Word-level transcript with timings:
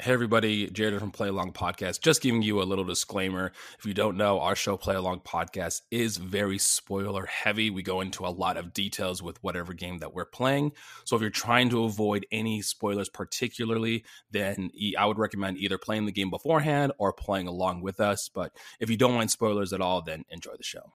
Hey 0.00 0.12
everybody, 0.12 0.70
Jared 0.70 1.00
from 1.00 1.10
Play 1.10 1.26
Along 1.26 1.52
Podcast. 1.52 2.02
Just 2.02 2.22
giving 2.22 2.42
you 2.42 2.62
a 2.62 2.64
little 2.64 2.84
disclaimer. 2.84 3.50
If 3.80 3.84
you 3.84 3.94
don't 3.94 4.16
know, 4.16 4.38
our 4.38 4.54
show 4.54 4.76
Play 4.76 4.94
Along 4.94 5.18
Podcast 5.18 5.82
is 5.90 6.18
very 6.18 6.56
spoiler 6.56 7.26
heavy. 7.26 7.68
We 7.68 7.82
go 7.82 8.00
into 8.00 8.24
a 8.24 8.30
lot 8.30 8.56
of 8.56 8.72
details 8.72 9.24
with 9.24 9.42
whatever 9.42 9.74
game 9.74 9.98
that 9.98 10.14
we're 10.14 10.24
playing. 10.24 10.70
So 11.04 11.16
if 11.16 11.20
you're 11.20 11.30
trying 11.30 11.70
to 11.70 11.82
avoid 11.82 12.26
any 12.30 12.62
spoilers 12.62 13.08
particularly, 13.08 14.04
then 14.30 14.70
I 14.96 15.04
would 15.04 15.18
recommend 15.18 15.58
either 15.58 15.78
playing 15.78 16.06
the 16.06 16.12
game 16.12 16.30
beforehand 16.30 16.92
or 16.98 17.12
playing 17.12 17.48
along 17.48 17.82
with 17.82 17.98
us. 17.98 18.30
But 18.32 18.52
if 18.78 18.90
you 18.90 18.96
don't 18.96 19.14
mind 19.14 19.32
spoilers 19.32 19.72
at 19.72 19.80
all, 19.80 20.00
then 20.02 20.24
enjoy 20.30 20.52
the 20.56 20.62
show. 20.62 20.92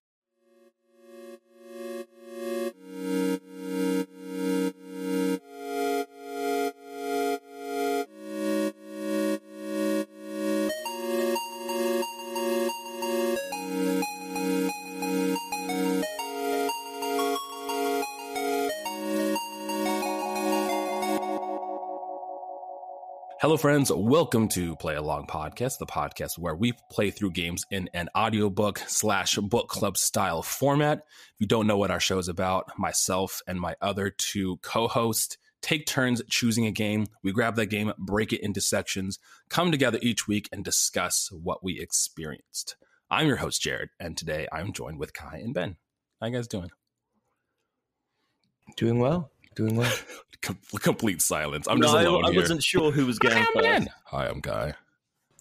Hello, 23.43 23.57
friends. 23.57 23.91
Welcome 23.93 24.47
to 24.47 24.77
Play 24.77 24.95
Along 24.95 25.27
Podcast, 25.27 25.77
the 25.77 25.85
podcast 25.85 26.39
where 26.39 26.55
we 26.55 26.71
play 26.89 27.11
through 27.11 27.31
games 27.31 27.65
in 27.69 27.89
an 27.93 28.07
audiobook 28.15 28.77
slash 28.87 29.35
book 29.35 29.67
club 29.67 29.97
style 29.97 30.41
format. 30.41 30.99
If 30.99 31.35
you 31.39 31.47
don't 31.47 31.67
know 31.67 31.77
what 31.77 31.91
our 31.91 31.99
show 31.99 32.17
is 32.19 32.29
about, 32.29 32.71
myself 32.79 33.41
and 33.45 33.59
my 33.59 33.75
other 33.81 34.09
two 34.09 34.59
co 34.61 34.87
hosts 34.87 35.37
take 35.61 35.85
turns 35.85 36.21
choosing 36.29 36.67
a 36.67 36.71
game. 36.71 37.05
We 37.21 37.33
grab 37.33 37.57
that 37.57 37.65
game, 37.65 37.91
break 37.97 38.31
it 38.31 38.39
into 38.39 38.61
sections, 38.61 39.19
come 39.49 39.73
together 39.73 39.99
each 40.01 40.25
week, 40.25 40.47
and 40.53 40.63
discuss 40.63 41.29
what 41.29 41.65
we 41.65 41.81
experienced. 41.81 42.77
I'm 43.11 43.27
your 43.27 43.35
host, 43.35 43.61
Jared, 43.61 43.89
and 43.99 44.15
today 44.15 44.47
I'm 44.53 44.71
joined 44.71 44.99
with 44.99 45.13
Kai 45.13 45.41
and 45.43 45.53
Ben. 45.53 45.75
How 46.21 46.27
you 46.27 46.33
guys 46.33 46.47
doing? 46.47 46.71
Doing 48.77 48.99
well. 48.99 49.31
Doing 49.55 49.75
well. 49.75 49.93
Com- 50.41 50.57
complete 50.79 51.21
silence. 51.21 51.67
I'm 51.67 51.79
No, 51.79 51.87
just 51.87 51.95
I, 51.95 52.03
alone 52.03 52.25
I 52.25 52.31
here. 52.31 52.41
wasn't 52.41 52.63
sure 52.63 52.91
who 52.91 53.05
was 53.05 53.17
going 53.19 53.35
Hi, 53.37 53.45
I'm 53.55 53.87
Hi, 54.05 54.27
I'm 54.27 54.39
Guy. 54.41 54.73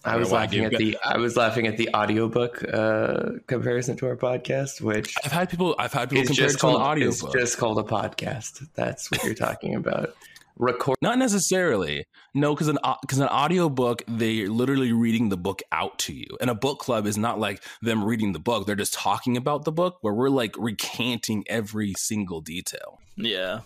I 0.05 0.17
was 0.17 0.31
laughing 0.31 0.65
at 0.65 0.71
the 0.71 0.97
I 1.03 1.17
was 1.17 1.37
laughing 1.37 1.65
at 1.65 1.77
the 1.77 1.89
audiobook 1.95 2.61
uh, 2.73 3.39
comparison 3.47 3.95
to 3.97 4.07
our 4.07 4.17
podcast, 4.17 4.81
which 4.81 5.15
I've 5.23 5.31
had 5.31 5.49
people. 5.49 5.75
I've 5.79 5.93
had 5.93 6.09
people 6.09 6.23
is 6.23 6.27
compare 6.29 6.45
it 6.45 6.47
just 6.49 6.59
to 6.59 6.67
an 6.67 6.73
called 6.73 6.97
it's 6.99 7.23
just 7.33 7.57
called 7.57 7.79
a 7.79 7.83
podcast. 7.83 8.67
That's 8.75 9.09
what 9.09 9.23
you're 9.23 9.33
talking 9.33 9.75
about. 9.75 10.13
Record 10.57 10.97
Not 11.01 11.17
necessarily. 11.17 12.05
No, 12.33 12.53
because 12.53 12.67
an 12.67 12.77
because 13.01 13.19
an 13.19 13.27
audiobook, 13.29 14.03
they're 14.07 14.49
literally 14.49 14.91
reading 14.91 15.29
the 15.29 15.37
book 15.37 15.61
out 15.71 15.97
to 15.99 16.13
you. 16.13 16.27
And 16.41 16.49
a 16.49 16.55
book 16.55 16.79
club 16.79 17.07
is 17.07 17.17
not 17.17 17.39
like 17.39 17.63
them 17.81 18.03
reading 18.03 18.33
the 18.33 18.39
book. 18.39 18.67
They're 18.67 18.75
just 18.75 18.93
talking 18.93 19.37
about 19.37 19.63
the 19.63 19.71
book 19.71 19.97
where 20.01 20.13
we're 20.13 20.29
like 20.29 20.55
recanting 20.57 21.43
every 21.47 21.93
single 21.97 22.41
detail. 22.41 22.99
Yeah, 23.15 23.61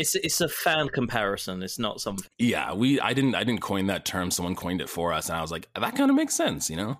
it's 0.00 0.14
it's 0.14 0.40
a 0.40 0.48
fan 0.48 0.88
comparison. 0.88 1.62
It's 1.62 1.78
not 1.78 2.00
something. 2.00 2.26
Yeah, 2.38 2.72
we 2.72 2.98
I 3.00 3.12
didn't 3.12 3.34
I 3.34 3.44
didn't 3.44 3.60
coin 3.60 3.86
that 3.88 4.04
term. 4.06 4.30
Someone 4.30 4.56
coined 4.56 4.80
it 4.80 4.88
for 4.88 5.12
us 5.12 5.28
and 5.28 5.36
I 5.36 5.42
was 5.42 5.50
like, 5.50 5.68
that 5.78 5.94
kind 5.94 6.10
of 6.10 6.16
makes 6.16 6.34
sense, 6.34 6.70
you 6.70 6.76
know? 6.76 6.98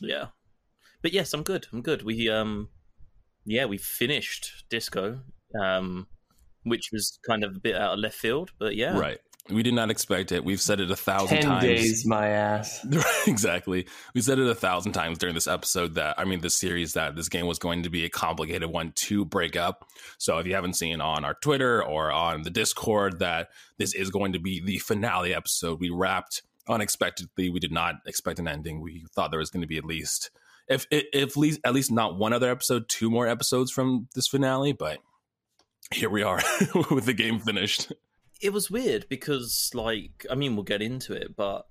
Yeah, 0.00 0.26
but 1.02 1.12
yes, 1.12 1.32
I'm 1.32 1.44
good. 1.44 1.68
I'm 1.72 1.82
good. 1.82 2.02
We 2.02 2.28
um, 2.28 2.68
yeah, 3.44 3.66
we 3.66 3.78
finished 3.78 4.64
Disco, 4.68 5.20
um, 5.62 6.08
which 6.64 6.90
was 6.92 7.18
kind 7.26 7.44
of 7.44 7.56
a 7.56 7.60
bit 7.60 7.76
out 7.76 7.94
of 7.94 7.98
left 8.00 8.16
field, 8.16 8.50
but 8.58 8.74
yeah, 8.74 8.98
Right. 8.98 9.20
We 9.50 9.62
did 9.62 9.74
not 9.74 9.90
expect 9.90 10.32
it. 10.32 10.44
We've 10.44 10.60
said 10.60 10.80
it 10.80 10.90
a 10.90 10.96
thousand 10.96 11.38
ten 11.38 11.50
times. 11.50 11.64
days, 11.64 12.06
my 12.06 12.28
ass. 12.28 12.86
exactly. 13.26 13.86
We 14.14 14.20
said 14.20 14.38
it 14.38 14.48
a 14.48 14.54
thousand 14.54 14.92
times 14.92 15.18
during 15.18 15.34
this 15.34 15.46
episode 15.46 15.94
that 15.94 16.18
I 16.18 16.24
mean 16.24 16.40
this 16.40 16.56
series 16.56 16.94
that 16.94 17.16
this 17.16 17.28
game 17.28 17.46
was 17.46 17.58
going 17.58 17.82
to 17.82 17.90
be 17.90 18.04
a 18.04 18.08
complicated 18.08 18.70
one 18.70 18.92
to 18.96 19.24
break 19.24 19.56
up. 19.56 19.88
So 20.18 20.38
if 20.38 20.46
you 20.46 20.54
haven't 20.54 20.74
seen 20.74 21.00
on 21.00 21.24
our 21.24 21.34
Twitter 21.34 21.82
or 21.82 22.10
on 22.10 22.42
the 22.42 22.50
Discord 22.50 23.18
that 23.18 23.48
this 23.78 23.94
is 23.94 24.10
going 24.10 24.32
to 24.32 24.38
be 24.38 24.60
the 24.60 24.78
finale 24.78 25.34
episode, 25.34 25.80
we 25.80 25.90
wrapped 25.90 26.42
unexpectedly. 26.68 27.50
We 27.50 27.60
did 27.60 27.72
not 27.72 27.96
expect 28.06 28.38
an 28.38 28.48
ending. 28.48 28.80
We 28.80 29.04
thought 29.14 29.30
there 29.30 29.40
was 29.40 29.50
going 29.50 29.62
to 29.62 29.68
be 29.68 29.78
at 29.78 29.84
least 29.84 30.30
if 30.70 30.86
if, 30.90 31.04
if 31.12 31.36
least 31.36 31.60
at 31.64 31.74
least 31.74 31.90
not 31.90 32.16
one 32.16 32.32
other 32.32 32.50
episode, 32.50 32.88
two 32.88 33.10
more 33.10 33.26
episodes 33.26 33.70
from 33.70 34.08
this 34.14 34.28
finale, 34.28 34.72
but 34.72 34.98
here 35.92 36.08
we 36.08 36.22
are 36.22 36.40
with 36.90 37.04
the 37.04 37.12
game 37.12 37.40
finished. 37.40 37.92
It 38.40 38.52
was 38.52 38.70
weird 38.70 39.06
because 39.08 39.70
like 39.74 40.26
I 40.30 40.34
mean 40.34 40.54
we'll 40.56 40.64
get 40.64 40.82
into 40.82 41.12
it, 41.12 41.36
but 41.36 41.66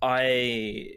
I 0.00 0.96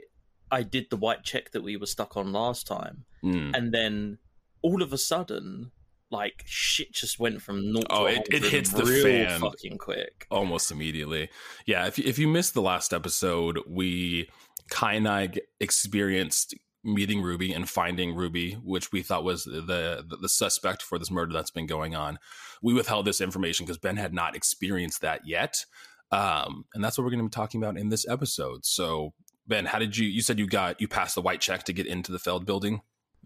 I 0.52 0.64
did 0.64 0.88
the 0.90 0.98
white 0.98 1.24
check 1.24 1.52
that 1.52 1.64
we 1.64 1.78
were 1.78 1.86
stuck 1.86 2.18
on 2.18 2.32
last 2.32 2.68
time, 2.68 3.06
Mm. 3.24 3.56
and 3.56 3.74
then 3.74 4.18
all 4.62 4.82
of 4.82 4.94
a 4.94 4.98
sudden. 4.98 5.72
Like 6.12 6.44
shit 6.46 6.94
just 6.94 7.20
went 7.20 7.42
from 7.42 7.74
naught 7.74 7.88
Oh, 7.90 8.06
to 8.08 8.14
it- 8.14 8.28
it 8.32 8.44
hits 8.44 8.70
the 8.72 8.86
real 8.86 9.04
fan. 9.28 9.40
fucking 9.42 9.80
quick. 9.80 10.28
almost 10.30 10.70
immediately. 10.72 11.30
Yeah, 11.66 11.88
if 11.88 11.98
you, 11.98 12.04
if 12.06 12.20
you 12.20 12.28
missed 12.28 12.54
the 12.54 12.62
last 12.62 12.94
episode, 12.94 13.60
we 13.68 14.30
Kai 14.70 14.94
and 14.94 15.08
I 15.08 15.30
experienced 15.60 16.54
meeting 16.86 17.22
Ruby 17.22 17.52
and 17.52 17.68
finding 17.68 18.16
Ruby, 18.16 18.54
which 18.64 18.92
we 18.92 19.02
thought 19.02 19.24
was 19.24 19.44
the, 19.44 19.62
the 19.62 20.18
the 20.22 20.30
suspect 20.30 20.82
for 20.82 20.98
this 20.98 21.12
murder 21.12 21.34
that's 21.34 21.52
been 21.52 21.66
going 21.66 21.96
on. 21.96 22.20
We 22.62 22.74
withheld 22.74 23.06
this 23.06 23.22
information 23.22 23.66
because 23.66 23.78
Ben 23.78 23.98
had 23.98 24.14
not 24.14 24.36
experienced 24.36 25.02
that 25.02 25.28
yet, 25.28 25.66
um, 26.12 26.66
and 26.74 26.84
that's 26.84 26.98
what 26.98 27.04
we're 27.04 27.12
going 27.12 27.24
to 27.24 27.30
be 27.30 27.30
talking 27.30 27.62
about 27.62 27.78
in 27.78 27.90
this 27.90 28.08
episode. 28.08 28.66
So, 28.66 29.14
Ben, 29.48 29.66
how 29.66 29.80
did 29.80 29.98
you? 29.98 30.08
You 30.08 30.22
said 30.22 30.40
you 30.40 30.48
got 30.48 30.80
you 30.80 30.88
passed 30.88 31.16
the 31.16 31.22
white 31.22 31.42
check 31.42 31.64
to 31.64 31.74
get 31.74 31.88
into 31.88 32.12
the 32.12 32.20
Feld 32.20 32.46
building. 32.46 32.82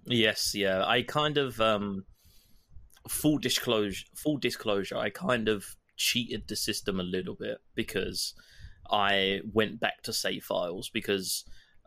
Yes, 0.06 0.54
yeah. 0.56 0.86
I 0.86 1.04
kind 1.04 1.38
of 1.38 1.60
um 1.60 2.06
full 3.08 3.38
disclosure 3.38 4.06
full 4.16 4.38
disclosure, 4.38 4.98
I 4.98 5.10
kind 5.10 5.50
of 5.50 5.66
cheated 5.98 6.48
the 6.48 6.56
system 6.56 7.00
a 7.00 7.04
little 7.04 7.36
bit 7.36 7.58
because 7.76 8.34
I 8.90 9.42
went 9.54 9.80
back 9.80 10.02
to 10.04 10.14
save 10.14 10.44
files 10.44 10.90
because 10.90 11.44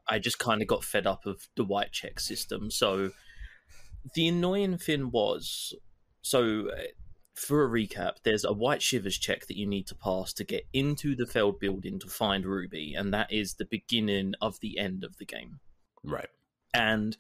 I 0.09 0.19
just 0.19 0.39
kind 0.39 0.63
of 0.63 0.69
got 0.69 0.85
fed 0.85 1.07
up 1.07 1.27
of 1.27 1.49
the 1.57 1.65
white 1.65 1.93
check 1.93 2.21
system. 2.21 2.71
So 2.71 3.11
the 4.15 4.29
annoying 4.29 4.79
thing 4.79 5.11
was 5.11 5.75
so 6.23 6.69
uh, 6.71 6.83
for 7.35 7.65
a 7.65 7.69
recap, 7.69 8.17
there's 8.25 8.45
a 8.45 8.53
white 8.53 8.83
shivers 8.83 9.19
check 9.19 9.47
that 9.47 9.57
you 9.57 9.67
need 9.67 9.87
to 9.89 9.95
pass 9.95 10.33
to 10.35 10.45
get 10.45 10.67
into 10.73 11.15
the 11.17 11.27
Feld 11.27 11.59
building 11.61 11.99
to 12.01 12.09
find 12.09 12.45
Ruby, 12.45 12.95
and 12.95 13.13
that 13.15 13.33
is 13.33 13.55
the 13.55 13.65
beginning 13.65 14.35
of 14.41 14.61
the 14.61 14.79
end 14.79 15.05
of 15.05 15.17
the 15.19 15.25
game. 15.25 15.61
Right. 16.05 16.29
And 16.75 17.17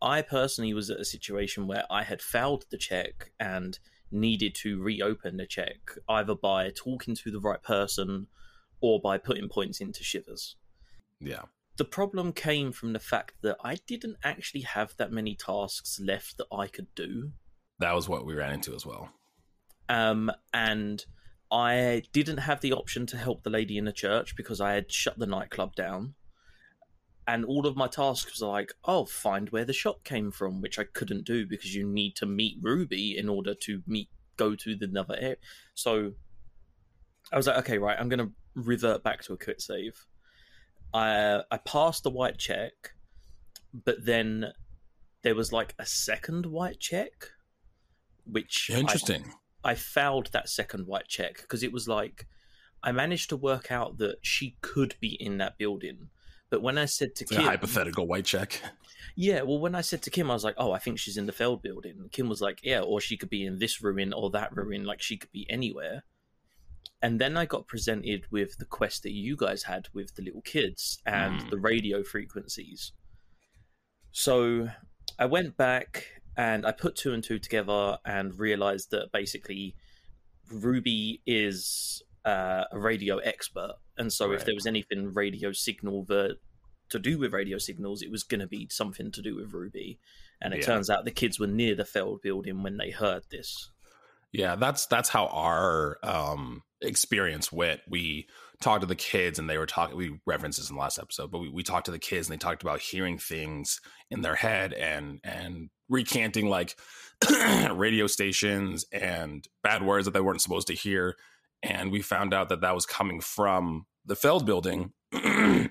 I 0.00 0.22
personally 0.22 0.74
was 0.74 0.90
at 0.90 1.00
a 1.00 1.04
situation 1.04 1.66
where 1.66 1.84
I 1.90 2.02
had 2.02 2.22
failed 2.22 2.66
the 2.70 2.78
check 2.78 3.32
and 3.40 3.78
needed 4.10 4.54
to 4.54 4.80
reopen 4.80 5.36
the 5.36 5.46
check 5.46 5.78
either 6.08 6.34
by 6.34 6.70
talking 6.70 7.14
to 7.16 7.30
the 7.30 7.40
right 7.40 7.62
person 7.62 8.28
or 8.80 9.00
by 9.00 9.18
putting 9.18 9.48
points 9.48 9.80
into 9.80 10.04
shivers. 10.04 10.56
Yeah. 11.20 11.42
The 11.76 11.84
problem 11.84 12.32
came 12.32 12.72
from 12.72 12.92
the 12.92 12.98
fact 12.98 13.34
that 13.42 13.58
I 13.62 13.76
didn't 13.86 14.16
actually 14.24 14.62
have 14.62 14.94
that 14.96 15.12
many 15.12 15.34
tasks 15.34 16.00
left 16.00 16.38
that 16.38 16.46
I 16.52 16.68
could 16.68 16.94
do. 16.94 17.32
That 17.78 17.94
was 17.94 18.08
what 18.08 18.24
we 18.24 18.34
ran 18.34 18.54
into 18.54 18.74
as 18.74 18.86
well. 18.86 19.10
Um, 19.88 20.32
and 20.54 21.04
I 21.50 22.02
didn't 22.12 22.38
have 22.38 22.60
the 22.60 22.72
option 22.72 23.06
to 23.06 23.16
help 23.16 23.42
the 23.42 23.50
lady 23.50 23.76
in 23.76 23.84
the 23.84 23.92
church 23.92 24.34
because 24.36 24.60
I 24.60 24.72
had 24.72 24.90
shut 24.90 25.18
the 25.18 25.26
nightclub 25.26 25.74
down. 25.74 26.14
And 27.28 27.44
all 27.44 27.66
of 27.66 27.76
my 27.76 27.88
tasks 27.88 28.40
were 28.40 28.48
like, 28.48 28.72
oh, 28.84 29.04
find 29.04 29.50
where 29.50 29.64
the 29.64 29.72
shot 29.72 30.04
came 30.04 30.30
from, 30.30 30.60
which 30.60 30.78
I 30.78 30.84
couldn't 30.84 31.26
do 31.26 31.44
because 31.46 31.74
you 31.74 31.86
need 31.86 32.14
to 32.16 32.26
meet 32.26 32.58
Ruby 32.62 33.18
in 33.18 33.28
order 33.28 33.54
to 33.62 33.82
meet 33.86 34.08
go 34.36 34.54
to 34.54 34.76
the 34.76 34.86
another 34.86 35.16
area. 35.18 35.36
So 35.74 36.12
I 37.32 37.36
was 37.36 37.46
like, 37.46 37.58
okay, 37.58 37.78
right, 37.78 37.96
I'm 37.98 38.08
gonna 38.08 38.30
revert 38.54 39.02
back 39.02 39.22
to 39.24 39.32
a 39.32 39.38
quit 39.38 39.60
save. 39.60 40.06
I 40.96 41.42
I 41.50 41.58
passed 41.58 42.02
the 42.02 42.10
white 42.10 42.38
check, 42.38 42.94
but 43.72 44.04
then 44.04 44.52
there 45.22 45.34
was 45.34 45.52
like 45.52 45.74
a 45.78 45.86
second 45.86 46.46
white 46.46 46.80
check, 46.80 47.30
which 48.24 48.70
Interesting. 48.70 49.32
I 49.64 49.74
fouled 49.74 50.30
that 50.32 50.48
second 50.48 50.86
white 50.86 51.08
check 51.08 51.42
because 51.42 51.62
it 51.62 51.72
was 51.72 51.88
like 51.88 52.26
I 52.82 52.92
managed 52.92 53.28
to 53.30 53.36
work 53.36 53.72
out 53.72 53.98
that 53.98 54.18
she 54.22 54.56
could 54.62 54.94
be 55.00 55.16
in 55.20 55.38
that 55.38 55.58
building. 55.58 56.08
But 56.48 56.62
when 56.62 56.78
I 56.78 56.84
said 56.84 57.16
to 57.16 57.24
Kim, 57.24 57.42
hypothetical 57.42 58.06
white 58.06 58.24
check. 58.24 58.62
yeah, 59.16 59.42
well, 59.42 59.58
when 59.58 59.74
I 59.74 59.80
said 59.80 60.02
to 60.02 60.10
Kim, 60.10 60.30
I 60.30 60.34
was 60.34 60.44
like, 60.44 60.54
"Oh, 60.56 60.70
I 60.72 60.78
think 60.78 60.98
she's 60.98 61.16
in 61.16 61.26
the 61.26 61.32
Feld 61.32 61.60
building." 61.62 62.08
Kim 62.12 62.28
was 62.28 62.40
like, 62.40 62.60
"Yeah, 62.62 62.80
or 62.80 63.00
she 63.00 63.16
could 63.16 63.30
be 63.30 63.44
in 63.44 63.58
this 63.58 63.82
ruin 63.82 64.12
or 64.12 64.30
that 64.30 64.54
ruin. 64.56 64.84
Like 64.84 65.02
she 65.02 65.16
could 65.16 65.32
be 65.32 65.46
anywhere." 65.50 66.04
And 67.02 67.20
then 67.20 67.36
I 67.36 67.44
got 67.44 67.66
presented 67.66 68.26
with 68.30 68.56
the 68.58 68.64
quest 68.64 69.02
that 69.02 69.12
you 69.12 69.36
guys 69.36 69.64
had 69.64 69.88
with 69.92 70.14
the 70.14 70.22
little 70.22 70.42
kids 70.42 70.98
and 71.06 71.40
Mm. 71.40 71.50
the 71.50 71.58
radio 71.58 72.02
frequencies. 72.02 72.92
So 74.12 74.68
I 75.18 75.26
went 75.26 75.56
back 75.56 76.06
and 76.36 76.66
I 76.66 76.72
put 76.72 76.96
two 76.96 77.12
and 77.12 77.22
two 77.22 77.38
together 77.38 77.98
and 78.04 78.38
realized 78.38 78.90
that 78.90 79.12
basically 79.12 79.76
Ruby 80.50 81.22
is 81.26 82.02
uh, 82.24 82.64
a 82.72 82.78
radio 82.78 83.18
expert. 83.18 83.74
and 83.98 84.12
so 84.12 84.32
if 84.32 84.44
there 84.44 84.54
was 84.54 84.66
anything 84.66 85.14
radio 85.14 85.52
signal 85.52 86.04
that 86.06 86.36
to 86.88 86.98
do 86.98 87.18
with 87.18 87.32
radio 87.32 87.56
signals, 87.56 88.02
it 88.02 88.10
was 88.10 88.24
going 88.24 88.40
to 88.40 88.46
be 88.48 88.66
something 88.70 89.10
to 89.12 89.22
do 89.22 89.34
with 89.36 89.52
Ruby. 89.52 89.98
And 90.40 90.52
it 90.52 90.58
Yeah. 90.60 90.66
turns 90.66 90.90
out 90.90 91.04
the 91.04 91.10
kids 91.12 91.38
were 91.38 91.46
near 91.46 91.74
the 91.76 91.84
Feld 91.84 92.22
building 92.22 92.62
when 92.64 92.76
they 92.78 92.90
heard 92.90 93.22
this. 93.30 93.70
Yeah, 94.32 94.56
that's 94.56 94.86
that's 94.86 95.08
how 95.08 95.26
our 95.26 95.98
um 96.02 96.62
experience 96.82 97.50
went. 97.50 97.80
We 97.88 98.28
talked 98.60 98.80
to 98.82 98.86
the 98.86 98.94
kids 98.94 99.38
and 99.38 99.48
they 99.48 99.58
were 99.58 99.66
talking 99.66 99.96
we 99.96 100.18
referenced 100.26 100.58
this 100.58 100.70
in 100.70 100.76
the 100.76 100.80
last 100.80 100.98
episode, 100.98 101.30
but 101.30 101.38
we, 101.38 101.48
we 101.48 101.62
talked 101.62 101.86
to 101.86 101.90
the 101.90 101.98
kids 101.98 102.28
and 102.28 102.34
they 102.34 102.42
talked 102.42 102.62
about 102.62 102.80
hearing 102.80 103.18
things 103.18 103.80
in 104.10 104.22
their 104.22 104.34
head 104.34 104.72
and 104.72 105.20
and 105.24 105.70
recanting 105.88 106.48
like 106.48 106.76
radio 107.72 108.06
stations 108.06 108.84
and 108.92 109.46
bad 109.62 109.82
words 109.82 110.04
that 110.04 110.14
they 110.14 110.20
weren't 110.20 110.42
supposed 110.42 110.66
to 110.68 110.74
hear. 110.74 111.16
And 111.62 111.90
we 111.90 112.02
found 112.02 112.34
out 112.34 112.48
that 112.50 112.60
that 112.60 112.74
was 112.74 112.86
coming 112.86 113.20
from 113.20 113.86
the 114.04 114.16
Feld 114.16 114.46
building. 114.46 114.92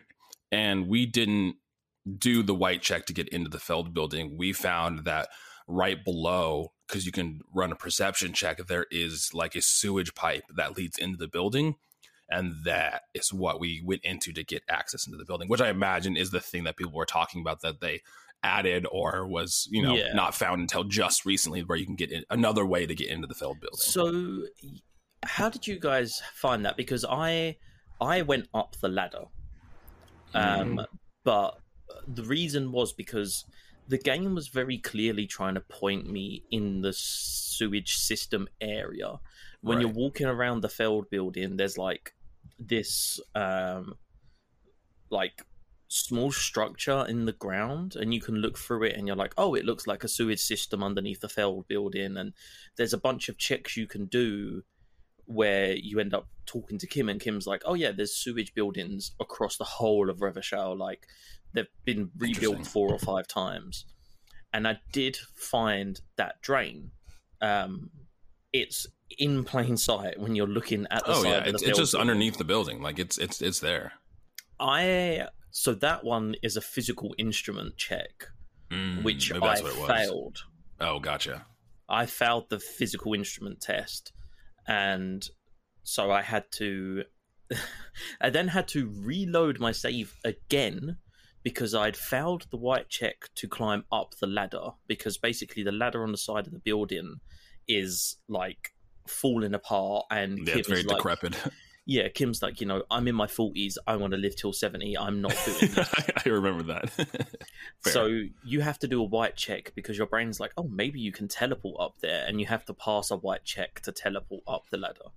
and 0.51 0.87
we 0.87 1.05
didn't 1.05 1.55
do 2.17 2.43
the 2.43 2.55
white 2.55 2.81
check 2.81 3.05
to 3.05 3.13
get 3.13 3.29
into 3.29 3.49
the 3.49 3.59
Feld 3.59 3.93
building. 3.93 4.37
We 4.37 4.53
found 4.53 5.05
that 5.05 5.29
right 5.67 6.03
below 6.03 6.71
because 6.87 7.05
you 7.05 7.11
can 7.11 7.41
run 7.53 7.71
a 7.71 7.75
perception 7.75 8.33
check 8.33 8.65
there 8.67 8.85
is 8.91 9.31
like 9.33 9.55
a 9.55 9.61
sewage 9.61 10.13
pipe 10.15 10.43
that 10.55 10.77
leads 10.77 10.97
into 10.97 11.17
the 11.17 11.27
building 11.27 11.75
and 12.29 12.53
that 12.63 13.03
is 13.13 13.31
what 13.31 13.59
we 13.59 13.81
went 13.85 14.01
into 14.03 14.33
to 14.33 14.43
get 14.43 14.63
access 14.69 15.05
into 15.05 15.17
the 15.17 15.25
building 15.25 15.47
which 15.47 15.61
i 15.61 15.69
imagine 15.69 16.15
is 16.17 16.31
the 16.31 16.39
thing 16.39 16.63
that 16.63 16.77
people 16.77 16.93
were 16.93 17.05
talking 17.05 17.41
about 17.41 17.61
that 17.61 17.81
they 17.81 18.01
added 18.43 18.85
or 18.91 19.25
was 19.25 19.67
you 19.71 19.81
know 19.81 19.95
Yeah. 19.95 20.13
not 20.13 20.35
found 20.35 20.61
until 20.61 20.83
just 20.83 21.25
recently 21.25 21.63
where 21.63 21.77
you 21.77 21.85
can 21.85 21.95
get 21.95 22.11
in, 22.11 22.23
another 22.29 22.65
way 22.65 22.85
to 22.85 22.93
get 22.93 23.09
into 23.09 23.27
the 23.27 23.33
Feld 23.33 23.59
building 23.59 23.79
So, 23.79 24.43
how 25.23 25.49
did 25.49 25.65
you 25.65 25.79
guys 25.79 26.21
find 26.35 26.63
that? 26.65 26.77
Because 26.77 27.03
I 27.09 27.57
I 27.99 28.21
went 28.21 28.47
up 28.53 28.75
the 28.81 28.89
ladder, 28.89 29.25
um, 30.35 30.85
but 31.23 31.57
the 32.07 32.23
reason 32.23 32.71
was 32.71 32.93
because 32.93 33.45
the 33.87 33.97
game 33.97 34.33
was 34.35 34.47
very 34.47 34.77
clearly 34.77 35.27
trying 35.27 35.55
to 35.55 35.61
point 35.61 36.09
me 36.09 36.43
in 36.51 36.81
the 36.81 36.93
sewage 36.93 37.97
system 37.97 38.47
area. 38.61 39.19
When 39.61 39.81
you're 39.81 39.89
walking 39.89 40.27
around 40.27 40.61
the 40.61 40.69
Feld 40.69 41.09
building, 41.09 41.57
there's 41.57 41.77
like 41.77 42.13
this 42.59 43.19
um, 43.33 43.95
like 45.09 45.43
small 45.87 46.31
structure 46.31 47.05
in 47.07 47.25
the 47.25 47.31
ground 47.31 47.95
and 47.95 48.13
you 48.13 48.19
can 48.19 48.35
look 48.35 48.57
through 48.57 48.83
it 48.83 48.95
and 48.95 49.05
you're 49.05 49.15
like 49.15 49.33
oh 49.37 49.53
it 49.53 49.63
looks 49.63 49.85
like 49.85 50.03
a 50.03 50.07
sewage 50.07 50.39
system 50.39 50.83
underneath 50.83 51.21
the 51.21 51.29
Feld 51.29 51.67
building 51.67 52.17
and 52.17 52.33
there's 52.75 52.91
a 52.91 52.97
bunch 52.97 53.29
of 53.29 53.37
checks 53.37 53.77
you 53.77 53.85
can 53.87 54.05
do 54.05 54.63
where 55.25 55.73
you 55.73 55.99
end 55.99 56.13
up 56.13 56.27
talking 56.45 56.77
to 56.77 56.87
Kim 56.87 57.09
and 57.09 57.19
Kim's 57.19 57.47
like, 57.47 57.63
"Oh 57.65 57.73
yeah, 57.73 57.91
there's 57.91 58.15
sewage 58.15 58.53
buildings 58.53 59.11
across 59.19 59.57
the 59.57 59.63
whole 59.63 60.09
of 60.09 60.19
Revachol. 60.19 60.77
Like 60.77 61.07
they've 61.55 61.65
been 61.85 62.11
rebuilt 62.17 62.67
four 62.67 62.91
or 62.93 62.99
five 62.99 63.27
times." 63.27 63.85
And 64.53 64.67
I 64.67 64.79
did 64.93 65.17
find 65.35 65.99
that 66.17 66.41
drain. 66.41 66.91
Um, 67.41 67.89
it's 68.53 68.87
in 69.19 69.43
plain 69.43 69.75
sight 69.77 70.19
when 70.19 70.35
you're 70.35 70.47
looking 70.47 70.87
at 70.89 71.03
the 71.05 71.11
oh 71.11 71.23
side 71.23 71.29
yeah 71.29 71.43
it's, 71.45 71.61
it's 71.61 71.77
just 71.77 71.91
building. 71.93 72.09
underneath 72.09 72.37
the 72.37 72.43
building 72.43 72.81
like 72.81 72.97
it's 72.97 73.17
it's 73.19 73.41
it's 73.41 73.59
there 73.59 73.91
I 74.59 75.27
so 75.51 75.73
that 75.75 76.03
one 76.03 76.35
is 76.41 76.57
a 76.57 76.61
physical 76.61 77.13
instrument 77.17 77.77
check, 77.77 78.29
Mm, 78.71 79.03
which 79.03 79.31
I 79.31 79.37
what 79.37 79.59
it 79.59 79.63
was. 79.63 79.87
failed. 79.87 80.37
oh 80.79 80.99
gotcha 80.99 81.45
I 81.87 82.05
failed 82.07 82.49
the 82.49 82.59
physical 82.59 83.13
instrument 83.13 83.61
test, 83.61 84.11
and 84.67 85.23
so 85.83 86.11
I 86.11 86.23
had 86.23 86.45
to. 86.53 87.03
I 88.21 88.31
then 88.31 88.47
had 88.47 88.67
to 88.69 88.89
reload 89.03 89.59
my 89.59 89.71
save 89.71 90.15
again 90.25 90.97
because 91.45 91.75
I'd 91.75 91.95
failed 91.95 92.47
the 92.49 92.57
white 92.57 92.89
check 92.89 93.29
to 93.35 93.47
climb 93.47 93.85
up 93.91 94.15
the 94.19 94.25
ladder. 94.25 94.71
Because 94.87 95.19
basically, 95.19 95.61
the 95.61 95.71
ladder 95.71 96.01
on 96.01 96.11
the 96.11 96.17
side 96.17 96.47
of 96.47 96.53
the 96.53 96.59
building 96.59 97.17
is 97.67 98.17
like 98.27 98.71
falling 99.07 99.53
apart, 99.53 100.07
and 100.09 100.39
yeah 100.47 100.57
it's 100.57 100.67
very 100.67 100.81
like, 100.81 100.97
decrepit 100.97 101.37
"Yeah, 101.85 102.07
Kim's 102.09 102.41
like, 102.41 102.59
you 102.61 102.65
know, 102.65 102.81
I'm 102.89 103.07
in 103.07 103.13
my 103.13 103.27
forties. 103.27 103.77
I 103.85 103.95
want 103.95 104.13
to 104.13 104.17
live 104.17 104.35
till 104.35 104.53
seventy. 104.53 104.97
I'm 104.97 105.21
not 105.21 105.37
doing 105.45 105.57
this." 105.75 105.93
i 106.25 106.29
remember 106.29 106.63
that 106.63 107.27
So 107.85 108.23
you 108.43 108.61
have 108.61 108.79
to 108.79 108.87
do 108.87 108.99
a 108.99 109.05
white 109.05 109.35
check 109.35 109.71
because 109.75 109.99
your 109.99 110.07
brain's 110.07 110.39
like, 110.39 110.51
oh, 110.57 110.67
maybe 110.67 110.99
you 110.99 111.11
can 111.11 111.27
teleport 111.27 111.79
up 111.79 111.99
there, 112.01 112.25
and 112.27 112.39
you 112.39 112.47
have 112.47 112.65
to 112.65 112.73
pass 112.73 113.11
a 113.11 113.17
white 113.17 113.43
check 113.43 113.81
to 113.81 113.91
teleport 113.91 114.41
up 114.47 114.63
the 114.71 114.77
ladder. 114.77 115.11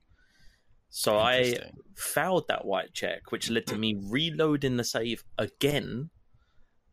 So 0.91 1.19
I 1.19 1.55
failed 1.97 2.49
that 2.49 2.67
white 2.67 2.93
check, 2.93 3.33
which 3.33 3.49
led 3.49 3.67
to 3.69 3.77
me 3.77 3.99
reloading 3.99 4.77
the 4.77 4.85
save 4.85 5.25
again, 5.39 6.11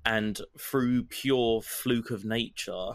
and 0.06 0.40
through 0.60 1.04
pure 1.06 1.62
fluke 1.62 2.12
of 2.12 2.24
nature, 2.25 2.92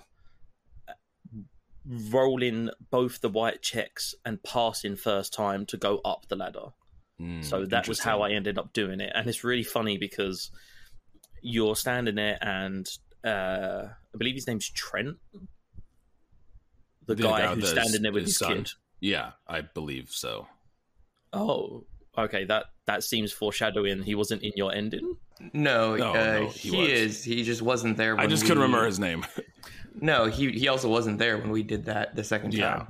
rolling 1.87 2.71
both 2.91 3.21
the 3.21 3.29
white 3.29 3.62
checks 3.62 4.15
and 4.25 4.43
passing 4.43 4.97
first 4.97 5.33
time 5.33 5.67
to 5.67 5.77
go 5.77 5.99
up 6.05 6.27
the 6.29 6.37
ladder. 6.37 6.67
Mm, 7.21 7.45
So 7.45 7.67
that 7.67 7.89
was 7.89 8.01
how 8.01 8.23
I 8.23 8.31
ended 8.31 8.59
up 8.59 8.73
doing 8.73 9.01
it, 9.01 9.12
and 9.15 9.29
it's 9.29 9.45
really 9.45 9.62
funny 9.65 9.99
because 9.99 10.51
you're 11.43 11.77
standing 11.77 12.15
there, 12.17 12.39
and 12.41 12.87
uh, 13.25 13.89
I 14.15 14.19
believe 14.19 14.35
his 14.35 14.47
name's 14.47 14.69
Trent, 14.71 15.17
the, 17.07 17.15
The 17.15 17.23
guy 17.23 17.41
guy 17.41 17.55
who's 17.55 17.62
with 17.62 17.71
standing 17.71 18.03
there 18.03 18.12
with 18.12 18.25
his 18.25 18.39
his, 18.39 18.47
kid. 18.47 18.71
yeah 19.01 19.33
i 19.49 19.61
believe 19.62 20.11
so 20.11 20.47
Oh, 21.33 21.87
okay. 22.19 22.45
That 22.45 22.67
that 22.87 23.03
seems 23.05 23.33
foreshadowing. 23.33 24.03
He 24.03 24.15
wasn't 24.15 24.43
in 24.43 24.53
your 24.57 24.73
ending. 24.75 25.17
No, 25.53 25.97
No, 25.97 26.11
uh, 26.11 26.15
no, 26.41 26.49
he, 26.51 26.69
he 26.71 26.93
is. 26.93 27.25
He 27.25 27.43
just 27.45 27.62
wasn't 27.62 27.97
there. 27.97 28.19
i 28.21 28.27
just 28.27 28.43
we- 28.43 28.49
couldn't 28.49 28.62
remember 28.62 28.85
his 28.87 28.99
name 28.99 29.25
No, 30.01 30.27
he 30.27 30.51
he 30.53 30.69
also 30.69 30.89
wasn't 30.89 31.19
there 31.19 31.39
when 31.39 31.51
we 31.51 31.62
did 31.62 31.85
that 31.87 32.15
the 32.15 32.23
second 32.25 32.55
Yeah. 32.55 32.71
time. 32.71 32.87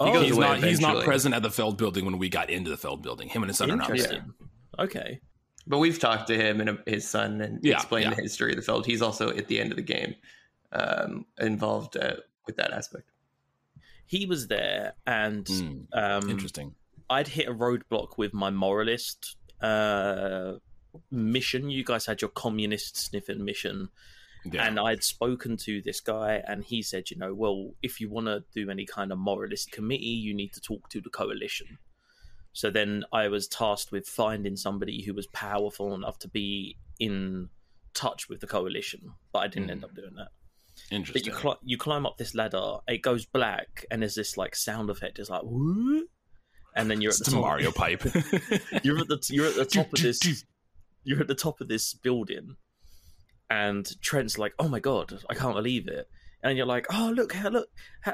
Oh, 0.00 0.12
goes 0.12 0.24
he's 0.26 0.36
away 0.36 0.46
not 0.48 0.62
he's 0.64 0.80
not 0.80 1.04
present 1.04 1.34
at 1.34 1.42
the 1.42 1.50
Feld 1.50 1.78
building 1.78 2.04
when 2.04 2.18
we 2.18 2.28
got 2.28 2.50
into 2.50 2.68
the 2.70 2.76
Feld 2.76 3.02
building. 3.02 3.28
Him 3.28 3.42
and 3.42 3.50
his 3.50 3.58
son 3.58 3.70
are 3.70 3.76
not 3.76 3.86
there. 3.88 3.96
interesting. 3.96 4.32
Okay. 4.78 5.20
But 5.66 5.78
we've 5.78 5.98
talked 5.98 6.26
to 6.28 6.36
him 6.36 6.60
and 6.60 6.70
uh, 6.70 6.76
his 6.86 7.08
son 7.08 7.40
and 7.40 7.60
Yeah, 7.62 7.76
explained 7.76 8.10
yeah. 8.10 8.14
the 8.16 8.22
history 8.22 8.50
of 8.50 8.56
the 8.56 8.62
Feld. 8.62 8.84
He's 8.86 9.00
also 9.02 9.30
at 9.30 9.46
the 9.46 9.60
end 9.60 9.70
of 9.70 9.76
the 9.76 9.82
game 9.82 10.14
um, 10.72 11.24
involved 11.38 11.96
uh, 11.96 12.16
with 12.46 12.56
that 12.56 12.72
aspect. 12.72 13.10
He 14.06 14.26
was 14.26 14.48
there, 14.48 14.94
and 15.06 15.44
Mm, 15.46 15.86
um, 15.92 16.28
interesting. 16.30 16.74
I'd 17.10 17.28
hit 17.28 17.48
a 17.48 17.52
roadblock 17.54 18.16
with 18.18 18.32
my 18.32 18.50
moralist 18.50 19.36
uh, 19.60 20.54
mission. 21.10 21.70
You 21.70 21.84
guys 21.84 22.06
had 22.06 22.20
your 22.22 22.30
communist 22.30 22.96
sniffing 22.96 23.44
mission, 23.44 23.88
Yeah. 24.44 24.66
and 24.66 24.78
I'd 24.80 25.02
spoken 25.04 25.56
to 25.58 25.80
this 25.82 26.00
guy, 26.00 26.42
and 26.46 26.64
he 26.64 26.82
said, 26.82 27.10
you 27.10 27.18
know, 27.18 27.34
well, 27.34 27.72
if 27.82 28.00
you 28.00 28.08
want 28.10 28.26
to 28.26 28.44
do 28.54 28.70
any 28.70 28.86
kind 28.86 29.12
of 29.12 29.18
moralist 29.18 29.70
committee, 29.72 30.04
you 30.26 30.34
need 30.34 30.52
to 30.54 30.60
talk 30.60 30.88
to 30.90 31.00
the 31.00 31.10
coalition. 31.10 31.78
So 32.52 32.70
then 32.70 33.04
I 33.12 33.28
was 33.28 33.48
tasked 33.48 33.90
with 33.90 34.06
finding 34.06 34.56
somebody 34.56 35.02
who 35.02 35.12
was 35.14 35.26
powerful 35.28 35.92
enough 35.94 36.18
to 36.20 36.28
be 36.28 36.76
in 37.00 37.48
touch 37.94 38.28
with 38.28 38.40
the 38.40 38.46
coalition, 38.46 39.12
but 39.32 39.40
I 39.40 39.48
didn't 39.48 39.66
Hmm. 39.66 39.70
end 39.70 39.84
up 39.84 39.94
doing 39.94 40.14
that. 40.16 40.28
Interesting. 40.90 41.20
But 41.22 41.26
you 41.26 41.40
cl- 41.40 41.60
you 41.62 41.78
climb 41.78 42.04
up 42.06 42.16
this 42.18 42.34
ladder, 42.34 42.78
it 42.88 42.98
goes 42.98 43.24
black, 43.26 43.84
and 43.90 44.02
there's 44.02 44.14
this 44.16 44.36
like 44.36 44.54
sound 44.56 44.90
effect. 44.90 45.18
It's 45.20 45.30
like, 45.30 45.42
"Whoop," 45.44 46.08
and 46.76 46.90
then 46.90 47.00
you're 47.00 47.10
at 47.10 47.18
it's 47.18 47.28
the 47.28 47.32
top. 47.32 47.40
Mario 47.40 47.70
pipe. 47.72 48.02
you're 48.82 48.98
at 48.98 49.08
the 49.08 49.26
you're 49.30 49.46
at 49.46 49.54
the 49.54 49.64
top 49.64 49.92
of 49.92 50.00
this 50.00 50.44
you're 51.04 51.20
at 51.20 51.28
the 51.28 51.34
top 51.34 51.60
of 51.60 51.68
this 51.68 51.94
building 51.94 52.56
and 53.50 54.00
Trent's 54.02 54.38
like 54.38 54.54
oh 54.58 54.68
my 54.68 54.80
god 54.80 55.20
I 55.28 55.34
can't 55.34 55.54
believe 55.54 55.88
it. 55.88 56.08
And 56.42 56.58
you're 56.58 56.66
like 56.66 56.86
oh 56.90 57.12
look 57.14 57.32
how 57.32 57.48
look 57.48 57.68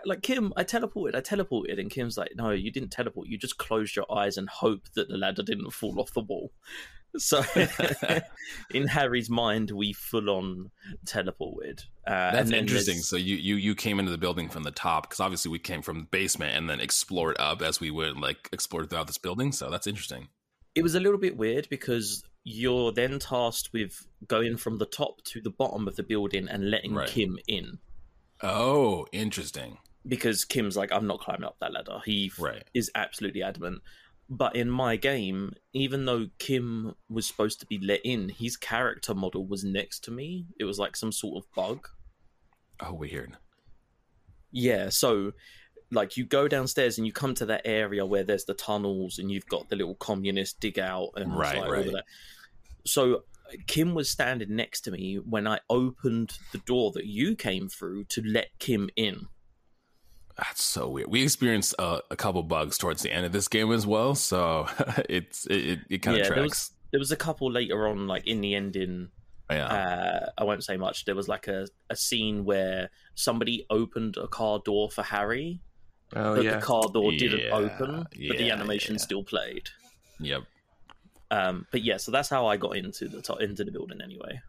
like 0.04 0.22
Kim 0.22 0.52
I 0.56 0.64
teleported 0.64 1.14
I 1.14 1.20
teleported. 1.20 1.78
And 1.80 1.90
Kim's 1.90 2.16
like 2.16 2.32
no 2.36 2.50
you 2.50 2.70
didn't 2.70 2.90
teleport. 2.90 3.28
You 3.28 3.38
just 3.38 3.58
closed 3.58 3.96
your 3.96 4.12
eyes 4.12 4.36
and 4.36 4.48
hoped 4.48 4.94
that 4.94 5.08
the 5.08 5.16
ladder 5.16 5.42
didn't 5.42 5.72
fall 5.72 5.98
off 6.00 6.12
the 6.14 6.20
wall 6.20 6.52
so 7.16 7.42
in 8.74 8.86
Harry's 8.86 9.28
mind 9.30 9.70
we 9.70 9.92
full 9.92 10.30
on 10.30 10.70
teleported 11.06 11.80
uh, 12.06 12.32
That's 12.32 12.50
interesting. 12.50 12.94
there's- 12.96 13.06
So 13.06 13.16
you, 13.16 13.36
you 13.36 13.56
you 13.56 13.74
came 13.74 13.98
into 13.98 14.10
the 14.10 14.18
building 14.18 14.48
from 14.48 14.62
the 14.62 14.70
top 14.70 15.04
because 15.08 15.20
obviously 15.20 15.50
we 15.50 15.58
came 15.58 15.82
from 15.82 15.98
the 16.00 16.06
basement 16.10 16.56
and 16.56 16.68
then 16.68 16.80
explored 16.80 17.36
up 17.38 17.62
as 17.62 17.80
we 17.80 17.90
would 17.90 18.16
like 18.18 18.48
explored 18.52 18.90
throughout 18.90 19.06
this 19.06 19.18
building. 19.18 19.52
So 19.52 19.70
that's 19.70 19.86
interesting. 19.86 20.28
it 20.74 20.82
was 20.82 20.94
a 20.94 21.00
little 21.00 21.18
bit 21.18 21.36
weird 21.36 21.68
because 21.68 22.22
you're 22.44 22.90
then 22.92 23.18
tasked 23.18 23.70
with 23.72 24.06
going 24.26 24.56
from 24.56 24.78
the 24.78 24.86
top 24.86 25.22
to 25.24 25.40
the 25.40 25.50
bottom 25.50 25.86
of 25.86 25.96
the 25.96 26.02
building 26.02 26.48
and 26.48 26.70
letting 26.70 26.94
Right. 26.94 27.08
Kim 27.08 27.38
in 27.48 27.78
Oh, 28.42 29.06
interesting. 29.12 29.76
because 30.08 30.44
Kim's 30.46 30.76
like, 30.76 30.90
I'm 30.92 31.06
not 31.06 31.20
climbing 31.20 31.44
up 31.44 31.56
that 31.60 31.72
ladder. 31.74 31.98
He 32.06 32.32
Right. 32.38 32.64
is 32.72 32.90
absolutely 32.94 33.42
adamant. 33.42 33.82
But 34.32 34.54
in 34.54 34.70
my 34.70 34.94
game, 34.94 35.54
even 35.72 36.04
though 36.04 36.28
Kim 36.38 36.94
was 37.08 37.26
supposed 37.26 37.58
to 37.60 37.66
be 37.66 37.78
let 37.78 38.00
in, 38.04 38.28
his 38.28 38.56
character 38.56 39.12
model 39.12 39.44
was 39.44 39.64
next 39.64 40.04
to 40.04 40.12
me. 40.12 40.46
It 40.60 40.64
was 40.64 40.78
like 40.78 40.94
some 40.94 41.10
sort 41.10 41.42
of 41.42 41.52
bug. 41.56 41.88
Oh, 42.78 42.94
weird. 42.94 43.36
Yeah, 44.52 44.88
so 44.88 45.32
like 45.90 46.16
you 46.16 46.24
go 46.24 46.46
downstairs 46.46 46.96
and 46.96 47.06
you 47.06 47.12
come 47.12 47.34
to 47.34 47.46
that 47.46 47.62
area 47.64 48.06
where 48.06 48.22
there's 48.22 48.44
the 48.44 48.54
tunnels 48.54 49.18
and 49.18 49.30
you've 49.30 49.48
got 49.48 49.68
the 49.68 49.74
little 49.76 49.96
communist 49.96 50.60
dig 50.60 50.78
out 50.78 51.10
and 51.16 51.36
Right, 51.36 51.56
like, 51.56 51.64
all 51.64 51.72
right. 51.72 51.86
of 51.86 51.92
that. 51.92 52.04
So 52.86 53.24
Kim 53.66 53.94
was 53.94 54.08
standing 54.08 54.54
next 54.54 54.82
to 54.82 54.92
me 54.92 55.16
when 55.16 55.48
I 55.48 55.58
opened 55.68 56.38
the 56.52 56.58
door 56.58 56.92
that 56.92 57.06
you 57.06 57.34
came 57.34 57.68
through 57.68 58.04
to 58.04 58.22
let 58.22 58.46
Kim 58.60 58.88
in. 58.94 59.26
That's 60.40 60.62
so 60.64 60.88
weird. 60.88 61.08
We 61.10 61.22
experienced 61.22 61.74
uh, 61.78 62.00
a 62.10 62.16
couple 62.16 62.42
bugs 62.42 62.78
towards 62.78 63.02
the 63.02 63.12
end 63.12 63.26
of 63.26 63.32
this 63.32 63.46
game 63.46 63.70
as 63.72 63.86
well, 63.86 64.14
so 64.14 64.66
it's 65.08 65.46
it, 65.46 65.56
it, 65.66 65.78
it 65.90 65.98
kind 65.98 66.16
of 66.16 66.22
Yeah, 66.24 66.28
there 66.34 66.42
tracks. 66.44 66.48
was 66.48 66.70
there 66.92 66.98
was 66.98 67.12
a 67.12 67.16
couple 67.16 67.50
later 67.52 67.86
on, 67.86 68.06
like 68.06 68.26
in 68.26 68.40
the 68.40 68.54
ending. 68.54 69.10
yeah, 69.50 69.66
Uh, 69.66 70.30
I 70.38 70.44
won't 70.44 70.64
say 70.64 70.76
much. 70.76 71.04
There 71.04 71.14
was 71.14 71.28
like 71.28 71.46
a, 71.46 71.66
a 71.90 71.96
scene 71.96 72.44
where 72.44 72.88
somebody 73.14 73.66
opened 73.70 74.16
a 74.16 74.26
car 74.28 74.60
door 74.64 74.90
for 74.90 75.02
Harry, 75.02 75.60
Oh 76.16 76.36
but 76.36 76.44
yeah. 76.44 76.56
the 76.56 76.62
car 76.62 76.84
door 76.92 77.12
didn't 77.12 77.40
Yeah, 77.40 77.50
open, 77.54 78.06
but 78.28 78.38
the 78.38 78.50
animation 78.50 78.94
yeah. 78.94 79.00
still 79.00 79.22
played. 79.22 79.68
yep. 80.18 80.42
Um, 81.30 81.66
but 81.70 81.82
yeah, 81.84 81.96
so 81.98 82.10
that's 82.10 82.28
how 82.28 82.46
I 82.46 82.56
got 82.56 82.76
into 82.76 83.06
the 83.08 83.22
to- 83.22 83.36
into 83.36 83.62
the 83.62 83.70
building 83.70 84.00
anyway. 84.02 84.40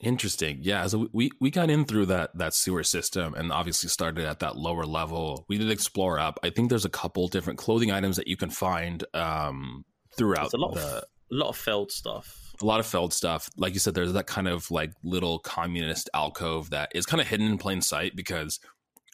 Interesting. 0.00 0.58
Yeah. 0.62 0.86
So 0.86 1.08
we 1.12 1.30
we 1.40 1.50
got 1.50 1.68
in 1.68 1.84
through 1.84 2.06
that 2.06 2.36
that 2.38 2.54
sewer 2.54 2.82
system 2.84 3.34
and 3.34 3.52
obviously 3.52 3.88
started 3.90 4.24
at 4.24 4.38
that 4.40 4.56
lower 4.56 4.86
level. 4.86 5.44
We 5.48 5.58
did 5.58 5.70
explore 5.70 6.18
up. 6.18 6.38
I 6.42 6.50
think 6.50 6.70
there's 6.70 6.86
a 6.86 6.90
couple 6.90 7.28
different 7.28 7.58
clothing 7.58 7.90
items 7.90 8.16
that 8.16 8.26
you 8.26 8.36
can 8.36 8.50
find 8.50 9.04
um 9.12 9.84
throughout 10.16 10.52
There's 10.52 10.54
a 10.54 10.56
lot 10.56 10.74
the 10.74 10.80
of 10.80 11.02
a 11.32 11.34
lot 11.34 11.48
of 11.50 11.56
failed 11.56 11.92
stuff. 11.92 12.54
a 12.62 12.64
lot 12.64 12.80
of 12.80 12.86
feld 12.86 13.12
stuff. 13.12 13.50
Like 13.56 13.74
you 13.74 13.78
said, 13.80 13.94
there's 13.94 14.14
that 14.14 14.26
kind 14.26 14.48
of 14.48 14.70
like 14.70 14.92
little 15.04 15.38
communist 15.38 16.08
alcove 16.14 16.70
that 16.70 16.90
is 16.94 17.06
kind 17.06 17.20
of 17.20 17.28
hidden 17.28 17.46
in 17.46 17.58
plain 17.58 17.82
sight 17.82 18.16
because 18.16 18.58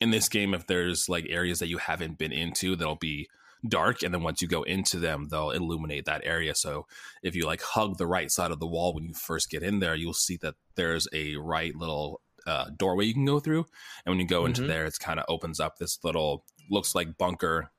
in 0.01 0.11
this 0.11 0.29
game, 0.29 0.55
if 0.55 0.67
there's 0.67 1.09
like 1.09 1.27
areas 1.29 1.59
that 1.59 1.69
you 1.69 1.79
haven't 1.79 2.17
been 2.17 2.33
into, 2.33 2.77
that'll 2.77 2.97
be 2.97 3.29
dark, 3.69 4.03
and 4.03 4.13
then 4.15 4.23
once 4.23 4.41
you 4.43 4.49
go 4.49 4.63
into 4.63 4.99
them, 4.99 5.29
they'll 5.31 5.51
illuminate 5.51 6.05
that 6.07 6.23
area. 6.25 6.55
So 6.55 6.87
if 7.23 7.35
you 7.37 7.47
like 7.47 7.63
hug 7.63 7.99
the 7.99 8.07
right 8.07 8.31
side 8.31 8.51
of 8.51 8.61
the 8.61 8.67
wall 8.67 8.95
when 8.95 9.05
you 9.05 9.15
first 9.15 9.51
get 9.51 9.63
in 9.63 9.79
there, 9.81 9.95
you'll 9.95 10.13
see 10.15 10.37
that 10.39 10.55
there's 10.75 11.07
a 11.13 11.37
right 11.37 11.75
little 11.75 12.21
uh, 12.47 12.67
doorway 12.77 13.05
you 13.05 13.15
can 13.15 13.25
go 13.25 13.41
through, 13.41 13.67
and 14.05 14.13
when 14.13 14.21
you 14.21 14.27
go 14.27 14.47
into 14.47 14.63
Mhm. 14.63 14.69
there, 14.69 14.85
it's 14.85 14.99
kind 14.99 15.19
of 15.19 15.25
opens 15.29 15.59
up 15.59 15.79
this 15.79 15.99
little 16.05 16.45
looks 16.71 16.95
like 16.95 17.19
bunker, 17.19 17.71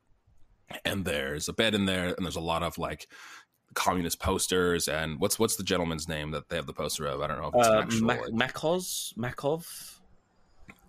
and 0.84 1.06
there's 1.06 1.48
a 1.48 1.54
bed 1.54 1.74
in 1.74 1.86
there, 1.86 2.08
and 2.08 2.26
there's 2.26 2.36
a 2.36 2.42
lot 2.42 2.64
of 2.64 2.78
like 2.78 3.08
communist 3.74 4.20
posters 4.20 4.88
and 4.88 5.20
what's 5.20 5.38
what's 5.38 5.56
the 5.56 5.64
gentleman's 5.64 6.08
name 6.08 6.32
that 6.32 6.50
they 6.50 6.56
have 6.56 6.66
the 6.66 6.74
poster 6.74 7.06
of? 7.06 7.22
I 7.22 7.28
don't 7.28 7.40
know 7.40 7.48
if 7.50 7.56
it's 7.56 7.68
Uh, 7.68 7.80
actual 7.80 8.08
Mac- 8.08 8.22
like- 8.22 8.54
Mazov, 8.56 10.00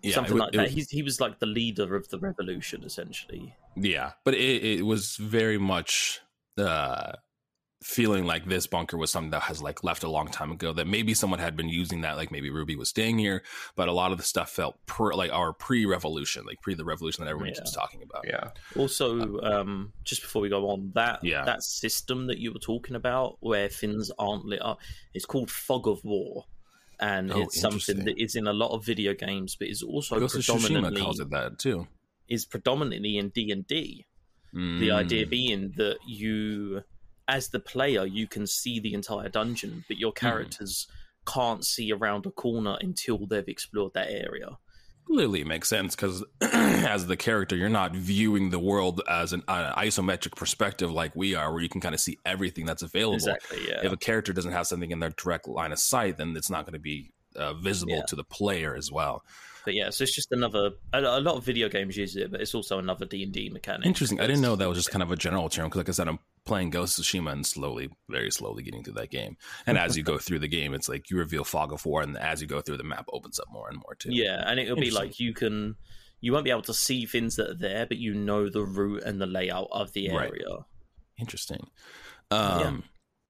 yeah, 0.03 0.15
something 0.15 0.37
like 0.39 0.53
that. 0.53 0.63
was- 0.63 0.73
He's, 0.73 0.91
he 0.91 1.03
was 1.03 1.21
like 1.21 1.39
the 1.39 1.47
leader 1.47 1.95
of 1.97 2.09
the 2.09 2.19
revolution, 2.19 2.83
essentially. 2.85 3.55
Yeah, 3.81 4.13
but 4.25 4.35
it, 4.35 4.65
it 4.65 4.83
was 4.87 5.17
very 5.17 5.59
much 5.59 6.21
uh, 6.57 7.13
feeling 7.83 8.25
like 8.25 8.45
this 8.47 8.67
bunker 8.67 8.97
was 8.97 9.11
something 9.11 9.31
that 9.31 9.43
has 9.43 9.63
like 9.63 9.85
left 9.85 10.03
a 10.03 10.11
long 10.11 10.27
time 10.29 10.51
ago. 10.51 10.73
That 10.73 10.87
maybe 10.87 11.15
someone 11.15 11.39
had 11.39 11.57
been 11.57 11.69
using 11.69 12.01
that, 12.01 12.17
like 12.17 12.33
maybe 12.33 12.51
Ruby 12.51 12.75
was 12.77 12.89
staying 12.89 13.19
here, 13.19 13.43
but 13.77 13.89
a 13.89 13.93
lot 13.93 14.11
of 14.11 14.19
the 14.19 14.25
stuff 14.25 14.51
felt 14.51 14.77
pre, 14.87 15.15
like 15.15 15.33
our 15.33 15.53
pre-revolution, 15.53 16.45
like 16.45 16.61
pre 16.61 16.75
the 16.75 16.85
revolution 16.85 17.25
that 17.25 17.31
everyone 17.31 17.49
Yeah. 17.55 17.61
keeps 17.61 17.73
talking 17.75 18.03
about. 18.03 18.25
Yeah. 18.27 18.51
Also, 18.77 19.39
um, 19.41 19.93
just 20.05 20.23
before 20.23 20.43
we 20.43 20.49
go 20.49 20.69
on, 20.71 20.91
that 20.95 21.23
Yeah. 21.23 21.45
that 21.45 21.63
system 21.63 22.27
that 22.27 22.39
you 22.39 22.53
were 22.53 22.59
talking 22.59 22.97
about, 22.97 23.37
where 23.41 23.69
things 23.69 24.11
aren't 24.19 24.45
lit 24.45 24.61
up, 24.63 24.81
it's 25.15 25.25
called 25.25 25.51
Fog 25.51 25.87
of 25.87 26.03
War, 26.05 26.47
and 26.99 27.33
Oh, 27.33 27.43
it's 27.43 27.61
something 27.61 28.05
that 28.07 28.21
is 28.21 28.35
in 28.35 28.49
a 28.49 28.53
lot 28.53 28.73
of 28.75 28.85
video 28.85 29.15
games, 29.15 29.55
but 29.55 29.69
is 29.69 29.85
also 29.85 30.19
Ghost 30.19 30.35
of 30.35 30.41
Tsushima 30.43 30.61
predominantly 30.67 31.01
calls 31.01 31.21
it 31.21 31.31
that 31.31 31.61
too. 31.61 31.87
Is 32.29 32.45
predominantly 32.47 33.17
in 33.17 33.31
D 33.31 33.51
and 33.51 33.67
D. 33.67 34.07
The 34.53 34.59
Mm. 34.89 34.93
idea 34.95 35.27
being 35.27 35.73
that 35.77 35.99
you, 36.07 36.83
as 37.27 37.49
the 37.51 37.61
player, 37.61 38.07
you 38.07 38.27
can 38.27 38.47
see 38.47 38.81
the 38.81 38.95
entire 38.95 39.29
dungeon, 39.29 39.85
but 39.89 39.97
Hmm. 39.97 40.01
your 40.01 40.13
characters 40.13 40.87
can't 41.27 41.65
see 41.65 41.93
around 41.93 42.25
a 42.27 42.31
corner 42.31 42.79
until 42.81 43.27
they've 43.27 43.47
explored 43.49 43.93
that 43.95 44.11
area. 44.11 44.59
Clearly, 45.07 45.41
it 45.41 45.47
makes 45.47 45.69
sense 45.69 45.95
because 45.97 46.23
as 46.43 47.07
the 47.07 47.17
character, 47.17 47.57
you're 47.57 47.69
not 47.69 47.95
viewing 47.95 48.51
the 48.51 48.59
world 48.59 49.01
as 49.09 49.33
an 49.33 49.43
uh, 49.49 49.75
isometric 49.75 50.37
perspective 50.37 50.91
like 50.93 51.15
we 51.17 51.35
are, 51.35 51.51
where 51.53 51.63
you 51.63 51.69
can 51.69 51.81
kind 51.81 51.95
of 51.95 52.01
see 52.01 52.19
everything 52.27 52.67
that's 52.67 52.83
available. 52.83 53.15
Exactly. 53.17 53.69
Yeah. 53.69 53.81
If 53.85 53.93
a 53.93 53.97
character 53.97 54.33
doesn't 54.35 54.53
have 54.53 54.67
something 54.67 54.91
in 54.91 54.99
their 55.01 55.11
direct 55.11 55.49
line 55.49 55.73
of 55.73 55.79
sight, 55.79 56.19
then 56.19 56.35
it's 56.37 56.51
not 56.51 56.65
going 56.67 56.75
to 56.75 56.79
be 56.79 57.13
uh, 57.37 57.55
visible 57.55 57.95
Yeah. 57.97 58.03
to 58.09 58.17
the 58.17 58.25
player 58.25 58.75
as 58.75 58.91
well. 58.93 59.23
But 59.69 59.75
yeah, 59.75 59.91
so 59.91 60.05
it's 60.05 60.15
just 60.15 60.33
another. 60.33 60.71
A, 60.95 61.01
a 61.03 61.21
lot 61.21 61.35
of 61.35 61.45
video 61.45 61.69
games 61.69 61.95
use 61.95 62.17
it, 62.17 62.31
but 62.31 62.41
it's 62.41 62.55
also 62.55 62.79
another 62.79 63.05
D 63.05 63.23
and 63.23 63.31
D 63.31 63.51
mechanic. 63.51 63.85
Interesting. 63.85 64.19
I 64.19 64.27
didn't 64.27 64.41
know 64.41 64.57
that 64.57 64.67
was 64.67 64.79
just 64.79 64.91
kind 64.91 65.03
of 65.03 65.11
a 65.11 65.17
general 65.17 65.51
term 65.51 65.67
because, 65.67 65.77
like 65.81 65.91
I 65.91 65.93
said, 65.93 66.09
I'm 66.09 66.21
playing 66.47 66.71
Ghost 66.71 66.99
of 66.99 67.05
Tsushima 67.05 67.33
and 67.33 67.45
slowly, 67.45 67.91
very 68.09 68.31
slowly 68.31 68.63
getting 68.63 68.83
through 68.83 68.95
that 68.95 69.11
game. 69.11 69.37
And 69.67 69.77
as 69.77 69.95
you 69.95 70.03
go 70.03 70.17
through 70.27 70.39
the 70.39 70.49
game, 70.49 70.73
it's 70.73 70.89
like 70.89 71.11
you 71.11 71.19
reveal 71.19 71.45
Fog 71.45 71.71
of 71.71 71.85
War, 71.85 72.01
and 72.01 72.17
as 72.17 72.41
you 72.41 72.47
go 72.47 72.63
through, 72.63 72.79
the 72.79 72.83
map 72.83 73.05
opens 73.13 73.39
up 73.39 73.49
more 73.53 73.69
and 73.69 73.77
more 73.77 73.95
too. 73.95 74.09
Yeah, 74.11 74.43
and 74.47 74.59
it'll 74.59 74.77
be 74.77 74.91
like 74.91 75.21
you 75.21 75.35
can. 75.35 75.77
You 76.23 76.33
won't 76.33 76.47
be 76.47 76.51
able 76.51 76.63
to 76.63 76.73
see 76.73 77.05
things 77.05 77.37
that 77.37 77.51
are 77.51 77.55
there, 77.55 77.85
but 77.85 77.99
you 77.99 78.15
know 78.15 78.49
the 78.49 78.63
route 78.63 79.03
and 79.03 79.21
the 79.21 79.27
layout 79.27 79.69
of 79.71 79.93
the 79.93 80.09
Right. 80.11 80.31
area. 80.31 80.65
Interesting. 81.21 81.69
Um, 82.31 82.39
yeah. 82.61 82.81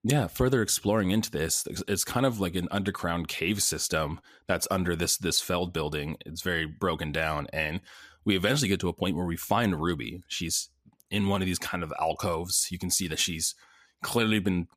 Yeah, 0.05 0.29
further 0.29 0.63
exploring 0.63 1.11
into 1.11 1.31
this, 1.31 1.67
it's- 1.67 2.05
kind 2.05 2.25
of 2.25 2.41
like 2.41 2.55
an 2.55 2.69
underground 2.71 3.29
cave 3.29 3.63
system 3.63 4.21
that's 4.47 4.69
under 4.71 4.95
this 4.95 5.17
this 5.19 5.41
Feld 5.41 5.73
building. 5.73 6.17
It's 6.25 6.43
very 6.43 6.67
broken 6.67 7.13
down, 7.13 7.49
and 7.53 7.81
we 8.25 8.37
eventually 8.37 8.69
get 8.69 8.81
to 8.81 8.89
a 8.89 8.93
point 8.93 9.17
where 9.17 9.27
we 9.27 9.37
find 9.37 9.81
Ruby. 9.81 10.23
She's 10.29 10.71
in 11.11 11.29
one 11.29 11.43
of 11.43 11.47
these 11.47 11.59
kind 11.59 11.83
of 11.83 11.93
alcoves. 12.01 12.69
You 12.71 12.79
can 12.79 12.91
see 12.91 13.09
that 13.09 13.19
she's 13.19 13.55
clearly 14.03 14.39
been 14.39 14.69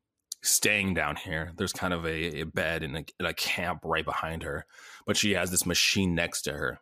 staying 0.41 0.93
down 0.95 1.15
here. 1.17 1.51
There's 1.55 1.73
kind 1.73 1.93
of 1.93 2.05
a, 2.05 2.41
a 2.41 2.43
bed 2.45 2.83
and 2.83 2.97
a, 2.97 3.05
and 3.19 3.27
a 3.27 3.33
camp 3.33 3.81
right 3.83 4.05
behind 4.05 4.43
her, 4.43 4.65
but 5.05 5.17
she 5.17 5.33
has 5.33 5.51
this 5.51 5.65
machine 5.65 6.15
next 6.15 6.43
to 6.43 6.53
her. 6.53 6.79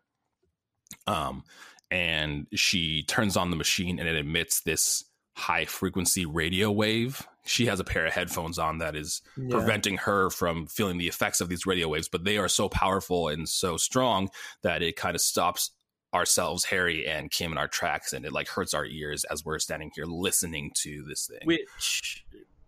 Um, 1.07 1.43
and 1.91 2.47
she 2.53 3.03
turns 3.03 3.35
on 3.35 3.49
the 3.49 3.55
machine 3.55 3.99
and 3.99 4.07
it 4.07 4.15
emits 4.15 4.61
this 4.61 5.03
high 5.35 5.65
frequency 5.65 6.25
radio 6.25 6.71
wave. 6.71 7.27
She 7.49 7.65
has 7.65 7.79
a 7.79 7.83
pair 7.83 8.05
of 8.05 8.13
headphones 8.13 8.59
on 8.59 8.77
that 8.77 8.95
is 8.95 9.23
Yeah. 9.35 9.47
preventing 9.49 9.97
her 9.97 10.29
from 10.29 10.67
feeling 10.67 10.99
the 10.99 11.07
effects 11.07 11.41
of 11.41 11.49
these 11.49 11.65
radio 11.65 11.87
waves, 11.87 12.07
but 12.07 12.23
they 12.23 12.37
are 12.37 12.47
so 12.47 12.69
powerful 12.69 13.27
and 13.27 13.49
so 13.49 13.75
strong 13.75 14.29
that 14.61 14.83
it 14.83 14.95
kind 14.95 15.15
of 15.15 15.21
stops 15.21 15.71
ourselves, 16.13 16.65
Harry 16.65 17.07
and 17.07 17.31
Kim, 17.31 17.51
in 17.51 17.57
our 17.57 17.67
tracks, 17.67 18.13
and 18.13 18.23
it 18.23 18.31
like 18.31 18.47
hurts 18.47 18.75
our 18.75 18.85
ears 18.85 19.23
as 19.25 19.43
we're 19.43 19.57
standing 19.57 19.89
here 19.95 20.05
listening 20.05 20.71
to 20.75 21.03
this 21.07 21.25
thing. 21.25 21.39
Which, 21.45 22.23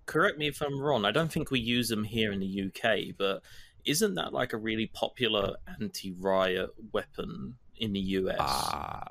correct 0.07 0.39
me 0.39 0.47
if 0.47 0.61
I'm 0.61 0.79
wrong. 0.79 1.05
I 1.05 1.11
don't 1.11 1.31
think 1.31 1.51
we 1.51 1.59
use 1.59 1.87
them 1.87 2.03
here 2.03 2.31
in 2.31 2.39
the 2.39 2.63
UK, 2.63 3.15
but 3.15 3.43
isn't 3.85 4.15
that 4.15 4.33
like 4.33 4.53
a 4.53 4.57
really 4.57 4.87
popular 4.87 5.57
anti-riot 5.79 6.71
weapon 6.91 7.55
in 7.77 7.93
the 7.93 7.99
US? 7.99 8.37
Ah, 8.39 9.03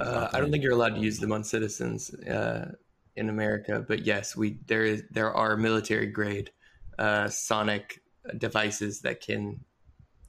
Uh, 0.00 0.28
I 0.32 0.40
don't 0.40 0.50
think 0.52 0.62
you're 0.62 0.72
allowed 0.72 0.94
to 0.96 1.00
use 1.00 1.18
them 1.18 1.32
on 1.32 1.42
citizens 1.44 2.12
uh, 2.14 2.72
in 3.18 3.28
America, 3.28 3.84
but 3.86 4.06
yes, 4.06 4.34
we 4.36 4.58
there 4.66 4.84
is 4.84 5.02
there 5.10 5.32
are 5.34 5.56
military 5.56 6.06
grade 6.06 6.50
uh, 6.98 7.28
sonic 7.28 8.00
devices 8.38 9.00
that 9.02 9.20
can, 9.20 9.60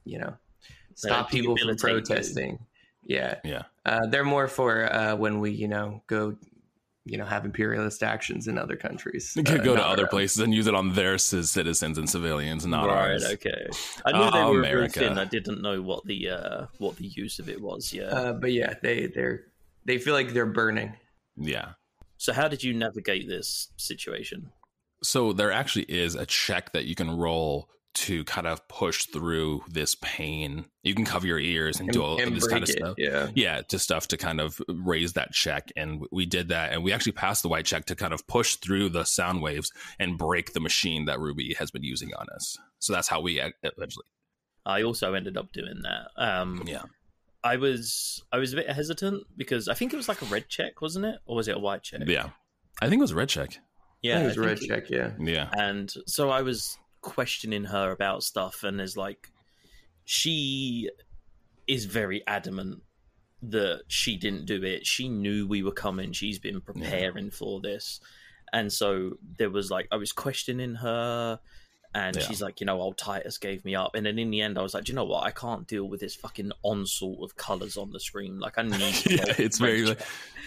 you 0.04 0.18
know, 0.18 0.34
stop 0.94 1.30
people 1.30 1.56
from 1.56 1.76
debilitate 1.76 1.82
you. 1.88 2.00
protesting. 2.02 2.58
Yeah, 3.02 3.36
Yeah, 3.44 3.62
uh, 3.86 4.06
they're 4.06 4.24
more 4.24 4.46
for 4.48 4.92
uh, 4.92 5.16
when 5.16 5.40
we, 5.40 5.50
you 5.52 5.68
know, 5.68 6.02
go, 6.06 6.36
you 7.06 7.16
know, 7.18 7.24
have 7.24 7.44
imperialist 7.44 8.02
actions 8.02 8.46
in 8.46 8.58
other 8.58 8.76
countries. 8.76 9.32
you 9.36 9.42
uh, 9.42 9.46
could 9.52 9.64
go 9.64 9.74
to 9.74 9.82
other 9.84 10.04
own. 10.04 10.08
places 10.08 10.38
and 10.38 10.54
use 10.54 10.66
it 10.66 10.74
on 10.74 10.92
their 10.94 11.16
c- 11.18 11.42
citizens 11.42 11.96
and 11.98 12.08
civilians, 12.08 12.66
not 12.66 12.86
right. 12.86 13.12
ours. 13.12 13.24
Okay. 13.24 13.66
I 14.04 14.12
knew 14.12 14.30
they 14.30 14.42
Oh, 14.42 14.52
were 14.52 14.62
a 14.62 14.68
America. 14.68 15.00
thing. 15.00 15.18
I 15.18 15.24
didn't 15.24 15.62
know 15.62 15.80
what 15.82 16.04
the 16.04 16.28
uh, 16.28 16.66
what 16.78 16.96
the 16.96 17.06
use 17.08 17.38
of 17.38 17.48
it 17.48 17.60
was. 17.60 17.92
Yeah. 17.92 18.04
Uh, 18.04 18.32
but 18.34 18.52
yeah, 18.52 18.74
they 18.82 19.06
they're 19.06 19.46
they 19.86 19.98
feel 19.98 20.14
like 20.14 20.32
they're 20.34 20.46
burning. 20.46 20.94
Yeah. 21.36 21.72
So 22.20 22.34
how 22.34 22.48
did 22.48 22.62
you 22.62 22.74
navigate 22.74 23.26
this 23.26 23.72
situation? 23.78 24.52
So 25.02 25.32
there 25.32 25.50
actually 25.50 25.84
is 25.84 26.14
a 26.14 26.26
check 26.26 26.74
that 26.74 26.84
you 26.84 26.94
can 26.94 27.10
roll 27.10 27.70
to 27.94 28.24
kind 28.24 28.46
of 28.46 28.68
push 28.68 29.06
through 29.06 29.62
this 29.70 29.96
pain. 30.02 30.66
You 30.82 30.94
can 30.94 31.06
cover 31.06 31.26
your 31.26 31.38
ears 31.38 31.80
and, 31.80 31.88
And, 31.88 31.94
do 31.94 32.02
all 32.02 32.20
and 32.20 32.36
this 32.36 32.46
kind 32.46 32.62
of 32.62 32.68
it, 32.68 32.76
stuff. 32.76 32.94
Yeah. 32.98 33.30
Yeah, 33.34 33.62
just 33.70 33.84
stuff 33.84 34.06
to 34.08 34.18
kind 34.18 34.38
of 34.38 34.60
raise 34.68 35.14
that 35.14 35.32
check. 35.32 35.72
And 35.78 36.04
we 36.12 36.26
did 36.26 36.48
that. 36.48 36.72
And 36.72 36.84
we 36.84 36.92
actually 36.92 37.12
passed 37.12 37.42
the 37.42 37.48
white 37.48 37.64
check 37.64 37.86
to 37.86 37.96
kind 37.96 38.12
of 38.12 38.26
push 38.26 38.56
through 38.56 38.90
the 38.90 39.04
sound 39.04 39.40
waves 39.40 39.72
and 39.98 40.18
break 40.18 40.52
the 40.52 40.60
machine 40.60 41.06
that 41.06 41.20
Ruby 41.20 41.54
has 41.58 41.70
been 41.70 41.84
using 41.84 42.10
on 42.18 42.26
us. 42.34 42.58
So 42.80 42.92
that's 42.92 43.08
how 43.08 43.22
we 43.22 43.40
eventually. 43.62 44.06
I 44.66 44.82
also 44.82 45.14
ended 45.14 45.38
up 45.38 45.54
doing 45.54 45.80
that. 45.84 46.10
Um, 46.22 46.64
Yeah. 46.66 46.82
I 47.42 47.56
was 47.56 48.22
I 48.32 48.38
was 48.38 48.52
a 48.52 48.56
bit 48.56 48.70
hesitant 48.70 49.24
because 49.36 49.68
I 49.68 49.74
think 49.74 49.92
it 49.92 49.96
was 49.96 50.08
like 50.08 50.22
a 50.22 50.26
red 50.26 50.48
check, 50.48 50.80
wasn't 50.80 51.06
it, 51.06 51.16
or 51.26 51.36
was 51.36 51.48
it 51.48 51.56
a 51.56 51.60
white 51.60 51.82
check? 51.82 52.02
Yeah. 52.06 52.30
I 52.82 52.88
think 52.88 53.00
it 53.00 53.02
was 53.02 53.12
a 53.12 53.16
red 53.16 53.28
check. 53.28 53.58
yeah. 54.02 54.20
It 54.20 54.26
was 54.26 54.38
I 54.38 54.40
red 54.42 54.58
think 54.58 54.70
check. 54.70 54.90
Yeah. 54.90 55.12
Yeah. 55.18 55.50
and 55.52 55.92
so 56.06 56.30
I 56.30 56.42
was 56.42 56.78
questioning 57.00 57.64
her 57.64 57.90
about 57.90 58.22
stuff, 58.22 58.62
and 58.62 58.78
there's 58.78 58.96
like, 58.96 59.28
she 60.04 60.90
is 61.66 61.84
very 61.86 62.22
adamant 62.26 62.82
that 63.42 63.82
she 63.88 64.16
didn't 64.16 64.44
do 64.44 64.62
it. 64.62 64.86
She 64.86 65.08
knew 65.08 65.46
we 65.46 65.62
were 65.62 65.72
coming. 65.72 66.12
She's 66.12 66.38
been 66.38 66.60
preparing 66.60 67.26
yeah. 67.26 67.30
for 67.32 67.60
this. 67.60 68.00
And 68.52 68.72
so 68.72 69.12
there 69.38 69.50
was 69.50 69.70
like 69.70 69.86
I 69.90 69.96
was 69.96 70.12
questioning 70.12 70.74
her 70.74 71.38
and 71.94 72.14
yeah. 72.14 72.22
she's 72.22 72.40
like, 72.40 72.60
you 72.60 72.66
know, 72.66 72.80
old 72.80 72.96
Titus 72.96 73.38
gave 73.38 73.64
me 73.64 73.74
up. 73.74 73.94
And 73.94 74.06
then 74.06 74.18
in 74.18 74.30
the 74.30 74.40
end, 74.40 74.58
I 74.58 74.62
was 74.62 74.74
like, 74.74 74.88
you 74.88 74.94
know 74.94 75.04
what? 75.04 75.24
I 75.24 75.32
can't 75.32 75.66
deal 75.66 75.84
with 75.84 76.00
this 76.00 76.14
fucking 76.14 76.52
onslaught 76.62 77.22
of 77.22 77.36
colors 77.36 77.76
on 77.76 77.90
the 77.90 77.98
screen. 77.98 78.38
Like, 78.38 78.58
I 78.58 78.62
need. 78.62 78.78
yeah, 79.10 79.34
it's 79.38 79.58
very, 79.58 79.84
like, 79.84 80.00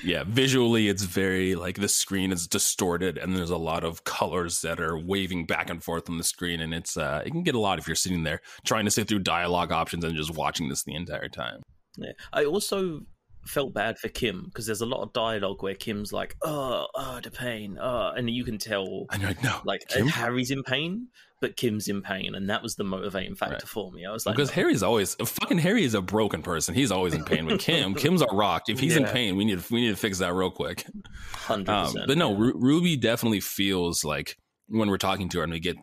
yeah, 0.03 0.23
visually, 0.25 0.88
it's 0.88 1.03
very 1.03 1.55
like 1.55 1.75
the 1.75 1.88
screen 1.88 2.31
is 2.31 2.47
distorted, 2.47 3.17
and 3.17 3.35
there's 3.35 3.50
a 3.50 3.57
lot 3.57 3.83
of 3.83 4.03
colors 4.03 4.62
that 4.62 4.79
are 4.79 4.97
waving 4.97 5.45
back 5.45 5.69
and 5.69 5.83
forth 5.83 6.09
on 6.09 6.17
the 6.17 6.23
screen, 6.23 6.62
and 6.62 6.73
it's 6.73 6.97
uh, 6.97 7.23
it 7.25 7.31
can 7.31 7.43
get 7.43 7.55
a 7.55 7.59
lot 7.59 7.79
if 7.79 7.88
you're 7.88 7.95
sitting 7.95 8.23
there 8.23 8.41
trying 8.65 8.85
to 8.85 8.91
sit 8.91 9.07
through 9.07 9.19
dialogue 9.19 9.71
options 9.71 10.03
and 10.03 10.15
just 10.15 10.31
watching 10.31 10.69
this 10.69 10.83
the 10.83 10.95
entire 10.95 11.29
time. 11.29 11.62
Yeah, 11.97 12.12
I 12.31 12.45
also 12.45 13.01
felt 13.45 13.73
bad 13.73 13.97
for 13.97 14.09
Kim 14.09 14.45
because 14.45 14.65
there's 14.65 14.81
a 14.81 14.85
lot 14.85 15.01
of 15.01 15.13
dialogue 15.13 15.62
where 15.62 15.75
Kim's 15.75 16.13
like, 16.13 16.35
"Oh, 16.41 16.88
oh, 16.95 17.19
the 17.21 17.31
pain," 17.31 17.77
oh, 17.81 18.12
and 18.15 18.29
you 18.29 18.43
can 18.43 18.57
tell, 18.57 19.05
and 19.12 19.21
you're 19.21 19.31
like, 19.31 19.43
"No, 19.43 19.59
like 19.65 19.88
Kim? 19.88 20.07
Harry's 20.07 20.51
in 20.51 20.63
pain, 20.63 21.07
but 21.43 21.57
Kim's 21.57 21.89
in 21.89 22.01
pain, 22.01 22.35
and 22.35 22.50
that 22.50 22.63
was 22.63 22.75
the 22.75 22.83
motivating 22.83 23.35
factor 23.35 23.55
right. 23.55 23.67
for 23.67 23.91
me. 23.91 24.05
I 24.05 24.12
was 24.12 24.25
like, 24.25 24.35
because 24.35 24.51
Harry's 24.51 24.81
always 24.81 25.15
fucking 25.15 25.57
Harry 25.57 25.83
is 25.83 25.93
a 25.93 26.01
broken 26.01 26.41
person. 26.41 26.73
He's 26.73 26.91
always 26.91 27.13
in 27.13 27.25
pain. 27.25 27.45
With 27.45 27.59
Kim, 27.59 27.93
Kim's 27.95 28.21
a 28.21 28.27
rock. 28.27 28.63
If 28.69 28.79
he's 28.79 28.95
yeah. 28.95 29.01
in 29.01 29.05
pain, 29.07 29.35
we 29.35 29.45
need 29.45 29.62
we 29.69 29.81
need 29.81 29.89
to 29.89 29.97
fix 29.97 30.19
that 30.19 30.33
real 30.33 30.51
quick. 30.51 30.85
Hundred 31.33 31.69
um, 31.69 31.95
But 32.07 32.17
no, 32.17 32.33
Ru- 32.33 32.55
Ruby 32.55 32.95
definitely 32.95 33.41
feels 33.41 34.05
like 34.05 34.38
when 34.67 34.89
we're 34.89 34.97
talking 34.97 35.29
to 35.29 35.39
her 35.39 35.43
and 35.43 35.51
we 35.51 35.59
get 35.59 35.75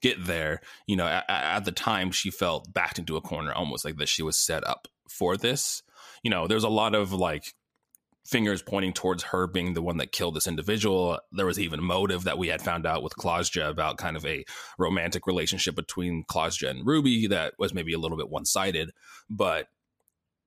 get 0.00 0.24
there, 0.24 0.60
you 0.86 0.96
know, 0.96 1.06
at, 1.06 1.24
at 1.28 1.64
the 1.64 1.72
time 1.72 2.10
she 2.10 2.30
felt 2.30 2.72
backed 2.72 2.98
into 2.98 3.16
a 3.16 3.20
corner, 3.20 3.52
almost 3.52 3.84
like 3.84 3.96
that 3.96 4.08
she 4.08 4.22
was 4.22 4.38
set 4.38 4.66
up 4.66 4.88
for 5.08 5.36
this. 5.36 5.82
You 6.24 6.30
know, 6.30 6.48
there's 6.48 6.64
a 6.64 6.68
lot 6.68 6.96
of 6.96 7.12
like 7.12 7.54
fingers 8.26 8.62
pointing 8.62 8.92
towards 8.92 9.22
her 9.24 9.46
being 9.46 9.74
the 9.74 9.82
one 9.82 9.98
that 9.98 10.10
killed 10.10 10.34
this 10.34 10.46
individual. 10.46 11.20
There 11.30 11.46
was 11.46 11.60
even 11.60 11.82
motive 11.82 12.24
that 12.24 12.38
we 12.38 12.48
had 12.48 12.62
found 12.62 12.86
out 12.86 13.02
with 13.02 13.14
Klaasje 13.14 13.68
about 13.68 13.98
kind 13.98 14.16
of 14.16 14.24
a 14.24 14.44
romantic 14.78 15.26
relationship 15.26 15.76
between 15.76 16.24
Klaasje 16.28 16.68
and 16.68 16.86
Ruby 16.86 17.26
that 17.28 17.54
was 17.58 17.74
maybe 17.74 17.92
a 17.92 17.98
little 17.98 18.16
bit 18.16 18.30
one 18.30 18.46
sided. 18.46 18.90
But 19.28 19.68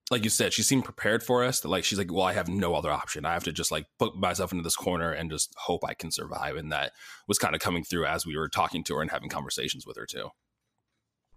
like 0.09 0.23
you 0.23 0.29
said, 0.29 0.53
she 0.53 0.63
seemed 0.63 0.85
prepared 0.85 1.21
for 1.21 1.43
us. 1.43 1.63
Like 1.63 1.83
she's 1.83 1.97
like, 1.97 2.11
well, 2.11 2.25
I 2.25 2.33
have 2.33 2.47
no 2.47 2.73
other 2.73 2.91
option. 2.91 3.25
I 3.25 3.33
have 3.33 3.43
to 3.43 3.51
just 3.51 3.71
like 3.71 3.85
put 3.99 4.15
myself 4.15 4.51
into 4.51 4.63
this 4.63 4.75
corner 4.75 5.11
and 5.11 5.29
just 5.29 5.53
hope 5.57 5.83
I 5.85 5.93
can 5.93 6.11
survive. 6.11 6.55
And 6.55 6.71
that 6.71 6.93
was 7.27 7.37
kind 7.37 7.53
of 7.53 7.61
coming 7.61 7.83
through 7.83 8.05
as 8.05 8.25
we 8.25 8.37
were 8.37 8.49
talking 8.49 8.83
to 8.85 8.95
her 8.95 9.01
and 9.01 9.11
having 9.11 9.29
conversations 9.29 9.85
with 9.85 9.97
her 9.97 10.05
too. 10.05 10.29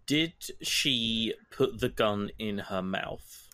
Did 0.07 0.33
she 0.63 1.35
put 1.51 1.81
the 1.81 1.89
gun 1.89 2.31
in 2.39 2.59
her 2.59 2.81
mouth? 2.81 3.50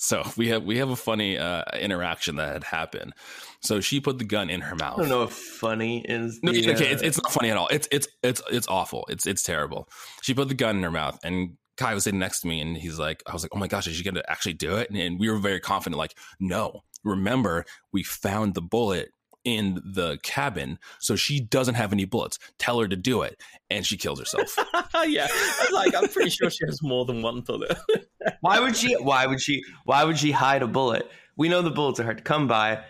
So 0.00 0.22
we 0.36 0.48
have 0.48 0.64
we 0.64 0.78
have 0.78 0.90
a 0.90 0.96
funny 0.96 1.38
uh, 1.38 1.62
interaction 1.78 2.36
that 2.36 2.52
had 2.52 2.64
happened. 2.64 3.12
So 3.60 3.80
she 3.80 4.00
put 4.00 4.18
the 4.18 4.24
gun 4.24 4.50
in 4.50 4.62
her 4.62 4.74
mouth. 4.74 4.98
I 4.98 5.02
don't 5.02 5.10
know 5.10 5.22
if 5.22 5.32
funny 5.32 6.04
is. 6.08 6.40
The, 6.40 6.52
no, 6.52 6.72
okay, 6.72 6.88
uh... 6.88 6.92
it's, 6.92 7.02
it's 7.02 7.22
not 7.22 7.32
funny 7.32 7.50
at 7.50 7.56
all. 7.56 7.68
It's 7.68 7.86
it's 7.92 8.08
it's 8.22 8.42
it's 8.50 8.66
awful. 8.66 9.06
It's 9.08 9.26
it's 9.26 9.42
terrible. 9.42 9.88
She 10.22 10.34
put 10.34 10.48
the 10.48 10.54
gun 10.54 10.76
in 10.76 10.82
her 10.82 10.90
mouth, 10.90 11.18
and 11.22 11.56
Kai 11.76 11.94
was 11.94 12.04
sitting 12.04 12.18
next 12.18 12.40
to 12.40 12.48
me, 12.48 12.60
and 12.60 12.76
he's 12.76 12.98
like, 12.98 13.22
I 13.26 13.32
was 13.32 13.42
like, 13.42 13.54
oh 13.54 13.58
my 13.58 13.68
gosh, 13.68 13.86
is 13.86 13.94
she 13.94 14.04
going 14.04 14.14
to 14.14 14.30
actually 14.30 14.54
do 14.54 14.76
it? 14.76 14.90
And, 14.90 14.98
and 14.98 15.20
we 15.20 15.30
were 15.30 15.38
very 15.38 15.60
confident, 15.60 15.98
like, 15.98 16.14
no. 16.38 16.82
Remember, 17.04 17.64
we 17.92 18.02
found 18.02 18.52
the 18.52 18.60
bullet 18.60 19.12
in 19.44 19.80
the 19.84 20.18
cabin, 20.22 20.78
so 20.98 21.16
she 21.16 21.40
doesn't 21.40 21.74
have 21.74 21.92
any 21.92 22.04
bullets. 22.04 22.38
Tell 22.58 22.80
her 22.80 22.88
to 22.88 22.96
do 22.96 23.22
it, 23.22 23.40
and 23.70 23.86
she 23.86 23.96
kills 23.96 24.18
herself. 24.18 24.56
yeah, 25.06 25.28
I'm 25.30 25.72
like 25.72 25.94
I'm 25.94 26.08
pretty 26.08 26.30
sure 26.30 26.50
she 26.50 26.64
has 26.66 26.82
more 26.82 27.04
than 27.04 27.22
one 27.22 27.40
bullet. 27.40 27.76
why 28.40 28.60
would 28.60 28.76
she? 28.76 28.94
Why 28.94 29.26
would 29.26 29.40
she? 29.40 29.62
Why 29.84 30.04
would 30.04 30.18
she 30.18 30.30
hide 30.30 30.62
a 30.62 30.66
bullet? 30.66 31.10
We 31.36 31.48
know 31.48 31.62
the 31.62 31.70
bullets 31.70 32.00
are 32.00 32.04
hard 32.04 32.18
to 32.18 32.24
come 32.24 32.46
by. 32.46 32.84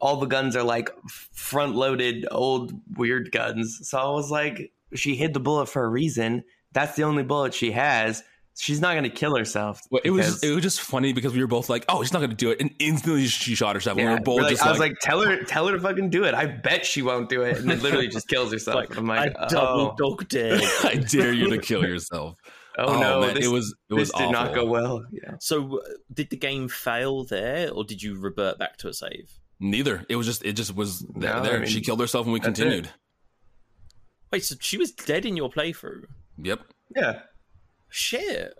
All 0.00 0.16
the 0.16 0.26
guns 0.26 0.54
are 0.56 0.62
like 0.62 0.90
front-loaded, 1.08 2.26
old, 2.30 2.72
weird 2.96 3.32
guns. 3.32 3.80
So 3.82 3.98
I 3.98 4.10
was 4.10 4.30
like, 4.30 4.72
she 4.94 5.16
hid 5.16 5.34
the 5.34 5.40
bullet 5.40 5.66
for 5.66 5.84
a 5.84 5.88
reason. 5.88 6.44
That's 6.72 6.96
the 6.96 7.02
only 7.02 7.22
bullet 7.22 7.52
she 7.52 7.72
has 7.72 8.22
she's 8.62 8.80
not 8.80 8.92
going 8.92 9.02
to 9.02 9.10
kill 9.10 9.36
herself. 9.36 9.80
Well, 9.90 10.00
it 10.04 10.10
was 10.10 10.42
it 10.42 10.54
was 10.54 10.62
just 10.62 10.80
funny 10.80 11.12
because 11.12 11.34
we 11.34 11.40
were 11.40 11.48
both 11.48 11.68
like, 11.68 11.84
"Oh, 11.88 12.02
she's 12.02 12.12
not 12.12 12.20
going 12.20 12.30
to 12.30 12.36
do 12.36 12.50
it," 12.50 12.60
and 12.60 12.72
instantly 12.78 13.26
she 13.26 13.54
shot 13.54 13.74
herself. 13.74 13.98
Yeah, 13.98 14.04
we 14.04 14.10
were 14.12 14.20
both 14.20 14.36
we're 14.36 14.42
like, 14.42 14.50
just 14.52 14.62
I 14.64 14.70
was 14.70 14.78
like, 14.78 14.94
"Tell 15.00 15.20
her, 15.20 15.42
tell 15.42 15.66
her 15.66 15.74
to 15.74 15.80
fucking 15.80 16.10
do 16.10 16.24
it." 16.24 16.34
I 16.34 16.46
bet 16.46 16.86
she 16.86 17.02
won't 17.02 17.28
do 17.28 17.42
it, 17.42 17.58
and 17.58 17.68
then 17.68 17.80
literally 17.80 18.08
just 18.08 18.28
kills 18.28 18.52
herself. 18.52 18.76
like, 18.76 18.96
I'm 18.96 19.06
like, 19.06 19.34
I 19.38 19.48
double 19.48 19.92
oh. 19.92 19.94
dog 19.98 20.28
dare. 20.28 20.60
I 20.84 20.94
dare 20.94 21.32
you 21.32 21.50
to 21.50 21.58
kill 21.58 21.84
yourself. 21.84 22.36
Oh, 22.78 22.86
oh 22.86 22.98
no, 22.98 23.20
man, 23.20 23.34
this, 23.34 23.44
it 23.44 23.48
was 23.48 23.74
it 23.90 23.92
was 23.92 24.10
did 24.12 24.30
not 24.30 24.54
go 24.54 24.64
well. 24.64 25.04
Yeah. 25.12 25.34
So, 25.40 25.80
uh, 25.80 25.82
did 26.10 26.30
the 26.30 26.38
game 26.38 26.68
fail 26.68 27.22
there, 27.22 27.70
or 27.70 27.84
did 27.84 28.02
you 28.02 28.18
revert 28.18 28.58
back 28.58 28.78
to 28.78 28.88
a 28.88 28.94
save? 28.94 29.30
Neither. 29.60 30.06
It 30.08 30.16
was 30.16 30.24
just 30.24 30.42
it 30.42 30.54
just 30.54 30.74
was 30.74 31.00
there. 31.00 31.34
No, 31.34 31.42
there. 31.42 31.56
I 31.56 31.58
mean, 31.58 31.68
she 31.68 31.82
killed 31.82 32.00
herself, 32.00 32.24
and 32.24 32.32
we 32.32 32.40
continued. 32.40 32.86
It. 32.86 32.92
Wait, 34.32 34.44
so 34.44 34.54
she 34.58 34.78
was 34.78 34.90
dead 34.90 35.26
in 35.26 35.36
your 35.36 35.50
playthrough? 35.50 36.04
Yep. 36.38 36.60
Yeah. 36.96 37.20
Shit. 37.92 38.54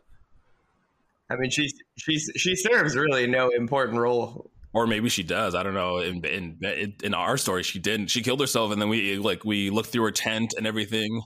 I 1.30 1.36
mean, 1.36 1.50
she 1.50 1.70
she 1.96 2.18
she 2.18 2.54
serves 2.54 2.94
really 2.94 3.26
no 3.26 3.48
important 3.48 3.98
role. 3.98 4.50
Or 4.74 4.86
maybe 4.86 5.08
she 5.08 5.22
does. 5.22 5.54
I 5.54 5.62
don't 5.62 5.74
know. 5.74 5.98
In, 5.98 6.24
in 6.24 6.94
in 7.02 7.14
our 7.14 7.36
story, 7.36 7.62
she 7.62 7.78
didn't. 7.78 8.08
She 8.08 8.22
killed 8.22 8.40
herself, 8.40 8.72
and 8.72 8.80
then 8.80 8.88
we 8.88 9.16
like 9.18 9.44
we 9.44 9.70
looked 9.70 9.90
through 9.90 10.04
her 10.04 10.10
tent 10.10 10.54
and 10.56 10.66
everything. 10.66 11.22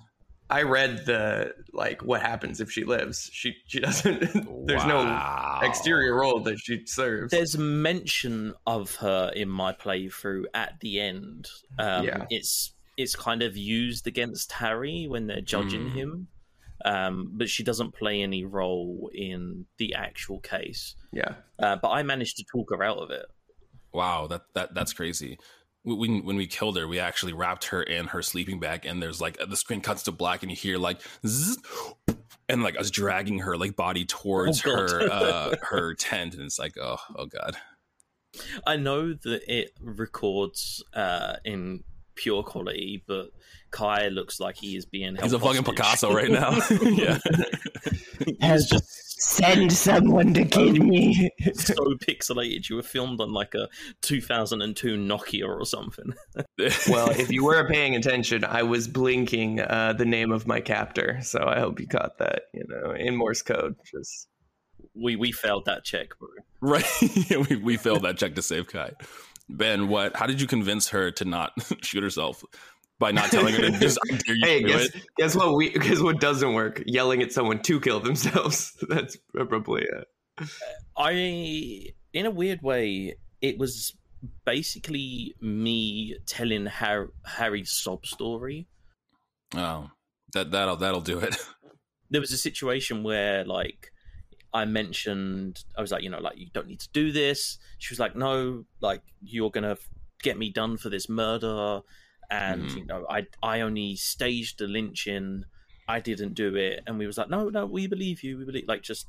I 0.48 0.62
read 0.62 1.06
the 1.06 1.54
like 1.72 2.02
what 2.02 2.22
happens 2.22 2.60
if 2.60 2.70
she 2.70 2.84
lives. 2.84 3.28
She 3.32 3.56
she 3.66 3.80
doesn't. 3.80 4.20
there's 4.66 4.84
wow. 4.84 5.60
no 5.60 5.66
exterior 5.66 6.14
role 6.14 6.40
that 6.40 6.58
she 6.58 6.86
serves. 6.86 7.32
There's 7.32 7.58
mention 7.58 8.54
of 8.66 8.94
her 8.96 9.32
in 9.34 9.48
my 9.48 9.72
playthrough 9.72 10.44
at 10.54 10.78
the 10.80 11.00
end. 11.00 11.48
Um, 11.80 12.04
yeah, 12.04 12.26
it's 12.30 12.72
it's 12.96 13.16
kind 13.16 13.42
of 13.42 13.56
used 13.56 14.06
against 14.06 14.52
Harry 14.52 15.06
when 15.08 15.26
they're 15.26 15.40
judging 15.40 15.90
mm. 15.90 15.94
him 15.94 16.28
um, 16.84 17.32
but 17.34 17.48
she 17.48 17.62
doesn't 17.62 17.94
play 17.94 18.22
any 18.22 18.44
role 18.44 19.10
in 19.14 19.66
the 19.78 19.94
actual 19.94 20.40
case. 20.40 20.94
Yeah, 21.12 21.34
uh, 21.58 21.76
but 21.76 21.90
I 21.90 22.02
managed 22.02 22.36
to 22.38 22.44
talk 22.44 22.70
her 22.70 22.82
out 22.82 22.98
of 22.98 23.10
it. 23.10 23.26
Wow, 23.92 24.26
that 24.26 24.42
that 24.54 24.74
that's 24.74 24.92
crazy. 24.92 25.38
When 25.84 26.24
when 26.24 26.36
we 26.36 26.46
killed 26.46 26.76
her, 26.76 26.86
we 26.86 26.98
actually 26.98 27.32
wrapped 27.32 27.66
her 27.66 27.82
in 27.82 28.08
her 28.08 28.22
sleeping 28.22 28.60
bag, 28.60 28.84
and 28.84 29.02
there's 29.02 29.20
like 29.20 29.38
the 29.38 29.56
screen 29.56 29.80
cuts 29.80 30.02
to 30.04 30.12
black, 30.12 30.42
and 30.42 30.50
you 30.50 30.56
hear 30.56 30.78
like, 30.78 31.00
zzz, 31.26 31.58
and 32.48 32.62
like 32.62 32.78
us 32.78 32.90
dragging 32.90 33.40
her 33.40 33.56
like 33.56 33.76
body 33.76 34.04
towards 34.04 34.64
oh, 34.66 34.70
her 34.70 35.10
uh, 35.10 35.54
her 35.62 35.94
tent, 35.94 36.34
and 36.34 36.42
it's 36.42 36.58
like, 36.58 36.76
oh 36.78 36.98
oh 37.16 37.26
god. 37.26 37.56
I 38.66 38.76
know 38.76 39.14
that 39.14 39.42
it 39.48 39.70
records 39.80 40.84
uh, 40.92 41.36
in 41.44 41.84
pure 42.16 42.42
quality, 42.42 43.02
but 43.06 43.30
Kai 43.70 44.08
looks 44.08 44.40
like 44.40 44.56
he 44.56 44.76
is 44.76 44.86
being. 44.86 45.16
He's 45.16 45.32
a 45.32 45.38
fucking 45.38 45.64
Picasso 45.64 46.12
right 46.12 46.30
now. 46.30 46.50
yeah, 46.82 47.18
he's 48.40 48.66
just 48.66 49.20
send 49.20 49.72
someone 49.72 50.34
to 50.34 50.44
kill 50.44 50.72
me. 50.72 51.30
so 51.54 51.74
pixelated. 51.96 52.68
You 52.68 52.76
were 52.76 52.82
filmed 52.82 53.20
on 53.20 53.32
like 53.32 53.54
a 53.54 53.68
2002 54.02 54.96
Nokia 54.96 55.46
or 55.46 55.64
something. 55.64 56.12
well, 56.88 57.10
if 57.10 57.30
you 57.30 57.44
were 57.44 57.66
paying 57.68 57.96
attention, 57.96 58.44
I 58.44 58.62
was 58.62 58.88
blinking 58.88 59.60
uh, 59.60 59.94
the 59.94 60.04
name 60.04 60.32
of 60.32 60.46
my 60.46 60.60
captor, 60.60 61.18
so 61.22 61.44
I 61.46 61.60
hope 61.60 61.80
you 61.80 61.86
caught 61.86 62.18
that. 62.18 62.42
You 62.54 62.64
know, 62.68 62.92
in 62.92 63.16
Morse 63.16 63.42
code, 63.42 63.76
just 63.90 64.28
we 64.94 65.16
we 65.16 65.32
failed 65.32 65.64
that 65.66 65.84
check, 65.84 66.18
bro. 66.18 66.28
Right, 66.60 66.86
we 67.48 67.56
we 67.56 67.76
failed 67.76 68.02
that 68.02 68.16
check 68.16 68.34
to 68.36 68.42
save 68.42 68.68
Kai. 68.68 68.92
Ben, 69.48 69.88
what? 69.88 70.16
How 70.16 70.26
did 70.26 70.40
you 70.40 70.46
convince 70.46 70.88
her 70.88 71.10
to 71.12 71.24
not 71.24 71.52
shoot 71.82 72.02
herself? 72.02 72.44
By 72.98 73.12
not 73.12 73.30
telling 73.30 73.54
her 73.54 73.60
to 73.60 73.70
just 73.80 73.98
hey, 74.42 74.62
guess, 74.62 74.88
guess 75.16 75.36
what? 75.36 75.54
We 75.54 75.70
guess 75.70 76.00
what 76.00 76.20
doesn't 76.20 76.54
work? 76.54 76.82
Yelling 76.86 77.22
at 77.22 77.32
someone 77.32 77.60
to 77.62 77.80
kill 77.80 78.00
themselves. 78.00 78.72
That's 78.88 79.16
probably 79.32 79.82
it. 79.82 80.48
I, 80.96 81.10
in 82.12 82.26
a 82.26 82.30
weird 82.30 82.62
way, 82.62 83.16
it 83.40 83.58
was 83.58 83.96
basically 84.44 85.34
me 85.40 86.16
telling 86.26 86.66
Harry, 86.66 87.08
Harry's 87.24 87.72
sob 87.72 88.06
story. 88.06 88.66
Oh, 89.54 89.90
that 90.32 90.50
that'll 90.50 90.76
that'll 90.76 91.00
do 91.00 91.18
it. 91.18 91.36
There 92.08 92.20
was 92.20 92.30
a 92.30 92.38
situation 92.38 93.02
where, 93.02 93.44
like, 93.44 93.90
I 94.54 94.64
mentioned, 94.64 95.64
I 95.76 95.80
was 95.80 95.90
like, 95.90 96.04
you 96.04 96.08
know, 96.08 96.20
like 96.20 96.38
you 96.38 96.46
don't 96.54 96.68
need 96.68 96.78
to 96.78 96.88
do 96.92 97.10
this. 97.10 97.58
She 97.78 97.92
was 97.92 97.98
like, 97.98 98.14
no, 98.14 98.62
like 98.80 99.02
you're 99.20 99.50
gonna 99.50 99.76
get 100.22 100.38
me 100.38 100.52
done 100.52 100.76
for 100.76 100.88
this 100.88 101.08
murder 101.08 101.82
and 102.30 102.64
mm-hmm. 102.64 102.78
you 102.78 102.86
know 102.86 103.06
I 103.08 103.26
I 103.42 103.60
only 103.60 103.96
staged 103.96 104.58
the 104.58 104.66
lynching, 104.66 105.44
I 105.88 106.00
didn't 106.00 106.34
do 106.34 106.54
it, 106.56 106.80
and 106.86 106.98
we 106.98 107.06
was 107.06 107.18
like, 107.18 107.30
no, 107.30 107.48
no, 107.48 107.66
we 107.66 107.86
believe 107.86 108.22
you, 108.22 108.38
we 108.38 108.44
believe 108.44 108.64
like 108.66 108.82
just 108.82 109.06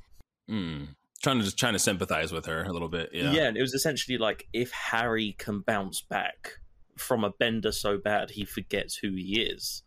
mm. 0.50 0.88
trying 1.22 1.40
to 1.40 1.44
just 1.44 1.58
trying 1.58 1.74
to 1.74 1.80
sympathize 1.80 2.32
with 2.32 2.46
her 2.46 2.64
a 2.64 2.72
little 2.72 2.90
bit, 2.90 3.10
yeah. 3.14 3.32
Yeah, 3.32 3.52
it 3.56 3.62
was 3.62 3.74
essentially 3.74 4.18
like 4.18 4.48
if 4.54 4.72
Harry 4.72 5.36
can 5.38 5.62
bounce 5.62 6.02
back 6.02 6.54
from 6.98 7.24
a 7.24 7.30
bender 7.30 7.72
so 7.72 7.98
bad 7.98 8.32
he 8.32 8.44
forgets 8.46 8.98
who 8.98 9.12
he 9.12 9.42
is, 9.42 9.84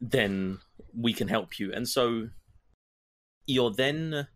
then 0.00 0.58
we 0.94 1.12
can 1.12 1.28
help 1.28 1.58
you, 1.58 1.72
and 1.72 1.88
so 1.88 2.28
you're 3.46 3.70
then 3.70 4.26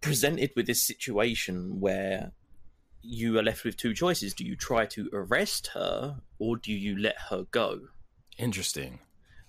presented 0.00 0.50
with 0.56 0.66
this 0.66 0.84
situation 0.84 1.78
where 1.80 2.32
you 3.02 3.38
are 3.38 3.42
left 3.42 3.64
with 3.64 3.76
two 3.76 3.94
choices. 3.94 4.34
Do 4.34 4.44
you 4.44 4.56
try 4.56 4.86
to 4.86 5.08
arrest 5.12 5.68
her 5.68 6.20
or 6.38 6.56
do 6.56 6.72
you 6.72 6.98
let 6.98 7.16
her 7.30 7.46
go? 7.50 7.80
Interesting. 8.38 9.00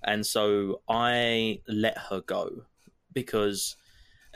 And 0.03 0.25
so 0.25 0.81
I 0.89 1.61
let 1.67 1.97
her 2.09 2.21
go 2.21 2.63
because 3.13 3.75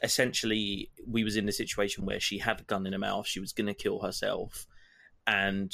essentially 0.04 0.92
we 1.08 1.24
was 1.24 1.38
in 1.38 1.48
a 1.50 1.54
situation 1.54 2.06
where 2.06 2.20
she 2.20 2.40
had 2.40 2.62
a 2.62 2.64
gun 2.64 2.86
in 2.86 2.94
her 2.94 3.00
mouth, 3.00 3.28
she 3.28 3.40
was 3.40 3.54
going 3.54 3.68
to 3.68 3.74
kill 3.74 4.02
herself 4.02 4.68
and 5.26 5.74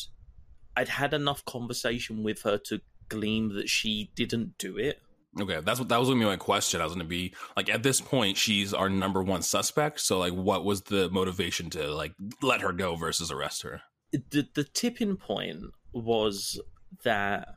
I'd 0.77 0.87
had 0.87 1.13
enough 1.13 1.43
conversation 1.45 2.23
with 2.23 2.43
her 2.43 2.57
to 2.57 2.81
glean 3.09 3.53
that 3.55 3.69
she 3.69 4.11
didn't 4.15 4.57
do 4.57 4.77
it. 4.77 5.01
Okay, 5.39 5.61
that's 5.63 5.79
what 5.79 5.87
that 5.89 5.97
was 5.99 6.09
gonna 6.09 6.19
be 6.19 6.25
my 6.25 6.35
question. 6.35 6.81
I 6.81 6.83
was 6.83 6.93
gonna 6.93 7.05
be 7.05 7.33
like, 7.55 7.69
at 7.69 7.83
this 7.83 8.01
point, 8.01 8.35
she's 8.37 8.73
our 8.73 8.89
number 8.89 9.23
one 9.23 9.41
suspect. 9.41 10.01
So, 10.01 10.19
like, 10.19 10.33
what 10.33 10.65
was 10.65 10.81
the 10.81 11.09
motivation 11.09 11.69
to 11.71 11.93
like 11.93 12.13
let 12.41 12.61
her 12.61 12.73
go 12.73 12.95
versus 12.95 13.31
arrest 13.31 13.61
her? 13.63 13.81
The 14.11 14.47
the 14.53 14.65
tipping 14.65 15.15
point 15.15 15.63
was 15.93 16.59
that 17.05 17.47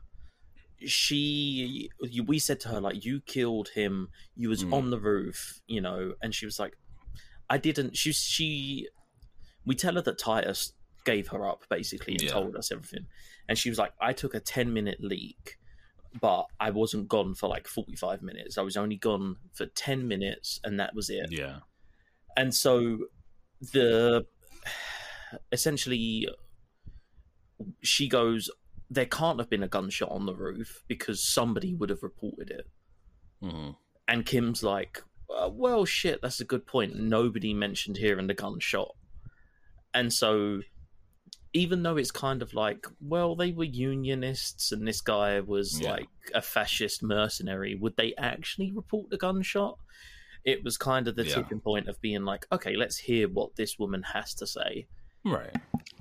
she 0.85 1.89
we 2.25 2.39
said 2.39 2.59
to 2.61 2.69
her 2.69 2.81
like 2.81 3.03
you 3.05 3.21
killed 3.21 3.69
him 3.69 4.09
you 4.35 4.49
was 4.49 4.63
Mm. 4.63 4.73
on 4.73 4.89
the 4.89 4.99
roof 4.99 5.61
you 5.67 5.81
know 5.81 6.13
and 6.21 6.35
she 6.35 6.45
was 6.45 6.59
like 6.59 6.73
i 7.49 7.57
didn't 7.57 7.95
she 7.97 8.11
she 8.11 8.87
we 9.65 9.73
tell 9.75 9.95
her 9.95 10.01
that 10.01 10.17
titus 10.19 10.73
gave 11.05 11.29
her 11.29 11.45
up 11.47 11.63
basically 11.69 12.13
and 12.13 12.23
Yeah. 12.23 12.31
told 12.31 12.55
us 12.55 12.71
everything 12.71 13.05
and 13.47 13.57
she 13.57 13.69
was 13.69 13.79
like 13.79 13.93
i 14.01 14.11
took 14.13 14.33
a 14.35 14.39
10 14.39 14.73
minute 14.73 14.97
leak 15.01 15.57
but 16.21 16.45
i 16.59 16.69
wasn't 16.69 17.07
gone 17.07 17.33
for 17.33 17.49
like 17.49 17.67
45 17.67 18.21
minutes. 18.21 18.57
I 18.57 18.61
was 18.61 18.77
only 18.77 18.95
gone 18.97 19.37
for 19.53 19.65
10 19.65 20.07
minutes 20.07 20.59
and 20.63 20.79
that 20.79 20.95
was 20.95 21.09
it. 21.09 21.27
Yeah, 21.31 21.59
and 22.37 22.53
so 22.53 22.99
the 23.73 24.25
essentially 25.51 26.27
she 27.81 28.07
goes 28.07 28.49
there 28.89 29.05
can't 29.05 29.39
have 29.39 29.49
been 29.49 29.63
a 29.63 29.67
gunshot 29.67 30.09
on 30.11 30.25
the 30.25 30.35
roof 30.35 30.83
because 30.87 31.23
somebody 31.23 31.73
would 31.73 31.89
have 31.89 32.03
reported 32.03 32.51
it. 32.51 32.67
Hmm 33.41 33.71
and 34.07 34.25
kim's 34.25 34.63
like 34.63 35.01
uh, 35.35 35.49
well 35.51 35.85
shit 35.85 36.21
that's 36.21 36.39
a 36.39 36.45
good 36.45 36.65
point. 36.65 36.95
Nobody 36.95 37.53
mentioned 37.53 37.97
hearing 37.97 38.27
the 38.27 38.33
gunshot. 38.33 38.95
And 39.93 40.13
so 40.13 40.61
even 41.55 41.83
though 41.83 41.95
it's 41.97 42.11
kind 42.11 42.41
of 42.41 42.53
like 42.53 42.85
well 42.99 43.35
they 43.35 43.51
were 43.51 43.63
unionists 43.63 44.71
and 44.73 44.85
this 44.87 45.01
guy 45.01 45.39
was 45.39 45.79
Yeah. 45.81 45.91
like 45.93 46.09
a 46.33 46.41
fascist 46.41 47.01
mercenary 47.01 47.73
would 47.81 47.95
they 47.97 48.13
actually 48.17 48.71
report 48.73 49.09
the 49.09 49.17
gunshot 49.17 49.77
it 50.43 50.63
was 50.65 50.77
kind 50.77 51.07
of 51.07 51.15
the 51.15 51.23
Yeah. 51.23 51.35
tipping 51.35 51.61
point 51.61 51.87
of 51.87 51.99
being 52.01 52.25
like 52.25 52.45
okay 52.51 52.75
let's 52.75 52.97
hear 52.97 53.27
what 53.29 53.55
this 53.55 53.79
woman 53.79 54.03
has 54.15 54.33
to 54.35 54.45
say 54.45 54.87
right. 55.23 55.55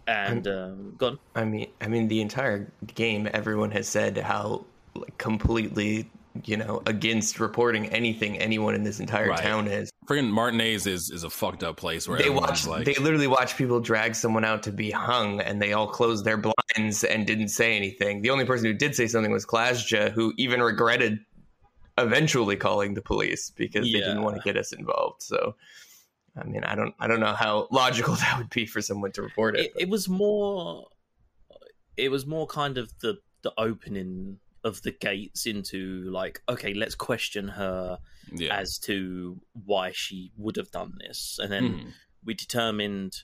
and 0.06 0.46
um 0.48 0.94
gone 0.98 1.18
I 1.36 1.44
mean, 1.44 1.68
I 1.80 1.88
mean, 1.88 2.06
the 2.08 2.20
entire 2.20 2.60
game, 2.94 3.28
everyone 3.32 3.72
has 3.72 3.88
said 3.88 4.16
how 4.18 4.66
like, 4.94 5.16
completely, 5.18 6.08
you 6.42 6.56
know, 6.56 6.82
against 6.86 7.38
reporting 7.38 7.86
anything 7.90 8.38
anyone 8.38 8.74
in 8.74 8.82
this 8.82 8.98
entire 8.98 9.28
Right. 9.28 9.42
town 9.42 9.68
is. 9.68 9.90
Friggin' 10.06 10.30
Martinaise 10.30 10.86
is 10.86 11.10
is 11.10 11.22
a 11.22 11.30
fucked 11.30 11.62
up 11.62 11.76
place 11.76 12.08
where 12.08 12.18
They 12.18 12.30
watch, 12.30 12.66
like, 12.66 12.84
they 12.84 12.94
literally 12.94 13.28
watch 13.28 13.56
people 13.56 13.80
drag 13.80 14.14
someone 14.14 14.44
out 14.44 14.64
to 14.64 14.72
be 14.72 14.90
hung, 14.90 15.40
and 15.40 15.62
they 15.62 15.72
all 15.72 15.86
closed 15.86 16.24
their 16.24 16.36
blinds 16.36 17.04
and 17.04 17.26
didn't 17.26 17.48
say 17.48 17.76
anything. 17.76 18.22
The 18.22 18.30
only 18.30 18.44
person 18.44 18.66
who 18.66 18.74
did 18.74 18.96
say 18.96 19.06
something 19.06 19.30
was 19.32 19.46
Klaasje, 19.46 20.10
who 20.10 20.32
even 20.36 20.60
regretted 20.60 21.20
eventually 21.96 22.56
calling 22.56 22.94
the 22.94 23.02
police 23.02 23.50
because 23.50 23.84
they 23.84 24.00
didn't 24.00 24.22
want 24.22 24.36
to 24.36 24.42
get 24.42 24.56
us 24.56 24.72
involved. 24.72 25.22
So. 25.22 25.54
I 26.36 26.42
mean, 26.42 26.64
I 26.64 26.74
don't, 26.74 26.92
I 26.98 27.06
don't 27.06 27.20
know 27.20 27.32
how 27.32 27.68
logical 27.70 28.14
that 28.16 28.38
would 28.38 28.50
be 28.50 28.66
for 28.66 28.82
someone 28.82 29.12
to 29.12 29.22
report 29.22 29.56
it. 29.56 29.66
it, 29.66 29.82
it 29.82 29.88
was 29.88 30.08
more 30.08 30.88
it 31.96 32.10
was 32.10 32.26
more 32.26 32.46
kind 32.48 32.78
of 32.78 32.92
the 33.00 33.18
the 33.42 33.52
opening 33.58 34.38
of 34.64 34.82
the 34.82 34.90
gates 34.92 35.46
into 35.46 36.10
like 36.10 36.42
okay 36.48 36.72
let's 36.74 36.94
question 36.94 37.48
her 37.48 37.98
yeah, 38.32 38.56
as 38.56 38.78
to 38.78 39.40
why 39.52 39.92
she 39.92 40.32
would 40.36 40.56
have 40.56 40.70
done 40.70 40.94
this. 40.98 41.38
And 41.40 41.52
then 41.52 41.64
Mhm. 41.64 41.92
we 42.24 42.34
determined 42.34 43.22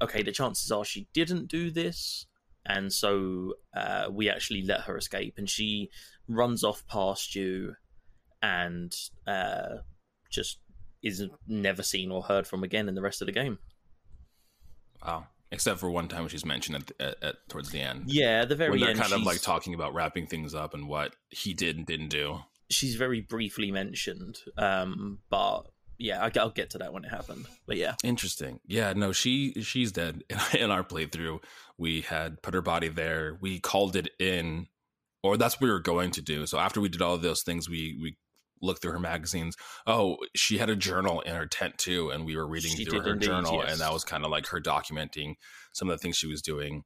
okay 0.00 0.22
the 0.22 0.32
chances 0.32 0.70
are 0.70 0.84
she 0.84 1.08
didn't 1.12 1.48
do 1.48 1.70
this. 1.70 2.26
And 2.64 2.92
so 2.92 3.54
uh, 3.76 4.08
we 4.10 4.28
actually 4.30 4.62
let 4.62 4.82
her 4.82 4.96
escape. 4.96 5.34
And 5.38 5.48
she 5.48 5.90
runs 6.28 6.64
off 6.64 6.86
past 6.88 7.34
you 7.34 7.76
and 8.42 8.92
uh, 9.26 9.76
just 10.30 10.58
is 11.02 11.24
never 11.46 11.82
seen 11.82 12.10
or 12.10 12.22
heard 12.22 12.46
from 12.46 12.64
again 12.64 12.88
in 12.88 12.94
the 12.96 13.02
rest 13.02 13.22
of 13.22 13.26
the 13.26 13.32
game. 13.32 13.58
Wow. 15.04 15.26
Except 15.52 15.78
for 15.78 15.88
one 15.88 16.08
time 16.08 16.20
when 16.20 16.28
she's 16.28 16.44
mentioned 16.44 16.76
at, 16.76 16.86
the, 16.86 17.02
at, 17.02 17.22
at 17.22 17.34
towards 17.48 17.70
the 17.70 17.80
end. 17.80 18.04
yeah 18.06 18.44
the 18.44 18.56
very 18.56 18.70
when 18.70 18.80
they're 18.80 18.90
end 18.90 18.98
kind 18.98 19.12
of 19.12 19.22
like 19.22 19.40
talking 19.40 19.74
about 19.74 19.94
wrapping 19.94 20.26
things 20.26 20.54
up 20.54 20.74
and 20.74 20.88
what 20.88 21.14
he 21.30 21.54
did 21.54 21.76
and 21.76 21.86
didn't 21.86 22.08
do. 22.08 22.40
she's 22.68 22.96
very 22.96 23.20
briefly 23.20 23.70
mentioned, 23.70 24.38
um, 24.58 25.18
but 25.30 25.66
yeah, 25.98 26.22
I, 26.22 26.30
will 26.42 26.50
get 26.50 26.70
to 26.70 26.78
that 26.78 26.92
when 26.92 27.04
it 27.04 27.08
happened. 27.08 27.46
But 27.66 27.76
yeah, 27.76 27.94
Interesting. 28.04 28.60
Yeah, 28.66 28.92
no, 28.94 29.12
she 29.12 29.54
she's 29.62 29.92
dead. 29.92 30.24
In 30.58 30.70
our 30.70 30.82
playthrough, 30.82 31.42
we 31.78 32.02
had 32.02 32.42
put 32.42 32.54
her 32.54 32.62
body 32.62 32.88
there. 32.88 33.38
We 33.40 33.60
called 33.60 33.96
it 33.96 34.08
in, 34.18 34.66
or 35.22 35.36
that's 35.36 35.56
what 35.56 35.62
we 35.62 35.70
were 35.70 35.80
going 35.80 36.10
to 36.12 36.22
do. 36.22 36.46
So 36.46 36.58
after 36.58 36.80
we 36.80 36.88
did 36.88 37.02
all 37.02 37.14
of 37.14 37.22
those 37.22 37.42
things, 37.42 37.68
we 37.68 37.96
we 38.00 38.16
looked 38.62 38.82
through 38.82 38.92
her 38.92 38.98
magazines. 38.98 39.56
Oh, 39.86 40.16
she 40.34 40.58
had 40.58 40.70
a 40.70 40.76
journal 40.76 41.20
in 41.20 41.34
her 41.34 41.46
tent 41.46 41.78
too, 41.78 42.10
and 42.10 42.24
we 42.24 42.36
were 42.36 42.46
reading 42.46 42.74
She 42.74 42.84
through 42.84 43.00
her 43.00 43.12
indeed, 43.12 43.26
journal, 43.26 43.60
yes. 43.62 43.72
and 43.72 43.80
that 43.80 43.92
was 43.92 44.04
kind 44.04 44.24
of 44.24 44.30
like 44.30 44.46
her 44.48 44.60
documenting 44.60 45.34
some 45.72 45.88
of 45.90 45.96
the 45.98 46.02
things 46.02 46.16
she 46.16 46.26
was 46.26 46.42
doing. 46.42 46.84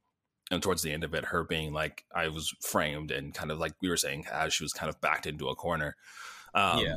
And 0.51 0.61
towards 0.61 0.81
the 0.81 0.91
end 0.91 1.03
of 1.05 1.13
it, 1.13 1.25
her 1.25 1.45
being 1.45 1.71
like, 1.71 2.03
I 2.13 2.27
was 2.27 2.53
framed, 2.67 3.09
and 3.11 3.33
kind 3.33 3.51
of 3.51 3.57
like 3.59 3.73
we 3.81 3.87
were 3.89 3.95
saying, 3.97 4.25
as 4.31 4.53
she 4.53 4.63
was 4.63 4.73
kind 4.73 4.89
of 4.89 4.99
backed 4.99 5.25
into 5.25 5.47
a 5.47 5.55
corner. 5.55 5.95
Um, 6.53 6.79
yeah, 6.79 6.95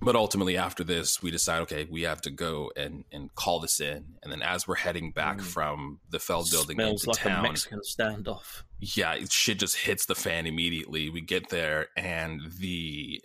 but 0.00 0.14
ultimately 0.16 0.56
after 0.58 0.84
this 0.84 1.22
we 1.22 1.30
decide 1.30 1.62
okay 1.62 1.86
we 1.90 2.02
have 2.02 2.20
to 2.20 2.30
go 2.30 2.70
and 2.76 3.04
and 3.12 3.34
call 3.34 3.60
this 3.60 3.80
in 3.80 4.04
and 4.22 4.30
then 4.30 4.42
as 4.42 4.68
we're 4.68 4.74
heading 4.74 5.10
back 5.10 5.38
Mm. 5.38 5.42
from 5.42 6.00
the 6.10 6.18
feld 6.18 6.50
building 6.50 6.76
smells 6.76 7.04
into 7.04 7.10
like 7.10 7.20
a 7.24 7.28
town 7.30 7.42
Mexican 7.44 7.80
standoff. 7.80 8.62
yeah 8.78 9.14
it- 9.14 9.32
shit 9.32 9.58
just 9.58 9.76
hits 9.76 10.04
the 10.04 10.14
fan 10.14 10.46
immediately 10.46 11.08
we 11.08 11.22
get 11.22 11.48
there 11.48 11.86
and 11.96 12.40
the 12.58 13.22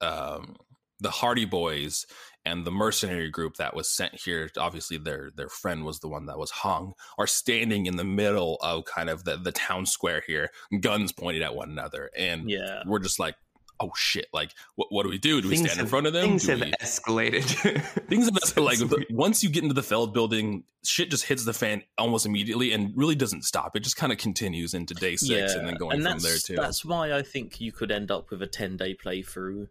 um 0.00 0.56
the 1.00 1.10
hardie 1.10 1.48
boys 1.48 2.06
and 2.44 2.64
the 2.64 2.70
mercenary 2.70 3.30
group 3.30 3.56
that 3.56 3.74
was 3.74 3.88
sent 3.88 4.14
here 4.14 4.50
obviously 4.56 4.96
their 4.96 5.30
their 5.36 5.48
friend 5.48 5.84
was 5.84 6.00
the 6.00 6.08
one 6.08 6.26
that 6.26 6.38
was 6.38 6.50
hung 6.50 6.92
are 7.18 7.26
standing 7.26 7.86
in 7.86 7.96
the 7.96 8.04
middle 8.04 8.56
of 8.62 8.84
kind 8.84 9.10
of 9.10 9.24
the, 9.24 9.36
the 9.36 9.52
town 9.52 9.86
square 9.86 10.22
here 10.26 10.50
guns 10.80 11.12
pointed 11.12 11.42
at 11.42 11.54
one 11.54 11.70
another 11.70 12.10
and 12.16 12.50
Yeah, 12.50 12.82
we're 12.86 12.98
just 12.98 13.18
like 13.18 13.36
oh 13.80 13.90
shit 13.94 14.26
like 14.32 14.50
what, 14.74 14.88
what 14.90 15.04
do 15.04 15.08
we 15.08 15.18
do 15.18 15.40
do 15.40 15.48
we 15.48 15.56
Things 15.56 15.70
stand 15.70 15.80
in 15.80 15.86
front 15.86 16.06
of 16.06 16.12
them 16.12 16.30
Things 16.30 16.46
do 16.46 16.52
have 16.52 16.60
we, 16.60 16.72
escalated. 16.82 17.44
Things 18.08 18.24
have 18.24 18.34
escalated. 18.42 18.64
Like 18.64 18.78
Since 18.78 18.94
once 19.10 19.44
you 19.44 19.50
get 19.50 19.62
into 19.62 19.74
the 19.74 19.84
Feld 19.84 20.12
building, 20.12 20.64
shit 20.84 21.10
just 21.10 21.24
hits 21.24 21.44
the 21.44 21.52
fan 21.52 21.82
almost 21.96 22.26
immediately 22.26 22.72
and 22.72 22.92
really 22.96 23.14
doesn't 23.14 23.44
stop. 23.44 23.76
It 23.76 23.80
just 23.80 23.96
kind 23.96 24.10
of 24.10 24.18
continues 24.18 24.74
into 24.74 24.94
day 24.94 25.14
six 25.14 25.54
and 25.54 25.68
then 25.68 25.76
going 25.76 26.02
from 26.02 26.18
there 26.18 26.38
too. 26.38 26.56
That's 26.56 26.84
why 26.84 27.12
I 27.12 27.22
think 27.22 27.60
you 27.60 27.70
could 27.70 27.92
end 27.92 28.10
up 28.10 28.30
with 28.30 28.42
a 28.42 28.48
ten 28.48 28.76
day 28.76 28.96
playthrough 28.96 29.68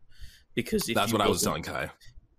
because 0.58 0.90
if 0.90 0.96
That's 0.96 1.14
what 1.14 1.22
I 1.22 1.28
was 1.30 1.42
telling 1.44 1.64
Kai. 1.64 1.92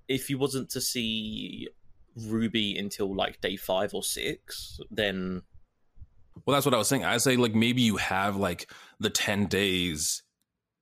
If 0.08 0.28
you 0.28 0.36
wasn't 0.38 0.68
to 0.70 0.80
see 0.80 1.68
Ruby 2.16 2.76
until 2.76 3.14
like 3.14 3.40
day 3.40 3.56
five 3.56 3.94
or 3.94 4.02
six, 4.02 4.78
then 4.90 5.42
Well, 6.44 6.54
that's 6.54 6.66
what 6.66 6.74
I 6.74 6.78
was 6.78 6.88
saying. 6.88 7.04
I 7.04 7.16
say 7.18 7.36
like 7.36 7.54
maybe 7.54 7.80
you 7.82 7.96
have 7.96 8.36
like 8.36 8.70
the 8.98 9.10
ten 9.10 9.46
days 9.46 10.22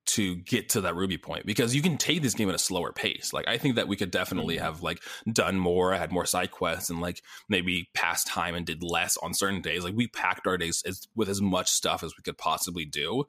to 0.07 0.37
get 0.37 0.69
to 0.69 0.81
that 0.83 0.95
Ruby 0.95 1.19
point 1.19 1.45
because 1.45 1.75
you 1.75 1.83
can 1.83 1.99
take 1.99 2.23
this 2.23 2.33
game 2.35 2.49
at 2.49 2.55
a 2.55 2.59
slower 2.59 2.93
pace. 2.93 3.33
Like 3.33 3.49
I 3.49 3.59
think 3.59 3.75
that 3.75 3.89
we 3.89 3.97
could 3.97 4.13
definitely 4.13 4.57
Mhm. 4.57 4.61
have 4.61 4.81
like 4.83 5.03
done 5.31 5.59
more, 5.59 5.93
had 5.95 6.13
more 6.13 6.25
side 6.25 6.53
quests, 6.53 6.89
and 6.91 7.01
like 7.01 7.21
maybe 7.49 7.89
passed 7.93 8.29
time 8.29 8.55
and 8.55 8.65
did 8.65 8.85
less 8.85 9.17
on 9.17 9.35
certain 9.35 9.61
days. 9.61 9.83
Like 9.83 9.97
we 9.97 10.07
packed 10.07 10.47
our 10.47 10.57
days 10.57 10.83
as, 10.87 11.09
with 11.17 11.29
as 11.29 11.43
much 11.43 11.69
stuff 11.69 12.05
as 12.05 12.13
we 12.17 12.23
could 12.23 12.39
possibly 12.39 12.85
do, 12.85 13.25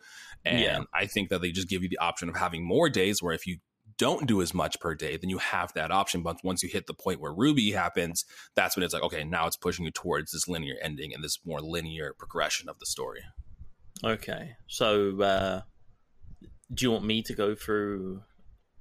and 0.45 0.59
Yeah. 0.61 0.79
I 0.93 1.07
think 1.07 1.29
that 1.29 1.41
they 1.41 1.51
just 1.51 1.67
give 1.67 1.81
you 1.81 1.89
the 1.89 1.97
option 1.97 2.29
of 2.29 2.37
having 2.37 2.63
more 2.63 2.89
days 2.89 3.23
where 3.23 3.33
if 3.33 3.47
you 3.47 3.57
don't 3.97 4.27
do 4.27 4.41
as 4.41 4.53
much 4.53 4.79
per 4.79 4.95
day, 4.95 5.17
then 5.17 5.29
you 5.29 5.37
have 5.39 5.73
that 5.73 5.91
option. 5.91 6.21
But 6.21 6.43
once 6.43 6.63
you 6.63 6.69
hit 6.69 6.87
the 6.87 6.93
point 6.93 7.19
where 7.19 7.33
Ruby 7.33 7.71
happens, 7.71 8.25
that's 8.55 8.75
when 8.75 8.83
it's 8.83 8.93
like, 8.93 9.03
okay, 9.03 9.23
now 9.23 9.47
it's 9.47 9.55
pushing 9.55 9.85
you 9.85 9.91
towards 9.91 10.31
this 10.31 10.47
linear 10.47 10.75
ending 10.81 11.13
and 11.13 11.23
this 11.23 11.39
more 11.45 11.61
linear 11.61 12.13
progression 12.17 12.69
of 12.69 12.79
the 12.79 12.85
story. 12.85 13.21
Okay. 14.03 14.55
So, 14.67 15.21
uh, 15.21 15.61
do 16.73 16.85
you 16.85 16.91
want 16.91 17.05
me 17.05 17.23
to 17.23 17.33
go 17.33 17.55
through 17.55 18.21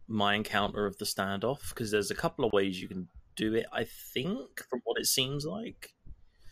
my 0.08 0.34
encounter 0.34 0.86
of 0.86 0.98
the 0.98 1.04
standoff? 1.04 1.70
Because 1.70 1.90
there's 1.90 2.10
a 2.10 2.16
couple 2.16 2.44
of 2.44 2.52
ways 2.52 2.80
you 2.80 2.88
can 2.88 3.08
do 3.36 3.54
it, 3.54 3.66
I 3.72 3.86
think, 4.12 4.62
from 4.68 4.80
what 4.84 5.00
it 5.00 5.06
seems 5.06 5.44
like. 5.44 5.95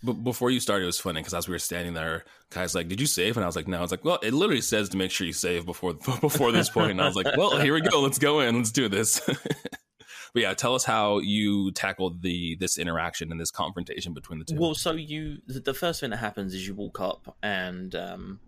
But 0.05 0.25
before 0.25 0.51
you 0.51 0.61
started, 0.61 0.85
it 0.85 0.87
was 0.87 1.01
funny 1.01 1.21
because 1.21 1.35
as 1.35 1.49
we 1.49 1.53
were 1.53 1.59
standing 1.59 1.95
there, 1.95 2.25
Kai's 2.51 2.75
like, 2.75 2.89
"Did 2.89 3.01
you 3.01 3.07
save?" 3.07 3.37
And 3.37 3.45
I 3.45 3.47
was 3.47 3.57
like, 3.57 3.69
"No." 3.69 3.79
I 3.79 3.81
was 3.81 3.91
like, 3.91 4.05
"Well, 4.05 4.19
it 4.23 4.35
literally 4.35 4.61
says 4.61 4.89
to 4.91 4.97
make 4.97 5.11
sure 5.11 5.27
you 5.27 5.33
save 5.33 5.67
before 5.67 5.95
before 6.21 6.53
this 6.53 6.69
point." 6.69 6.93
And 6.93 7.01
I 7.01 7.07
was 7.07 7.17
like, 7.17 7.37
"Well, 7.37 7.59
here 7.59 7.75
we 7.75 7.81
go. 7.81 8.01
Let's 8.01 8.19
go 8.19 8.41
in. 8.41 8.57
Let's 8.57 8.73
do 8.73 8.89
this." 8.89 9.21
But 10.35 10.43
yeah, 10.43 10.55
tell 10.55 10.75
us 10.75 10.85
how 10.85 11.21
you 11.21 11.71
tackled 11.71 12.23
the 12.23 12.57
this 12.59 12.77
interaction 12.77 13.31
and 13.31 13.41
this 13.41 13.53
confrontation 13.53 14.15
between 14.15 14.41
the 14.41 14.45
two. 14.45 14.57
Well, 14.57 14.75
so 14.75 14.91
you 14.91 15.39
the 15.47 15.73
first 15.73 16.01
thing 16.01 16.11
that 16.11 16.17
happens 16.17 16.55
is 16.55 16.67
you 16.67 16.75
walk 16.75 17.01
up 17.01 17.37
and 17.41 17.95
um, 17.95 18.41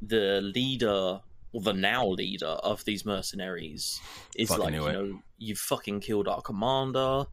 the 0.00 0.40
leader 0.40 1.20
or 1.52 1.60
the 1.60 1.74
now 1.74 2.06
leader 2.06 2.46
of 2.46 2.84
these 2.84 3.04
mercenaries 3.04 4.00
is 4.36 4.48
Fucking 4.48 4.64
like, 4.64 4.74
you 4.74 4.80
know, 4.80 5.22
you 5.38 5.54
fucking 5.54 6.00
killed 6.00 6.28
our 6.28 6.42
commander. 6.42 7.24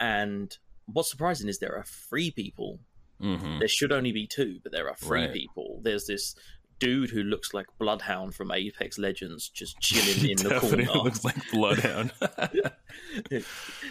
And 0.00 0.56
what's 0.86 1.10
surprising 1.10 1.48
is 1.48 1.58
there 1.58 1.76
are 1.76 1.84
three 1.84 2.30
people. 2.30 2.80
Hmm 3.20 3.58
There 3.58 3.68
should 3.68 3.92
only 3.92 4.12
be 4.12 4.26
two, 4.26 4.60
but 4.62 4.72
there 4.72 4.88
are 4.88 4.96
three 4.96 5.22
Right. 5.26 5.32
people. 5.32 5.80
There's 5.82 6.06
this 6.06 6.34
dude 6.78 7.10
who 7.10 7.22
looks 7.24 7.52
like 7.52 7.66
Bloodhound 7.78 8.34
from 8.36 8.52
Apex 8.52 8.98
Legends, 8.98 9.48
just 9.48 9.80
chilling 9.80 10.30
in 10.30 10.36
the 10.36 10.58
corner. 10.60 10.84
looks 11.02 11.24
like 11.24 11.36
Bloodhound. 11.50 12.12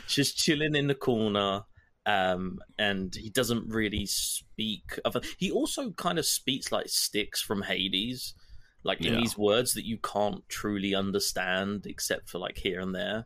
just 0.07 0.37
chilling 0.37 0.75
in 0.75 0.87
the 0.87 0.95
corner 0.95 1.61
um 2.05 2.57
and 2.79 3.15
he 3.15 3.29
doesn't 3.29 3.67
really 3.67 4.05
speak 4.05 4.97
of 5.03 5.15
he 5.37 5.51
also 5.51 5.91
kind 5.91 6.17
of 6.17 6.25
speaks 6.25 6.71
like 6.71 6.87
sticks 6.87 7.41
from 7.41 7.61
hades 7.63 8.33
like 8.83 9.01
in 9.01 9.13
Yeah. 9.13 9.19
these 9.19 9.37
words 9.37 9.73
that 9.73 9.85
you 9.85 9.97
can't 9.97 10.47
truly 10.47 10.95
understand 10.95 11.85
except 11.85 12.29
for 12.29 12.37
like 12.39 12.57
here 12.57 12.79
and 12.79 12.95
there 12.95 13.25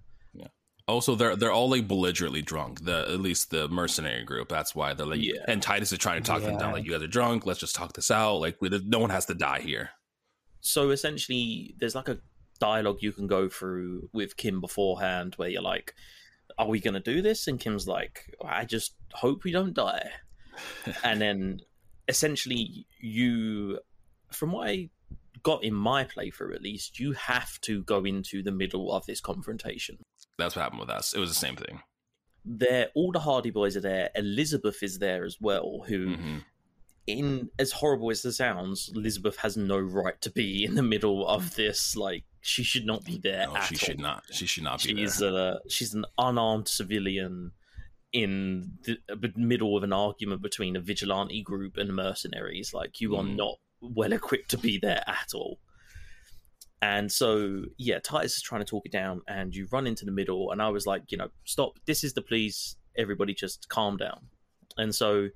Oh, 0.87 0.95
also, 0.95 1.15
they're 1.15 1.35
they're 1.35 1.51
all 1.51 1.69
like 1.69 1.87
belligerently 1.87 2.41
drunk. 2.41 2.83
The 2.85 3.01
at 3.09 3.19
least 3.19 3.51
the 3.51 3.67
mercenary 3.69 4.23
group. 4.23 4.49
That's 4.49 4.75
why 4.75 4.93
they're 4.93 5.05
like. 5.05 5.21
Yeah. 5.21 5.43
And 5.47 5.61
Titus 5.61 5.91
is 5.91 5.99
trying 5.99 6.21
to 6.21 6.27
talk 6.27 6.41
them 6.41 6.57
down. 6.57 6.73
Like 6.73 6.85
you 6.85 6.91
guys 6.91 7.01
are 7.03 7.07
drunk. 7.07 7.45
Let's 7.45 7.59
just 7.59 7.75
talk 7.75 7.93
this 7.93 8.11
out. 8.11 8.37
Like 8.37 8.57
we, 8.61 8.69
no 8.85 8.99
one 8.99 9.09
has 9.09 9.25
to 9.27 9.33
die 9.33 9.59
here. 9.61 9.91
so 10.61 10.91
essentially 10.91 11.75
there's 11.79 11.95
like 11.95 12.07
a 12.09 12.19
dialogue 12.59 12.97
you 13.01 13.11
can 13.11 13.25
go 13.27 13.49
through 13.49 14.07
with 14.13 14.37
kim 14.37 14.61
beforehand 14.61 15.33
where 15.37 15.49
you're 15.49 15.61
like 15.61 15.95
are 16.59 16.67
we 16.67 16.79
going 16.79 16.93
to 16.93 16.99
do 16.99 17.21
this 17.21 17.47
and 17.47 17.59
kim's 17.59 17.87
like 17.87 18.35
i 18.45 18.63
just 18.63 18.93
hope 19.13 19.43
we 19.43 19.51
don't 19.51 19.73
die 19.73 20.11
and 21.03 21.19
then 21.19 21.59
essentially 22.07 22.85
you 22.99 23.79
from 24.31 24.51
what 24.51 24.67
i 24.67 24.89
got 25.43 25.63
in 25.63 25.73
my 25.73 26.03
playthrough 26.03 26.53
at 26.53 26.61
least 26.61 26.99
you 26.99 27.13
have 27.13 27.59
to 27.61 27.81
go 27.83 28.03
into 28.05 28.43
the 28.43 28.51
middle 28.51 28.91
of 28.93 29.03
this 29.07 29.19
confrontation 29.19 29.97
That's 30.37 30.55
what 30.55 30.63
happened 30.63 30.81
with 30.81 30.89
us. 30.89 31.13
It 31.13 31.19
was 31.19 31.29
the 31.29 31.35
same 31.35 31.55
thing. 31.55 31.81
there 32.45 32.87
all 32.95 33.11
the 33.11 33.19
hardie 33.19 33.53
boys 33.53 33.77
are 33.77 33.81
there 33.81 34.09
elizabeth 34.15 34.81
is 34.81 34.97
there 34.97 35.23
as 35.25 35.37
well 35.39 35.83
who 35.87 36.15
hmm 36.15 36.37
in 37.07 37.49
as 37.59 37.71
horrible 37.71 38.09
as 38.11 38.23
it 38.23 38.31
sounds 38.33 38.89
elizabeth 38.95 39.35
has 39.37 39.57
no 39.57 39.77
right 39.77 40.21
to 40.21 40.29
be 40.29 40.63
in 40.63 40.75
the 40.75 40.83
middle 40.83 41.27
of 41.27 41.55
this 41.55 41.95
like 41.95 42.23
she 42.41 42.63
should 42.63 42.85
not 42.85 43.03
be 43.03 43.17
there 43.17 43.45
No, 43.47 43.55
she 43.61 43.75
all. 43.75 43.79
should 43.79 43.99
not. 43.99 44.23
She 44.31 44.45
should 44.45 44.63
not 44.63 44.83
be 44.83 44.89
she's 44.95 45.17
there. 45.17 45.33
a 45.33 45.59
she's 45.67 45.93
an 45.95 46.05
unarmed 46.19 46.67
civilian 46.67 47.51
in 48.13 48.77
the 48.85 48.97
middle 49.35 49.75
of 49.77 49.83
an 49.83 49.93
argument 49.93 50.41
between 50.43 50.75
a 50.75 50.79
vigilante 50.79 51.41
group 51.41 51.77
and 51.77 51.95
mercenaries 51.95 52.73
like 52.73 53.01
you 53.01 53.15
are 53.15 53.23
Mm. 53.23 53.35
not 53.35 53.55
well 53.81 54.13
equipped 54.13 54.49
to 54.51 54.57
be 54.57 54.77
there 54.77 55.03
at 55.07 55.29
all 55.33 55.57
and 56.81 57.11
so 57.11 57.63
yeah 57.77 57.99
titus 57.99 58.37
is 58.37 58.41
trying 58.41 58.61
to 58.61 58.65
talk 58.65 58.85
it 58.85 58.91
down 58.91 59.21
and 59.27 59.55
you 59.55 59.67
run 59.71 59.85
into 59.85 60.03
the 60.03 60.11
middle 60.11 60.51
and 60.51 60.61
i 60.61 60.69
was 60.69 60.87
like 60.87 61.11
you 61.11 61.17
know 61.17 61.29
stop. 61.51 61.73
This 61.85 62.03
is 62.03 62.13
the 62.13 62.21
police. 62.21 62.75
Everybody 62.97 63.33
just 63.33 63.69
calm 63.69 63.97
down. 63.97 64.27
And 64.77 64.93
so 64.95 65.29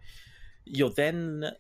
you're 0.66 0.90
then 0.90 1.52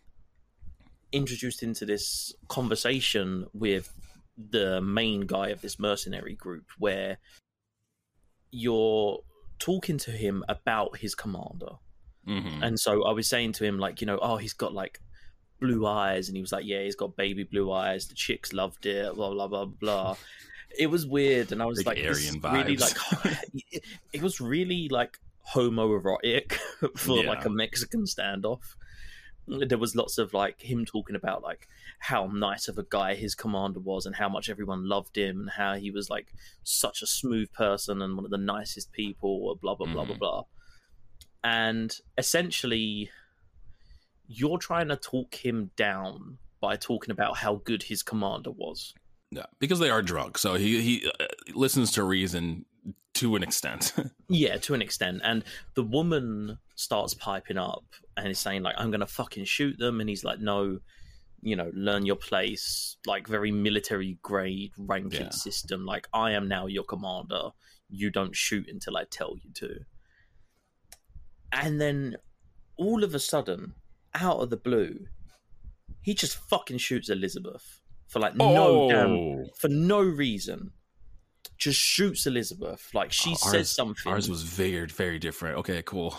introduced 1.11 1.63
into 1.63 1.85
this 1.85 2.33
conversation 2.47 3.45
with 3.53 3.93
the 4.37 4.81
main 4.81 5.21
guy 5.21 5.49
of 5.49 5.61
this 5.61 5.79
mercenary 5.79 6.35
group 6.35 6.65
where 6.77 7.17
you're 8.51 9.19
talking 9.59 9.97
to 9.97 10.11
him 10.11 10.43
about 10.49 10.97
his 10.97 11.15
commander. 11.15 11.75
Hmm 12.25 12.63
and 12.63 12.79
so 12.79 13.03
i 13.03 13.11
was 13.11 13.27
saying 13.29 13.51
to 13.51 13.63
him 13.63 13.77
like 13.77 14.01
you 14.01 14.07
know 14.07 14.17
oh 14.19 14.37
he's 14.37 14.53
got 14.53 14.73
like 14.73 14.99
blue 15.59 15.85
eyes 15.87 16.27
and 16.27 16.35
he 16.35 16.41
was 16.41 16.51
like 16.51 16.65
yeah 16.65 16.81
he's 16.81 16.95
got 16.95 17.15
baby 17.15 17.43
blue 17.43 17.71
eyes 17.71 18.07
the 18.07 18.15
chicks 18.15 18.51
loved 18.53 18.85
it 18.85 19.13
blah 19.15 19.29
blah 19.31 19.47
blah 19.47 19.65
blah 19.65 20.15
it 20.77 20.87
was 20.87 21.05
weird 21.07 21.51
and 21.51 21.61
i 21.61 21.65
was 21.65 21.77
Big 21.79 21.87
like 21.87 21.97
Aryan 21.99 22.09
is 22.09 22.33
really 22.43 22.75
vibes. 22.77 23.23
like 23.23 23.37
it, 23.71 23.83
it 24.13 24.21
was 24.21 24.41
really 24.41 24.89
like 24.89 25.17
homoerotic 25.53 26.53
for 26.97 27.23
Yeah. 27.23 27.29
like 27.29 27.45
a 27.45 27.49
mexican 27.49 28.03
standoff 28.03 28.75
there 29.47 29.77
was 29.77 29.95
lots 29.95 30.17
of 30.17 30.33
like 30.33 30.59
him 30.61 30.85
talking 30.85 31.15
about 31.15 31.43
like 31.43 31.67
how 31.99 32.25
nice 32.33 32.67
of 32.67 32.77
a 32.79 32.85
guy 32.89 33.13
his 33.13 33.35
commander 33.35 33.79
was 33.79 34.05
and 34.07 34.15
how 34.15 34.27
much 34.27 34.49
everyone 34.49 34.89
loved 34.89 35.15
him 35.17 35.39
and 35.41 35.49
how 35.51 35.75
he 35.75 35.91
was 35.91 36.09
like 36.09 36.33
such 36.63 37.01
a 37.03 37.07
smooth 37.07 37.51
person 37.53 38.01
and 38.01 38.15
one 38.15 38.25
of 38.25 38.31
the 38.31 38.37
nicest 38.39 38.91
people 38.91 39.55
blah 39.61 39.75
blah 39.75 39.85
blah 39.85 40.03
blah 40.03 40.15
Mhm. 40.15 40.19
blah 40.19 40.43
and 41.43 41.99
essentially 42.17 43.09
you're 44.27 44.57
trying 44.57 44.87
to 44.89 44.95
talk 44.95 45.35
him 45.35 45.71
down 45.75 46.37
by 46.61 46.75
talking 46.75 47.11
about 47.11 47.37
how 47.37 47.55
good 47.63 47.83
his 47.83 48.01
commander 48.03 48.51
was 48.51 48.93
Yeah, 49.31 49.45
because 49.59 49.79
they 49.79 49.89
are 49.89 50.01
drunk. 50.01 50.37
So 50.37 50.55
he 50.55 50.81
he 50.81 51.09
uh, 51.19 51.25
listens 51.53 51.91
to 51.93 52.03
reason 52.03 52.65
to 53.15 53.35
an 53.35 53.43
extent. 53.43 53.93
Yeah, 54.27 54.57
to 54.57 54.73
an 54.73 54.81
extent. 54.81 55.21
And 55.23 55.43
the 55.75 55.83
woman 55.83 56.57
starts 56.75 57.13
piping 57.13 57.57
up 57.59 57.85
and 58.17 58.27
is 58.27 58.39
saying, 58.39 58.63
like, 58.63 58.73
I'm 58.77 58.89
going 58.89 59.01
to 59.01 59.05
fucking 59.07 59.45
shoot 59.45 59.77
them. 59.77 60.01
And 60.01 60.09
he's 60.09 60.23
like, 60.23 60.39
no, 60.39 60.79
you 61.41 61.55
know, 61.55 61.69
learn 61.75 62.07
your 62.07 62.15
place, 62.15 62.97
like, 63.05 63.27
very 63.27 63.51
military 63.51 64.17
grade 64.23 64.71
ranking 64.77 65.21
Yeah. 65.27 65.29
system. 65.29 65.85
Like, 65.85 66.07
I 66.11 66.31
am 66.31 66.47
now 66.47 66.65
your 66.65 66.83
commander. 66.85 67.51
You 67.87 68.09
don't 68.09 68.35
shoot 68.35 68.67
until 68.67 68.97
I 68.97 69.03
tell 69.09 69.35
you 69.43 69.51
to. 69.53 69.79
And 71.51 71.79
then 71.79 72.17
all 72.77 73.03
of 73.03 73.13
a 73.13 73.19
sudden, 73.19 73.75
out 74.15 74.37
of 74.39 74.49
the 74.49 74.57
blue, 74.57 75.05
he 76.01 76.13
just 76.13 76.37
fucking 76.37 76.77
shoots 76.79 77.09
Elizabeth 77.09 77.81
for 78.07 78.19
like 78.19 78.35
no 78.35 78.89
damn 78.89 79.09
Oh. 79.11 79.45
for 79.59 79.67
no 79.67 80.01
reason. 80.01 80.71
Just 81.57 81.79
shoots 81.79 82.25
Elizabeth. 82.25 82.89
Like 82.93 83.11
she 83.11 83.31
Oh, 83.31 83.35
says 83.35 83.53
ours- 83.55 83.69
something. 83.71 84.11
Ours 84.11 84.29
was 84.29 84.43
very 84.43 84.87
very 84.87 85.19
different. 85.19 85.57
Okay, 85.59 85.81
cool. 85.83 86.15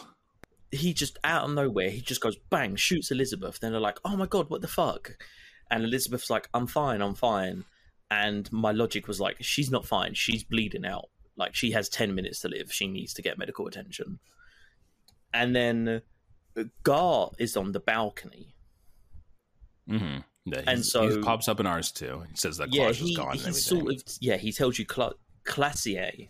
he 0.73 0.93
just 0.93 1.17
out 1.25 1.45
of 1.45 1.51
nowhere, 1.55 1.89
he 1.91 2.01
just 2.01 2.21
goes 2.21 2.37
bang, 2.51 2.75
shoots 2.77 3.11
Elizabeth. 3.11 3.61
Then 3.61 3.71
they're 3.73 3.81
like, 3.81 3.99
"Oh 4.05 4.17
my 4.17 4.27
god, 4.27 4.51
what 4.51 4.61
the 4.63 4.69
fuck?" 4.69 5.17
And 5.71 5.85
Elizabeth's 5.85 6.29
like, 6.31 6.49
"I'm 6.55 6.67
fine, 6.67 7.01
I'm 7.01 7.15
fine." 7.15 7.65
And 8.11 8.51
my 8.53 8.73
logic 8.73 9.07
was 9.09 9.21
like, 9.21 9.37
"She's 9.41 9.71
not 9.71 9.87
fine. 9.87 10.15
She's 10.15 10.43
bleeding 10.45 10.85
out. 10.85 11.07
Like 11.37 11.55
she 11.55 11.71
has 11.73 11.89
ten 11.89 12.15
minutes 12.15 12.41
to 12.41 12.49
live. 12.49 12.73
She 12.73 12.87
needs 12.89 13.15
to 13.15 13.23
get 13.23 13.39
medical 13.39 13.67
attention." 13.69 14.19
And 15.33 15.55
then 15.55 16.03
Gar 16.83 17.31
is 17.39 17.57
on 17.57 17.73
the 17.73 17.81
balcony. 17.81 18.55
hmm 19.89 20.19
Yeah, 20.45 20.63
And 20.67 20.85
so- 20.85 21.09
he 21.09 21.19
pops 21.23 21.49
up 21.49 21.61
in 21.61 21.67
ours 21.67 21.93
too. 21.93 22.25
He 22.31 22.37
says 22.37 22.57
that 22.59 22.73
yeah, 22.73 22.85
Claus 22.85 22.99
he 22.99 23.11
is 23.11 23.17
gone. 23.17 23.31
and 23.33 23.41
he 23.41 23.53
sort 23.53 23.95
of 23.95 24.03
yeah 24.21 24.37
he 24.37 24.53
tells 24.53 24.79
you 24.79 24.87
cla- 24.87 25.15
Classier, 25.45 26.29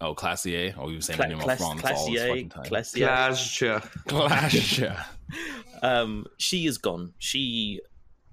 oh, 0.00 0.14
Classier. 0.14 0.74
Oh, 0.76 0.88
he 0.88 0.96
was 0.96 1.06
saying 1.06 1.16
Cla- 1.18 1.28
the 1.28 1.34
name 1.34 1.42
Class- 1.42 1.60
wrong 1.60 1.70
all 1.70 1.76
this 1.76 1.84
Classier, 2.20 2.28
fucking 2.28 2.48
time. 2.48 2.64
Classier. 2.64 4.04
Gotcha. 4.06 5.06
Um, 5.82 6.26
she 6.36 6.66
is 6.66 6.76
gone. 6.76 7.14
She 7.18 7.80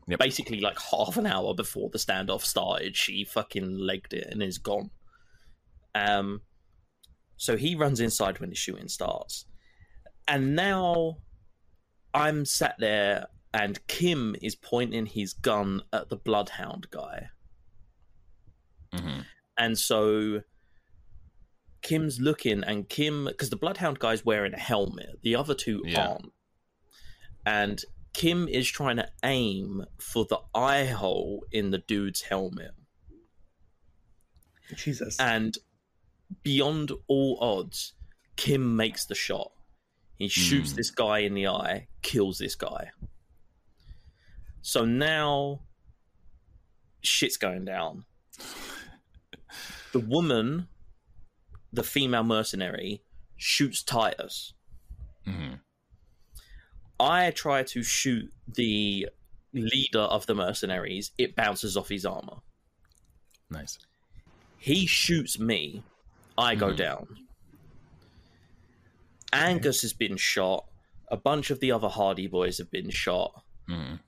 Yep. 0.10 0.20
basically 0.20 0.60
like 0.62 0.80
half 0.80 1.16
an 1.18 1.26
hour 1.26 1.54
before 1.54 1.90
the 1.90 1.98
standoff 2.00 2.42
started, 2.42 2.96
she 2.98 3.24
fucking 3.24 3.78
legged 3.78 4.13
it 4.13 4.28
and 4.32 4.42
is 4.42 4.58
gone. 4.58 4.90
Um, 5.96 6.42
so 7.38 7.56
he 7.58 7.76
runs 7.76 8.00
inside 8.00 8.40
when 8.40 8.50
the 8.50 8.56
shooting 8.56 8.88
starts, 8.88 9.46
and 10.28 10.56
now 10.56 11.18
I'm 12.13 12.46
sat 12.46 12.76
there, 12.80 13.28
and 13.54 13.86
Kim 13.88 14.36
is 14.42 14.56
pointing 14.56 15.06
his 15.06 15.34
gun 15.34 15.82
at 15.94 16.10
the 16.10 16.18
bloodhound 16.18 16.88
guy, 16.92 17.30
hmm 18.94 19.22
and 19.58 19.78
so. 19.78 20.42
Kim's 21.84 22.20
looking, 22.20 22.63
and 22.66 22.90
Kim, 22.90 23.26
because 23.26 23.50
the 23.50 23.56
Bloodhound 23.56 24.00
guy's 24.00 24.26
wearing 24.26 24.54
a 24.54 24.60
helmet, 24.60 25.20
the 25.22 25.36
other 25.36 25.54
two 25.54 25.84
Yeah. 25.86 26.08
aren't. 26.08 26.34
And 27.46 27.82
Kim 28.13 28.50
is 28.50 28.68
trying 28.68 28.98
to 28.98 29.10
aim 29.24 29.86
for 29.98 30.26
the 30.26 30.40
eye 30.54 30.86
hole 30.86 31.46
in 31.52 31.70
the 31.72 31.78
dude's 31.78 32.24
helmet. 32.24 32.72
Jesus. 34.76 35.18
And 35.18 35.58
beyond 36.44 36.92
all 37.08 37.38
odds, 37.40 37.94
Kim 38.36 38.76
makes 38.76 39.06
the 39.06 39.16
shot. 39.16 39.52
He 40.18 40.28
shoots 40.28 40.72
Hmm. 40.72 40.76
this 40.78 40.92
guy 40.92 41.20
in 41.20 41.34
the 41.34 41.48
eye, 41.48 41.88
kills 42.02 42.38
this 42.40 42.56
guy. 42.56 42.92
So 44.62 44.84
now 44.86 45.62
shit's 47.02 47.38
going 47.38 47.66
down. 47.66 48.06
The 49.94 50.00
woman, 50.00 50.68
the 51.72 51.84
female 51.84 52.24
mercenary, 52.24 53.04
shoots 53.38 53.84
Titus. 53.84 54.54
hmm 55.26 55.56
I 57.00 57.30
try 57.32 57.62
to 57.64 57.84
shoot 57.84 58.34
the 58.48 59.08
leader 59.54 60.00
of 60.00 60.26
the 60.26 60.34
mercenaries. 60.34 61.12
It 61.20 61.36
bounces 61.36 61.78
off 61.78 61.90
his 61.90 62.06
armor. 62.08 62.38
Nice. 63.52 63.78
He 64.58 64.88
shoots 64.88 65.38
me. 65.38 65.84
I 66.40 66.56
go 66.56 66.74
Mhm. 66.74 66.78
down. 66.78 67.27
Angus 69.34 69.82
has 69.82 69.94
been 69.94 70.18
shot. 70.18 70.66
A 71.10 71.18
bunch 71.18 71.50
of 71.52 71.60
the 71.60 71.72
other 71.72 71.88
Hardie 71.88 72.30
boys 72.30 72.58
have 72.58 72.72
been 72.72 72.90
shot. 72.90 73.44
Mm. 73.70 74.00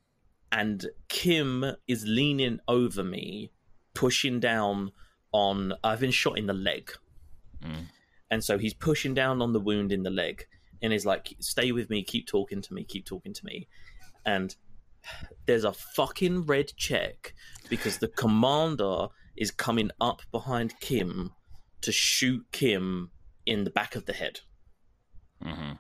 and 0.52 0.88
Kim 1.10 1.64
is 1.88 2.06
leaning 2.08 2.60
over 2.68 3.04
me, 3.04 3.52
pushing 3.94 4.40
down 4.40 4.92
on. 5.32 5.74
I've 5.84 6.00
been 6.00 6.12
shot 6.12 6.38
in 6.40 6.48
the 6.48 6.54
leg, 6.54 6.92
Mm. 7.62 7.88
and 8.32 8.44
so 8.44 8.58
he's 8.58 8.74
pushing 8.74 9.14
down 9.14 9.42
on 9.42 9.54
the 9.54 9.60
wound 9.60 9.92
in 9.92 10.02
the 10.04 10.10
leg, 10.10 10.48
and 10.82 10.92
is 10.94 11.06
like, 11.06 11.36
"Stay 11.40 11.72
with 11.72 11.90
me, 11.90 12.04
keep 12.04 12.26
talking 12.26 12.62
to 12.62 12.74
me, 12.74 12.84
keep 12.84 13.06
talking 13.06 13.34
to 13.34 13.46
me," 13.46 13.68
and 14.26 14.56
there's 15.46 15.66
a 15.66 15.74
fucking 15.74 16.46
red 16.46 16.72
check 16.78 17.36
because 17.70 17.98
the 18.00 18.08
commander 18.08 19.10
is 19.36 19.52
coming 19.52 19.92
up 20.02 20.22
behind 20.32 20.80
Kim 20.80 21.32
to 21.82 21.92
shoot 21.92 22.46
Kim 22.52 23.12
in 23.46 23.66
the 23.66 23.70
back 23.72 23.96
of 23.96 24.06
the 24.06 24.14
head 24.14 24.42
hmm 25.42 25.72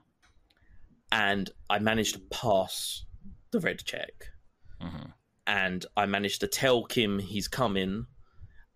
and 1.12 1.50
I 1.70 1.80
managed 1.80 2.14
to 2.14 2.22
pass 2.30 3.04
the 3.52 3.60
red 3.60 3.84
check. 3.84 4.30
hmm 4.80 5.12
and 5.48 5.84
I 5.98 6.06
managed 6.06 6.42
to 6.42 6.48
tell 6.48 6.84
Kim 6.84 7.18
he's 7.18 7.48
coming, 7.48 8.06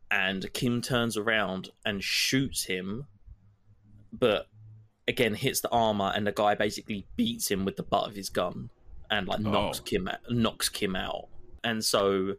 and 0.10 0.52
Kim 0.54 0.82
turns 0.82 1.16
around 1.18 1.70
and 1.86 2.04
shoots 2.04 2.64
him, 2.64 3.06
but 4.12 4.48
again 5.08 5.36
hits 5.36 5.62
the 5.62 5.70
armor, 5.70 6.12
and 6.16 6.26
the 6.26 6.32
guy 6.32 6.56
basically 6.56 7.06
beats 7.16 7.50
him 7.52 7.64
with 7.64 7.76
the 7.76 7.84
butt 7.84 8.08
of 8.10 8.16
his 8.16 8.30
gun 8.30 8.72
and 9.12 9.28
like 9.28 9.40
knocks 9.40 9.80
Oh. 9.80 9.84
Kim 9.84 10.10
knocks 10.32 10.68
Kim 10.70 10.96
out, 10.96 11.28
and 11.64 11.86
so 11.86 12.36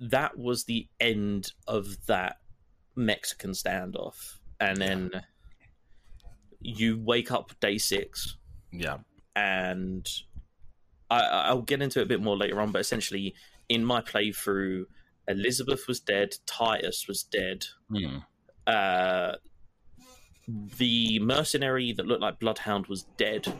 that 0.00 0.36
was 0.36 0.64
the 0.64 0.88
end 0.98 1.52
of 1.68 2.06
that 2.06 2.38
Mexican 2.96 3.52
standoff, 3.52 4.38
and 4.58 4.78
then 4.78 5.10
you 6.60 6.98
wake 6.98 7.30
up 7.30 7.52
day 7.60 7.78
six 7.78 8.36
Yeah. 8.72 8.98
and 9.34 10.06
I, 11.10 11.20
I'll 11.20 11.62
get 11.62 11.82
into 11.82 12.00
it 12.00 12.04
a 12.04 12.06
bit 12.06 12.20
more 12.20 12.36
later 12.36 12.60
on. 12.60 12.72
But 12.72 12.80
essentially, 12.80 13.34
in 13.68 13.84
my 13.84 14.00
playthrough, 14.00 14.84
Elizabeth 15.28 15.86
was 15.86 16.00
dead, 16.00 16.34
Titus 16.46 17.06
was 17.08 17.22
dead. 17.22 17.64
Mm. 17.90 18.24
Uh, 18.66 19.36
the 20.78 21.18
mercenary 21.20 21.92
that 21.92 22.06
looked 22.06 22.22
like 22.22 22.40
Bloodhound 22.40 22.86
was 22.86 23.04
dead. 23.16 23.46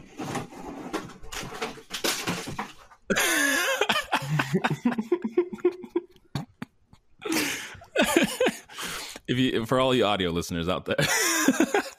if 9.27 9.37
you 9.37 9.65
for 9.65 9.79
all 9.79 9.93
you 9.93 10.05
audio 10.05 10.31
listeners 10.31 10.69
out 10.69 10.85
there, 10.85 10.95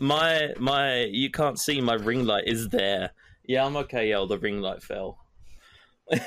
My 0.00 0.52
my, 0.58 1.04
you 1.04 1.30
can't 1.30 1.58
see 1.58 1.80
my 1.80 1.94
ring 1.94 2.24
light 2.24 2.44
is 2.46 2.68
there. 2.68 3.10
Yeah, 3.44 3.64
I'm 3.64 3.76
okay. 3.78 4.10
Yeah, 4.10 4.24
the 4.28 4.38
ring 4.38 4.60
light 4.60 4.82
fell. 4.82 5.18
I 6.10 6.18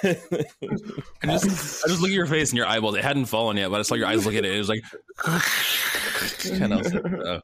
just 1.23 1.85
I 1.85 1.87
just 1.87 2.01
look 2.01 2.09
at 2.09 2.15
your 2.15 2.25
face 2.25 2.49
and 2.49 2.57
your 2.57 2.67
eyeballs. 2.67 2.95
It 2.95 3.03
hadn't 3.03 3.25
fallen 3.25 3.57
yet, 3.57 3.71
but 3.71 3.79
I 3.79 3.83
saw 3.83 3.95
your 3.95 4.07
eyes 4.07 4.25
look 4.25 4.35
at 4.35 4.45
it. 4.45 4.53
It 4.53 4.57
was 4.57 4.69
like, 4.69 4.83
and 6.61 6.73
I 6.73 6.77
was 6.77 6.93
like, 6.93 7.05
oh. 7.05 7.41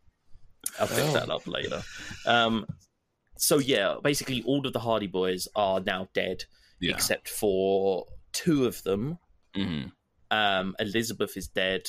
I'll 0.80 0.88
pick 0.88 1.14
that 1.14 1.30
up 1.30 1.48
later. 1.48 1.82
Um, 2.26 2.66
so 3.38 3.60
yeah, 3.60 3.96
basically 4.04 4.44
all 4.44 4.66
of 4.66 4.74
the 4.74 4.80
Hardie 4.80 5.12
Boys 5.12 5.48
are 5.56 5.80
now 5.80 6.10
dead, 6.14 6.44
yeah. 6.80 6.94
except 6.94 7.30
for 7.30 8.06
two 8.34 8.66
of 8.66 8.82
them. 8.84 9.18
Mhm. 9.56 9.92
Um, 10.32 10.76
Elizabeth 10.80 11.38
is 11.38 11.48
dead. 11.48 11.88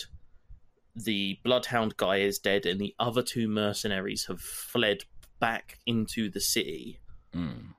The 0.96 1.38
Bloodhound 1.44 1.96
guy 1.98 2.16
is 2.18 2.38
dead, 2.38 2.64
and 2.66 2.80
the 2.80 2.94
other 2.98 3.22
two 3.22 3.48
mercenaries 3.48 4.26
have 4.26 4.40
fled 4.40 5.04
back 5.38 5.78
into 5.86 6.30
the 6.30 6.40
city. 6.40 7.00
Mm. 7.34 7.74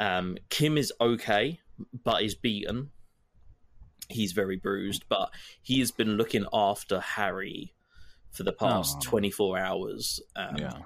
Um, 0.00 0.38
Kim 0.48 0.78
is 0.78 0.92
okay, 1.00 1.60
but 2.04 2.22
is 2.22 2.34
beaten. 2.34 2.90
He's 4.08 4.32
very 4.32 4.56
bruised, 4.56 5.04
but 5.08 5.30
he 5.62 5.78
has 5.80 5.90
been 5.90 6.16
looking 6.16 6.46
after 6.52 7.00
Harry 7.00 7.74
for 8.32 8.42
the 8.42 8.52
past 8.52 8.96
Oh. 8.98 9.00
24 9.02 9.58
hours. 9.58 10.20
Um, 10.34 10.56
Yeah. 10.58 10.82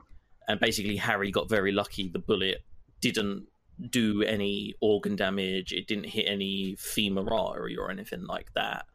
and 0.48 0.58
basically 0.60 0.96
Harry 0.96 1.30
got 1.30 1.48
very 1.48 1.72
lucky. 1.72 2.08
The 2.08 2.18
bullet 2.18 2.64
didn't 3.00 3.46
do 3.90 4.22
any 4.22 4.74
organ 4.80 5.14
damage. 5.14 5.72
It 5.72 5.86
didn't 5.86 6.06
hit 6.06 6.24
any 6.26 6.74
femur 6.76 7.32
artery 7.32 7.76
or 7.76 7.90
anything 7.90 8.24
like 8.26 8.52
that. 8.54 8.86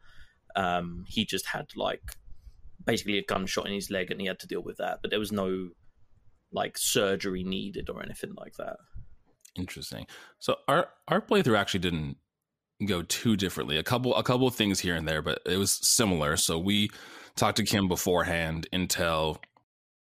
Um, 0.54 1.04
he 1.08 1.24
just 1.24 1.46
had 1.46 1.74
like 1.74 2.12
basically 2.84 3.18
a 3.18 3.24
gunshot 3.24 3.66
in 3.66 3.72
his 3.72 3.90
leg, 3.90 4.10
and 4.10 4.20
he 4.20 4.26
had 4.26 4.38
to 4.40 4.46
deal 4.46 4.62
with 4.62 4.76
that. 4.78 4.98
But 5.02 5.10
there 5.10 5.20
was 5.20 5.32
no 5.32 5.70
like 6.52 6.78
surgery 6.78 7.42
needed 7.42 7.90
or 7.90 8.02
anything 8.02 8.34
like 8.36 8.54
that. 8.54 8.76
Interesting. 9.56 10.06
So 10.38 10.56
our 10.68 10.88
our 11.08 11.20
playthrough 11.20 11.58
actually 11.58 11.80
didn't 11.80 12.16
go 12.86 13.02
too 13.02 13.36
differently. 13.36 13.76
A 13.78 13.82
couple 13.82 14.14
a 14.14 14.22
couple 14.22 14.46
of 14.46 14.54
things 14.54 14.80
here 14.80 14.94
and 14.94 15.06
there, 15.06 15.22
but 15.22 15.40
it 15.46 15.56
was 15.56 15.72
similar. 15.72 16.36
So 16.36 16.58
we 16.58 16.90
talked 17.36 17.56
to 17.58 17.64
Kim 17.64 17.88
beforehand 17.88 18.66
until 18.72 19.40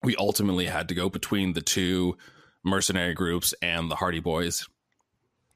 we 0.02 0.16
ultimately 0.16 0.66
had 0.66 0.88
to 0.88 0.94
go 0.94 1.08
between 1.08 1.52
the 1.52 1.62
two 1.62 2.16
mercenary 2.64 3.14
groups 3.14 3.54
and 3.62 3.90
the 3.90 3.96
Hardie 3.96 4.22
Boys. 4.22 4.68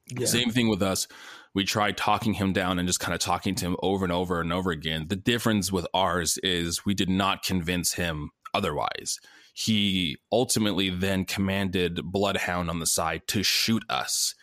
Yeah. 0.08 0.26
Same 0.26 0.50
thing 0.50 0.68
with 0.68 0.82
us. 0.82 1.06
We 1.54 1.64
tried 1.64 1.96
talking 1.96 2.34
him 2.34 2.52
down 2.52 2.78
and 2.78 2.86
just 2.86 3.00
kind 3.00 3.14
of 3.14 3.20
talking 3.20 3.54
to 3.56 3.66
him 3.66 3.76
over 3.82 4.04
and 4.04 4.12
over 4.12 4.40
and 4.40 4.52
over 4.52 4.70
again. 4.70 5.06
The 5.08 5.16
difference 5.16 5.72
with 5.72 5.86
ours 5.92 6.38
is 6.42 6.84
we 6.84 6.94
did 6.94 7.08
not 7.08 7.42
convince 7.42 7.94
him 7.94 8.30
otherwise. 8.54 9.18
He 9.52 10.18
ultimately 10.30 10.90
then 10.90 11.24
commanded 11.24 12.00
Bloodhound 12.04 12.70
on 12.70 12.78
the 12.78 12.86
side 12.86 13.22
to 13.28 13.42
shoot 13.42 13.82
us. 13.88 14.34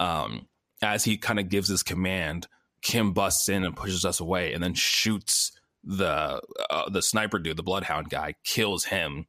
Um, 0.00 0.48
as 0.82 1.04
he 1.04 1.16
kind 1.16 1.38
of 1.38 1.48
gives 1.48 1.68
his 1.68 1.82
command, 1.82 2.48
Kim 2.82 3.12
busts 3.12 3.48
in 3.48 3.64
and 3.64 3.76
pushes 3.76 4.04
us 4.04 4.20
away, 4.20 4.52
and 4.52 4.62
then 4.62 4.74
shoots 4.74 5.52
the 5.82 6.40
uh, 6.70 6.90
the 6.90 7.00
sniper 7.00 7.38
dude, 7.38 7.56
the 7.56 7.62
Bloodhound 7.62 8.10
guy, 8.10 8.34
kills 8.44 8.84
him, 8.84 9.26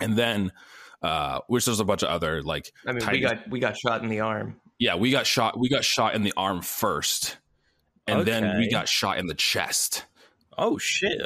and 0.00 0.16
then 0.16 0.52
uh, 1.02 1.40
which 1.48 1.64
there's 1.64 1.80
a 1.80 1.84
bunch 1.84 2.02
of 2.02 2.08
other 2.08 2.42
like 2.42 2.72
I 2.86 2.92
mean, 2.92 3.06
we 3.10 3.20
got 3.20 3.50
we 3.50 3.60
got 3.60 3.76
shot 3.76 4.02
in 4.02 4.08
the 4.08 4.20
arm. 4.20 4.60
Yeah, 4.84 4.96
we 4.96 5.10
got 5.10 5.26
shot. 5.26 5.58
We 5.58 5.70
got 5.70 5.82
shot 5.82 6.14
in 6.14 6.24
the 6.24 6.34
arm 6.36 6.60
first, 6.60 7.38
and 8.06 8.26
then 8.26 8.58
we 8.58 8.68
got 8.70 8.86
shot 8.86 9.16
in 9.16 9.26
the 9.26 9.34
chest. 9.34 10.04
Oh 10.58 10.76
shit! 10.76 11.22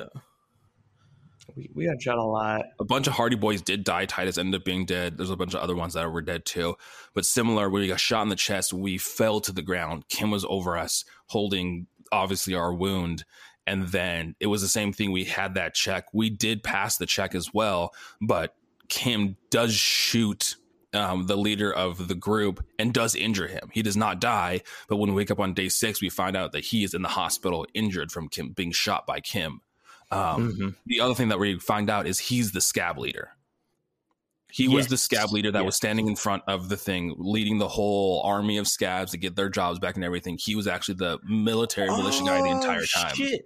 We, 1.56 1.68
we 1.74 1.86
got 1.86 2.00
shot 2.00 2.18
a 2.18 2.22
lot. 2.22 2.66
A 2.78 2.84
bunch 2.84 3.08
of 3.08 3.14
Hardie 3.14 3.40
Boys 3.40 3.60
did 3.60 3.82
die. 3.82 4.04
Titus 4.04 4.38
ended 4.38 4.60
up 4.60 4.64
being 4.64 4.86
dead. 4.86 5.18
There's 5.18 5.30
a 5.30 5.36
bunch 5.36 5.54
of 5.54 5.60
other 5.60 5.74
ones 5.74 5.94
that 5.94 6.08
were 6.08 6.22
dead 6.22 6.44
too. 6.44 6.76
But 7.14 7.26
similar, 7.26 7.68
we 7.68 7.88
got 7.88 7.98
shot 7.98 8.22
in 8.22 8.28
the 8.28 8.36
chest. 8.36 8.72
We 8.72 8.96
fell 8.96 9.40
to 9.40 9.50
the 9.50 9.60
ground. 9.60 10.04
Kim 10.08 10.30
was 10.30 10.46
over 10.48 10.78
us, 10.78 11.04
holding 11.26 11.88
obviously 12.12 12.54
our 12.54 12.72
wound. 12.72 13.24
And 13.66 13.88
then 13.88 14.36
it 14.38 14.46
was 14.46 14.62
the 14.62 14.68
same 14.68 14.92
thing. 14.92 15.10
We 15.10 15.24
had 15.24 15.54
that 15.54 15.74
check. 15.74 16.06
We 16.12 16.30
did 16.30 16.62
pass 16.62 16.96
the 16.96 17.06
check 17.06 17.34
as 17.34 17.52
well, 17.52 17.92
but 18.20 18.54
Kim 18.88 19.36
does 19.50 19.74
shoot 19.74 20.54
um, 20.94 21.26
the 21.26 21.36
leader 21.36 21.72
of 21.72 22.08
the 22.08 22.14
group 22.14 22.64
and 22.78 22.94
does 22.94 23.14
injure 23.14 23.46
him. 23.46 23.68
He 23.72 23.82
does 23.82 23.96
not 23.96 24.20
die, 24.20 24.62
but 24.88 24.96
when 24.96 25.10
we 25.10 25.16
wake 25.16 25.30
up 25.30 25.38
on 25.40 25.52
day 25.54 25.68
six, 25.68 26.00
we 26.00 26.08
find 26.08 26.36
out 26.36 26.52
that 26.52 26.64
he 26.64 26.84
is 26.84 26.94
in 26.94 27.02
the 27.02 27.08
hospital 27.08 27.66
injured 27.74 28.10
from 28.10 28.28
Kim 28.28 28.50
being 28.50 28.72
shot 28.72 29.06
by 29.06 29.20
Kim. 29.20 29.60
Um, 30.10 30.52
Mhm. 30.54 30.74
the 30.86 31.00
other 31.00 31.14
thing 31.14 31.28
that 31.28 31.38
we 31.38 31.58
find 31.58 31.90
out 31.90 32.06
is 32.06 32.18
he's 32.18 32.52
the 32.52 32.62
scab 32.62 32.96
leader. 32.98 33.32
He 34.50 34.66
was 34.66 34.86
the 34.86 34.96
scab 34.96 35.30
leader 35.30 35.50
that 35.52 35.66
was 35.66 35.76
standing 35.76 36.08
in 36.08 36.16
front 36.16 36.42
of 36.46 36.70
the 36.70 36.76
thing, 36.78 37.14
leading 37.18 37.58
the 37.58 37.68
whole 37.68 38.22
army 38.22 38.56
of 38.56 38.66
scabs 38.66 39.10
to 39.10 39.18
get 39.18 39.36
their 39.36 39.50
jobs 39.50 39.78
back 39.78 39.96
and 39.96 40.04
everything. 40.04 40.38
He 40.40 40.54
was 40.54 40.66
actually 40.66 40.94
the 40.94 41.18
military 41.28 41.88
militia 41.90 42.24
guy 42.24 42.40
the 42.40 42.48
entire 42.48 42.80
Oh, 42.80 43.00
time. 43.02 43.14
Shit. 43.14 43.42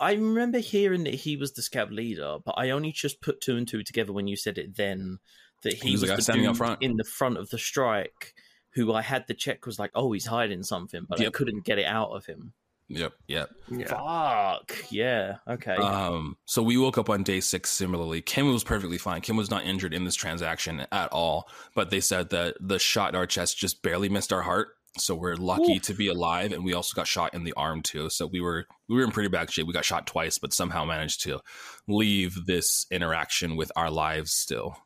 I 0.00 0.14
remember 0.14 0.58
hearing 0.58 1.04
that 1.04 1.14
he 1.14 1.36
was 1.36 1.52
the 1.52 1.62
scab 1.62 1.92
leader, 1.92 2.38
but 2.44 2.54
I 2.58 2.70
only 2.70 2.90
just 2.90 3.20
put 3.20 3.40
two 3.40 3.56
and 3.56 3.68
two 3.68 3.84
together 3.84 4.12
when 4.12 4.26
you 4.26 4.34
said 4.34 4.58
it 4.58 4.74
then. 4.74 5.18
That 5.62 5.74
he, 5.74 5.88
He 5.88 5.92
was 5.92 6.00
was, 6.00 6.00
the 6.02 6.06
guy 6.08 6.16
the 6.16 6.22
standing 6.22 6.46
up 6.46 6.52
dude 6.54 6.58
front. 6.58 6.82
in 6.82 6.96
the 6.96 7.04
front 7.04 7.36
of 7.36 7.50
the 7.50 7.58
strike, 7.58 8.34
who 8.74 8.92
I 8.92 9.02
had 9.02 9.26
the 9.26 9.34
check 9.34 9.66
was 9.66 9.78
like, 9.78 9.90
oh, 9.94 10.12
he's 10.12 10.26
hiding 10.26 10.62
something, 10.62 11.06
but 11.08 11.20
I 11.20 11.30
couldn't 11.30 11.64
get 11.64 11.78
it 11.78 11.86
out 11.86 12.10
of 12.10 12.26
him. 12.26 12.52
Yep, 12.88 13.12
yep. 13.28 13.50
Yeah. 13.70 13.86
Fuck. 13.86 14.76
Yeah. 14.90 15.36
Okay. 15.46 15.76
Um, 15.76 16.36
so 16.44 16.60
we 16.60 16.76
woke 16.76 16.98
up 16.98 17.08
on 17.08 17.22
day 17.22 17.38
six 17.38 17.70
similarly. 17.70 18.20
Kim 18.20 18.52
was 18.52 18.64
perfectly 18.64 18.98
fine. 18.98 19.20
Kim 19.20 19.36
was 19.36 19.48
not 19.48 19.64
injured 19.64 19.94
in 19.94 20.04
this 20.04 20.16
transaction 20.16 20.84
at 20.90 21.12
all, 21.12 21.48
but 21.76 21.90
they 21.90 22.00
said 22.00 22.30
that 22.30 22.56
the 22.60 22.80
shot 22.80 23.10
in 23.10 23.14
our 23.14 23.26
chest 23.26 23.56
just 23.56 23.82
barely 23.82 24.08
missed 24.08 24.32
our 24.32 24.42
heart. 24.42 24.70
So 24.98 25.14
we're 25.14 25.36
lucky 25.36 25.76
Oof. 25.76 25.82
to 25.82 25.94
be 25.94 26.08
alive, 26.08 26.52
and 26.52 26.64
we 26.64 26.74
also 26.74 26.96
got 26.96 27.06
shot 27.06 27.32
in 27.32 27.44
the 27.44 27.52
arm 27.52 27.80
too. 27.80 28.10
So 28.10 28.26
we 28.26 28.40
were 28.40 28.66
we 28.88 28.96
were 28.96 29.04
in 29.04 29.12
pretty 29.12 29.28
bad 29.28 29.52
shape. 29.52 29.68
We 29.68 29.72
got 29.72 29.84
shot 29.84 30.08
twice, 30.08 30.38
but 30.38 30.52
somehow 30.52 30.84
managed 30.84 31.20
to 31.22 31.38
leave 31.86 32.46
this 32.46 32.86
interaction 32.90 33.54
with 33.54 33.70
our 33.76 33.88
lives 33.88 34.32
still. 34.32 34.76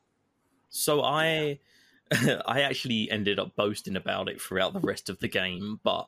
So 0.75 1.03
I 1.03 1.61
I 2.47 2.63
actually 2.63 3.09
ended 3.11 3.39
up 3.39 3.55
boasting 3.55 3.95
about 3.97 4.29
it 4.29 4.43
throughout 4.43 4.73
the 4.73 4.81
rest 4.81 5.09
of 5.09 5.21
the 5.21 5.29
game, 5.29 5.79
but 5.85 6.07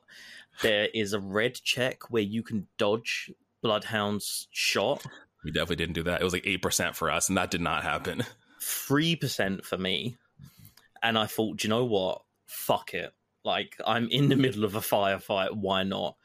there 0.61 0.89
is 0.93 1.13
a 1.13 1.19
red 1.19 1.55
check 1.55 2.11
where 2.11 2.23
you 2.23 2.43
can 2.43 2.67
dodge 2.77 3.31
Bloodhound's 3.63 4.47
shot. 4.51 5.05
We 5.43 5.51
definitely 5.51 5.77
didn't 5.77 5.93
do 5.95 6.03
that. 6.03 6.19
It 6.19 6.23
was 6.23 6.33
like 6.33 6.45
eight 6.45 6.61
percent 6.61 6.95
for 6.97 7.09
us, 7.09 7.29
and 7.29 7.37
that 7.37 7.49
did 7.49 7.61
not 7.61 7.83
happen. 7.83 8.25
Three 8.61 9.15
percent 9.15 9.65
for 9.65 9.77
me. 9.77 10.17
and 11.01 11.17
I 11.17 11.27
thought, 11.27 11.57
"Do 11.57 11.67
you 11.67 11.69
know 11.69 11.85
what? 11.85 12.23
Fuck 12.45 12.93
it. 12.93 13.13
Like 13.45 13.77
I'm 13.85 14.09
in 14.09 14.27
the 14.27 14.35
middle 14.35 14.65
of 14.65 14.75
a 14.75 14.81
firefight. 14.81 15.53
Why 15.53 15.83
not? 15.83 16.17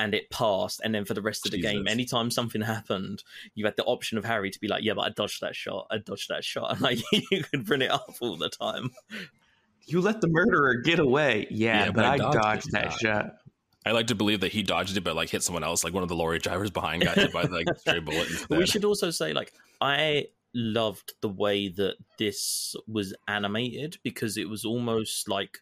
And 0.00 0.14
it 0.14 0.30
passed. 0.30 0.80
And 0.82 0.94
then 0.94 1.04
for 1.04 1.12
the 1.12 1.20
rest 1.20 1.44
of 1.44 1.52
the 1.52 1.58
Jesus. 1.58 1.72
game, 1.72 1.86
anytime 1.86 2.30
something 2.30 2.62
happened, 2.62 3.22
you 3.54 3.66
had 3.66 3.76
the 3.76 3.84
option 3.84 4.16
of 4.16 4.24
Harry 4.24 4.50
to 4.50 4.58
be 4.58 4.66
like, 4.66 4.82
"Yeah, 4.82 4.94
but 4.94 5.02
I 5.02 5.08
dodged 5.10 5.42
that 5.42 5.54
shot. 5.54 5.88
I 5.90 5.98
dodged 5.98 6.30
that 6.30 6.42
shot." 6.42 6.70
And 6.70 6.80
like 6.80 7.00
you 7.12 7.44
could 7.44 7.66
bring 7.66 7.82
it 7.82 7.90
up 7.90 8.14
all 8.20 8.36
the 8.38 8.48
time. 8.48 8.90
You 9.84 10.00
let 10.00 10.22
the 10.22 10.28
murderer 10.28 10.76
get 10.76 10.98
away. 11.00 11.48
Yeah, 11.50 11.80
Yeah, 11.80 11.86
but, 11.86 11.96
but 11.96 12.04
I 12.06 12.14
I 12.14 12.16
dodged 12.16 12.34
dodged, 12.34 12.72
that 12.72 12.92
shot. 12.94 13.36
I 13.84 13.92
like 13.92 14.08
to 14.08 14.14
believe 14.14 14.40
that 14.40 14.52
he 14.52 14.62
dodged 14.62 14.96
it, 14.96 15.02
but 15.02 15.16
like 15.16 15.30
hit 15.30 15.42
someone 15.42 15.64
else, 15.64 15.84
like 15.84 15.94
one 15.94 16.02
of 16.02 16.08
the 16.08 16.16
lorry 16.16 16.38
drivers 16.38 16.70
behind 16.70 17.02
got 17.02 17.16
hit 17.16 17.32
by 17.32 17.42
like 17.42 17.66
a 17.70 17.78
stray 17.78 18.00
bullet. 18.00 18.28
But 18.48 18.58
we 18.58 18.66
should 18.66 18.84
also 18.84 19.10
say, 19.10 19.32
like, 19.32 19.52
I 19.80 20.26
loved 20.54 21.14
the 21.20 21.28
way 21.28 21.68
that 21.68 21.96
this 22.18 22.74
was 22.86 23.14
animated 23.26 23.98
because 24.02 24.36
it 24.36 24.48
was 24.48 24.64
almost 24.64 25.28
like, 25.28 25.58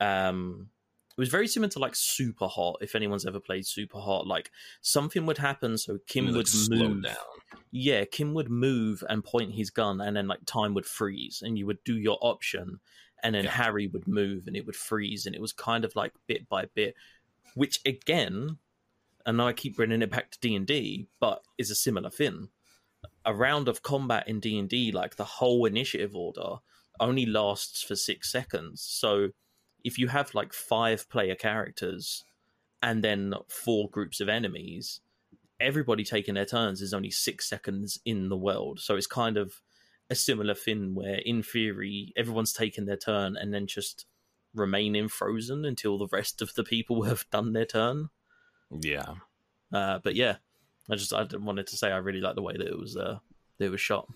um, 0.00 0.68
it 1.16 1.20
was 1.20 1.28
very 1.30 1.48
similar 1.48 1.70
to 1.70 1.78
like 1.78 1.94
Super 1.94 2.46
Hot. 2.46 2.78
If 2.82 2.94
anyone's 2.94 3.24
ever 3.24 3.40
played 3.40 3.66
Super 3.66 3.98
Hot, 3.98 4.26
like 4.26 4.50
something 4.82 5.24
would 5.26 5.38
happen, 5.38 5.78
so 5.78 5.98
Kim 6.06 6.26
would 6.34 6.46
move. 6.68 7.02
down. 7.04 7.14
Yeah, 7.70 8.04
Kim 8.04 8.34
would 8.34 8.50
move 8.50 9.02
and 9.08 9.24
point 9.24 9.52
his 9.54 9.70
gun, 9.70 10.00
and 10.00 10.16
then 10.16 10.28
like 10.28 10.40
time 10.44 10.74
would 10.74 10.86
freeze, 10.86 11.42
and 11.44 11.58
you 11.58 11.66
would 11.66 11.82
do 11.84 11.96
your 11.96 12.18
option, 12.20 12.80
and 13.22 13.34
then 13.34 13.44
Yeah. 13.44 13.50
Harry 13.50 13.86
would 13.86 14.06
move, 14.06 14.46
and 14.46 14.56
it 14.56 14.66
would 14.66 14.76
freeze, 14.76 15.24
and 15.26 15.34
it 15.34 15.40
was 15.40 15.52
kind 15.52 15.84
of 15.84 15.96
like 15.96 16.12
bit 16.26 16.48
by 16.48 16.66
bit, 16.74 16.94
which 17.54 17.80
again, 17.86 18.58
and 19.24 19.40
I 19.40 19.52
keep 19.54 19.76
bringing 19.76 20.02
it 20.02 20.10
back 20.10 20.30
to 20.32 20.38
D 20.40 20.54
and 20.54 20.66
D, 20.66 21.08
but 21.18 21.42
is 21.56 21.70
a 21.70 21.74
similar 21.74 22.10
thing. 22.10 22.50
A 23.24 23.34
round 23.34 23.68
of 23.68 23.82
combat 23.82 24.28
in 24.28 24.38
D 24.40 24.58
and 24.58 24.68
D, 24.68 24.92
like 24.92 25.16
the 25.16 25.24
whole 25.24 25.64
initiative 25.64 26.14
order, 26.14 26.56
only 27.00 27.26
lasts 27.26 27.82
for 27.82 27.96
six 27.96 28.30
seconds. 28.30 28.82
So 28.82 29.30
if 29.86 30.00
you 30.00 30.08
have 30.08 30.34
like 30.34 30.52
five 30.52 31.08
player 31.08 31.36
characters 31.36 32.24
and 32.82 33.04
then 33.04 33.32
four 33.46 33.88
groups 33.88 34.20
of 34.20 34.28
enemies, 34.28 35.00
everybody 35.60 36.02
taking 36.02 36.34
their 36.34 36.44
turns 36.44 36.82
is 36.82 36.92
only 36.92 37.10
six 37.10 37.48
seconds 37.48 38.00
in 38.04 38.28
the 38.28 38.36
world. 38.36 38.80
So 38.80 38.96
it's 38.96 39.06
kind 39.06 39.36
of 39.36 39.62
a 40.10 40.16
similar 40.16 40.54
thing 40.54 40.96
where, 40.96 41.20
in 41.24 41.40
theory, 41.40 42.12
everyone's 42.16 42.52
taking 42.52 42.86
their 42.86 42.96
turn 42.96 43.36
and 43.36 43.54
then 43.54 43.68
just 43.68 44.06
remaining 44.52 45.06
frozen 45.06 45.64
until 45.64 45.98
the 45.98 46.08
rest 46.10 46.42
of 46.42 46.52
the 46.54 46.64
people 46.64 47.02
have 47.04 47.30
done 47.30 47.52
their 47.52 47.64
turn. 47.64 48.08
Yeah, 48.70 49.14
Uh, 49.72 50.00
but 50.02 50.16
yeah, 50.16 50.38
I 50.90 50.96
just 50.96 51.12
I 51.12 51.24
wanted 51.36 51.68
to 51.68 51.76
say 51.76 51.92
I 51.92 51.98
really 51.98 52.20
like 52.20 52.34
the 52.34 52.42
way 52.42 52.56
that 52.56 52.66
it 52.66 52.78
was 52.78 52.96
uh, 52.96 53.18
that 53.58 53.64
it 53.66 53.70
was 53.70 53.80
shot 53.80 54.08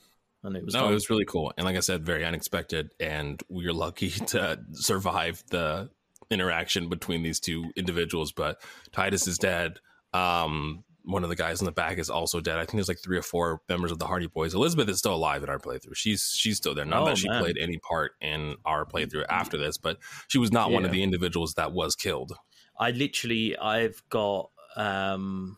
and 0.43 0.57
it 0.57 0.65
was 0.65 0.75
no, 0.75 0.83
done. 0.83 0.91
it 0.91 0.95
was 0.95 1.11
really 1.11 1.25
cool, 1.25 1.53
and 1.57 1.65
like 1.65 1.77
I 1.77 1.81
said, 1.81 2.05
very 2.05 2.25
unexpected, 2.25 2.93
and 3.01 3.43
we 3.49 3.67
were 3.67 3.73
lucky 3.73 4.11
to 4.29 4.61
survive 4.73 5.43
the 5.51 5.91
interaction 6.31 6.89
between 6.89 7.23
these 7.23 7.41
two 7.41 7.71
individuals. 7.77 8.33
But 8.33 8.61
Titus 8.93 9.27
is 9.27 9.39
dead. 9.39 9.79
Um, 10.15 10.85
one 11.03 11.23
of 11.25 11.31
the 11.31 11.37
guys 11.37 11.61
in 11.61 11.65
the 11.65 11.73
back 11.73 11.99
is 11.99 12.11
also 12.11 12.41
dead. 12.41 12.57
I 12.57 12.61
think 12.61 12.73
there's 12.73 12.89
like 12.89 12.99
three 13.03 13.17
or 13.17 13.23
four 13.23 13.63
members 13.69 13.91
of 13.91 13.99
the 13.99 14.05
Hardie 14.05 14.31
Boys. 14.33 14.55
Elizabeth 14.55 14.89
is 14.89 14.99
still 14.99 15.15
alive 15.15 15.43
in 15.43 15.49
our 15.49 15.59
playthrough. 15.59 15.97
She's 15.97 16.33
she's 16.37 16.59
still 16.59 16.75
there. 16.75 16.85
Not 16.85 17.03
Oh, 17.03 17.07
that 17.07 17.19
she 17.19 17.29
man. 17.29 17.43
played 17.43 17.57
any 17.59 17.79
part 17.79 18.13
in 18.21 18.57
our 18.65 18.85
playthrough 18.85 19.25
after 19.29 19.57
this, 19.57 19.79
but 19.79 19.99
she 20.29 20.39
was 20.39 20.53
not 20.53 20.71
one 20.71 20.85
of 20.85 20.93
the 20.93 21.03
individuals 21.03 21.55
that 21.55 21.73
was 21.73 21.97
killed. 21.97 22.33
I 22.79 22.91
literally 22.93 23.57
I've 23.57 24.03
got 24.11 24.51
um 24.77 25.57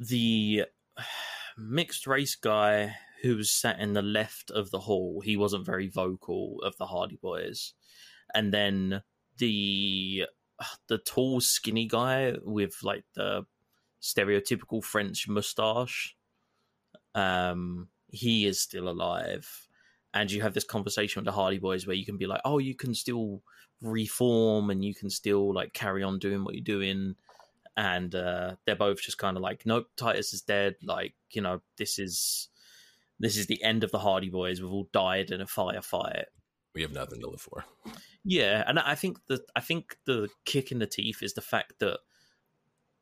the 0.00 0.64
mixed 1.56 2.06
race 2.06 2.34
guy 2.34 2.96
who 3.22 3.36
was 3.36 3.50
sat 3.50 3.80
in 3.80 3.92
the 3.92 4.02
left 4.02 4.50
of 4.50 4.70
the 4.70 4.80
hall. 4.80 5.20
He 5.24 5.36
wasn't 5.36 5.66
very 5.66 5.88
vocal 5.88 6.60
of 6.62 6.76
the 6.76 6.86
Hardie 6.86 7.20
Boys, 7.20 7.74
and 8.34 8.52
then 8.52 9.02
the 9.38 10.26
the 10.88 10.98
tall, 10.98 11.40
skinny 11.40 11.86
guy 11.86 12.34
with 12.42 12.76
like 12.82 13.04
the 13.14 13.46
stereotypical 14.00 14.82
French 14.82 15.28
mustache. 15.28 16.16
Um, 17.14 17.88
he 18.10 18.46
is 18.46 18.60
still 18.60 18.88
alive, 18.88 19.68
and 20.14 20.30
you 20.30 20.42
have 20.42 20.54
this 20.54 20.64
conversation 20.64 21.20
with 21.20 21.26
the 21.26 21.38
Hardie 21.38 21.60
Boys 21.60 21.86
where 21.86 21.96
you 21.96 22.04
can 22.04 22.16
be 22.16 22.26
like, 22.26 22.40
"Oh, 22.44 22.58
you 22.58 22.74
can 22.74 22.94
still 22.94 23.42
reform, 23.80 24.70
and 24.70 24.84
you 24.84 24.94
can 24.94 25.10
still 25.10 25.52
like 25.52 25.72
carry 25.72 26.02
on 26.02 26.18
doing 26.18 26.44
what 26.44 26.54
you're 26.54 26.62
doing." 26.62 27.16
And 27.76 28.14
uh, 28.14 28.56
they're 28.66 28.76
both 28.76 29.00
just 29.00 29.18
kind 29.18 29.36
of 29.36 29.42
like, 29.42 29.64
"Nope, 29.66 29.88
Titus 29.96 30.32
is 30.32 30.42
dead. 30.42 30.76
Like, 30.82 31.14
you 31.30 31.42
know, 31.42 31.60
this 31.76 31.98
is 31.98 32.48
this 33.18 33.36
is 33.36 33.46
the 33.46 33.62
end 33.62 33.84
of 33.84 33.90
the 33.90 33.98
Hardie 33.98 34.30
Boys. 34.30 34.60
We've 34.60 34.72
all 34.72 34.88
died 34.92 35.30
in 35.30 35.40
a 35.40 35.46
firefight." 35.46 36.24
We 36.74 36.82
have 36.82 36.92
nothing 36.92 37.20
to 37.20 37.28
live 37.28 37.40
for. 37.40 37.64
Yeah, 38.24 38.64
and 38.66 38.78
I 38.78 38.94
think 38.94 39.18
the 39.26 39.44
I 39.56 39.60
think 39.60 39.98
the 40.04 40.28
kick 40.44 40.70
in 40.72 40.78
the 40.78 40.86
teeth 40.86 41.22
is 41.22 41.34
the 41.34 41.40
fact 41.40 41.78
that 41.80 42.00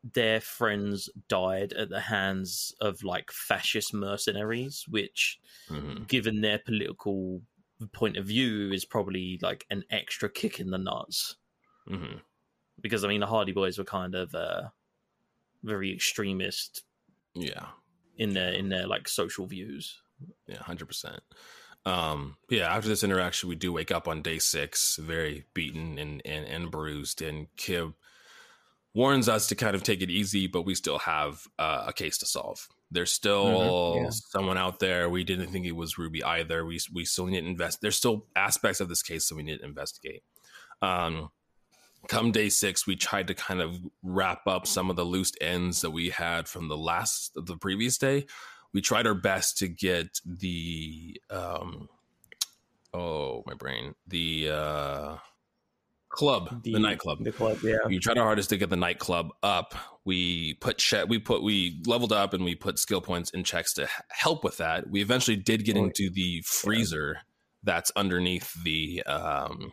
their 0.04 0.40
friends 0.40 1.08
died 1.28 1.72
at 1.72 1.88
the 1.88 2.00
hands 2.00 2.74
of 2.80 3.02
like 3.02 3.30
fascist 3.32 3.92
mercenaries, 3.92 4.84
which, 4.88 5.40
hmm 5.68 6.04
given 6.06 6.40
their 6.40 6.58
political 6.58 7.42
point 7.92 8.16
of 8.16 8.26
view, 8.26 8.72
is 8.72 8.84
probably 8.84 9.38
like 9.42 9.66
an 9.70 9.84
extra 9.90 10.28
kick 10.30 10.60
in 10.60 10.70
the 10.70 10.78
nuts. 10.78 11.36
hmm 11.86 12.18
Because 12.80 13.04
I 13.04 13.08
mean, 13.08 13.20
the 13.20 13.26
Hardie 13.26 13.54
Boys 13.54 13.78
were 13.78 13.84
kind 13.84 14.14
of 14.14 14.34
uh, 14.34 14.68
very 15.62 15.92
extremist 15.92 16.84
Yeah. 17.34 17.68
in 18.16 18.34
their 18.34 18.52
in 18.52 18.68
their 18.68 18.86
like 18.86 19.08
social 19.08 19.46
views. 19.46 20.02
Yeah, 20.46 20.58
hundred 20.62 20.86
percent. 20.86 21.20
Um, 21.84 22.36
yeah, 22.50 22.74
after 22.74 22.88
this 22.88 23.04
interaction, 23.04 23.48
we 23.48 23.54
do 23.54 23.72
wake 23.72 23.90
up 23.92 24.08
on 24.08 24.22
day 24.22 24.38
six, 24.38 24.96
very 24.96 25.44
beaten 25.54 25.98
and, 25.98 26.20
and 26.24 26.46
and 26.46 26.70
bruised, 26.70 27.22
and 27.22 27.46
Kim 27.56 27.94
warns 28.94 29.28
us 29.28 29.46
to 29.48 29.54
kind 29.54 29.74
of 29.76 29.82
take 29.82 30.00
it 30.02 30.10
easy, 30.10 30.46
but 30.46 30.62
we 30.62 30.74
still 30.74 30.98
have 30.98 31.46
uh, 31.58 31.84
a 31.86 31.92
case 31.92 32.16
to 32.18 32.26
solve. 32.26 32.66
There's 32.90 33.12
still 33.12 33.94
Mhm, 33.96 34.04
yeah. 34.04 34.10
someone 34.10 34.56
out 34.58 34.78
there. 34.78 35.10
We 35.10 35.24
didn't 35.24 35.48
think 35.48 35.66
it 35.66 35.72
was 35.72 35.98
Ruby 35.98 36.22
either. 36.24 36.64
We 36.64 36.80
we 36.92 37.04
still 37.04 37.26
need 37.26 37.40
to 37.40 37.46
invest. 37.46 37.80
There's 37.80 37.96
still 37.96 38.26
aspects 38.36 38.80
of 38.80 38.88
this 38.88 39.02
case 39.02 39.28
that 39.28 39.34
we 39.34 39.42
need 39.42 39.58
to 39.58 39.64
investigate. 39.64 40.22
Um, 40.82 41.30
come 42.08 42.30
day 42.32 42.48
six, 42.48 42.86
we 42.86 42.96
tried 42.96 43.26
to 43.28 43.34
kind 43.34 43.60
of 43.60 43.76
wrap 44.02 44.46
up 44.46 44.66
some 44.66 44.90
of 44.90 44.96
the 44.96 45.04
loose 45.04 45.32
ends 45.40 45.80
that 45.80 45.90
we 45.90 46.10
had 46.10 46.48
from 46.48 46.68
the 46.68 46.76
last 46.76 47.32
the 47.34 47.56
previous 47.56 47.98
day. 47.98 48.26
We 48.76 48.82
tried 48.82 49.06
our 49.06 49.14
best 49.14 49.56
to 49.60 49.68
get 49.68 50.20
the 50.26 51.18
um 51.30 51.88
oh 52.92 53.42
my 53.46 53.54
brain 53.54 53.94
the 54.06 54.50
uh 54.50 55.16
club 56.10 56.62
the, 56.62 56.78
nightclub 56.78 57.24
The 57.24 57.32
club, 57.32 57.56
yeah. 57.62 57.78
we 57.86 57.98
tried 57.98 58.18
our 58.18 58.24
hardest 58.26 58.50
to 58.50 58.58
get 58.58 58.68
the 58.68 58.76
nightclub 58.76 59.30
up. 59.42 59.74
We 60.04 60.58
put 60.60 60.76
check, 60.76 61.08
we 61.08 61.18
put 61.18 61.42
we 61.42 61.80
leveled 61.86 62.12
up 62.12 62.34
and 62.34 62.44
we 62.44 62.54
put 62.54 62.78
skill 62.78 63.00
points 63.00 63.30
in 63.30 63.44
checks 63.44 63.72
to 63.74 63.88
help 64.10 64.44
with 64.44 64.58
that. 64.58 64.90
We 64.90 65.00
eventually 65.00 65.38
did 65.38 65.64
get 65.64 65.78
Oh, 65.78 65.84
into 65.84 66.10
the 66.12 66.42
freezer 66.44 67.20
that's 67.62 67.90
underneath 67.96 68.62
the 68.62 69.02
um 69.04 69.72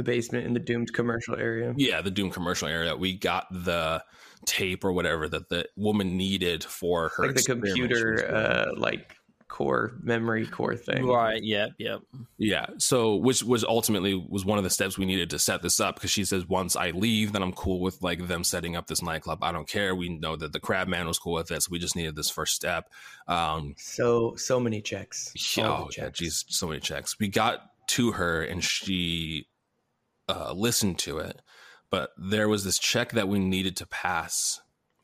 The 0.00 0.04
basement 0.04 0.46
in 0.46 0.54
the 0.54 0.60
doomed 0.60 0.94
commercial 0.94 1.36
area. 1.36 1.74
yeah 1.76 2.00
the 2.00 2.10
doomed 2.10 2.32
commercial 2.32 2.68
area. 2.68 2.96
We 2.96 3.12
got 3.12 3.46
the 3.50 4.02
tape 4.46 4.82
or 4.82 4.92
whatever 4.92 5.28
that 5.28 5.50
the 5.50 5.68
woman 5.76 6.16
needed 6.16 6.64
for 6.64 7.10
her 7.16 7.26
like 7.26 7.34
the 7.34 7.40
experiment 7.40 7.76
she 7.76 7.82
was 7.82 7.90
computer, 7.90 8.34
uh, 8.34 8.72
like 8.78 9.14
core 9.48 9.92
memory 10.02 10.46
core 10.46 10.74
thing. 10.76 11.04
Right? 11.04 11.42
Yep. 11.42 11.70
Yep. 11.78 12.00
Yeah. 12.38 12.66
So, 12.78 13.16
which 13.16 13.42
was 13.42 13.62
ultimately 13.62 14.14
was 14.14 14.46
one 14.46 14.56
of 14.56 14.64
the 14.64 14.70
steps 14.70 14.96
we 14.96 15.04
needed 15.04 15.28
to 15.30 15.38
set 15.38 15.60
this 15.60 15.80
up 15.80 15.96
because 15.96 16.10
she 16.10 16.24
says 16.24 16.48
once 16.48 16.76
I 16.76 16.92
leave, 16.92 17.32
then 17.32 17.42
I'm 17.42 17.52
cool 17.52 17.80
with 17.80 18.00
like 18.00 18.26
them 18.26 18.42
setting 18.42 18.76
up 18.76 18.86
this 18.86 19.02
nightclub. 19.02 19.42
I 19.42 19.52
don't 19.52 19.68
care. 19.68 19.94
We 19.94 20.08
know 20.08 20.36
that 20.36 20.54
the 20.54 20.60
Crab 20.60 20.88
Man 20.88 21.06
was 21.06 21.18
cool 21.18 21.34
with 21.34 21.48
this. 21.48 21.68
We 21.68 21.78
just 21.78 21.96
needed 21.96 22.16
this 22.16 22.30
first 22.30 22.54
step. 22.54 22.88
Um, 23.28 23.74
So 23.76 24.36
so 24.36 24.58
many 24.58 24.80
checks. 24.80 25.34
All 25.58 25.64
the 25.64 25.70
oh 25.70 25.88
yeah, 25.98 26.08
geez, 26.10 26.46
so 26.48 26.68
many 26.68 26.80
checks. 26.80 27.18
We 27.18 27.28
got 27.28 27.66
to 27.88 28.12
her 28.12 28.42
and 28.42 28.64
she 28.64 29.48
uh, 30.30 30.52
listened 30.52 30.98
to 31.00 31.18
it, 31.18 31.40
but 31.90 32.10
there 32.16 32.48
was 32.48 32.64
this 32.64 32.78
check 32.78 33.12
that 33.12 33.28
we 33.28 33.38
needed 33.38 33.76
to 33.76 33.86
pass 33.86 34.60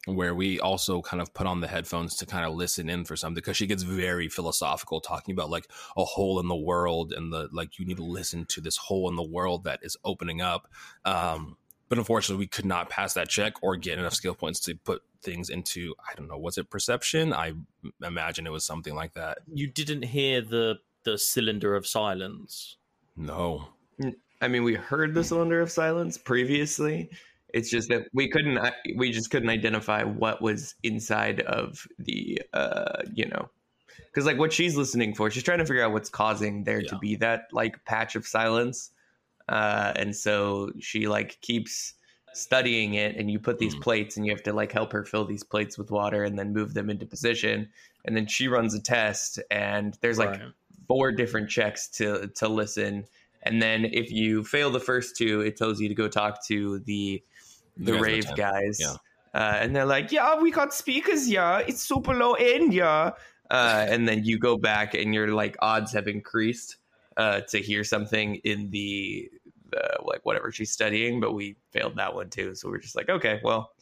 where 0.07 0.35
we 0.35 0.61
also 0.61 1.03
kind 1.03 1.21
of 1.21 1.35
put 1.35 1.49
on 1.49 1.61
the 1.61 1.67
headphones 1.67 2.15
to 2.15 2.27
kind 2.27 2.47
of 2.47 2.55
listen 2.55 2.89
in 2.89 3.05
for 3.05 3.17
something 3.17 3.35
because 3.35 3.57
she 3.57 3.67
gets 3.67 3.83
very 3.83 4.29
philosophical 4.29 5.01
talking 5.01 5.33
about 5.33 5.51
like 5.51 5.69
a 5.97 6.05
hole 6.05 6.39
in 6.39 6.47
the 6.47 6.57
world 6.57 7.13
and 7.13 7.33
the 7.33 7.49
like 7.53 7.79
you 7.79 7.85
need 7.85 7.97
to 7.97 8.05
listen 8.05 8.45
to 8.47 8.61
this 8.61 8.77
hole 8.77 9.09
in 9.11 9.17
the 9.17 9.23
world 9.23 9.65
that 9.65 9.81
is 9.83 9.97
opening 10.05 10.41
up. 10.41 10.69
Um 11.05 11.57
but 11.89 11.99
unfortunately 11.99 12.43
we 12.43 12.47
could 12.47 12.65
not 12.65 12.89
pass 12.89 13.15
that 13.15 13.29
check 13.29 13.55
or 13.63 13.77
get 13.77 13.99
enough 13.99 14.15
skill 14.15 14.35
points 14.35 14.61
to 14.61 14.75
put 14.75 15.03
things 15.23 15.49
into 15.51 15.95
i 16.09 16.15
don't 16.15 16.29
know 16.29 16.39
was 16.39 16.57
it 16.57 16.71
perception? 16.71 17.33
I 17.33 17.55
imagine 18.03 18.47
it 18.47 18.53
was 18.53 18.65
something 18.65 18.95
like 18.95 19.15
that. 19.15 19.39
You 19.53 19.67
didn't 19.67 20.03
hear 20.03 20.41
the 20.41 20.79
the 21.03 21.19
cylinder 21.19 21.75
of 21.75 21.87
silence. 21.87 22.77
no 23.17 23.69
I 24.41 24.49
mean, 24.49 24.65
we 24.65 24.75
heard 24.75 25.15
the 25.15 25.25
cylinder 25.25 25.61
of 25.61 25.71
silence 25.71 26.19
previously. 26.19 27.11
It's 27.55 27.71
just 27.71 27.89
that 27.89 28.09
we 28.13 28.29
couldn't. 28.29 28.59
We 28.97 29.11
just 29.13 29.31
couldn't 29.31 29.49
identify 29.49 30.03
what 30.05 30.43
was 30.43 30.75
inside 30.83 31.41
of 31.43 31.87
the, 31.99 32.43
uh, 32.53 33.03
you 33.15 33.27
know, 33.27 33.49
because 34.07 34.27
like 34.27 34.39
what 34.39 34.53
she's 34.53 34.77
listening 34.77 35.15
for, 35.15 35.31
she's 35.31 35.43
trying 35.43 35.59
to 35.59 35.67
figure 35.67 35.83
out 35.85 35.93
what's 35.93 36.11
causing 36.11 36.65
there 36.65 36.83
to 36.83 36.97
be 36.97 37.17
that 37.17 37.45
like 37.53 37.85
patch 37.87 38.17
of 38.17 38.27
silence, 38.27 38.91
uh, 39.49 39.93
and 39.97 40.17
so 40.17 40.73
she 40.81 41.09
like 41.09 41.41
keeps 41.43 41.95
studying 42.33 42.95
it, 42.95 43.17
and 43.17 43.31
you 43.31 43.39
put 43.41 43.59
these 43.59 43.75
Mhm. 43.75 43.83
plates, 43.83 44.17
and 44.17 44.27
you 44.27 44.33
have 44.33 44.43
to 44.45 44.53
like 44.53 44.73
help 44.73 44.93
her 44.93 45.05
fill 45.05 45.25
these 45.25 45.45
plates 45.45 45.79
with 45.79 45.91
water, 45.91 46.25
and 46.25 46.39
then 46.39 46.53
move 46.53 46.75
them 46.75 46.91
into 46.91 47.07
position, 47.07 47.71
and 48.05 48.17
then 48.17 48.27
she 48.27 48.49
runs 48.49 48.75
a 48.75 48.81
test, 48.83 49.41
and 49.51 49.99
there's 50.03 50.19
like 50.19 50.41
Right. 50.41 50.53
four 50.89 51.13
different 51.13 51.49
checks 51.51 51.89
to 51.89 52.29
to 52.37 52.49
listen, 52.49 53.07
and 53.47 53.63
then 53.63 53.85
if 53.87 54.11
you 54.11 54.45
fail 54.45 54.71
the 54.71 54.81
first 54.81 55.17
two, 55.17 55.41
it 55.41 55.57
tells 55.57 55.81
you 55.81 55.89
to 55.89 55.95
go 55.95 56.09
talk 56.09 56.45
to 56.47 56.81
the 56.81 57.23
the, 57.77 57.93
guys 57.93 58.01
rave 58.01 58.37
guys. 58.37 58.79
Yeah. 58.81 58.97
Uh, 59.35 59.59
and 59.61 59.77
they're 59.77 59.87
like, 59.87 60.13
yeah, 60.13 60.41
we 60.41 60.51
got 60.51 60.73
speakers, 60.73 61.29
yeah. 61.29 61.59
It's 61.59 61.83
super 61.83 62.15
low 62.15 62.35
end, 62.35 62.73
yeah. 62.73 63.13
Uh, 63.51 63.87
and 63.89 64.09
then 64.09 64.25
you 64.25 64.39
go 64.39 64.57
back 64.57 64.95
and 64.95 65.15
your 65.15 65.29
like 65.29 65.57
odds 65.61 65.93
have 65.93 66.09
increased 66.09 66.77
uh, 67.17 67.43
to 67.43 67.59
hear 67.59 67.85
something 67.85 68.37
in 68.37 68.71
the 68.71 69.31
uh, 69.77 70.03
like 70.05 70.25
whatever 70.25 70.51
she's 70.51 70.71
studying, 70.71 71.21
but 71.21 71.33
we 71.33 71.57
failed 71.71 71.97
that 71.97 72.15
one 72.15 72.31
too. 72.31 72.55
So 72.55 72.69
we're 72.69 72.79
just 72.79 72.97
like, 72.97 73.09
okay, 73.09 73.41
well, 73.45 73.73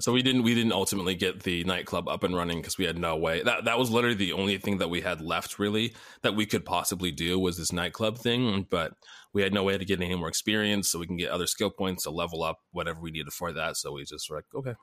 So 0.00 0.12
we 0.12 0.22
didn't 0.22 0.42
we 0.42 0.54
didn't 0.54 0.72
ultimately 0.72 1.14
get 1.14 1.44
the 1.44 1.62
nightclub 1.64 2.08
up 2.08 2.24
and 2.24 2.34
running 2.34 2.60
because 2.60 2.76
we 2.76 2.84
had 2.84 2.98
no 2.98 3.16
way. 3.16 3.42
That 3.42 3.64
that 3.66 3.78
was 3.78 3.90
literally 3.90 4.16
the 4.16 4.32
only 4.32 4.58
thing 4.58 4.78
that 4.78 4.90
we 4.90 5.00
had 5.00 5.20
left 5.20 5.58
really 5.58 5.94
that 6.22 6.34
we 6.34 6.46
could 6.46 6.64
possibly 6.64 7.12
do 7.12 7.38
was 7.38 7.56
this 7.56 7.72
nightclub 7.72 8.18
thing. 8.18 8.66
But 8.68 8.94
we 9.32 9.42
had 9.42 9.54
no 9.54 9.62
way 9.62 9.78
to 9.78 9.84
get 9.84 10.00
any 10.00 10.14
more 10.16 10.28
experience, 10.28 10.90
so 10.90 10.98
we 10.98 11.06
can 11.06 11.16
get 11.16 11.30
other 11.30 11.46
skill 11.46 11.70
points 11.70 12.04
to 12.04 12.10
level 12.10 12.42
up 12.42 12.58
whatever 12.72 13.00
we 13.00 13.12
needed 13.12 13.32
for 13.32 13.52
that. 13.52 13.76
So 13.76 13.92
we 13.92 14.04
just 14.04 14.28
were 14.28 14.36
like, 14.36 14.46
okay, 14.54 14.74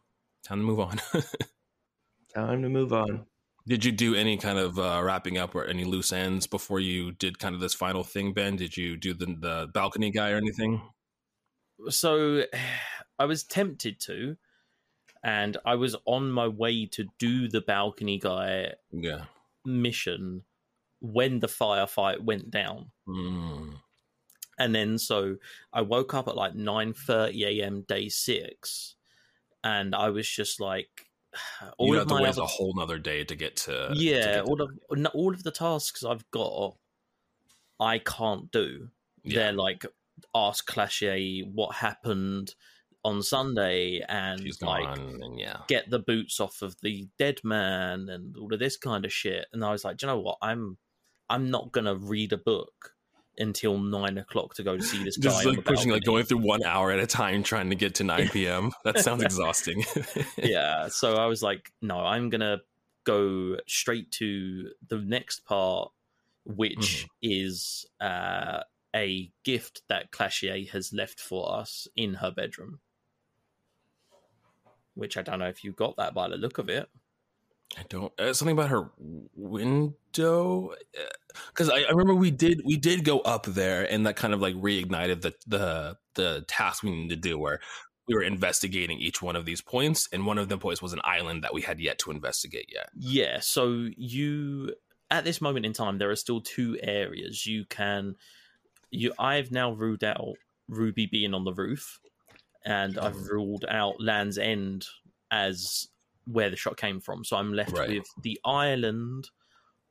time 0.45 0.59
to 0.59 0.63
move 0.63 0.79
on. 0.79 1.01
time 2.33 2.61
to 2.61 2.69
move 2.69 2.93
on. 2.93 3.25
did 3.67 3.83
you 3.83 3.91
do 3.91 4.15
any 4.15 4.37
kind 4.37 4.59
of 4.59 4.79
uh, 4.79 5.01
wrapping 5.03 5.37
up 5.37 5.55
or 5.55 5.65
any 5.65 5.83
loose 5.83 6.13
ends 6.13 6.47
before 6.47 6.79
you 6.79 7.11
did 7.11 7.37
kind 7.37 7.53
of 7.53 7.59
this 7.59 7.73
final 7.73 8.05
thing, 8.05 8.31
Ben? 8.31 8.55
Did 8.55 8.77
you 8.77 8.95
do 8.95 9.13
the 9.13 9.25
the 9.25 9.69
balcony 9.73 10.09
guy 10.09 10.31
or 10.31 10.37
anything? 10.37 10.81
so 11.89 12.43
I 13.19 13.25
was 13.25 13.43
tempted 13.43 13.99
to, 14.01 14.35
and 15.23 15.57
I 15.65 15.75
was 15.75 15.95
on 16.05 16.31
my 16.31 16.47
way 16.47 16.85
to 16.87 17.05
do 17.19 17.47
the 17.47 17.61
balcony 17.61 18.17
guy 18.17 18.73
Yeah. 18.91 19.25
mission 19.65 20.43
when 20.99 21.39
the 21.39 21.47
firefight 21.47 22.21
went 22.21 22.51
down. 22.51 22.91
Mm. 23.07 23.75
And 24.59 24.75
then 24.75 24.97
so 24.97 25.37
I 25.73 25.81
woke 25.81 26.13
up 26.13 26.27
at 26.27 26.35
like 26.35 26.53
9:30 26.53 27.59
a.m. 27.61 27.81
day 27.87 28.09
6 28.09 28.95
and 29.63 29.95
I 29.95 30.09
was 30.09 30.27
just 30.29 30.59
like 30.59 31.09
all 31.77 31.87
you 31.87 31.93
of 31.93 31.99
have 31.99 32.07
to 32.09 32.13
my 32.15 32.21
wait 32.21 32.29
other, 32.29 32.41
a 32.43 32.45
whole 32.47 32.73
nother 32.75 32.99
day 32.99 33.23
to 33.23 33.35
get 33.35 33.55
to 33.57 33.89
to 33.89 33.93
yeah, 33.95 34.19
get 34.19 34.33
to- 34.35 34.43
all 34.43 34.61
of 34.61 34.71
all 35.13 35.33
of 35.33 35.43
the 35.43 35.51
tasks 35.51 36.03
I've 36.03 36.29
got 36.31 36.75
I 37.79 37.97
can't 37.97 38.51
do. 38.51 38.89
Yeah. 39.23 39.35
They're 39.39 39.53
like 39.53 39.85
ask 40.35 40.69
Klaasje 40.71 41.51
what 41.51 41.75
happened 41.77 42.53
on 43.03 43.23
Sunday 43.23 44.03
and 44.07 44.41
she's 44.41 44.61
like 44.61 44.97
and 44.97 45.39
yeah. 45.39 45.57
get 45.67 45.89
the 45.89 45.99
boots 45.99 46.39
off 46.39 46.61
of 46.61 46.75
the 46.81 47.07
dead 47.17 47.39
man 47.43 48.09
and 48.09 48.35
all 48.37 48.53
of 48.53 48.59
this 48.59 48.77
kind 48.77 49.05
of 49.05 49.11
shit. 49.11 49.47
And 49.53 49.63
I 49.65 49.71
was 49.71 49.83
like, 49.83 49.97
Do 49.97 50.05
you 50.05 50.13
know 50.13 50.19
what? 50.19 50.37
I'm 50.41 50.77
I'm 51.29 51.49
not 51.49 51.71
gonna 51.71 51.95
read 51.95 52.33
a 52.33 52.37
book 52.37 52.93
until 53.37 53.77
nine 53.77 54.17
o'clock 54.17 54.53
to 54.55 54.63
go 54.63 54.77
to 54.77 54.83
see 54.83 55.03
this 55.03 55.17
guy. 55.17 55.29
Just 55.29 55.45
like 55.45 55.65
pushing, 55.65 55.91
like 55.91 56.03
going 56.03 56.25
through 56.25 56.39
one 56.39 56.63
hour 56.63 56.91
at 56.91 56.99
a 56.99 57.07
time, 57.07 57.43
trying 57.43 57.69
to 57.69 57.75
get 57.75 57.95
to 57.95 58.03
9 58.03 58.29
p.m. 58.33 58.71
That 58.83 58.99
sounds 58.99 59.23
exhausting. 59.23 59.83
yeah. 60.37 60.87
So 60.89 61.15
I 61.15 61.25
was 61.25 61.41
like, 61.41 61.71
no, 61.81 61.99
I'm 61.99 62.29
gonna 62.29 62.59
go 63.03 63.57
straight 63.67 64.11
to 64.11 64.69
the 64.87 64.97
next 64.97 65.45
part, 65.45 65.91
which 66.45 67.07
is 67.21 67.85
uh, 67.99 68.59
a 68.95 69.31
gift 69.43 69.81
that 69.89 70.11
Klaasje 70.11 70.69
has 70.69 70.93
left 70.93 71.19
for 71.19 71.55
us 71.55 71.87
in 71.95 72.15
her 72.15 72.31
bedroom. 72.31 72.79
Which 74.93 75.17
I 75.17 75.21
don't 75.21 75.39
know 75.39 75.47
if 75.47 75.63
you 75.63 75.71
got 75.71 75.97
that 75.97 76.13
by 76.13 76.27
the 76.27 76.35
look 76.35 76.57
of 76.57 76.69
it. 76.69 76.89
I 77.77 77.83
don't. 77.87 78.11
Uh, 78.19 78.33
something 78.33 78.57
about 78.57 78.69
her 78.69 78.91
window, 79.33 80.73
because 81.47 81.69
I, 81.69 81.83
I 81.83 81.89
remember 81.89 82.15
we 82.15 82.31
did 82.31 82.61
we 82.65 82.75
did 82.75 83.05
go 83.05 83.19
up 83.19 83.45
there, 83.45 83.89
and 83.89 84.05
that 84.05 84.17
kind 84.17 84.33
of 84.33 84.41
like 84.41 84.55
reignited 84.55 85.21
the 85.21 85.33
the 85.47 85.97
the 86.15 86.45
task 86.47 86.83
we 86.83 86.91
needed 86.91 87.21
to 87.21 87.29
do, 87.29 87.39
where 87.39 87.61
we 88.07 88.15
were 88.15 88.23
investigating 88.23 88.99
each 88.99 89.21
one 89.21 89.37
of 89.37 89.45
these 89.45 89.61
points, 89.61 90.09
and 90.11 90.25
one 90.25 90.37
of 90.37 90.49
the 90.49 90.57
points 90.57 90.81
was 90.81 90.91
an 90.91 90.99
island 91.03 91.43
that 91.43 91.53
we 91.53 91.61
had 91.61 91.79
yet 91.79 91.97
to 91.99 92.11
investigate 92.11 92.69
yet. 92.73 92.89
Yeah, 92.93 93.39
so 93.39 93.87
you 93.95 94.75
at 95.09 95.23
this 95.23 95.41
moment 95.41 95.65
in 95.65 95.73
time 95.73 95.97
there 95.97 96.09
are 96.09 96.15
still 96.15 96.41
two 96.41 96.77
areas 96.81 97.45
you 97.45 97.65
can 97.65 98.15
you 98.89 99.13
I've 99.19 99.51
now 99.51 99.71
ruled 99.71 100.03
out 100.03 100.35
Ruby 100.67 101.05
being 101.05 101.33
on 101.33 101.43
the 101.43 101.53
roof 101.53 101.99
and 102.65 102.97
I've 102.97 103.17
ruled 103.29 103.65
out 103.69 103.99
Land's 104.01 104.37
End 104.37 104.85
as 105.31 105.87
where 106.25 106.49
the 106.49 106.55
shot 106.55 106.77
came 106.77 106.99
from. 106.99 107.23
So 107.23 107.37
I'm 107.37 107.53
left 107.53 107.71
Right. 107.73 107.89
with 107.89 108.05
the 108.21 108.39
island 108.45 109.29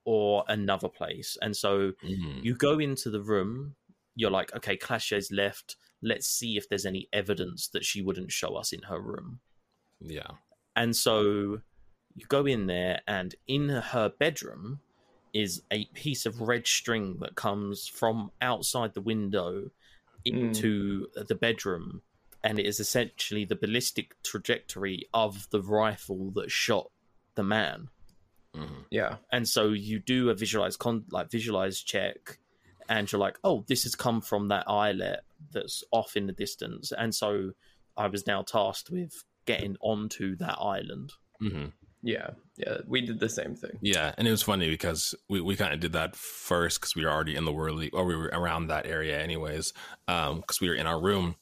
or 0.05 0.45
another 0.49 0.89
place. 0.89 1.37
And 1.43 1.57
so 1.57 1.93
Mhm. 2.03 2.45
you 2.45 2.55
go 2.55 2.79
into 2.79 3.11
the 3.11 3.23
room, 3.23 3.77
you're 4.14 4.31
like, 4.31 4.55
okay, 4.55 4.77
Klaasje's 4.77 5.31
left. 5.31 5.77
Let's 6.03 6.27
see 6.27 6.57
if 6.57 6.68
there's 6.68 6.87
any 6.87 7.09
evidence 7.12 7.68
that 7.68 7.85
she 7.85 8.01
wouldn't 8.03 8.33
show 8.33 8.55
us 8.57 8.73
in 8.73 8.83
her 8.83 9.01
room. 9.01 9.41
Yeah, 10.01 10.39
And 10.77 10.97
so 10.97 11.61
you 12.14 12.27
go 12.29 12.47
in 12.47 12.66
there, 12.66 13.03
and 13.07 13.35
in 13.47 13.68
her 13.68 14.09
bedroom 14.09 14.81
is 15.33 15.62
a 15.71 15.85
piece 15.87 16.27
of 16.27 16.41
red 16.41 16.66
string 16.66 17.18
that 17.21 17.35
comes 17.37 17.87
from 17.87 18.33
outside 18.41 18.95
the 18.95 19.01
window 19.01 19.71
into 20.25 21.07
the 21.14 21.35
bedroom. 21.35 22.03
And 22.43 22.59
it 22.59 22.66
is 22.66 22.80
essentially 22.80 23.45
the 23.45 23.57
ballistic 23.57 24.14
trajectory 24.22 25.07
of 25.12 25.49
the 25.51 25.61
rifle 25.62 26.30
that 26.32 26.51
shot 26.51 26.91
the 27.34 27.43
man. 27.43 27.88
Mhm. 28.55 28.84
Yeah. 28.91 29.16
And 29.30 29.47
so 29.49 29.68
you 29.68 29.99
do 30.01 30.30
a 30.30 30.34
visualize 30.34 30.76
con 30.76 31.05
like 31.11 31.30
visualize 31.30 31.80
check, 31.80 32.38
and 32.88 33.11
you're 33.11 33.20
like, 33.20 33.38
oh, 33.45 33.64
this 33.68 33.82
has 33.84 33.95
come 33.95 34.20
from 34.20 34.49
that 34.49 34.68
islet 34.68 35.20
that's 35.53 35.84
off 35.93 36.16
in 36.16 36.26
the 36.26 36.32
distance. 36.32 36.93
And 36.93 37.14
so 37.14 37.53
I 37.97 38.07
was 38.09 38.26
now 38.26 38.43
tasked 38.43 38.91
with 38.91 39.22
getting 39.47 39.76
onto 39.80 40.34
that 40.36 40.57
island. 40.61 41.12
Mhm. 41.43 41.72
Yeah. 42.03 42.30
Yeah. 42.57 42.78
We 42.86 43.03
did 43.03 43.20
the 43.20 43.28
same 43.28 43.55
thing. 43.55 43.78
yeah, 43.82 44.14
and 44.16 44.26
it 44.26 44.30
was 44.30 44.43
funny 44.43 44.70
because 44.70 45.14
we, 45.28 45.41
we 45.43 45.55
kind 45.57 45.72
of 45.74 45.80
did 45.80 45.93
that 45.93 46.16
first 46.16 46.80
because 46.80 46.97
we 46.97 47.05
were 47.05 47.11
already 47.11 47.36
in 47.36 47.45
the 47.45 47.53
whirly, 47.53 47.91
or 47.91 48.05
we 48.07 48.16
were 48.16 48.30
around 48.32 48.68
that 48.68 48.86
area 48.86 49.20
anyways, 49.20 49.72
because 50.07 50.61
we 50.61 50.68
were 50.68 50.74
in 50.74 50.86
our 50.86 51.01
room. 51.01 51.36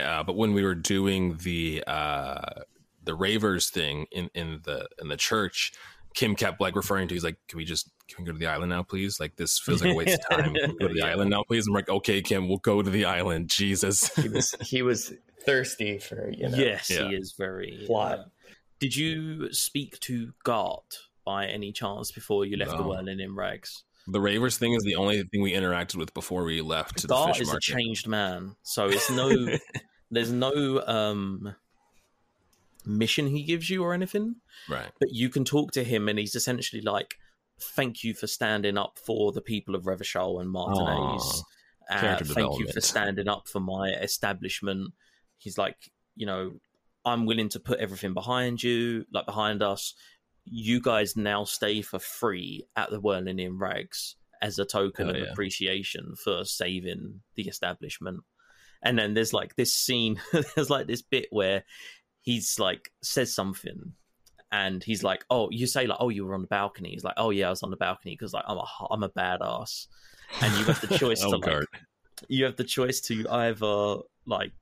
Uh, 0.00 0.22
but 0.22 0.36
when 0.36 0.52
we 0.52 0.62
were 0.62 0.74
doing 0.74 1.36
the 1.42 1.82
uh, 1.86 2.62
the 3.04 3.14
ravers 3.14 3.70
thing 3.70 4.06
in, 4.12 4.30
in 4.34 4.60
the 4.64 4.88
in 5.00 5.08
the 5.08 5.16
church, 5.16 5.72
Kim 6.14 6.34
kept 6.34 6.60
like 6.60 6.76
referring 6.76 7.08
to. 7.08 7.14
He's 7.14 7.24
like, 7.24 7.36
"Can 7.48 7.56
we 7.58 7.64
just 7.64 7.90
can 8.08 8.24
we 8.24 8.26
go 8.26 8.32
to 8.32 8.38
the 8.38 8.46
island 8.46 8.70
now, 8.70 8.82
please? 8.82 9.20
Like 9.20 9.36
this 9.36 9.58
feels 9.58 9.82
like 9.82 9.92
a 9.92 9.94
waste 9.94 10.18
of 10.30 10.36
time. 10.38 10.54
Can 10.54 10.72
we 10.72 10.78
go 10.78 10.88
to 10.88 10.94
the 10.94 11.00
Yeah. 11.04 11.06
island 11.06 11.30
now, 11.30 11.42
please." 11.44 11.66
I'm 11.66 11.74
like, 11.74 11.88
"Okay, 11.88 12.20
Kim, 12.22 12.48
we'll 12.48 12.58
go 12.58 12.82
to 12.82 12.90
the 12.90 13.04
island." 13.04 13.48
Jesus. 13.48 14.14
He 14.16 14.28
was 14.28 14.54
he 14.60 14.82
was 14.82 15.12
thirsty 15.46 15.98
for 15.98 16.30
you 16.30 16.48
know. 16.48 16.56
yes, 16.58 16.90
Yeah. 16.90 17.08
he 17.08 17.14
is 17.16 17.34
very. 17.38 17.84
Plot. 17.86 18.18
uh, 18.18 18.24
did 18.78 18.96
you 18.96 19.52
speak 19.52 19.98
to 20.00 20.32
Garte 20.44 20.96
by 21.24 21.46
any 21.46 21.70
chance 21.72 22.10
before 22.10 22.44
you 22.46 22.56
left 22.56 22.70
the 22.72 22.78
No. 22.78 22.88
whirling 22.88 23.20
in 23.20 23.34
rags? 23.34 23.84
the 24.08 24.20
ravers 24.20 24.56
thing 24.58 24.72
is 24.72 24.82
the 24.82 24.96
only 24.96 25.22
thing 25.24 25.40
we 25.42 25.52
interacted 25.52 25.94
with 25.96 26.12
before 26.14 26.42
we 26.42 26.60
left 26.62 26.96
to 26.98 27.06
the 27.06 27.14
Garte 27.14 27.32
fish 27.34 27.42
is 27.42 27.48
a 27.48 27.52
market. 27.52 27.62
changed 27.62 28.08
man, 28.08 28.56
so 28.62 28.88
it's 28.88 29.10
no. 29.10 29.28
there's 30.10 30.32
no 30.32 30.82
um 30.86 31.54
mission 32.86 33.26
he 33.26 33.42
gives 33.42 33.68
you 33.70 33.82
or 33.84 33.94
anything. 33.94 34.36
right. 34.68 34.90
but 34.98 35.10
you 35.12 35.28
can 35.28 35.44
talk 35.44 35.72
to 35.72 35.84
him 35.84 36.08
and 36.08 36.18
he's 36.18 36.34
essentially 36.34 36.82
like 36.82 37.16
thank 37.60 38.02
you 38.02 38.14
for 38.14 38.26
standing 38.26 38.78
up 38.78 38.98
for 39.04 39.32
the 39.32 39.42
people 39.42 39.74
of 39.74 39.84
Revachol 39.84 40.40
and 40.40 40.50
Martinaise. 40.50 41.44
Uh, 41.90 42.16
thank 42.22 42.58
you 42.58 42.68
for 42.72 42.80
standing 42.80 43.28
up 43.28 43.48
for 43.48 43.60
my 43.60 43.90
establishment. 44.00 44.92
He's 45.38 45.58
like, 45.58 45.76
you 46.16 46.26
know, 46.26 46.52
I'm 47.04 47.26
willing 47.26 47.48
to 47.50 47.60
put 47.60 47.80
everything 47.80 48.14
behind 48.14 48.62
you, 48.62 49.04
like 49.12 49.26
behind 49.26 49.62
us. 49.62 49.94
You 50.44 50.80
guys 50.80 51.16
now 51.16 51.44
stay 51.44 51.82
for 51.82 51.98
free 51.98 52.64
at 52.76 52.90
the 52.90 53.00
Whirling 53.00 53.38
in 53.38 53.58
Rags 53.58 54.16
as 54.42 54.58
a 54.58 54.64
token 54.64 55.06
Hell 55.06 55.16
of 55.16 55.22
yeah. 55.22 55.30
appreciation 55.30 56.14
for 56.22 56.44
saving 56.44 57.20
the 57.34 57.48
establishment. 57.48 58.20
And 58.82 58.98
then 58.98 59.14
there's 59.14 59.32
like 59.32 59.56
this 59.56 59.74
scene, 59.74 60.20
there's 60.54 60.70
like 60.70 60.86
this 60.86 61.02
bit 61.02 61.26
where 61.30 61.64
he's 62.22 62.58
like 62.58 62.90
says 63.02 63.34
something 63.34 63.92
and 64.52 64.82
he's 64.82 65.02
like, 65.02 65.24
"Oh, 65.30 65.48
you 65.50 65.66
say 65.66 65.86
like, 65.86 65.98
oh, 66.00 66.08
you 66.08 66.24
were 66.24 66.34
on 66.34 66.42
the 66.42 66.48
balcony." 66.48 66.90
He's 66.90 67.04
like, 67.04 67.14
"Oh 67.16 67.30
yeah, 67.30 67.46
I 67.46 67.50
was 67.50 67.62
on 67.62 67.70
the 67.70 67.76
balcony 67.76 68.14
because 68.14 68.32
like 68.32 68.44
I'm 68.46 68.58
a 68.58 68.66
I'm 68.90 69.02
a 69.02 69.08
badass." 69.08 69.86
And 70.40 70.52
you 70.58 70.64
have 70.64 70.80
the 70.80 70.98
choice 70.98 71.22
Oh, 71.24 71.30
to 71.30 71.36
like, 71.38 71.66
you 72.28 72.44
have 72.44 72.56
the 72.56 72.64
choice 72.64 73.00
to 73.02 73.26
either 73.28 73.98
like 74.26 74.52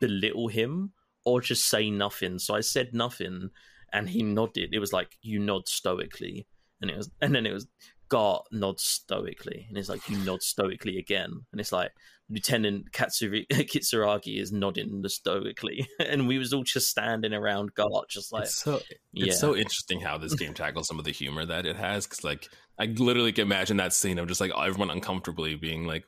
belittle 0.00 0.48
him 0.48 0.92
or 1.24 1.40
just 1.40 1.68
say 1.68 1.90
nothing. 1.90 2.38
So 2.38 2.54
I 2.54 2.60
said 2.60 2.94
nothing, 2.94 3.50
and 3.92 4.08
he 4.08 4.22
nodded. 4.22 4.70
It 4.72 4.78
was 4.78 4.92
like 4.92 5.16
you 5.22 5.40
nod 5.40 5.68
stoically, 5.68 6.46
and 6.80 6.90
it 6.90 6.96
was, 6.96 7.10
and 7.20 7.34
then 7.34 7.46
it 7.46 7.52
was 7.52 7.66
Garte 8.14 8.44
nods 8.52 8.84
stoically, 8.84 9.66
and 9.68 9.76
it's 9.76 9.88
like 9.88 10.08
you 10.08 10.16
nod 10.18 10.40
stoically 10.40 10.98
again, 10.98 11.46
and 11.50 11.60
it's 11.60 11.72
like 11.72 11.90
Lieutenant 12.30 12.92
Katsuri- 12.92 13.46
Kitsuragi 13.52 14.40
is 14.40 14.52
nodding 14.52 15.02
stoically, 15.08 15.88
and 15.98 16.28
we 16.28 16.38
was 16.38 16.52
all 16.52 16.62
just 16.62 16.88
standing 16.88 17.34
around 17.34 17.74
Garte, 17.74 18.08
just 18.08 18.32
like 18.32 18.44
it's 18.44 18.62
so 18.62 18.80
yeah. 19.12 19.26
it's 19.26 19.40
so 19.40 19.56
interesting 19.56 20.00
how 20.00 20.16
this 20.16 20.34
game 20.34 20.54
tackles 20.54 20.86
some 20.86 21.00
of 21.00 21.04
the 21.04 21.10
humor 21.10 21.44
that 21.44 21.66
it 21.66 21.74
has 21.74 22.06
because 22.06 22.22
like 22.22 22.48
I 22.78 22.84
literally 22.84 23.32
can 23.32 23.42
imagine 23.42 23.78
that 23.78 23.92
scene 23.92 24.20
of 24.20 24.28
just 24.28 24.40
like 24.40 24.52
everyone 24.56 24.90
uncomfortably 24.90 25.56
being 25.56 25.84
like, 25.84 26.04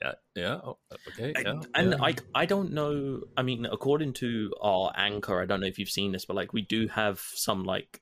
yeah, 0.00 0.12
yeah, 0.34 0.60
oh, 0.64 0.78
okay, 1.08 1.34
yeah, 1.38 1.60
and 1.74 1.90
yeah. 1.90 1.98
I 2.00 2.14
I 2.34 2.46
don't 2.46 2.72
know. 2.72 3.20
I 3.36 3.42
mean, 3.42 3.66
according 3.66 4.14
to 4.14 4.50
our 4.62 4.94
anchor, 4.96 5.42
I 5.42 5.44
don't 5.44 5.60
know 5.60 5.66
if 5.66 5.78
you've 5.78 5.90
seen 5.90 6.12
this, 6.12 6.24
but 6.24 6.36
like 6.36 6.54
we 6.54 6.62
do 6.62 6.88
have 6.88 7.20
some 7.34 7.64
like 7.64 8.00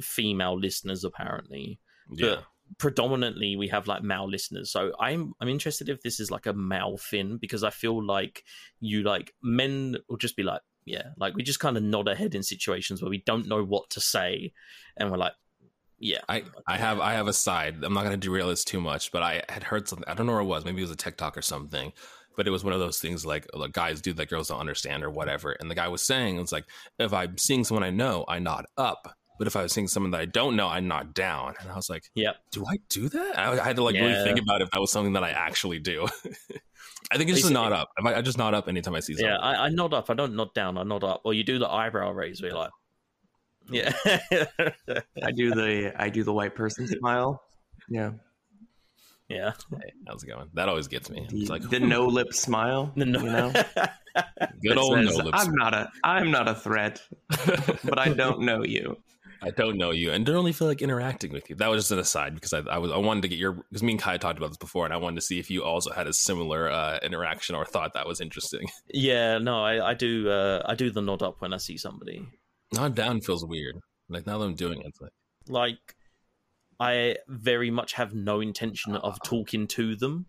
female 0.00 0.58
listeners 0.58 1.04
apparently. 1.04 1.78
yeah. 2.10 2.26
But 2.30 2.44
predominantly 2.78 3.56
we 3.56 3.68
have 3.68 3.86
like 3.86 4.02
male 4.02 4.28
listeners. 4.28 4.70
So 4.70 4.92
I'm 4.98 5.34
I'm 5.40 5.48
interested 5.48 5.88
if 5.88 6.02
this 6.02 6.20
is 6.20 6.30
like 6.30 6.46
a 6.46 6.52
male 6.52 6.96
thing 6.96 7.38
because 7.40 7.64
I 7.64 7.70
feel 7.70 8.04
like 8.04 8.44
you 8.80 9.02
like 9.02 9.32
men 9.42 9.96
will 10.08 10.16
just 10.16 10.36
be 10.36 10.42
like, 10.42 10.60
yeah, 10.84 11.08
like 11.16 11.34
we 11.34 11.42
just 11.42 11.60
kind 11.60 11.76
of 11.76 11.82
nod 11.82 12.08
our 12.08 12.14
head 12.14 12.34
in 12.34 12.42
situations 12.42 13.02
where 13.02 13.10
we 13.10 13.22
don't 13.24 13.48
know 13.48 13.64
what 13.64 13.90
to 13.90 14.00
say, 14.00 14.52
and 14.96 15.10
we're 15.10 15.18
like, 15.18 15.34
yeah, 15.98 16.18
I, 16.28 16.42
I 16.66 16.78
have 16.78 16.98
I 16.98 17.12
have 17.12 17.28
a 17.28 17.32
side. 17.32 17.84
I'm 17.84 17.94
not 17.94 18.04
going 18.04 18.18
to 18.18 18.26
derail 18.26 18.48
this 18.48 18.64
too 18.64 18.80
much, 18.80 19.12
but 19.12 19.22
I 19.22 19.44
had 19.48 19.62
heard 19.62 19.88
something. 19.88 20.08
I 20.08 20.14
don't 20.14 20.26
know 20.26 20.32
where 20.32 20.42
it 20.42 20.46
was. 20.46 20.64
Maybe 20.64 20.78
it 20.78 20.84
was 20.84 20.90
a 20.90 20.96
TikTok 20.96 21.36
or 21.36 21.42
something. 21.42 21.92
But 22.34 22.48
it 22.48 22.50
was 22.50 22.64
one 22.64 22.72
of 22.72 22.80
those 22.80 22.98
things 22.98 23.26
like, 23.26 23.46
oh, 23.52 23.58
like 23.58 23.72
guys 23.72 24.00
do 24.00 24.12
that 24.14 24.30
girls 24.30 24.48
don't 24.48 24.58
understand 24.58 25.04
or 25.04 25.10
whatever. 25.10 25.52
And 25.52 25.70
the 25.70 25.74
guy 25.74 25.88
was 25.88 26.02
saying 26.02 26.38
it's 26.38 26.50
like 26.50 26.64
if 26.98 27.12
I'm 27.12 27.36
seeing 27.38 27.62
someone 27.62 27.84
I 27.84 27.90
know, 27.90 28.24
I 28.26 28.38
nod 28.38 28.64
up. 28.76 29.14
But 29.38 29.46
if 29.46 29.56
I 29.56 29.62
was 29.62 29.72
seeing 29.72 29.88
someone 29.88 30.10
that 30.12 30.20
I 30.20 30.26
don't 30.26 30.56
know, 30.56 30.68
I 30.68 30.80
nod 30.80 31.14
down. 31.14 31.54
And 31.60 31.70
I 31.70 31.74
was 31.74 31.88
like, 31.90 32.04
Yep. 32.14 32.36
do 32.52 32.64
I 32.66 32.78
do 32.88 33.08
that? 33.08 33.38
I, 33.38 33.58
I 33.60 33.64
had 33.64 33.76
to 33.76 33.82
like 33.82 33.94
Yeah. 33.94 34.02
really 34.06 34.24
think 34.24 34.38
about 34.40 34.62
if 34.62 34.70
that 34.70 34.80
was 34.80 34.92
something 34.92 35.14
that 35.14 35.24
I 35.24 35.30
actually 35.30 35.78
do. 35.80 36.06
I 37.10 37.18
think 37.18 37.28
it's 37.30 37.40
just 37.40 37.50
a 37.50 37.54
nod 37.54 37.72
up. 37.72 37.90
I, 38.04 38.14
I 38.14 38.22
just 38.22 38.38
nod 38.38 38.54
up 38.54 38.68
anytime 38.68 38.94
I 38.94 39.00
see 39.00 39.14
something. 39.14 39.26
yeah. 39.26 39.38
I, 39.38 39.66
I 39.66 39.68
nod 39.70 39.92
up. 39.94 40.08
I 40.10 40.14
don't 40.14 40.34
nod 40.36 40.54
down. 40.54 40.78
I 40.78 40.82
nod 40.84 41.02
up. 41.04 41.22
Or 41.24 41.34
you 41.34 41.44
do 41.44 41.58
the 41.58 41.68
eyebrow 41.68 42.12
raise 42.12 42.40
where 42.40 42.50
you're 42.50 42.58
like, 42.58 42.70
yeah, 43.70 43.92
I 45.22 45.30
do 45.34 45.50
the 45.54 45.92
I 45.96 46.08
do 46.08 46.24
the 46.24 46.32
white 46.32 46.54
person 46.54 46.86
smile. 46.98 47.42
Yeah, 47.88 48.10
yeah. 49.28 49.52
How's 50.06 50.24
it 50.24 50.26
going? 50.26 50.48
That 50.54 50.68
always 50.68 50.88
gets 50.88 51.08
me. 51.10 51.26
the, 51.30 51.40
It's 51.42 51.50
like 51.50 51.68
the 51.68 51.78
no 51.80 52.06
lip 52.06 52.32
smile. 52.34 52.92
The 52.96 53.06
No, 53.06 53.20
You 53.20 53.30
know, 53.30 53.52
good 53.52 53.72
That 54.62 54.78
old 54.78 54.98
no 54.98 55.06
says, 55.06 55.16
lips. 55.16 55.30
I'm 55.46 55.54
not 55.54 55.74
a 55.74 55.88
I'm 56.04 56.30
not 56.30 56.48
a 56.48 56.54
threat, 56.54 57.00
but 57.84 57.98
I 57.98 58.08
don't 58.12 58.40
know 58.40 58.64
you. 58.64 58.96
I 59.42 59.50
don't 59.50 59.76
know 59.76 59.90
you 59.90 60.12
and 60.12 60.24
don't 60.24 60.36
really 60.36 60.52
feel 60.52 60.68
like 60.68 60.82
interacting 60.82 61.32
with 61.32 61.50
you. 61.50 61.56
That 61.56 61.68
was 61.68 61.82
just 61.82 61.90
an 61.90 61.98
aside 61.98 62.34
because 62.34 62.52
I, 62.52 62.60
I 62.60 62.78
was 62.78 62.92
I 62.92 62.98
wanted 62.98 63.22
to 63.22 63.28
get 63.28 63.38
your 63.38 63.52
because 63.52 63.82
me 63.82 63.92
and 63.92 64.00
Kai 64.00 64.16
talked 64.16 64.38
about 64.38 64.48
this 64.48 64.56
before 64.56 64.84
and 64.84 64.94
I 64.94 64.96
wanted 64.96 65.16
to 65.16 65.22
see 65.22 65.38
if 65.38 65.50
you 65.50 65.64
also 65.64 65.90
had 65.90 66.06
a 66.06 66.12
similar 66.12 66.70
uh, 66.70 66.98
interaction 67.02 67.54
or 67.54 67.64
thought 67.64 67.94
that 67.94 68.06
was 68.06 68.20
interesting. 68.20 68.68
yeah. 68.94 69.38
No, 69.38 69.64
I, 69.64 69.90
I 69.90 69.94
do. 69.94 70.30
Uh, 70.30 70.62
I 70.64 70.74
do 70.74 70.90
the 70.90 71.02
nod 71.02 71.22
up 71.22 71.40
when 71.40 71.52
I 71.52 71.56
see 71.56 71.76
somebody. 71.76 72.26
Nod 72.72 72.94
down 72.94 73.20
feels 73.20 73.44
weird. 73.44 73.76
Like 74.08 74.26
now 74.26 74.38
that 74.38 74.44
I'm 74.44 74.54
doing 74.54 74.80
it, 74.80 74.86
it's 74.86 75.00
like 75.00 75.12
like 75.48 75.96
I 76.78 77.16
very 77.28 77.70
much 77.70 77.94
have 77.94 78.14
no 78.14 78.40
intention 78.40 78.96
of 78.96 79.18
talking 79.22 79.66
to 79.68 79.96
them. 79.96 80.26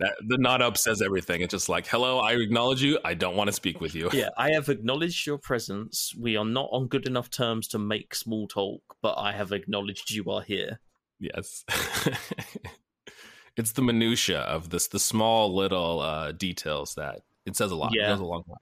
That. 0.00 0.14
The 0.26 0.38
nod 0.38 0.62
up 0.62 0.76
says 0.76 1.00
everything. 1.00 1.40
It's 1.40 1.52
just 1.52 1.68
like, 1.68 1.86
hello, 1.86 2.18
I 2.18 2.32
acknowledge 2.32 2.82
you. 2.82 2.98
I 3.04 3.14
don't 3.14 3.36
want 3.36 3.48
to 3.48 3.52
speak 3.52 3.80
with 3.80 3.94
you. 3.94 4.10
Yeah, 4.12 4.30
I 4.36 4.50
have 4.52 4.68
acknowledged 4.68 5.26
your 5.26 5.38
presence. 5.38 6.14
We 6.18 6.36
are 6.36 6.44
not 6.44 6.68
on 6.72 6.88
good 6.88 7.06
enough 7.06 7.30
terms 7.30 7.68
to 7.68 7.78
make 7.78 8.14
small 8.14 8.48
talk, 8.48 8.82
but 9.02 9.14
I 9.16 9.32
have 9.32 9.52
acknowledged 9.52 10.10
you 10.10 10.24
are 10.30 10.42
here. 10.42 10.80
Yes. 11.18 11.64
it's 13.56 13.72
the 13.72 13.82
minutia 13.82 14.40
of 14.40 14.70
this, 14.70 14.88
the 14.88 14.98
small 14.98 15.54
little 15.54 16.00
uh, 16.00 16.32
details 16.32 16.94
that 16.94 17.20
it 17.46 17.56
says 17.56 17.70
a 17.70 17.76
lot. 17.76 17.92
Yeah. 17.94 18.06
It 18.06 18.08
goes 18.12 18.20
a 18.20 18.24
long 18.24 18.44
way. 18.46 18.56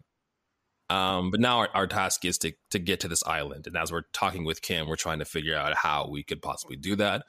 Um, 0.91 1.31
but 1.31 1.41
now 1.41 1.59
our, 1.59 1.69
our 1.75 1.87
task 1.87 2.25
is 2.25 2.39
to 2.39 2.53
to 2.71 2.79
get 2.79 3.01
to 3.01 3.09
this 3.09 3.23
island, 3.25 3.67
and 3.67 3.77
as 3.77 3.93
we're 3.93 4.05
talking 4.13 4.45
with 4.45 4.63
Kim, 4.63 4.89
we're 4.89 4.97
trying 4.97 5.19
to 5.19 5.27
figure 5.27 5.55
out 5.55 5.75
how 5.75 6.09
we 6.09 6.23
could 6.23 6.41
possibly 6.41 6.77
do 6.77 6.97
that. 6.97 7.25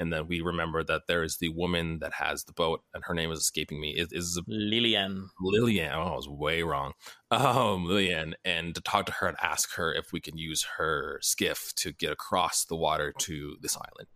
And 0.00 0.10
then 0.10 0.26
we 0.26 0.40
remember 0.40 0.82
that 0.84 1.02
there 1.08 1.22
is 1.22 1.36
the 1.36 1.50
woman 1.50 1.98
that 1.98 2.14
has 2.14 2.44
the 2.44 2.54
boat, 2.54 2.82
and 2.94 3.04
her 3.04 3.12
name 3.12 3.30
is 3.30 3.38
escaping 3.40 3.78
me. 3.80 3.90
Is 3.90 4.08
is 4.12 4.40
Lilienne. 4.48 5.26
Lilienne? 5.40 5.94
Oh, 5.94 6.12
I 6.12 6.16
was 6.16 6.28
way 6.28 6.62
wrong. 6.62 6.92
Um, 7.32 7.84
Lilienne, 7.84 8.32
and 8.44 8.74
to 8.74 8.80
talk 8.80 9.06
to 9.06 9.12
her 9.12 9.28
and 9.28 9.36
ask 9.40 9.76
her 9.76 9.94
if 9.94 10.12
we 10.12 10.20
can 10.20 10.36
use 10.36 10.66
her 10.78 11.20
skiff 11.22 11.72
to 11.76 11.92
get 11.92 12.10
across 12.10 12.64
the 12.64 12.74
water 12.74 13.14
to 13.18 13.56
this 13.60 13.76
island. 13.76 14.08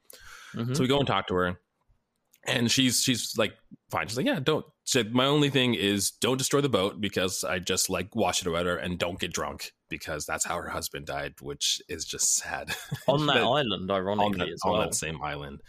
Mhm. 0.71 0.77
So 0.77 0.83
we 0.83 0.89
go 0.89 0.99
and 0.99 1.07
talk 1.07 1.29
to 1.29 1.35
her, 1.35 1.61
and 2.45 2.69
she's 2.69 3.03
she's 3.03 3.39
like, 3.39 3.55
fine. 3.89 4.09
She's 4.09 4.17
like, 4.17 4.27
yeah, 4.27 4.41
don't. 4.41 4.67
Said, 4.83 5.15
my 5.15 5.27
only 5.27 5.49
thing 5.49 5.75
is 5.75 6.11
don't 6.11 6.39
destroy 6.39 6.61
the 6.61 6.69
boat 6.69 7.01
because 7.01 7.45
I 7.45 7.61
just 7.61 7.89
like 7.89 8.17
wash 8.17 8.41
it 8.41 8.49
or 8.49 8.51
whatever, 8.51 8.77
and 8.79 8.99
don't 8.99 9.21
get 9.21 9.33
drunk 9.33 9.73
because 9.97 10.27
that's 10.27 10.45
how 10.45 10.57
her 10.57 10.69
husband 10.69 11.07
died, 11.07 11.35
which 11.41 11.81
is 11.89 12.05
just 12.05 12.35
sad. 12.35 12.75
on 13.09 13.27
that 13.27 13.37
island, 13.61 13.91
on 13.91 13.97
ironically 14.01 14.47
that, 14.47 14.53
as 14.55 14.61
on 14.65 14.81
that 14.81 14.95
same 14.95 15.23
island. 15.23 15.61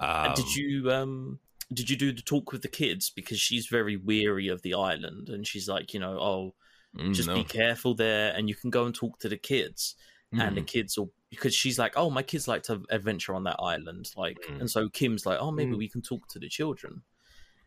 And 0.00 0.28
Um, 0.28 0.34
did 0.34 0.54
you 0.54 0.90
um 0.90 1.38
did 1.72 1.90
you 1.90 1.96
do 1.96 2.12
the 2.12 2.22
talk 2.22 2.52
with 2.52 2.62
the 2.62 2.68
kids 2.82 3.10
because 3.10 3.40
she's 3.40 3.66
very 3.66 3.96
weary 3.96 4.48
of 4.48 4.62
the 4.62 4.74
island 4.74 5.28
and 5.28 5.46
she's 5.46 5.68
like, 5.68 5.92
you 5.94 6.00
know, 6.00 6.18
oh, 6.30 6.54
mm, 6.96 7.12
just 7.14 7.28
no. 7.28 7.34
be 7.34 7.44
careful 7.44 7.94
there 7.94 8.32
and 8.36 8.48
you 8.48 8.54
can 8.54 8.70
go 8.70 8.84
and 8.86 8.94
talk 8.94 9.18
to 9.20 9.28
the 9.28 9.36
kids 9.52 9.96
and 10.32 10.56
the 10.56 10.62
Mm. 10.62 10.66
kids 10.66 10.98
will 10.98 11.10
because 11.30 11.54
she's 11.54 11.78
like, 11.78 11.94
oh, 11.96 12.10
my 12.10 12.22
kids 12.22 12.46
like 12.48 12.62
to 12.64 12.82
adventure 12.90 13.34
on 13.34 13.44
that 13.44 13.56
island, 13.74 14.06
like, 14.16 14.38
Mm. 14.48 14.60
and 14.60 14.70
so 14.70 14.88
Kim's 14.88 15.26
like, 15.26 15.38
oh, 15.40 15.50
maybe 15.52 15.74
Mm. 15.74 15.78
we 15.78 15.88
can 15.88 16.02
talk 16.02 16.22
to 16.28 16.38
the 16.38 16.48
children, 16.48 17.02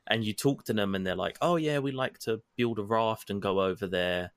and 0.07 0.23
you 0.25 0.33
talk 0.33 0.63
to 0.65 0.73
them, 0.73 0.95
and 0.95 1.05
they're 1.05 1.23
like, 1.25 1.37
oh 1.41 1.55
yeah, 1.57 1.79
we 1.79 1.91
like 1.91 2.17
to 2.19 2.41
build 2.55 2.77
a 2.79 2.83
raft 2.83 3.29
and 3.29 3.41
go 3.41 3.53
over 3.61 3.87
there, 3.87 4.31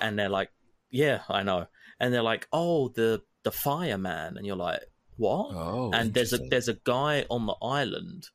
and 0.00 0.18
they're 0.18 0.36
like, 0.40 0.50
yeah, 0.92 1.22
I 1.28 1.42
know, 1.42 1.66
and 1.98 2.14
they're 2.14 2.22
like, 2.22 2.46
oh, 2.52 2.88
the 2.88 3.22
the 3.42 3.50
fireman, 3.52 4.36
and 4.36 4.46
you're 4.46 4.54
like, 4.56 4.82
what? 5.16 5.50
Oh, 5.52 5.90
and 5.92 6.14
there's 6.14 6.32
a 6.32 6.38
there's 6.50 6.68
a 6.68 6.78
guy 6.84 7.26
on 7.30 7.46
the 7.46 7.56
island 7.60 8.28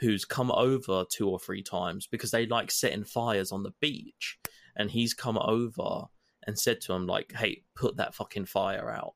who's 0.00 0.24
come 0.24 0.50
over 0.52 1.04
two 1.12 1.28
or 1.28 1.38
three 1.38 1.62
times 1.62 2.06
because 2.06 2.30
they 2.30 2.46
like 2.46 2.70
setting 2.70 3.04
fires 3.04 3.50
on 3.52 3.62
the 3.64 3.72
beach. 3.80 4.38
And 4.74 4.90
he's 4.90 5.12
come 5.14 5.36
over 5.38 6.06
and 6.46 6.58
said 6.58 6.80
to 6.82 6.92
him 6.94 7.06
like 7.06 7.32
hey 7.36 7.62
put 7.76 7.96
that 7.98 8.14
fucking 8.14 8.46
fire 8.46 8.90
out. 8.90 9.14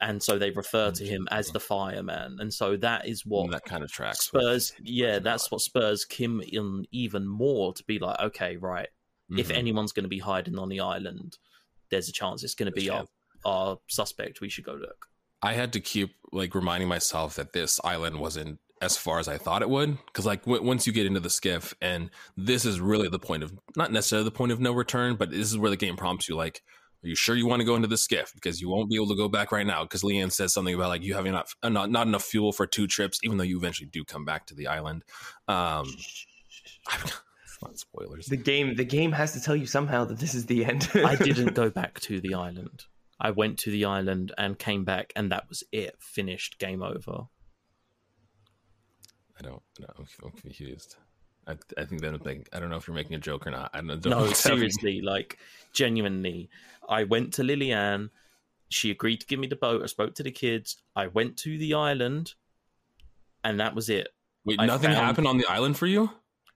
And 0.00 0.22
so 0.22 0.38
they 0.38 0.50
refer 0.50 0.90
to 0.92 1.04
him 1.06 1.26
as 1.30 1.48
the 1.48 1.58
fireman. 1.60 2.36
And 2.38 2.52
so 2.52 2.76
that 2.76 3.08
is 3.08 3.24
what 3.24 3.50
that 3.52 3.64
kind 3.64 3.82
of 3.82 3.90
tracks. 3.90 4.26
spurs 4.26 4.74
yeah 4.82 5.18
that's 5.18 5.50
what 5.50 5.62
spurs 5.62 6.04
kim 6.04 6.42
in 6.42 6.84
even 6.92 7.26
more 7.26 7.72
to 7.72 7.82
be 7.84 7.98
like 7.98 8.20
okay 8.20 8.56
right. 8.58 8.88
If 9.36 9.48
Mhm. 9.48 9.56
anyone's 9.56 9.92
going 9.92 10.04
to 10.04 10.08
be 10.08 10.18
hiding 10.20 10.58
on 10.58 10.68
the 10.68 10.80
island 10.80 11.38
there's 11.90 12.08
a 12.08 12.12
chance 12.12 12.42
it's 12.42 12.54
going 12.54 12.70
to 12.70 12.72
be 12.72 12.90
our, 12.90 13.04
our 13.44 13.78
suspect 13.88 14.40
we 14.40 14.48
should 14.48 14.64
go 14.64 14.74
look 14.74 15.06
I 15.42 15.52
had 15.52 15.72
to 15.74 15.80
keep 15.80 16.14
like 16.32 16.54
reminding 16.54 16.88
myself 16.88 17.36
that 17.36 17.52
this 17.52 17.80
island 17.84 18.18
wasn't 18.18 18.58
as 18.82 18.96
far 18.96 19.18
as 19.18 19.28
I 19.28 19.38
thought 19.38 19.62
it 19.62 19.70
would. 19.70 19.96
Because 20.06 20.26
like 20.26 20.44
w- 20.44 20.62
once 20.62 20.86
you 20.86 20.92
get 20.92 21.06
into 21.06 21.20
the 21.20 21.30
skiff, 21.30 21.74
and 21.80 22.10
this 22.36 22.64
is 22.64 22.80
really 22.80 23.08
the 23.08 23.18
point 23.18 23.42
of 23.42 23.52
not 23.76 23.92
necessarily 23.92 24.24
the 24.24 24.32
point 24.32 24.52
of 24.52 24.60
no 24.60 24.72
return, 24.72 25.16
but 25.16 25.30
this 25.30 25.50
is 25.50 25.58
where 25.58 25.70
the 25.70 25.76
game 25.76 25.96
prompts 25.96 26.28
you 26.28 26.36
like. 26.36 26.62
Are 27.04 27.08
you 27.08 27.14
sure 27.14 27.36
you 27.36 27.46
want 27.46 27.60
to 27.60 27.66
go 27.66 27.76
into 27.76 27.88
the 27.88 27.98
skiff? 27.98 28.32
Because 28.34 28.60
you 28.60 28.70
won't 28.70 28.90
be 28.90 28.96
able 28.96 29.08
to 29.08 29.16
go 29.16 29.28
back 29.28 29.52
right 29.52 29.66
now. 29.66 29.84
Because 29.84 30.02
Lilienne 30.02 30.32
says 30.32 30.52
something 30.52 30.74
about 30.74 30.88
like 30.88 31.02
you 31.02 31.14
having 31.14 31.32
not, 31.32 31.46
uh, 31.62 31.68
not 31.68 31.90
not 31.90 32.06
enough 32.06 32.24
fuel 32.24 32.52
for 32.52 32.66
two 32.66 32.86
trips, 32.86 33.20
even 33.22 33.36
though 33.36 33.44
you 33.44 33.58
eventually 33.58 33.88
do 33.88 34.04
come 34.04 34.24
back 34.24 34.46
to 34.46 34.54
the 34.54 34.66
island. 34.66 35.04
Um, 35.46 35.94
it's 37.56 37.62
not 37.62 37.78
spoilers. 37.78 38.26
The 38.26 38.36
game 38.36 38.74
the 38.74 38.84
game 38.84 39.12
has 39.12 39.32
to 39.32 39.40
tell 39.40 39.56
you 39.56 39.66
somehow 39.66 40.04
that 40.04 40.18
this 40.18 40.34
is 40.34 40.46
the 40.46 40.64
end. 40.64 40.88
I 40.94 41.16
didn't 41.22 41.54
go 41.54 41.70
back 41.70 42.00
to 42.00 42.20
the 42.20 42.34
island. 42.34 42.84
I 43.18 43.30
went 43.30 43.58
to 43.60 43.70
the 43.70 43.84
island 43.86 44.32
and 44.36 44.58
came 44.58 44.84
back, 44.84 45.12
and 45.16 45.32
that 45.32 45.48
was 45.48 45.64
it. 45.72 45.96
Finished. 45.98 46.58
Game 46.58 46.82
over. 46.82 47.28
I 49.38 49.42
don't. 49.42 49.62
No, 49.80 49.86
I'm, 49.98 50.06
I'm 50.24 50.30
confused. 50.32 50.96
I, 51.46 51.56
I 51.78 51.84
think 51.84 52.00
that 52.02 52.24
like, 52.26 52.48
I 52.52 52.58
don't 52.60 52.70
know 52.70 52.76
if 52.76 52.86
you're 52.88 52.96
making 52.96 53.14
a 53.14 53.20
joke 53.20 53.46
or 53.46 53.50
not. 53.52 53.70
I 53.72 53.78
don't, 53.78 53.88
don't 53.88 54.06
know 54.06 54.18
No, 54.20 54.24
what's 54.26 54.42
happening. 54.42 54.70
seriously, 54.70 55.00
like 55.00 55.38
genuinely. 55.72 56.48
I 56.88 57.04
went 57.04 57.32
to 57.34 57.42
Lilienne. 57.42 58.10
She 58.68 58.90
agreed 58.90 59.20
to 59.20 59.26
give 59.26 59.38
me 59.38 59.46
the 59.46 59.56
boat. 59.56 59.82
I 59.82 59.86
spoke 59.86 60.14
to 60.16 60.22
the 60.22 60.30
kids. 60.32 60.76
I 60.96 61.06
went 61.06 61.36
to 61.38 61.56
the 61.56 61.74
island, 61.74 62.34
and 63.44 63.60
that 63.60 63.74
was 63.74 63.88
it. 63.88 64.08
Wait, 64.44 64.60
I 64.60 64.66
nothing 64.66 64.90
found- 64.90 65.06
happened 65.06 65.26
on 65.28 65.38
the 65.38 65.46
island 65.46 65.76
for 65.78 65.86
you? 65.86 66.10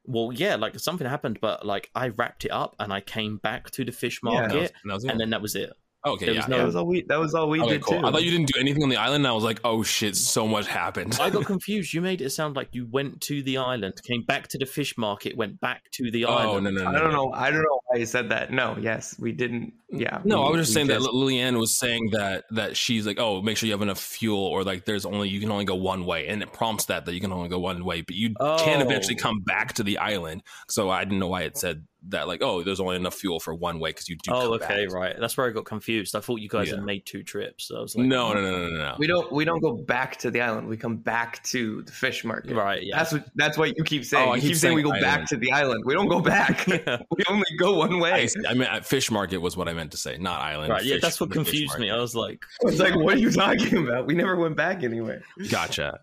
Well, 0.05 0.33
yeah, 0.33 0.57
like 0.57 0.79
something 0.79 1.07
happened, 1.07 1.39
but 1.41 1.65
like 1.65 1.91
I 1.95 2.09
wrapped 2.09 2.45
it 2.45 2.51
up 2.51 2.75
and 2.79 2.93
I 2.93 3.01
came 3.01 3.37
back 3.39 3.71
to 3.73 3.85
the 3.85 3.93
fish 3.93 4.21
Yeah. 4.25 4.31
market, 4.33 4.53
That 4.53 4.61
was, 4.61 4.71
that 4.85 4.95
was 4.95 5.05
it. 5.05 5.11
and 5.11 5.21
then 5.21 5.31
that 5.31 5.43
was 5.43 5.55
it. 5.55 5.71
Okay, 6.07 6.25
There 6.27 6.35
yeah. 6.35 6.41
was 6.41 6.49
no- 6.49 6.57
that 6.59 6.65
was 6.65 6.77
all 6.77 6.87
we. 6.87 7.03
That 7.03 7.19
was 7.19 7.35
all 7.35 7.51
we 7.51 7.61
okay, 7.61 7.73
did 7.73 7.83
cool. 7.83 8.01
too. 8.01 8.07
I 8.07 8.11
thought 8.11 8.23
you 8.23 8.31
didn't 8.31 8.47
do 8.47 8.59
anything 8.59 8.83
on 8.83 8.89
the 8.89 8.97
island. 8.97 9.17
And 9.25 9.27
I 9.27 9.33
was 9.33 9.45
like, 9.45 9.61
oh 9.65 9.83
shit, 9.83 10.17
so 10.17 10.49
much 10.49 10.67
happened. 10.67 11.19
I 11.21 11.29
got 11.29 11.45
confused. 11.55 11.93
You 11.93 12.01
made 12.01 12.23
it 12.23 12.31
sound 12.31 12.57
like 12.57 12.69
you 12.73 12.87
went 12.91 13.21
to 13.23 13.43
the 13.43 13.59
island, 13.59 13.95
came 14.07 14.23
back 14.23 14.49
to 14.49 14.59
the 14.59 14.65
fish 14.65 14.97
market, 14.97 15.37
went 15.37 15.61
back 15.61 15.83
to 15.93 16.11
the 16.11 16.25
oh 16.25 16.33
island. 16.33 16.65
no, 16.65 16.71
no, 16.71 16.83
no. 16.85 16.89
I 16.89 16.93
don't 17.01 17.11
no. 17.13 17.17
know. 17.27 17.33
I 17.35 17.51
don't 17.51 17.63
know 17.63 17.81
why 17.89 17.99
you 17.99 18.07
said 18.07 18.31
that. 18.31 18.51
No. 18.51 18.77
Yes, 18.81 19.15
we 19.19 19.33
didn't. 19.33 19.75
Yeah. 19.91 20.21
No, 20.25 20.41
we- 20.43 20.47
I 20.47 20.51
was 20.53 20.61
just 20.61 20.71
we 20.71 20.75
saying 20.75 20.87
that 20.89 21.01
Lilienne 21.11 21.59
was 21.59 21.79
saying 21.79 22.11
that 22.13 22.45
that 22.53 22.79
she's 22.79 23.07
like, 23.07 23.19
oh, 23.21 23.43
make 23.43 23.59
sure 23.59 23.67
you 23.67 23.73
have 23.75 23.83
enough 23.83 24.01
fuel, 24.01 24.39
or 24.39 24.65
like 24.65 24.87
there's 24.87 25.05
only 25.05 25.29
you 25.29 25.41
can 25.41 25.51
only 25.51 25.67
go 25.67 25.75
one 25.75 26.07
way, 26.07 26.29
and 26.29 26.43
it 26.43 26.53
prompts 26.55 26.87
that 26.87 27.05
that 27.05 27.13
you 27.15 27.21
can 27.21 27.31
only 27.33 27.51
go 27.51 27.59
one 27.59 27.85
way, 27.85 28.01
but 28.01 28.15
you 28.17 28.33
can 28.59 28.81
eventually 28.81 29.17
Oh. 29.19 29.23
come 29.23 29.41
back 29.41 29.75
to 29.75 29.83
the 29.83 29.99
island. 29.99 30.43
So 30.71 30.89
I 30.89 31.05
didn't 31.05 31.19
know 31.19 31.29
why 31.29 31.43
it 31.43 31.59
said 31.59 31.85
that, 32.09 32.27
like, 32.29 32.43
oh, 32.43 32.63
there's 32.63 32.81
only 32.81 32.97
enough 32.97 33.15
fuel 33.15 33.41
for 33.41 33.55
one 33.55 33.79
way 33.79 33.91
because 33.91 34.09
you 34.09 34.17
do. 34.17 34.33
Oh, 34.33 34.55
okay, 34.55 34.87
back. 34.87 34.95
right. 34.95 35.17
That's 35.19 35.37
where 35.37 35.47
I 35.47 35.51
got 35.51 35.65
confused. 35.65 36.17
I 36.17 36.21
thought 36.21 36.41
you 36.41 36.49
guys 36.49 36.69
Yeah. 36.69 36.77
had 36.77 36.85
made 36.85 37.07
two 37.07 37.23
trips. 37.23 37.69
So 37.69 37.77
I 37.77 37.81
was 37.81 37.95
like, 37.97 38.07
No, 38.07 38.33
no, 38.33 38.41
oh. 38.41 38.43
no, 38.43 38.51
no, 38.51 38.69
no, 38.69 38.77
no. 38.77 38.97
We 38.99 39.07
don't. 39.07 39.31
We 39.33 39.45
don't 39.45 39.61
go 39.61 39.75
back 39.75 40.17
to 40.19 40.31
the 40.31 40.41
island. 40.41 40.69
We 40.69 40.77
come 40.77 40.97
back 40.97 41.43
to 41.45 41.83
the 41.83 41.93
fish 41.93 42.25
market. 42.25 42.55
Right, 42.55 42.83
yeah. 42.83 42.97
That's 42.97 43.13
what. 43.13 43.27
That's 43.35 43.59
what 43.59 43.77
you 43.77 43.85
keep 43.85 44.05
saying. 44.05 44.29
Oh, 44.29 44.33
I 44.33 44.37
you 44.37 44.41
keep 44.43 44.51
keep 44.51 44.57
saying 44.59 44.75
we 44.75 44.83
go 44.83 44.91
saying 44.91 45.03
back 45.03 45.27
to 45.27 45.37
the 45.37 45.53
island. 45.53 45.85
We 45.85 45.95
don't 45.95 46.09
go 46.09 46.21
back. 46.21 46.67
we 46.67 47.25
only 47.29 47.45
go 47.59 47.75
one 47.75 47.95
I, 47.95 48.01
way. 48.01 48.29
I 48.49 48.55
mean, 48.55 48.63
at 48.63 48.87
fish 48.87 49.11
market 49.11 49.39
was 49.39 49.57
what 49.57 49.69
I 49.69 49.73
meant 49.73 49.91
to 49.93 49.97
say, 49.97 50.17
not 50.19 50.41
island. 50.41 50.71
right, 50.71 50.85
yeah, 50.85 50.97
that's 51.01 51.21
what 51.21 51.31
confused 51.31 51.79
me. 51.79 51.91
I 51.91 51.97
was 51.99 52.15
like, 52.15 52.45
It's 52.63 52.79
like, 52.79 52.95
oh. 52.95 52.99
what 53.01 53.15
are 53.15 53.19
you 53.19 53.31
talking 53.31 53.87
about? 53.87 54.07
We 54.07 54.15
never 54.15 54.37
went 54.37 54.57
back 54.57 54.83
anywhere. 54.83 55.23
Gotcha. 55.51 56.01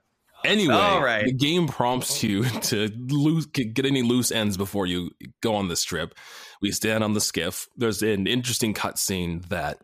Anyway, 0.48 0.74
All 0.74 1.04
right. 1.04 1.26
the 1.26 1.34
game 1.34 1.68
prompts 1.68 2.24
you 2.24 2.43
to 2.62 2.89
lose, 3.10 3.45
get 3.48 3.86
any 3.86 4.02
loose 4.02 4.32
ends 4.32 4.58
before 4.58 4.86
you 4.86 5.12
go 5.41 5.56
on 5.56 5.68
this 5.68 5.84
trip. 5.84 6.16
We 6.62 6.72
stand 6.72 7.04
on 7.04 7.14
the 7.14 7.22
skiff. 7.22 7.68
There's 7.76 8.02
an 8.02 8.26
interesting 8.28 8.74
cutscene 8.74 9.48
that 9.50 9.80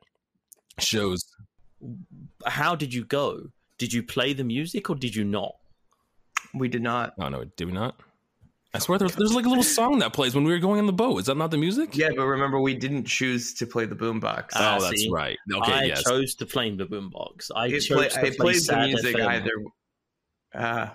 shows. 0.79 1.23
how 2.45 2.75
did 2.75 2.93
you 2.93 3.05
go? 3.05 3.49
Did 3.77 3.93
you 3.93 4.03
play 4.03 4.33
the 4.33 4.43
music 4.43 4.89
or 4.89 4.95
did 4.95 5.15
you 5.15 5.23
not? 5.23 5.53
We 6.53 6.67
did 6.67 6.81
not. 6.81 7.13
Oh 7.19 7.29
no, 7.29 7.43
did 7.57 7.65
we 7.65 7.73
not? 7.73 7.99
I 8.75 8.79
swear 8.79 8.97
there's, 8.97 9.15
there's 9.15 9.35
like 9.35 9.45
a 9.45 9.49
little 9.49 9.63
song 9.63 9.99
that 9.99 10.13
plays 10.13 10.33
when 10.33 10.43
we 10.45 10.51
were 10.51 10.57
going 10.57 10.79
on 10.79 10.87
the 10.87 10.93
boat. 10.93 11.19
Is 11.19 11.25
that 11.27 11.37
not 11.37 11.51
the 11.51 11.57
music? 11.57 11.95
Yeah, 11.95 12.09
but 12.15 12.25
remember, 12.25 12.59
we 12.59 12.73
didn't 12.73 13.05
choose 13.05 13.53
to 13.55 13.67
play 13.67 13.85
the 13.85 13.95
boombox. 13.95 14.45
Oh, 14.55 14.59
Ah, 14.59 14.79
that's 14.79 15.01
see? 15.01 15.09
right. 15.11 15.37
Okay, 15.53 15.71
I 15.73 15.83
yes. 15.83 16.03
chose 16.03 16.33
to 16.35 16.45
play 16.47 16.75
the 16.75 16.85
boombox. 16.85 17.51
I 17.55 17.67
it, 17.67 17.81
chose 17.81 17.87
play, 17.97 18.09
to 18.09 18.17
it 18.19 18.21
play 18.21 18.31
plays 18.31 18.65
the 18.65 18.77
music 18.77 19.15
FM. 19.15 19.27
either. 19.27 19.51
Uh, 20.53 20.89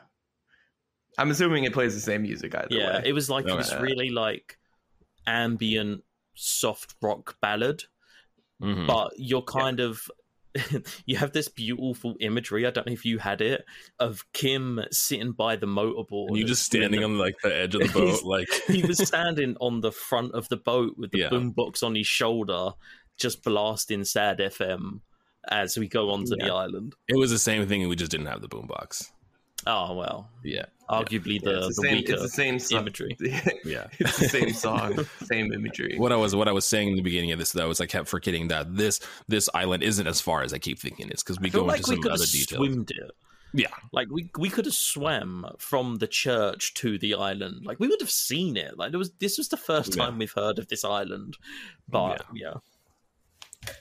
I'm 1.19 1.31
assuming 1.31 1.65
it 1.65 1.73
plays 1.73 1.95
the 1.95 2.01
same 2.01 2.23
music 2.23 2.55
either 2.55 2.69
Yeah, 2.71 2.99
way. 2.99 3.03
it 3.07 3.13
was 3.13 3.29
like 3.29 3.47
it 3.49 3.55
was 3.55 3.73
Okay. 3.73 3.83
really 3.83 4.11
like 4.11 4.59
ambient 5.27 6.05
soft 6.35 6.95
rock 7.03 7.37
ballad, 7.41 7.85
Mhm. 8.63 8.87
but 8.87 9.13
you're 9.17 9.43
kind 9.43 9.81
of 9.81 10.09
you 11.07 11.17
have 11.17 11.33
this 11.33 11.49
beautiful 11.49 12.15
imagery. 12.21 12.67
I 12.67 12.71
don't 12.71 12.87
know 12.87 12.93
if 12.93 13.05
you 13.05 13.19
had 13.19 13.41
it 13.41 13.65
of 13.99 14.25
Kim 14.33 14.81
sitting 14.91 15.33
by 15.33 15.57
the 15.57 15.67
motorboard. 15.67 16.29
And 16.29 16.37
you 16.39 16.45
just 16.45 16.65
standing 16.65 17.01
the- 17.01 17.05
on 17.07 17.19
like 17.19 17.37
the 17.43 17.55
edge 17.55 17.75
of 17.75 17.81
the 17.87 17.89
boat, 17.93 18.23
like 18.25 18.49
he 18.67 18.83
was 18.83 18.99
standing 19.07 19.57
on 19.61 19.81
the 19.81 19.93
front 19.93 20.33
of 20.35 20.49
the 20.49 20.57
boat 20.57 20.95
with 20.97 21.11
the 21.13 21.19
Yeah. 21.19 21.29
boombox 21.31 21.83
on 21.83 21.95
his 21.95 22.07
shoulder, 22.07 22.71
just 23.19 23.43
blasting 23.45 24.05
sad 24.05 24.39
FM 24.39 25.01
as 25.49 25.77
we 25.79 25.87
go 25.89 26.11
onto 26.11 26.35
the 26.37 26.53
island. 26.53 26.95
it 27.09 27.17
was 27.17 27.31
the 27.31 27.39
same 27.39 27.67
thing. 27.69 27.87
We 27.89 27.97
just 27.97 28.11
didn't 28.11 28.27
have 28.27 28.41
the 28.41 28.49
boombox. 28.49 29.11
Oh 29.71 29.95
well, 29.95 30.31
Yeah, 30.43 30.65
arguably 30.89 31.35
Yeah, 31.43 31.51
the, 31.53 31.67
it's 31.67 31.77
the, 31.77 31.83
the 31.83 31.89
same. 31.89 31.97
weaker 31.97 32.13
It's 32.15 32.23
the 32.23 32.29
same 32.31 32.59
song. 32.59 32.81
imagery. 32.81 33.17
yeah. 33.65 33.87
it's 33.99 34.19
the 34.19 34.29
same 34.29 34.53
song, 34.55 35.07
same 35.25 35.53
imagery. 35.53 35.97
what 35.99 36.11
I 36.13 36.17
was 36.17 36.35
what 36.35 36.49
I 36.49 36.53
was 36.53 36.65
saying 36.65 36.89
in 36.89 36.97
the 36.97 37.03
beginning 37.03 37.33
of 37.33 37.39
this 37.39 37.53
though 37.53 37.71
is 37.71 37.81
I 37.81 37.87
kept 37.87 38.09
forgetting 38.09 38.49
that 38.49 38.75
this 38.77 38.99
this 39.29 39.49
island 39.55 39.83
isn't 39.83 40.07
as 40.07 40.21
far 40.21 40.43
as 40.43 40.53
I 40.55 40.59
keep 40.59 40.79
thinking 40.79 41.11
it's 41.11 41.23
because 41.23 41.39
we 41.39 41.49
I 41.49 41.51
go 41.51 41.65
like 41.65 41.79
into 41.81 41.91
we 41.91 41.97
some 41.97 42.03
could 42.03 42.13
other 42.13 42.23
have 42.25 42.31
details. 42.33 42.87
it. 42.91 43.11
Yeah, 43.55 43.69
Like 43.93 44.09
we 44.11 44.31
we 44.39 44.51
could 44.51 44.67
have 44.67 44.75
swam 44.75 45.47
from 45.59 45.97
the 45.97 46.07
church 46.07 46.75
to 46.75 46.99
the 46.99 47.15
island. 47.15 47.65
Like 47.65 47.81
we 47.81 47.89
would 47.89 48.01
have 48.03 48.11
seen 48.11 48.57
it. 48.59 48.77
Like 48.79 48.93
it 48.93 48.99
was 48.99 49.11
this 49.21 49.39
was 49.39 49.49
the 49.49 49.57
first 49.57 49.97
Yeah. 49.97 50.05
time 50.05 50.19
we've 50.19 50.33
heard 50.33 50.59
of 50.59 50.69
this 50.69 50.85
island. 50.85 51.37
But 51.89 52.25
yeah. 52.35 52.55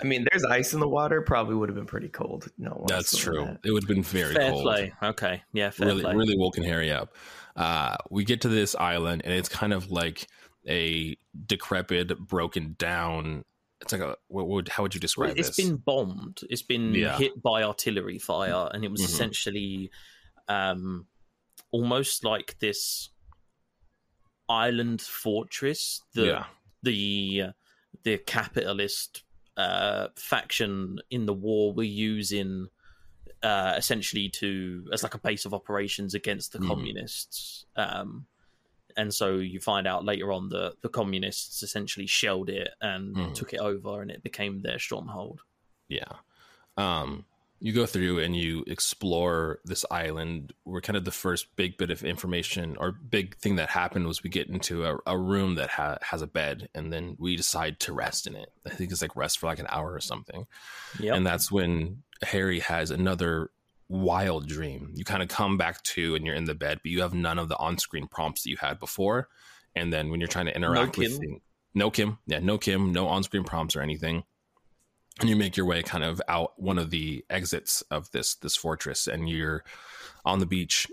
I 0.02 0.04
mean, 0.06 0.26
there's 0.32 0.44
ice 0.44 0.74
in 0.74 0.80
the 0.80 0.88
water. 0.88 1.22
Probably 1.22 1.56
would 1.56 1.70
have 1.70 1.76
been 1.76 1.86
pretty 1.86 2.10
cold. 2.10 2.48
No, 2.58 2.86
that's 2.88 3.16
true. 3.18 3.46
that. 3.46 3.60
It 3.64 3.72
would 3.72 3.84
have 3.84 3.88
been 3.88 4.04
very 4.04 4.34
fair 4.34 4.52
cold. 4.52 4.64
play. 4.64 4.94
Okay. 5.02 5.44
Yeah, 5.54 5.70
fair 5.70 5.88
really, 5.88 6.02
play. 6.02 6.16
really 6.16 6.38
woken 6.38 6.64
Harry 6.64 6.92
up. 6.92 7.16
Uh, 7.56 7.96
we 8.10 8.24
get 8.24 8.42
to 8.42 8.50
this 8.50 8.76
island, 8.76 9.24
and 9.26 9.34
it's 9.34 9.50
kind 9.50 9.74
of 9.74 9.92
like 9.92 10.28
a 10.68 11.16
decrepit, 11.46 12.18
broken 12.20 12.76
down. 12.78 13.44
It's 13.82 13.92
like 13.92 14.02
a 14.02 14.16
what 14.28 14.48
would 14.48 14.70
how 14.70 14.84
would 14.84 14.94
you 14.96 15.00
Well, 15.00 15.02
describe 15.02 15.38
it's 15.38 15.56
this? 15.56 15.66
been 15.66 15.78
bombed. 15.78 16.40
It's 16.50 16.62
been 16.64 16.94
Yeah. 16.94 17.18
hit 17.18 17.42
by 17.42 17.64
artillery 17.64 18.18
fire, 18.20 18.70
and 18.74 18.84
it 18.84 18.92
was 18.92 19.02
Mhm. 19.02 19.06
essentially 19.06 19.92
um, 20.50 21.08
almost 21.72 22.24
like 22.24 22.58
this 22.60 23.10
island 24.50 25.02
fortress. 25.02 26.02
The 26.14 26.26
yeah, 26.26 26.46
the 26.84 27.44
the 28.04 28.18
capitalist 28.20 29.24
uh, 29.58 30.08
faction 30.16 30.99
in 31.10 31.26
the 31.26 31.34
war 31.34 31.74
were 31.74 31.84
using 31.84 32.68
uh, 33.43 33.74
essentially 33.78 34.30
to 34.30 34.88
as 34.93 35.03
like 35.03 35.14
a 35.14 35.20
base 35.20 35.45
of 35.45 35.53
operations 35.53 36.14
against 36.16 36.53
the 36.53 36.60
Mhm. 36.60 36.68
communists. 36.68 37.66
Um, 37.76 38.26
and 38.95 39.14
so 39.14 39.36
you 39.36 39.60
find 39.60 39.86
out 39.86 40.03
later 40.05 40.32
on 40.32 40.49
that 40.49 40.82
the 40.82 40.89
communists 40.89 41.62
essentially 41.62 42.08
shelled 42.08 42.49
it 42.49 42.70
and 42.82 43.16
Mhm. 43.16 43.36
took 43.36 43.53
it 43.53 43.60
over, 43.60 44.01
and 44.01 44.10
it 44.10 44.24
became 44.24 44.62
their 44.62 44.80
stronghold. 44.80 45.41
yeah. 45.89 46.14
Um, 46.78 47.26
you 47.60 47.74
go 47.74 47.86
through 47.86 48.20
and 48.20 48.36
you 48.36 48.64
explore 48.68 49.60
this 49.66 49.86
island. 49.89 50.53
Where 50.64 50.82
kind 50.82 50.97
of 50.97 51.05
the 51.05 51.12
first 51.12 51.55
big 51.55 51.78
bit 51.78 51.89
of 51.91 52.03
information 52.03 52.78
or 52.80 52.91
big 52.91 53.38
thing 53.38 53.55
that 53.55 53.70
happened 53.70 54.08
was 54.08 54.24
we 54.24 54.30
get 54.30 54.47
into 54.47 54.86
a, 54.86 54.97
a 55.05 55.18
room 55.18 55.55
that 55.55 55.70
ha- 55.70 55.97
has 56.01 56.22
a 56.22 56.28
bed, 56.28 56.70
and 56.76 56.91
then 56.93 57.16
we 57.20 57.36
decide 57.36 57.80
to 57.82 57.93
rest 57.93 58.28
in 58.28 58.36
it. 58.36 58.51
I 58.66 58.70
think 58.70 58.91
it's 58.91 59.01
like 59.01 59.16
rest 59.16 59.39
for 59.39 59.47
like 59.47 59.60
an 59.60 59.68
hour 59.70 59.91
or 59.93 59.99
something. 59.99 60.45
Yeah, 60.99 61.16
and 61.16 61.26
that's 61.26 61.51
when 61.51 62.03
Harry 62.22 62.60
has 62.60 62.91
another 62.91 63.51
wild 63.89 64.47
dream. 64.47 64.91
You 64.95 65.05
kind 65.05 65.24
of 65.24 65.30
come 65.30 65.58
back 65.58 65.82
to 65.84 66.16
and 66.16 66.26
you're 66.26 66.36
in 66.36 66.45
the 66.45 66.53
bed, 66.55 66.80
but 66.84 66.91
you 66.91 67.01
have 67.01 67.14
none 67.14 67.39
of 67.39 67.47
the 67.49 67.58
on-screen 67.58 68.08
prompts 68.08 68.43
that 68.43 68.49
you 68.49 68.58
had 68.58 68.80
before. 68.80 69.30
And 69.76 69.93
then 69.93 70.10
when 70.10 70.20
you're 70.20 70.28
trying 70.28 70.47
to 70.47 70.55
interact 70.55 70.97
with 70.97 71.12
Kim. 71.12 71.20
thing- 71.20 71.41
no 71.74 71.89
Kim, 71.91 72.18
yeah, 72.26 72.39
no 72.39 72.58
Kim, 72.58 72.91
no 72.91 73.08
on-screen 73.08 73.43
prompts 73.43 73.76
or 73.76 73.82
anything. 73.82 74.24
And 75.20 75.30
you 75.30 75.36
make 75.36 75.57
your 75.57 75.65
way 75.65 75.82
kind 75.82 76.03
of 76.03 76.22
out 76.28 76.53
one 76.57 76.78
of 76.78 76.91
the 76.91 77.26
exits 77.30 77.82
of 77.89 78.11
this 78.11 78.36
this 78.36 78.55
fortress, 78.55 79.07
and 79.07 79.28
you're 79.30 79.63
on 80.26 80.39
the 80.39 80.45
beach. 80.45 80.88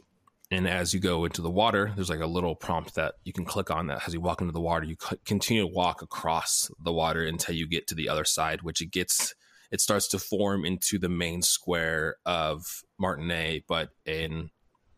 And 0.51 0.68
as 0.68 0.95
you 0.95 1.01
go 1.01 1.25
into 1.25 1.43
the 1.43 1.51
water, 1.51 1.93
there's 1.95 2.11
like 2.11 2.20
a 2.20 2.27
little 2.27 2.55
prompt 2.55 2.95
that 2.95 3.14
you 3.25 3.33
can 3.33 3.45
click 3.45 3.70
on 3.70 3.87
that 3.89 4.07
as 4.07 4.14
you 4.14 4.20
walk 4.20 4.41
into 4.41 4.53
the 4.53 4.61
water, 4.61 4.85
you 4.87 4.97
continue 5.25 5.62
to 5.62 5.66
walk 5.66 6.01
across 6.01 6.70
the 6.83 6.93
water 6.93 7.25
until 7.25 7.55
you 7.55 7.66
get 7.66 7.87
to 7.89 7.95
the 7.95 8.09
other 8.09 8.25
side, 8.25 8.62
which 8.62 8.81
it 8.81 8.91
gets 8.91 9.35
it 9.70 9.81
starts 9.81 10.07
to 10.09 10.18
form 10.18 10.64
into 10.64 10.99
the 10.99 11.09
main 11.09 11.43
square 11.43 12.16
of 12.25 12.85
Martinaise, 12.99 13.62
but 13.66 13.91
in 14.07 14.51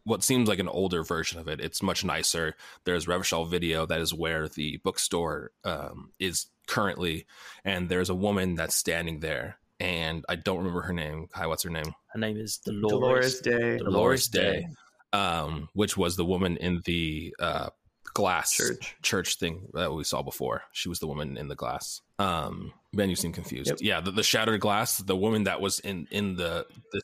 what 0.05 0.23
seems 0.23 0.49
like 0.49 0.61
an 0.61 0.69
older 0.69 1.03
version 1.03 1.41
of 1.41 1.49
it. 1.49 1.61
It's 1.61 1.83
much 1.83 2.05
nicer. 2.05 2.55
There's 2.85 3.07
Revachol 3.07 3.51
Video, 3.51 3.87
that 3.87 4.01
is 4.01 4.15
where 4.15 4.49
the 4.49 4.77
bookstore 4.85 5.51
um, 5.65 6.11
is 6.21 6.47
currently, 6.67 7.27
and 7.65 7.89
there's 7.89 8.11
a 8.11 8.15
woman 8.15 8.55
that's 8.57 8.75
standing 8.75 9.21
there, 9.21 9.59
and 9.81 10.25
I 10.29 10.37
don't 10.37 10.59
remember 10.59 10.83
her 10.83 10.93
name. 10.93 11.29
Hi, 11.35 11.47
what's 11.47 11.63
her 11.65 11.71
name? 11.71 11.93
her 12.13 12.19
name 12.21 12.37
is 12.39 12.59
Dolores. 12.59 13.41
Dolores 13.41 13.41
Dei 13.41 13.79
Dolores 13.79 14.29
Dei. 14.29 14.67
um, 15.13 15.69
which 15.75 15.97
was 15.97 16.17
the 16.17 16.25
woman 16.25 16.57
in 16.57 16.81
the 16.85 17.35
uh, 17.39 17.69
glass 18.15 18.53
Church. 18.53 18.97
church 19.03 19.37
thing 19.37 19.69
that 19.75 19.93
we 19.93 20.03
saw 20.05 20.23
before. 20.23 20.63
She 20.73 20.89
was 20.89 20.99
the 21.01 21.07
woman 21.07 21.37
in 21.37 21.49
the 21.49 21.55
glass. 21.57 22.01
Um, 22.19 22.73
Ben, 22.95 23.11
you 23.11 23.17
seem 23.17 23.33
confused. 23.33 23.69
Yep. 23.69 23.79
Yeah, 23.83 24.01
the, 24.01 24.11
the 24.11 24.23
shattered 24.23 24.61
glass. 24.61 24.99
The 24.99 25.17
woman 25.17 25.45
that 25.45 25.61
was 25.61 25.81
in 25.81 26.07
in 26.11 26.37
the 26.37 26.67
the 26.93 27.03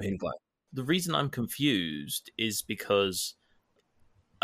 pane 0.00 0.16
glass. 0.16 0.34
the 0.72 0.84
reason 0.84 1.14
I'm 1.14 1.28
confused 1.28 2.30
is 2.38 2.62
because 2.62 3.34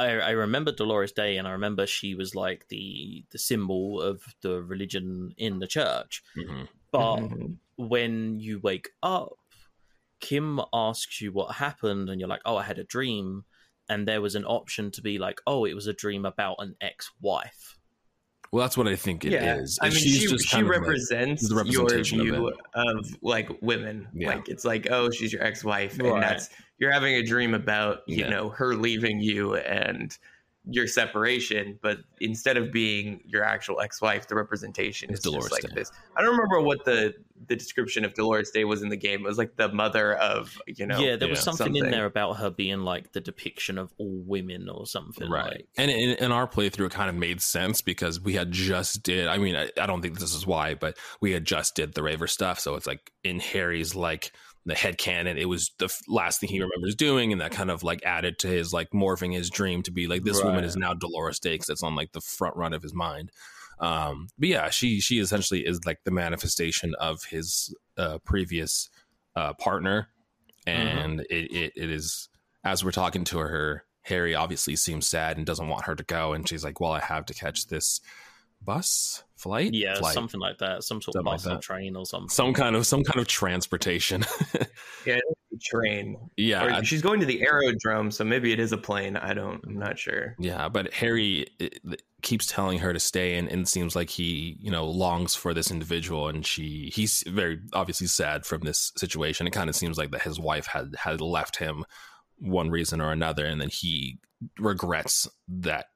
I, 0.01 0.19
I 0.19 0.31
remember 0.31 0.73
Dolores 0.73 1.13
Dei, 1.13 1.37
and 1.37 1.47
I 1.47 1.53
remember 1.53 1.87
she 1.87 2.15
was 2.15 2.35
like 2.35 2.67
the 2.69 3.25
the 3.31 3.39
symbol 3.39 4.01
of 4.01 4.23
the 4.41 4.63
religion 4.63 5.35
in 5.37 5.59
the 5.59 5.67
church. 5.67 6.23
Mhm. 6.37 6.69
But 6.91 7.17
Mhm. 7.17 7.59
when 7.77 8.41
you 8.41 8.61
wake 8.61 8.91
up, 9.03 9.39
Kim 10.21 10.61
asks 10.73 11.21
you 11.21 11.33
what 11.33 11.57
happened, 11.57 12.09
and 12.09 12.19
you're 12.21 12.29
like, 12.29 12.43
"Oh, 12.45 12.57
I 12.57 12.63
had 12.65 12.79
a 12.79 12.85
dream," 12.85 13.45
and 13.89 14.09
there 14.09 14.23
was 14.23 14.35
an 14.35 14.45
option 14.45 14.91
to 14.93 15.03
be 15.03 15.19
like, 15.19 15.41
"Oh, 15.47 15.65
it 15.67 15.75
was 15.75 15.87
a 15.87 15.93
dream 15.93 16.25
about 16.25 16.57
an 16.61 16.77
ex-wife." 16.81 17.80
Well, 18.53 18.63
that's 18.65 18.77
what 18.77 18.89
I 18.89 18.97
think 18.97 19.25
it 19.25 19.33
is. 19.33 19.79
I 19.81 19.91
mean, 19.91 19.99
She's 19.99 20.19
she, 20.23 20.27
just 20.27 20.49
she 20.49 20.57
kind 20.57 20.65
of 20.67 20.71
like- 20.71 20.81
represents 20.81 21.49
the 21.49 21.55
your 21.55 21.85
representation 21.85 22.21
of 22.21 22.27
view 22.27 22.53
of, 22.75 23.07
like 23.23 23.49
women. 23.63 24.09
Yeah. 24.13 24.29
Like 24.35 24.49
it's 24.49 24.65
like, 24.65 24.89
oh, 24.91 25.11
she's 25.11 25.33
your 25.33 25.43
ex-wife, 25.45 25.97
Right. 26.01 26.13
and 26.15 26.23
that's 26.23 26.51
you're 26.79 26.91
having 26.91 27.15
a 27.15 27.23
dream 27.23 27.55
about 27.55 27.99
you 28.09 28.17
Yeah. 28.25 28.31
know 28.31 28.49
her 28.49 28.75
leaving 28.75 29.21
you, 29.21 29.55
and 29.55 30.17
your 30.69 30.87
separation, 30.87 31.79
but 31.83 31.99
instead 32.21 32.57
of 32.57 32.71
being 32.71 33.21
your 33.25 33.43
actual 33.43 33.81
ex-wife, 33.81 34.29
the 34.29 34.35
representation 34.35 35.11
It's 35.11 35.21
is 35.21 35.25
Dolores 35.25 35.45
just 35.45 35.53
like 35.53 35.63
Day. 35.63 35.81
this. 35.81 35.91
I 36.17 36.23
don't 36.23 36.33
remember 36.33 36.61
what 36.61 36.85
the 36.85 37.15
the 37.47 37.57
description 37.57 38.05
of 38.05 38.13
Dolores 38.13 38.51
Dei 38.51 38.65
was 38.65 38.83
in 38.83 38.91
the 38.91 38.97
game. 38.97 39.21
It 39.21 39.27
was 39.27 39.39
like 39.39 39.57
the 39.57 39.73
mother 39.73 40.15
of 40.17 40.61
you 40.67 40.87
know. 40.87 40.99
yeah, 40.99 41.17
there 41.17 41.29
was 41.29 41.39
yeah, 41.39 41.53
something, 41.53 41.77
in 41.77 41.91
there 41.91 42.05
about 42.05 42.35
her 42.35 42.51
being 42.51 42.81
like 42.81 43.13
the 43.13 43.21
depiction 43.21 43.79
of 43.79 43.93
all 43.97 44.23
women 44.27 44.69
or 44.69 44.87
something. 44.87 45.31
right 45.31 45.53
Like, 45.53 45.69
and 45.79 45.91
in, 45.91 46.11
in 46.17 46.33
our 46.33 46.47
playthrough 46.47 46.87
it 46.87 46.93
kind 46.93 47.09
of 47.09 47.17
made 47.17 47.41
sense 47.41 47.81
because 47.81 48.21
we 48.21 48.35
had 48.35 48.53
just 48.53 49.03
did 49.03 49.29
i 49.29 49.39
mean 49.39 49.57
I, 49.57 49.71
I 49.81 49.87
don't 49.87 50.03
think 50.03 50.19
this 50.19 50.35
is 50.35 50.47
why 50.47 50.75
but 50.75 50.97
we 51.21 51.33
had 51.33 51.45
just 51.45 51.75
did 51.75 51.95
the 51.95 52.03
raver 52.03 52.27
stuff 52.27 52.61
so 52.61 52.75
it's 52.75 52.87
like 52.87 53.13
in 53.25 53.41
harry's 53.41 53.95
like 53.95 54.33
the 54.67 54.75
head 54.75 54.99
canon 54.99 55.39
it 55.39 55.49
was 55.49 55.71
the 55.79 55.93
last 56.07 56.41
thing 56.41 56.49
he 56.49 56.61
remembers 56.61 56.95
doing 56.95 57.33
and 57.33 57.41
that 57.41 57.51
kind 57.51 57.71
of 57.71 57.83
like 57.83 58.05
added 58.05 58.39
to 58.39 58.47
his 58.47 58.73
like 58.73 58.91
morphing 58.91 59.33
his 59.33 59.49
dream 59.49 59.83
to 59.83 59.91
be 59.91 60.07
like 60.07 60.23
this 60.23 60.43
woman 60.45 60.65
is 60.65 60.77
now 60.77 60.93
dolores 60.93 61.39
dei 61.39 61.55
because 61.55 61.71
it's 61.71 61.83
on 61.83 61.95
like 61.95 62.13
the 62.13 62.21
front 62.21 62.57
run 62.57 62.75
of 62.75 62.83
his 62.83 62.95
mind. 62.95 63.31
Um 63.79 64.29
but 64.39 64.49
yeah 64.49 64.69
she 64.69 65.01
she 65.01 65.19
essentially 65.19 65.67
is 65.67 65.81
like 65.87 65.99
the 66.05 66.11
manifestation 66.11 66.95
of 67.01 67.25
his 67.25 67.75
uh 67.97 68.19
previous 68.25 68.91
uh 69.35 69.55
partner 69.55 70.09
and 70.67 71.21
it, 71.31 71.51
it 71.51 71.73
it 71.75 71.91
is 71.91 72.29
as 72.65 72.85
we're 72.85 72.91
talking 72.91 73.25
to 73.25 73.39
her, 73.39 73.85
Harry 74.03 74.35
obviously 74.35 74.77
seems 74.77 75.07
sad 75.07 75.37
and 75.37 75.47
doesn't 75.47 75.69
want 75.69 75.87
her 75.87 75.95
to 75.95 76.05
go. 76.05 76.33
And 76.33 76.49
she's 76.49 76.65
like, 76.65 76.81
Well, 76.81 76.93
I 76.93 77.01
have 77.01 77.27
to 77.27 77.35
catch 77.35 77.67
this 77.67 78.01
bus 78.63 79.23
flight. 79.37 79.73
yeah, 79.73 79.95
Flight. 79.95 80.15
something 80.15 80.41
like 80.41 80.59
that, 80.59 80.85
some 80.85 81.01
sort 81.01 81.15
Something 81.15 81.33
of 81.33 81.45
bus 81.45 81.47
or 81.47 81.59
train 81.59 81.97
or 81.97 82.05
something. 82.05 82.29
Some 82.29 82.53
kind 82.53 82.77
of 82.77 82.87
some 82.87 83.03
kind 83.03 83.19
of 83.21 83.27
transportation. 83.27 84.25
yeah, 85.07 85.19
train. 85.63 86.17
yeah. 86.37 86.79
Or 86.81 86.85
she's 86.85 87.03
going 87.03 87.21
to 87.21 87.27
the 87.27 87.43
aerodrome, 87.43 88.11
so 88.11 88.25
maybe 88.25 88.53
it 88.53 88.61
is 88.61 88.73
a 88.73 88.77
plane. 88.79 89.17
I 89.17 89.33
don't. 89.35 89.63
I'm 89.67 89.79
not 89.79 89.99
sure. 89.99 90.37
Yeah, 90.39 90.69
but 90.69 90.93
Harry 90.93 91.47
it, 91.59 91.81
keeps 92.23 92.47
telling 92.47 92.79
her 92.79 92.93
to 92.93 93.01
stay, 93.01 93.37
and, 93.37 93.49
and 93.49 93.63
it 93.63 93.69
seems 93.69 93.97
like 93.97 94.11
he, 94.11 94.57
you 94.61 94.71
know, 94.71 94.87
longs 94.87 95.35
for 95.35 95.55
this 95.55 95.71
individual, 95.71 96.29
and 96.29 96.45
she, 96.45 96.91
he's 96.95 97.25
very 97.27 97.61
obviously 97.73 98.07
sad 98.07 98.45
from 98.45 98.63
this 98.63 98.93
situation. 98.97 99.47
It 99.47 99.53
kind 99.53 99.71
of 99.71 99.77
seems 99.77 99.97
like 99.97 100.11
that 100.11 100.23
his 100.23 100.39
wife 100.39 100.67
had 100.67 100.95
had 100.99 101.21
left 101.21 101.57
him 101.57 101.85
one 102.39 102.71
reason 102.71 103.01
or 103.01 103.11
another, 103.13 103.47
and 103.47 103.61
then 103.61 103.71
he 103.71 104.19
regrets 104.59 105.29
that 105.49 105.87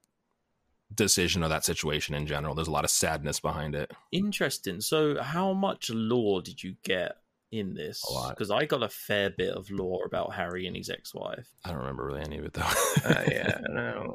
decision 0.95 1.43
or 1.43 1.49
that 1.49 1.65
situation 1.65 2.15
in 2.15 2.27
general. 2.27 2.55
There's 2.55 2.69
a 2.69 2.73
lot 2.73 2.85
of 2.85 2.91
sadness 2.91 3.41
behind 3.41 3.75
it. 3.75 3.93
Interesting. 4.13 4.81
So, 4.81 5.21
how 5.23 5.53
much 5.53 5.91
lore 5.91 6.43
did 6.43 6.63
you 6.63 6.77
get 6.85 7.17
in 7.53 7.75
this? 7.75 8.03
A 8.09 8.13
lot. 8.13 8.31
Because 8.31 8.51
I 8.51 8.65
got 8.65 8.83
a 8.83 8.89
fair 8.89 9.31
bit 9.31 9.55
of 9.55 9.71
lore 9.71 10.05
about 10.07 10.35
Harry 10.35 10.67
and 10.67 10.77
his 10.77 10.91
ex-wife. 10.91 11.49
I 11.65 11.71
don't 11.71 11.79
remember 11.79 12.05
really 12.07 12.23
any 12.23 12.39
of 12.39 12.45
it 12.45 12.53
though. 12.53 12.63
Uh, 13.05 13.23
yeah, 13.31 13.59
no, 13.69 14.15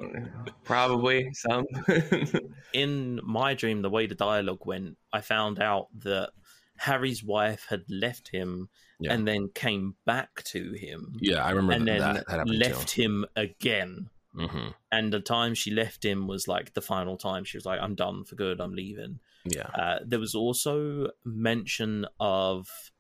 probably 0.64 1.30
some. 1.34 1.66
In 2.74 3.20
my 3.24 3.54
dream, 3.54 3.82
the 3.82 3.90
way 3.90 4.08
the 4.08 4.16
dialogue 4.16 4.66
went, 4.66 4.98
I 5.14 5.22
found 5.22 5.60
out 5.62 5.88
that 6.00 6.32
Harry's 6.78 7.24
wife 7.24 7.66
had 7.70 7.84
left 7.90 8.30
him 8.30 8.70
Yeah. 9.00 9.14
and 9.14 9.28
then 9.28 9.50
came 9.54 9.96
back 10.06 10.44
to 10.46 10.74
him 10.74 11.18
yeah, 11.22 11.44
I 11.46 11.52
remember 11.52 11.74
and 11.74 11.88
that, 11.88 12.00
then 12.00 12.14
that, 12.16 12.28
that 12.28 12.38
happened 12.40 12.60
left 12.60 12.92
him 12.92 13.26
again. 13.36 14.10
Too. 14.38 14.48
hmm 14.48 14.68
And 14.92 15.14
the 15.14 15.20
time 15.20 15.54
she 15.56 15.72
left 15.72 16.04
him 16.04 16.28
was 16.28 16.48
like 16.48 16.74
the 16.74 16.82
final 16.82 17.18
time. 17.18 17.44
She 17.46 17.58
was 17.58 17.66
like, 17.66 17.80
"I'm 17.82 17.96
done 17.96 18.24
for 18.24 18.36
good. 18.36 18.60
I'm 18.60 18.74
leaving." 18.74 19.20
Yeah, 19.46 19.70
Uh, 19.74 20.00
there 20.06 20.20
was 20.20 20.36
also 20.36 21.12
mention 21.24 22.06
of 22.20 22.92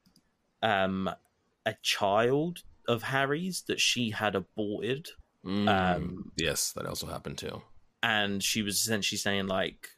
um, 0.61 1.09
a 1.65 1.75
child 1.81 2.63
of 2.87 3.03
Harry's 3.03 3.61
that 3.63 3.79
she 3.79 4.11
had 4.11 4.35
aborted, 4.35 5.09
Mm, 5.45 5.69
Um, 5.69 6.31
yes, 6.35 6.73
that 6.73 6.85
also 6.85 7.07
happened 7.07 7.37
too. 7.37 7.61
and 8.03 8.43
she 8.43 8.61
was 8.61 8.75
essentially 8.81 9.17
saying 9.17 9.47
like, 9.47 9.89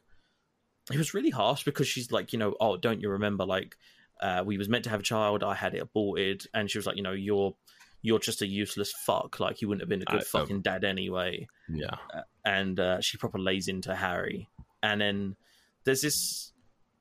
it 0.90 0.98
was 0.98 1.14
really 1.14 1.30
harsh 1.30 1.64
because 1.64 1.88
she's 1.88 2.10
like, 2.12 2.32
you 2.32 2.38
know, 2.38 2.54
oh, 2.60 2.76
don't 2.76 3.00
you 3.00 3.08
remember 3.08 3.44
like 3.44 3.76
uh, 4.20 4.42
we 4.44 4.56
was 4.58 4.68
meant 4.68 4.84
to 4.84 4.90
have 4.90 5.00
a 5.00 5.04
child, 5.04 5.42
I 5.42 5.54
had 5.54 5.74
it 5.74 5.78
aborted, 5.78 6.46
and 6.54 6.70
she 6.70 6.78
was 6.78 6.86
like, 6.86 6.96
you 6.96 7.02
know, 7.02 7.12
you're 7.12 7.54
you're 8.02 8.18
just 8.18 8.42
a 8.42 8.46
useless 8.46 8.92
fuck, 9.06 9.40
like 9.40 9.62
you 9.62 9.68
wouldn't 9.68 9.82
have 9.82 9.88
been 9.88 10.02
a 10.02 10.04
good 10.04 10.20
I- 10.20 10.24
fucking 10.24 10.62
dad 10.62 10.84
anyway. 10.84 11.46
Yeah, 11.68 11.96
and 12.44 12.78
uh, 12.78 13.00
she 13.00 13.16
proper 13.16 13.38
lays 13.38 13.68
into 13.68 13.94
Harry. 13.94 14.48
And 14.82 15.00
then 15.00 15.36
there's 15.84 16.02
this. 16.02 16.52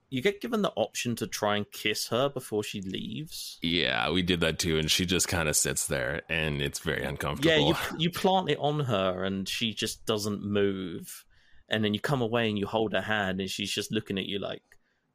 You 0.09 0.21
get 0.21 0.41
given 0.41 0.61
the 0.61 0.71
option 0.75 1.15
to 1.15 1.27
try 1.27 1.55
and 1.55 1.65
kiss 1.71 2.09
her 2.09 2.27
before 2.29 2.63
she 2.63 2.81
leaves. 2.81 3.57
Yeah, 3.61 4.09
we 4.11 4.21
did 4.21 4.41
that 4.41 4.59
too, 4.59 4.77
and 4.77 4.91
she 4.91 5.05
just 5.05 5.27
kind 5.29 5.47
of 5.49 5.55
sits 5.55 5.87
there, 5.87 6.21
and 6.29 6.61
it's 6.61 6.79
very 6.79 7.03
uncomfortable. 7.03 7.49
Yeah, 7.49 7.65
you 7.65 7.75
you 7.97 8.09
plant 8.11 8.49
it 8.49 8.57
on 8.59 8.81
her, 8.81 9.23
and 9.23 9.47
she 9.47 9.73
just 9.73 10.05
doesn't 10.05 10.43
move. 10.43 11.25
And 11.69 11.85
then 11.85 11.93
you 11.93 12.01
come 12.01 12.21
away 12.21 12.49
and 12.49 12.59
you 12.59 12.67
hold 12.67 12.91
her 12.91 13.01
hand, 13.01 13.39
and 13.39 13.49
she's 13.49 13.71
just 13.71 13.91
looking 13.93 14.19
at 14.19 14.25
you 14.25 14.39
like, 14.39 14.61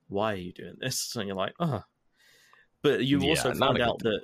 "Why 0.09 0.33
are 0.33 0.37
you 0.37 0.53
doing 0.55 0.77
this?" 0.81 1.15
And 1.15 1.27
you're 1.29 1.37
like, 1.37 1.53
"Oh." 1.61 1.83
But 2.83 3.05
you 3.05 3.21
Yeah, 3.21 3.31
also 3.31 3.53
find 3.55 3.81
out 3.83 3.99
that, 3.99 4.21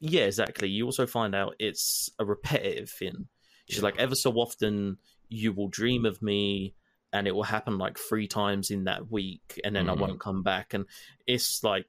yeah, 0.00 0.22
exactly. 0.24 0.68
You 0.68 0.84
also 0.86 1.06
find 1.06 1.34
out 1.34 1.54
it's 1.58 2.10
a 2.18 2.24
repetitive 2.24 2.90
thing. 2.90 3.28
She's 3.68 3.82
like, 3.82 3.98
ever 3.98 4.14
so 4.14 4.32
often 4.34 4.98
you 5.28 5.52
will 5.52 5.68
dream 5.68 6.04
of 6.06 6.22
me, 6.22 6.74
and 7.12 7.26
it 7.26 7.34
will 7.34 7.42
happen 7.44 7.78
like 7.78 7.98
three 7.98 8.28
times 8.28 8.70
in 8.70 8.84
that 8.84 9.10
week, 9.10 9.60
and 9.64 9.74
then 9.74 9.86
Mhm. 9.86 9.90
I 9.90 9.94
won't 9.94 10.20
come 10.20 10.42
back. 10.42 10.74
And 10.74 10.86
it's 11.26 11.64
like 11.64 11.86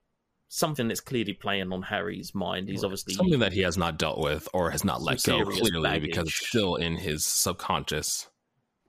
something 0.48 0.88
that's 0.88 1.02
clearly 1.02 1.34
playing 1.34 1.72
on 1.74 1.82
Harry's 1.84 2.34
mind. 2.34 2.70
He's 2.70 2.84
obviously 2.84 3.14
something 3.14 3.40
that 3.40 3.52
he 3.54 3.62
has 3.62 3.78
not 3.78 3.98
dealt 4.00 4.18
with 4.20 4.48
or 4.54 4.72
has 4.72 4.84
not 4.86 5.02
let 5.02 5.22
go 5.24 5.44
serious 5.44 5.60
clearly 5.60 6.00
because 6.00 6.28
it's 6.30 6.48
still 6.48 6.76
in 6.78 6.96
his 6.96 7.26
subconscious. 7.26 8.28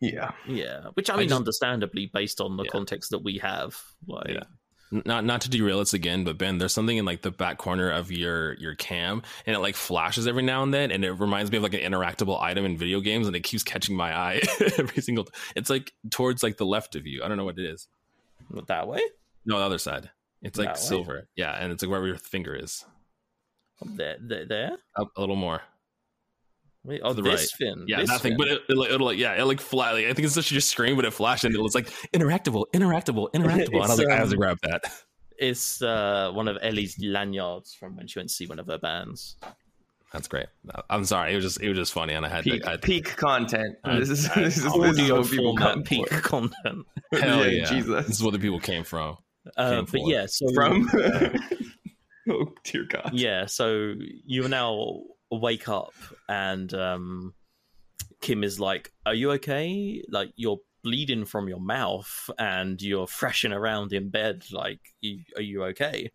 yeah, 0.00 0.30
Yeah, 0.46 0.84
which 0.94 1.10
I 1.10 1.14
I 1.14 1.16
mean, 1.16 1.28
just- 1.28 1.38
understandably, 1.38 2.06
based 2.06 2.40
on 2.40 2.56
the 2.56 2.62
Yeah. 2.62 2.70
context 2.70 3.10
that 3.10 3.18
we 3.24 3.38
have. 3.38 3.76
Like, 4.06 4.28
Yeah. 4.28 4.44
Not 4.90 5.24
not 5.24 5.42
to 5.42 5.50
derail 5.50 5.80
us 5.80 5.92
again, 5.92 6.24
but 6.24 6.38
Ben, 6.38 6.58
there's 6.58 6.72
something 6.72 6.96
in 6.96 7.04
like 7.04 7.20
the 7.22 7.30
back 7.30 7.58
corner 7.58 7.90
of 7.90 8.10
your 8.10 8.54
your 8.54 8.74
cam, 8.74 9.22
and 9.44 9.54
it 9.54 9.58
like 9.58 9.74
flashes 9.74 10.26
every 10.26 10.42
now 10.42 10.62
and 10.62 10.72
then, 10.72 10.90
and 10.90 11.04
it 11.04 11.12
reminds 11.12 11.50
me 11.50 11.58
of 11.58 11.62
like 11.62 11.74
an 11.74 11.80
interactable 11.80 12.40
item 12.40 12.64
in 12.64 12.78
video 12.78 13.00
games, 13.00 13.26
and 13.26 13.36
it 13.36 13.40
keeps 13.40 13.62
catching 13.62 13.94
my 13.96 14.16
eye 14.16 14.40
every 14.78 15.02
single. 15.02 15.28
It's 15.54 15.68
like 15.68 15.92
towards 16.10 16.42
like 16.42 16.56
the 16.56 16.66
left 16.66 16.96
of 16.96 17.06
you. 17.06 17.22
I 17.22 17.28
don't 17.28 17.36
know 17.36 17.44
what 17.44 17.58
it 17.58 17.66
is. 17.66 17.86
that 18.66 18.88
way. 18.88 19.00
No, 19.44 19.58
the 19.58 19.64
other 19.64 19.78
side. 19.78 20.10
It's 20.42 20.58
like 20.58 20.76
silver. 20.76 21.28
Yeah, 21.36 21.52
and 21.52 21.72
it's 21.72 21.82
like 21.82 21.90
wherever 21.90 22.06
your 22.06 22.16
finger 22.16 22.54
is. 22.54 22.84
There, 23.84 24.16
there, 24.20 24.46
there. 24.46 24.76
Up 24.96 25.10
a 25.16 25.20
little 25.20 25.36
more. 25.36 25.62
Wait, 26.88 27.00
oh, 27.04 27.12
the 27.12 27.20
this 27.22 27.52
fin. 27.52 27.84
Yeah, 27.86 27.98
this 28.00 28.08
nothing. 28.08 28.32
fin. 28.32 28.38
But 28.38 28.48
it, 28.48 28.62
it'll, 28.70 28.84
it'll 28.84 29.06
like 29.06 29.18
yeah, 29.18 29.34
it 29.34 29.44
like 29.44 29.60
flat. 29.60 29.92
Like, 29.92 30.06
I 30.06 30.14
think 30.14 30.24
it's 30.24 30.34
such 30.34 30.50
a 30.52 30.60
screen, 30.60 30.96
but 30.96 31.04
it 31.04 31.12
flashed 31.12 31.44
and 31.44 31.54
it 31.54 31.60
was 31.60 31.74
like 31.74 31.88
interactable, 32.14 32.64
interactable, 32.72 33.30
interactable. 33.34 33.74
and 33.74 33.84
I 33.84 33.88
was 33.88 33.98
like, 33.98 34.08
I 34.08 34.16
have 34.16 34.28
to 34.30 34.34
um, 34.34 34.40
grab 34.40 34.58
that. 34.62 34.82
it's 35.38 35.82
uh, 35.82 36.30
one 36.32 36.48
of 36.48 36.56
Ellie's 36.62 36.98
lanyards 36.98 37.74
from 37.74 37.96
when 37.96 38.06
she 38.06 38.18
went 38.18 38.30
to 38.30 38.34
see 38.34 38.46
one 38.46 38.58
of 38.58 38.66
her 38.68 38.78
bands. 38.78 39.36
That's 40.12 40.26
great. 40.26 40.46
I'm 40.88 41.04
sorry. 41.04 41.32
It 41.32 41.36
was 41.36 41.44
just 41.44 41.60
it 41.60 41.68
was 41.68 41.76
just 41.76 41.92
funny, 41.92 42.14
and 42.14 42.24
I 42.24 42.30
had 42.30 42.44
peak, 42.44 42.62
to. 42.62 42.70
I, 42.70 42.76
peak 42.78 43.14
content. 43.16 43.76
I- 43.84 43.98
this 43.98 44.08
is 44.08 44.26
I- 44.30 44.40
this 44.44 44.56
is, 44.56 44.62
this 44.64 44.98
is 44.98 45.12
what 45.12 45.28
people 45.30 45.54
come 45.56 45.82
peak 45.82 46.08
for. 46.08 46.20
content. 46.22 46.86
hell 47.12 47.44
Yeah, 47.44 47.50
yeah, 47.50 47.64
Jesus. 47.66 48.06
This 48.06 48.16
is 48.16 48.22
where 48.22 48.32
the 48.32 48.38
people 48.38 48.58
came 48.60 48.84
from. 48.84 49.18
Uh, 49.56 49.70
Came 49.70 49.84
but 49.84 49.90
for. 49.90 50.10
yeah, 50.10 50.24
so 50.26 50.46
from. 50.54 50.90
oh 52.30 52.46
dear 52.64 52.84
God. 52.88 53.10
yeah, 53.12 53.44
so 53.46 53.94
you 54.26 54.44
are 54.44 54.48
now 54.48 55.00
wake 55.30 55.68
up 55.68 55.94
and 56.28 56.72
um, 56.74 57.34
Kim 58.20 58.42
is 58.42 58.58
like, 58.58 58.92
"Are 59.06 59.14
you 59.14 59.32
okay? 59.32 60.02
Like 60.08 60.32
you're 60.36 60.60
bleeding 60.82 61.24
from 61.24 61.48
your 61.48 61.60
mouth 61.60 62.30
and 62.38 62.80
you're 62.80 63.06
thrashing 63.06 63.52
around 63.52 63.92
in 63.92 64.10
bed. 64.10 64.44
Like, 64.52 64.80
you, 65.00 65.20
are 65.36 65.42
you 65.42 65.64
okay?" 65.64 66.10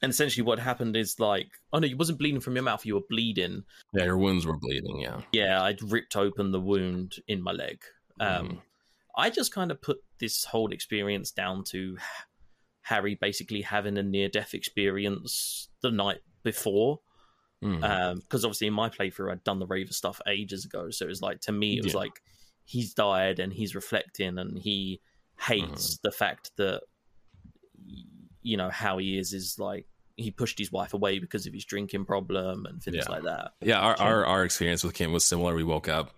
And 0.00 0.10
essentially, 0.10 0.44
what 0.44 0.58
happened 0.58 0.96
is 0.96 1.20
like, 1.20 1.48
"Oh 1.72 1.78
no, 1.78 1.86
you 1.86 1.96
wasn't 1.96 2.18
bleeding 2.18 2.40
from 2.40 2.56
your 2.56 2.64
mouth. 2.64 2.84
You 2.84 2.94
were 2.94 3.06
bleeding. 3.08 3.64
Yeah, 3.92 4.04
your 4.04 4.18
wounds 4.18 4.46
were 4.46 4.56
bleeding. 4.56 5.00
Yeah, 5.00 5.20
Yeah, 5.32 5.62
I'd 5.62 5.82
ripped 5.82 6.16
open 6.16 6.50
the 6.50 6.60
wound 6.60 7.16
in 7.28 7.42
my 7.42 7.52
leg." 7.52 7.82
Um, 8.20 8.48
Mhm. 8.48 8.62
I 9.16 9.30
just 9.30 9.52
kind 9.52 9.70
of 9.70 9.80
put 9.82 9.98
this 10.18 10.44
whole 10.44 10.72
experience 10.72 11.30
down 11.30 11.64
to 11.64 11.98
Harry 12.82 13.14
basically 13.14 13.62
having 13.62 13.96
a 13.98 14.02
near 14.02 14.28
death 14.28 14.54
experience 14.54 15.68
the 15.82 15.90
night 15.90 16.22
before. 16.42 17.00
Mm-hmm. 17.62 17.84
Um, 17.84 18.18
because 18.18 18.44
obviously, 18.44 18.66
in 18.66 18.74
my 18.74 18.88
playthrough, 18.88 19.30
I'd 19.30 19.44
done 19.44 19.58
the 19.58 19.66
Raver 19.66 19.92
stuff 19.92 20.20
ages 20.26 20.64
ago. 20.64 20.90
So 20.90 21.04
it 21.04 21.08
was 21.08 21.22
like, 21.22 21.40
to 21.42 21.52
me, 21.52 21.78
it 21.78 21.84
was 21.84 21.92
Yeah. 21.94 22.00
like 22.00 22.22
he's 22.64 22.92
died 22.94 23.38
and 23.38 23.52
he's 23.52 23.74
reflecting 23.74 24.38
and 24.38 24.58
he 24.58 25.00
hates 25.38 25.94
mm-hmm. 25.94 26.00
the 26.08 26.12
fact 26.12 26.50
that, 26.56 26.82
you 28.42 28.56
know, 28.56 28.70
how 28.70 28.98
he 28.98 29.18
is 29.18 29.32
is 29.32 29.58
like 29.58 29.86
he 30.16 30.30
pushed 30.30 30.58
his 30.58 30.70
wife 30.72 30.94
away 30.94 31.18
because 31.18 31.46
of 31.46 31.54
his 31.54 31.64
drinking 31.64 32.04
problem 32.04 32.66
and 32.66 32.82
things 32.82 32.96
Yeah. 32.96 33.08
like 33.08 33.22
that. 33.24 33.52
yeah. 33.60 33.78
Our, 33.80 33.96
our 34.00 34.26
our 34.26 34.44
experience 34.44 34.82
with 34.84 34.94
Kim 34.94 35.12
was 35.12 35.24
similar. 35.24 35.54
We 35.54 35.64
woke 35.64 35.88
up. 35.88 36.12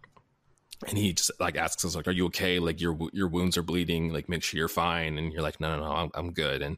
And 0.88 0.98
he 0.98 1.12
just 1.12 1.30
like 1.38 1.56
asks 1.56 1.84
us 1.84 1.94
like, 1.94 2.08
"Are 2.08 2.12
you 2.12 2.26
okay? 2.26 2.58
Like 2.58 2.80
your 2.80 2.98
your 3.12 3.28
wounds 3.28 3.56
are 3.56 3.62
bleeding. 3.62 4.12
Like 4.12 4.28
make 4.28 4.42
sure 4.42 4.58
you're 4.58 4.68
fine." 4.68 5.16
And 5.18 5.32
you're 5.32 5.40
like, 5.40 5.60
"No, 5.60 5.74
no, 5.76 5.82
no, 5.82 5.90
I'm, 5.90 6.10
I'm 6.14 6.32
good." 6.32 6.62
And 6.62 6.76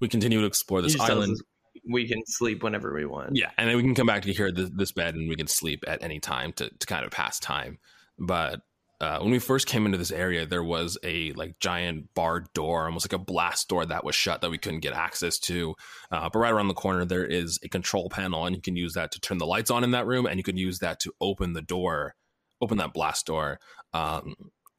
we 0.00 0.08
continue 0.08 0.40
to 0.40 0.46
explore 0.46 0.80
this 0.80 0.92
just 0.92 1.04
tells 1.04 1.24
island. 1.24 1.42
We 1.88 2.06
can 2.06 2.22
sleep 2.26 2.62
whenever 2.62 2.94
we 2.94 3.06
want. 3.06 3.34
Yeah, 3.34 3.50
and 3.56 3.68
then 3.68 3.76
we 3.76 3.82
can 3.82 3.94
come 3.94 4.06
back 4.06 4.22
to 4.22 4.32
here 4.32 4.52
this, 4.52 4.70
this 4.74 4.92
bed 4.92 5.14
and 5.14 5.28
we 5.28 5.36
can 5.36 5.46
sleep 5.46 5.84
at 5.86 6.02
any 6.02 6.20
time 6.20 6.52
to, 6.54 6.70
to 6.70 6.86
kind 6.86 7.04
of 7.04 7.10
pass 7.10 7.38
time. 7.38 7.78
But 8.18 8.60
uh, 9.00 9.20
when 9.20 9.30
we 9.30 9.38
first 9.38 9.66
came 9.66 9.86
into 9.86 9.96
this 9.96 10.10
area, 10.10 10.44
there 10.44 10.62
was 10.62 10.98
a 11.04 11.32
like 11.32 11.58
giant 11.60 12.12
barred 12.14 12.52
door, 12.52 12.86
almost 12.86 13.06
like 13.06 13.18
a 13.18 13.24
blast 13.24 13.68
door 13.68 13.86
that 13.86 14.04
was 14.04 14.14
shut 14.14 14.40
that 14.40 14.50
we 14.50 14.58
couldn't 14.58 14.80
get 14.80 14.92
access 14.92 15.38
to. 15.38 15.74
Uh, 16.10 16.28
but 16.32 16.40
right 16.40 16.52
around 16.52 16.68
the 16.68 16.74
corner, 16.74 17.04
there 17.04 17.24
is 17.24 17.58
a 17.62 17.68
control 17.68 18.10
panel, 18.10 18.44
and 18.44 18.56
you 18.56 18.62
can 18.62 18.76
use 18.76 18.94
that 18.94 19.12
to 19.12 19.20
turn 19.20 19.38
the 19.38 19.46
lights 19.46 19.70
on 19.70 19.84
in 19.84 19.92
that 19.92 20.06
room, 20.06 20.26
and 20.26 20.36
you 20.36 20.42
can 20.42 20.56
use 20.56 20.80
that 20.80 20.98
to 21.00 21.12
open 21.20 21.52
the 21.52 21.62
door, 21.62 22.16
open 22.60 22.78
that 22.78 22.92
blast 22.92 23.26
door. 23.26 23.60
Um, 23.94 24.34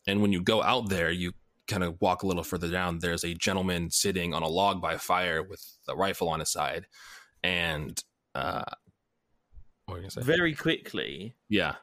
and 0.06 0.22
when 0.22 0.34
you 0.34 0.42
go 0.42 0.62
out 0.62 0.90
there, 0.90 1.12
you 1.12 1.32
kind 1.70 1.84
of 1.84 1.96
walk 2.02 2.24
a 2.24 2.28
little 2.28 2.44
further 2.44 2.70
down. 2.70 3.00
There's 3.00 3.24
a 3.24 3.34
gentleman 3.34 3.92
sitting 3.92 4.34
on 4.34 4.44
a 4.44 4.48
log 4.48 4.82
by 4.82 4.94
a 4.94 5.00
fire 5.00 5.42
with 5.44 5.64
a 5.88 5.96
rifle 5.96 6.28
on 6.28 6.42
his 6.42 6.52
side, 6.52 6.88
and 7.44 8.04
uh, 8.36 8.64
what 9.86 9.94
were 9.94 9.98
you 10.00 10.02
gonna 10.04 10.12
say? 10.12 10.22
Very 10.22 10.54
quickly, 10.54 11.36
yeah. 11.48 11.76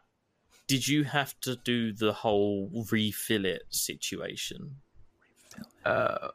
did 0.67 0.87
you 0.87 1.05
have 1.05 1.39
to 1.41 1.57
do 1.57 1.93
the 1.93 2.13
whole 2.13 2.87
refill 2.91 3.47
it 3.47 3.63
situation? 3.71 4.77
Uh, 5.85 6.29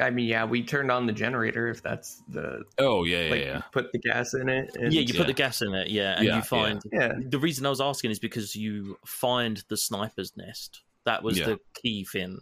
I 0.00 0.10
mean, 0.10 0.26
yeah, 0.26 0.44
we 0.44 0.62
turned 0.62 0.90
on 0.90 1.06
the 1.06 1.12
generator 1.12 1.68
if 1.68 1.82
that's 1.82 2.22
the 2.28 2.62
Oh 2.78 3.04
yeah, 3.04 3.24
yeah, 3.24 3.30
like 3.30 3.40
yeah. 3.40 3.60
put 3.72 3.92
the 3.92 3.98
gas 3.98 4.34
in 4.34 4.48
it. 4.48 4.74
And, 4.76 4.92
yeah, 4.92 5.00
you 5.00 5.12
yeah. 5.12 5.20
put 5.20 5.26
the 5.26 5.32
gas 5.32 5.60
in 5.60 5.74
it, 5.74 5.88
yeah, 5.90 6.14
and 6.16 6.26
Yeah, 6.26 6.36
you 6.36 6.42
find 6.42 6.80
yeah. 6.92 7.12
the 7.18 7.38
reason 7.38 7.66
I 7.66 7.70
was 7.70 7.80
asking 7.80 8.10
is 8.10 8.18
because 8.18 8.56
you 8.56 8.96
find 9.04 9.62
the 9.68 9.76
sniper's 9.76 10.36
nest. 10.36 10.82
That 11.04 11.22
was 11.22 11.38
Yeah. 11.38 11.46
the 11.46 11.60
key 11.74 12.04
thing 12.04 12.38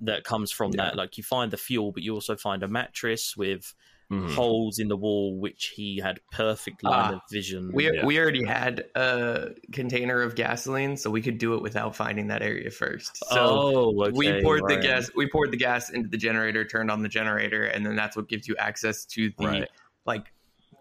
that 0.00 0.24
comes 0.24 0.50
from 0.50 0.72
Yeah. 0.72 0.84
that. 0.84 0.96
Like 0.96 1.16
you 1.18 1.24
find 1.24 1.50
the 1.50 1.56
fuel, 1.56 1.92
but 1.92 2.02
you 2.02 2.14
also 2.14 2.36
find 2.36 2.62
a 2.62 2.68
mattress 2.68 3.36
with 3.36 3.74
Mhm. 4.10 4.34
holes 4.34 4.80
in 4.80 4.88
the 4.88 4.96
wall, 4.96 5.38
which 5.38 5.72
he 5.76 5.98
had 6.00 6.18
perfect 6.32 6.82
line 6.82 7.14
Ah, 7.14 7.16
of 7.16 7.20
vision. 7.30 7.70
We 7.72 7.92
Yeah. 7.92 8.04
we 8.04 8.18
already 8.18 8.44
had 8.44 8.86
a 8.96 9.50
container 9.72 10.20
of 10.22 10.34
gasoline, 10.34 10.96
so 10.96 11.10
we 11.10 11.22
could 11.22 11.38
do 11.38 11.54
it 11.54 11.62
without 11.62 11.94
finding 11.94 12.26
that 12.26 12.42
area 12.42 12.70
first. 12.72 13.16
So 13.28 13.36
oh, 13.38 14.02
okay, 14.06 14.12
we 14.12 14.42
poured 14.42 14.62
the 14.66 14.78
gas. 14.78 15.10
We 15.14 15.28
poured 15.28 15.52
the 15.52 15.56
gas 15.56 15.90
into 15.90 16.08
the 16.08 16.16
generator, 16.16 16.64
turned 16.64 16.90
on 16.90 17.02
the 17.02 17.08
generator, 17.08 17.64
and 17.64 17.86
then 17.86 17.94
that's 17.94 18.16
what 18.16 18.28
gives 18.28 18.48
you 18.48 18.56
access 18.56 19.04
to 19.06 19.30
the 19.38 19.46
Right. 19.46 19.68
like 20.06 20.32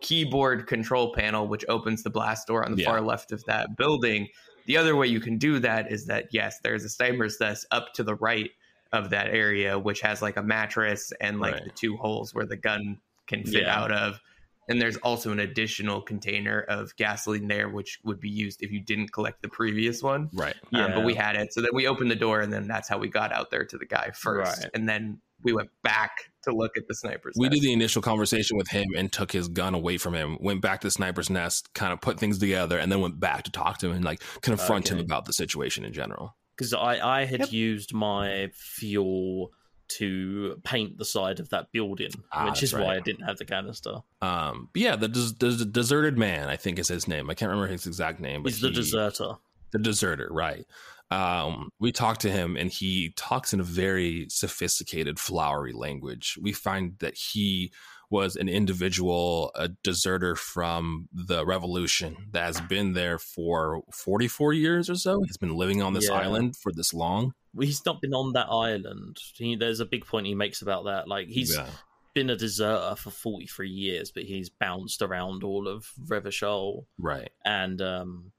keyboard 0.01 0.65
control 0.65 1.13
panel, 1.13 1.47
which 1.47 1.65
opens 1.69 2.01
the 2.03 2.09
blast 2.09 2.47
door 2.47 2.65
on 2.65 2.73
the 2.75 2.81
Yeah. 2.81 2.89
far 2.89 3.01
left 3.01 3.31
of 3.31 3.43
that 3.45 3.77
building. 3.77 4.29
The 4.65 4.77
other 4.77 4.95
way 4.95 5.07
you 5.07 5.19
can 5.19 5.37
do 5.37 5.59
that 5.59 5.91
is 5.91 6.05
that 6.07 6.29
yes, 6.31 6.59
there's 6.63 6.83
a 6.83 6.89
sniper's 6.89 7.39
nest 7.39 7.65
up 7.69 7.93
to 7.95 8.03
the 8.03 8.15
right 8.15 8.49
of 8.91 9.11
that 9.11 9.27
area, 9.27 9.77
which 9.77 10.01
has 10.01 10.21
like 10.21 10.37
a 10.37 10.43
mattress 10.43 11.13
and 11.21 11.39
like 11.39 11.53
Right. 11.53 11.63
the 11.65 11.69
two 11.71 11.95
holes 11.97 12.33
where 12.33 12.45
the 12.45 12.57
gun 12.57 12.99
can 13.27 13.43
fit 13.43 13.63
Yeah. 13.63 13.79
out 13.79 13.91
of. 13.91 14.19
And 14.67 14.79
there's 14.79 14.97
also 14.97 15.31
an 15.31 15.39
additional 15.39 15.99
container 16.01 16.61
of 16.61 16.95
gasoline 16.95 17.47
there, 17.47 17.69
which 17.69 17.99
would 18.03 18.19
be 18.19 18.29
used 18.29 18.61
if 18.61 18.71
you 18.71 18.79
didn't 18.79 19.11
collect 19.11 19.41
the 19.41 19.49
previous 19.49 20.03
one. 20.03 20.29
Right. 20.31 20.55
Um, 20.73 20.91
but 20.93 21.03
we 21.03 21.15
had 21.15 21.35
it. 21.35 21.53
So 21.53 21.61
then 21.61 21.71
we 21.73 21.87
opened 21.87 22.11
the 22.11 22.15
door, 22.15 22.41
and 22.41 22.53
then 22.53 22.67
that's 22.67 22.87
how 22.87 22.99
we 22.99 23.07
got 23.09 23.31
out 23.31 23.49
there 23.49 23.65
to 23.65 23.77
the 23.79 23.85
guy 23.87 24.11
first. 24.11 24.61
Right. 24.63 24.71
And 24.75 24.87
then 24.87 25.21
we 25.41 25.53
went 25.53 25.69
back 25.83 26.11
to 26.43 26.51
look 26.51 26.77
at 26.77 26.87
the 26.87 26.93
sniper's 26.93 27.33
We 27.35 27.47
nest. 27.49 27.61
did 27.61 27.67
the 27.67 27.73
initial 27.73 28.01
conversation 28.03 28.57
with 28.57 28.67
him 28.69 28.85
and 28.95 29.11
took 29.11 29.31
his 29.31 29.47
gun 29.47 29.73
away 29.73 29.97
from 29.97 30.13
him, 30.13 30.37
went 30.39 30.61
back 30.61 30.81
to 30.81 30.87
the 30.87 30.91
sniper's 30.91 31.31
nest, 31.31 31.73
kind 31.73 31.91
of 31.91 31.99
put 31.99 32.19
things 32.19 32.37
together, 32.37 32.77
and 32.77 32.91
then 32.91 33.01
went 33.01 33.19
back 33.19 33.43
to 33.45 33.51
talk 33.51 33.79
to 33.79 33.87
him 33.87 33.93
and 33.93 34.05
like 34.05 34.21
confront 34.41 34.91
him 34.91 34.99
about 34.99 35.25
the 35.25 35.33
situation 35.33 35.83
in 35.83 35.93
general. 35.93 36.35
Because 36.59 36.73
I, 36.73 37.21
I 37.21 37.25
had 37.25 37.39
Yep. 37.39 37.51
used 37.53 37.93
my 37.93 38.49
fuel 38.53 39.51
to 39.97 40.59
paint 40.65 40.97
the 40.99 41.05
side 41.05 41.39
of 41.39 41.49
that 41.49 41.71
building, 41.71 42.11
Ah, 42.33 42.49
which 42.49 42.61
is 42.61 42.73
why. 42.73 42.97
I 42.97 42.99
didn't 42.99 43.23
have 43.25 43.37
the 43.37 43.45
canister. 43.45 43.95
Um, 44.21 44.69
yeah, 44.75 44.95
the, 44.95 45.07
des- 45.07 45.31
the 45.39 45.65
deserted 45.65 46.17
man, 46.17 46.47
I 46.49 46.57
think 46.57 46.77
is 46.77 46.89
his 46.89 47.07
name. 47.07 47.29
I 47.29 47.33
can't 47.33 47.49
remember 47.49 47.71
his 47.71 47.87
exact 47.87 48.19
name, 48.19 48.43
but 48.43 48.51
He's 48.51 48.61
the 48.61 48.67
he- 48.67 48.73
deserter. 48.75 49.35
the 49.71 49.79
deserter, 49.79 50.27
right? 50.31 50.65
Um, 51.09 51.69
we 51.79 51.91
talked 51.91 52.21
to 52.21 52.29
him, 52.31 52.55
and 52.55 52.69
he 52.71 53.13
talks 53.15 53.51
in 53.53 53.59
a 53.59 53.63
very 53.63 54.27
sophisticated, 54.29 55.17
flowery 55.19 55.73
language. 55.73 56.37
We 56.39 56.51
find 56.53 56.95
that 56.99 57.15
he 57.15 57.71
was 58.09 58.35
an 58.35 58.49
individual, 58.49 59.51
a 59.55 59.67
deserter 59.83 60.35
from 60.35 61.07
the 61.13 61.45
revolution 61.45 62.15
that 62.31 62.43
has 62.45 62.59
been 62.61 62.93
there 62.93 63.19
for 63.19 63.81
44 63.93 64.53
years 64.53 64.89
or 64.89 64.95
so. 64.95 65.21
He's 65.23 65.37
been 65.37 65.55
living 65.55 65.81
on 65.81 65.93
this 65.93 66.07
Yeah. 66.09 66.15
island 66.15 66.55
for 66.57 66.71
this 66.71 66.93
long. 66.93 67.33
Well, 67.53 67.67
He's 67.67 67.85
not 67.85 68.01
been 68.01 68.13
on 68.13 68.33
that 68.33 68.47
island. 68.49 69.17
He, 69.35 69.55
there's 69.55 69.79
a 69.79 69.85
big 69.85 70.05
point 70.05 70.25
he 70.27 70.35
makes 70.35 70.61
about 70.61 70.85
that. 70.85 71.07
Like 71.07 71.27
he's 71.27 71.55
yeah. 71.55 71.67
been 72.15 72.29
a 72.29 72.35
deserter 72.35 72.95
for 72.95 73.11
43 73.11 73.69
years, 73.69 74.11
but 74.11 74.23
he's 74.23 74.49
bounced 74.49 75.01
around 75.01 75.43
all 75.43 75.67
of 75.67 75.91
Revachol. 76.07 76.85
right. 76.97 77.29
and 77.45 77.81
um, 77.81 78.31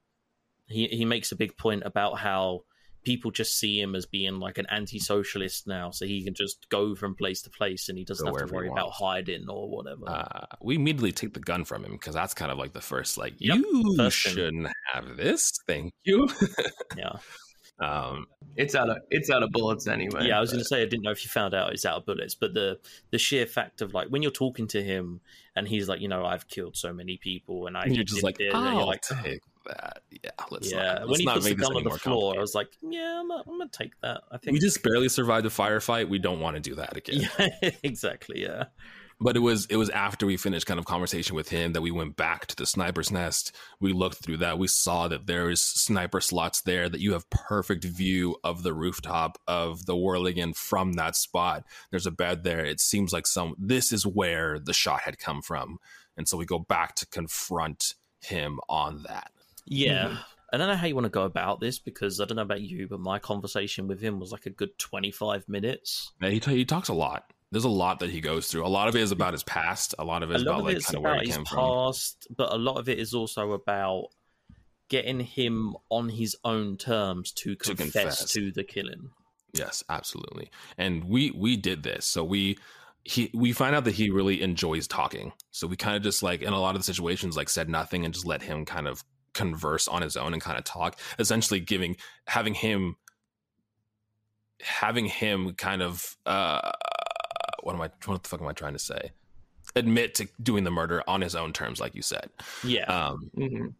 he 0.66 0.86
he 0.88 1.04
makes 1.04 1.32
a 1.32 1.36
big 1.36 1.56
point 1.56 1.82
about 1.84 2.18
how 2.18 2.62
people 3.04 3.30
just 3.30 3.58
see 3.58 3.80
him 3.80 3.94
as 3.94 4.06
being 4.06 4.38
like 4.38 4.58
an 4.58 4.66
anti-socialist 4.70 5.66
now, 5.66 5.90
so 5.90 6.06
he 6.06 6.22
can 6.22 6.34
just 6.34 6.68
go 6.68 6.94
from 6.94 7.14
place 7.14 7.42
to 7.42 7.50
place 7.50 7.88
and 7.88 7.98
he 7.98 8.04
doesn't 8.04 8.26
Go 8.26 8.36
have 8.36 8.48
to 8.48 8.54
worry 8.54 8.68
about 8.68 8.90
hiding 8.90 9.48
or 9.48 9.68
whatever. 9.68 10.08
Uh, 10.08 10.46
we 10.62 10.76
immediately 10.76 11.12
take 11.12 11.34
the 11.34 11.40
gun 11.40 11.64
from 11.64 11.84
him 11.84 11.92
because 11.92 12.14
that's 12.14 12.34
kind 12.34 12.50
of 12.52 12.58
like 12.58 12.72
the 12.72 12.80
first, 12.80 13.18
like, 13.18 13.34
Yep, 13.38 13.56
you 13.56 13.94
first 13.96 14.16
shouldn't 14.16 14.68
have 14.92 15.16
this. 15.16 15.52
Thank 15.66 15.92
you. 16.04 16.28
yeah, 16.96 17.16
um, 17.80 18.26
It's 18.56 18.74
out 18.74 18.90
of 18.90 18.98
it's 19.10 19.30
out 19.30 19.42
of 19.42 19.50
bullets 19.50 19.86
anyway. 19.86 20.26
yeah. 20.26 20.36
I 20.36 20.40
was 20.40 20.50
going 20.50 20.60
to 20.60 20.68
say 20.68 20.82
I 20.82 20.84
didn't 20.84 21.02
know 21.02 21.10
if 21.10 21.24
you 21.24 21.30
found 21.30 21.54
out 21.54 21.72
it's 21.72 21.86
out 21.86 21.96
of 21.96 22.06
bullets, 22.06 22.34
but 22.34 22.52
the 22.52 22.78
the 23.10 23.18
sheer 23.18 23.46
fact 23.46 23.80
of 23.80 23.94
like 23.94 24.08
when 24.08 24.22
you're 24.22 24.30
talking 24.30 24.66
to 24.68 24.82
him 24.82 25.20
and 25.56 25.66
he's 25.66 25.88
like, 25.88 26.00
you 26.00 26.08
know, 26.08 26.24
I've 26.24 26.46
killed 26.48 26.76
so 26.76 26.92
many 26.92 27.16
people, 27.16 27.66
and 27.66 27.76
I 27.76 27.82
and 27.82 27.96
you're 27.96 28.04
just 28.04 28.22
like, 28.22 28.38
this," 28.38 28.54
I'll 28.54 28.86
like, 28.86 29.02
take 29.02 29.40
that. 29.66 30.02
Yeah, 30.10 30.30
let's 30.50 30.70
yeah. 30.70 30.78
not, 30.78 31.08
let's 31.08 31.10
when 31.10 31.20
he 31.20 31.26
puts 31.26 31.44
the 31.44 31.50
make 31.50 31.58
this 31.58 31.68
gun 31.68 31.76
on 31.76 31.84
the 31.84 31.88
more 31.90 31.98
floor, 31.98 32.36
I 32.36 32.40
was 32.40 32.54
like, 32.54 32.68
yeah, 32.82 33.20
I'm 33.20 33.28
gonna, 33.28 33.42
I'm 33.46 33.58
gonna 33.58 33.70
take 33.70 33.98
that. 34.02 34.22
I 34.30 34.38
think 34.38 34.54
we 34.54 34.60
just 34.60 34.82
barely 34.82 35.08
survived 35.08 35.46
a 35.46 35.50
firefight. 35.50 36.08
We 36.08 36.18
don't 36.18 36.40
want 36.40 36.56
to 36.56 36.60
do 36.60 36.74
that 36.76 36.96
again. 36.96 37.28
yeah, 37.38 37.70
exactly, 37.82 38.42
yeah. 38.42 38.64
But 39.22 39.36
it 39.36 39.40
was 39.40 39.66
it 39.66 39.76
was 39.76 39.90
after 39.90 40.24
we 40.24 40.38
finished 40.38 40.66
kind 40.66 40.80
of 40.80 40.86
conversation 40.86 41.36
with 41.36 41.50
him 41.50 41.74
that 41.74 41.82
we 41.82 41.90
went 41.90 42.16
back 42.16 42.46
to 42.46 42.56
the 42.56 42.64
sniper's 42.64 43.10
nest. 43.10 43.54
We 43.78 43.92
looked 43.92 44.24
through 44.24 44.38
that. 44.38 44.58
We 44.58 44.66
saw 44.66 45.08
that 45.08 45.26
there 45.26 45.50
is 45.50 45.60
sniper 45.60 46.22
slots 46.22 46.62
there 46.62 46.88
that 46.88 47.00
you 47.00 47.12
have 47.12 47.28
perfect 47.28 47.84
view 47.84 48.36
of 48.42 48.62
the 48.62 48.72
rooftop 48.72 49.38
of 49.46 49.84
the 49.84 49.94
Whirligan 49.94 50.56
from 50.56 50.94
that 50.94 51.16
spot. 51.16 51.64
There's 51.90 52.06
a 52.06 52.10
bed 52.10 52.44
there. 52.44 52.64
It 52.64 52.80
seems 52.80 53.12
like 53.12 53.26
some 53.26 53.54
this 53.58 53.92
is 53.92 54.06
where 54.06 54.58
the 54.58 54.72
shot 54.72 55.02
had 55.02 55.18
come 55.18 55.42
from. 55.42 55.78
And 56.16 56.26
so 56.26 56.38
we 56.38 56.46
go 56.46 56.58
back 56.58 56.94
to 56.96 57.06
confront 57.06 57.94
him 58.20 58.58
on 58.68 59.04
that. 59.06 59.32
Yeah. 59.66 60.08
Mhm. 60.08 60.18
I 60.52 60.56
don't 60.56 60.66
know 60.68 60.74
how 60.76 60.86
you 60.88 60.94
want 60.96 61.04
to 61.04 61.10
go 61.10 61.22
about 61.22 61.60
this 61.60 61.78
because 61.78 62.20
I 62.20 62.24
don't 62.24 62.34
know 62.36 62.42
about 62.42 62.60
you, 62.60 62.88
but 62.88 62.98
my 62.98 63.20
conversation 63.20 63.86
with 63.86 64.00
him 64.00 64.18
was 64.18 64.32
like 64.32 64.46
a 64.46 64.50
good 64.50 64.76
25 64.78 65.48
minutes. 65.48 66.10
Yeah, 66.20 66.30
he, 66.30 66.40
t- 66.40 66.56
he 66.56 66.64
talks 66.64 66.88
a 66.88 66.92
lot. 66.94 67.32
There's 67.52 67.64
a 67.64 67.68
lot 67.68 68.00
that 68.00 68.10
he 68.10 68.20
goes 68.20 68.48
through. 68.48 68.66
A 68.66 68.68
lot 68.68 68.88
of 68.88 68.96
it 68.96 69.00
is 69.02 69.12
about 69.12 69.32
his 69.32 69.44
past. 69.44 69.94
A 69.98 70.04
lot 70.04 70.22
of 70.24 70.30
it 70.32 70.36
is 70.36 70.42
about 70.42 70.64
like 70.64 70.82
kind 70.82 70.96
of 70.96 71.02
where 71.02 71.20
he 71.20 71.26
his 71.26 71.36
came 71.36 71.44
from. 71.44 71.58
past, 71.58 72.26
but 72.36 72.52
a 72.52 72.56
lot 72.56 72.78
of 72.78 72.88
it 72.88 72.98
is 72.98 73.14
also 73.14 73.52
about 73.52 74.08
getting 74.88 75.20
him 75.20 75.76
on 75.88 76.08
his 76.08 76.36
own 76.44 76.76
terms 76.76 77.30
to 77.32 77.54
To 77.54 77.74
confess 77.76 77.92
confess. 78.18 78.32
to 78.32 78.50
the 78.50 78.64
killing. 78.64 79.10
Yes, 79.52 79.84
absolutely. 79.88 80.50
And 80.78 81.04
we 81.04 81.30
we 81.32 81.56
did 81.56 81.82
this. 81.84 82.06
So 82.06 82.24
we 82.24 82.58
he 83.04 83.30
we 83.34 83.52
find 83.52 83.74
out 83.74 83.84
that 83.84 83.94
he 83.94 84.10
really 84.10 84.42
enjoys 84.42 84.86
talking. 84.88 85.32
So 85.52 85.66
we 85.66 85.76
kind 85.76 85.96
of 85.96 86.02
just 86.02 86.22
like 86.24 86.42
in 86.42 86.52
a 86.52 86.60
lot 86.60 86.74
of 86.74 86.80
the 86.80 86.84
situations 86.84 87.36
like 87.36 87.48
said 87.48 87.68
nothing 87.68 88.04
and 88.04 88.12
just 88.14 88.26
let 88.26 88.42
him 88.42 88.64
kind 88.64 88.86
of 88.88 89.02
converse 89.34 89.86
on 89.88 90.02
his 90.02 90.16
own 90.16 90.32
and 90.32 90.42
kind 90.42 90.58
of 90.58 90.64
talk, 90.64 90.98
essentially 91.18 91.60
giving 91.60 91.96
having 92.26 92.54
him 92.54 92.96
having 94.62 95.06
him 95.06 95.54
kind 95.54 95.82
of 95.82 96.16
uh 96.26 96.72
what 97.62 97.74
am 97.74 97.80
I 97.80 97.90
what 98.06 98.22
the 98.22 98.28
fuck 98.28 98.40
am 98.40 98.46
I 98.46 98.52
trying 98.52 98.74
to 98.74 98.78
say? 98.78 99.10
Admit 99.76 100.14
to 100.16 100.28
doing 100.42 100.64
the 100.64 100.70
murder 100.70 101.02
on 101.06 101.20
his 101.20 101.34
own 101.34 101.52
terms 101.52 101.80
like 101.80 101.94
you 101.94 102.02
said. 102.02 102.30
Yeah. 102.64 102.84
Um 102.84 103.30
Mhm. 103.36 103.74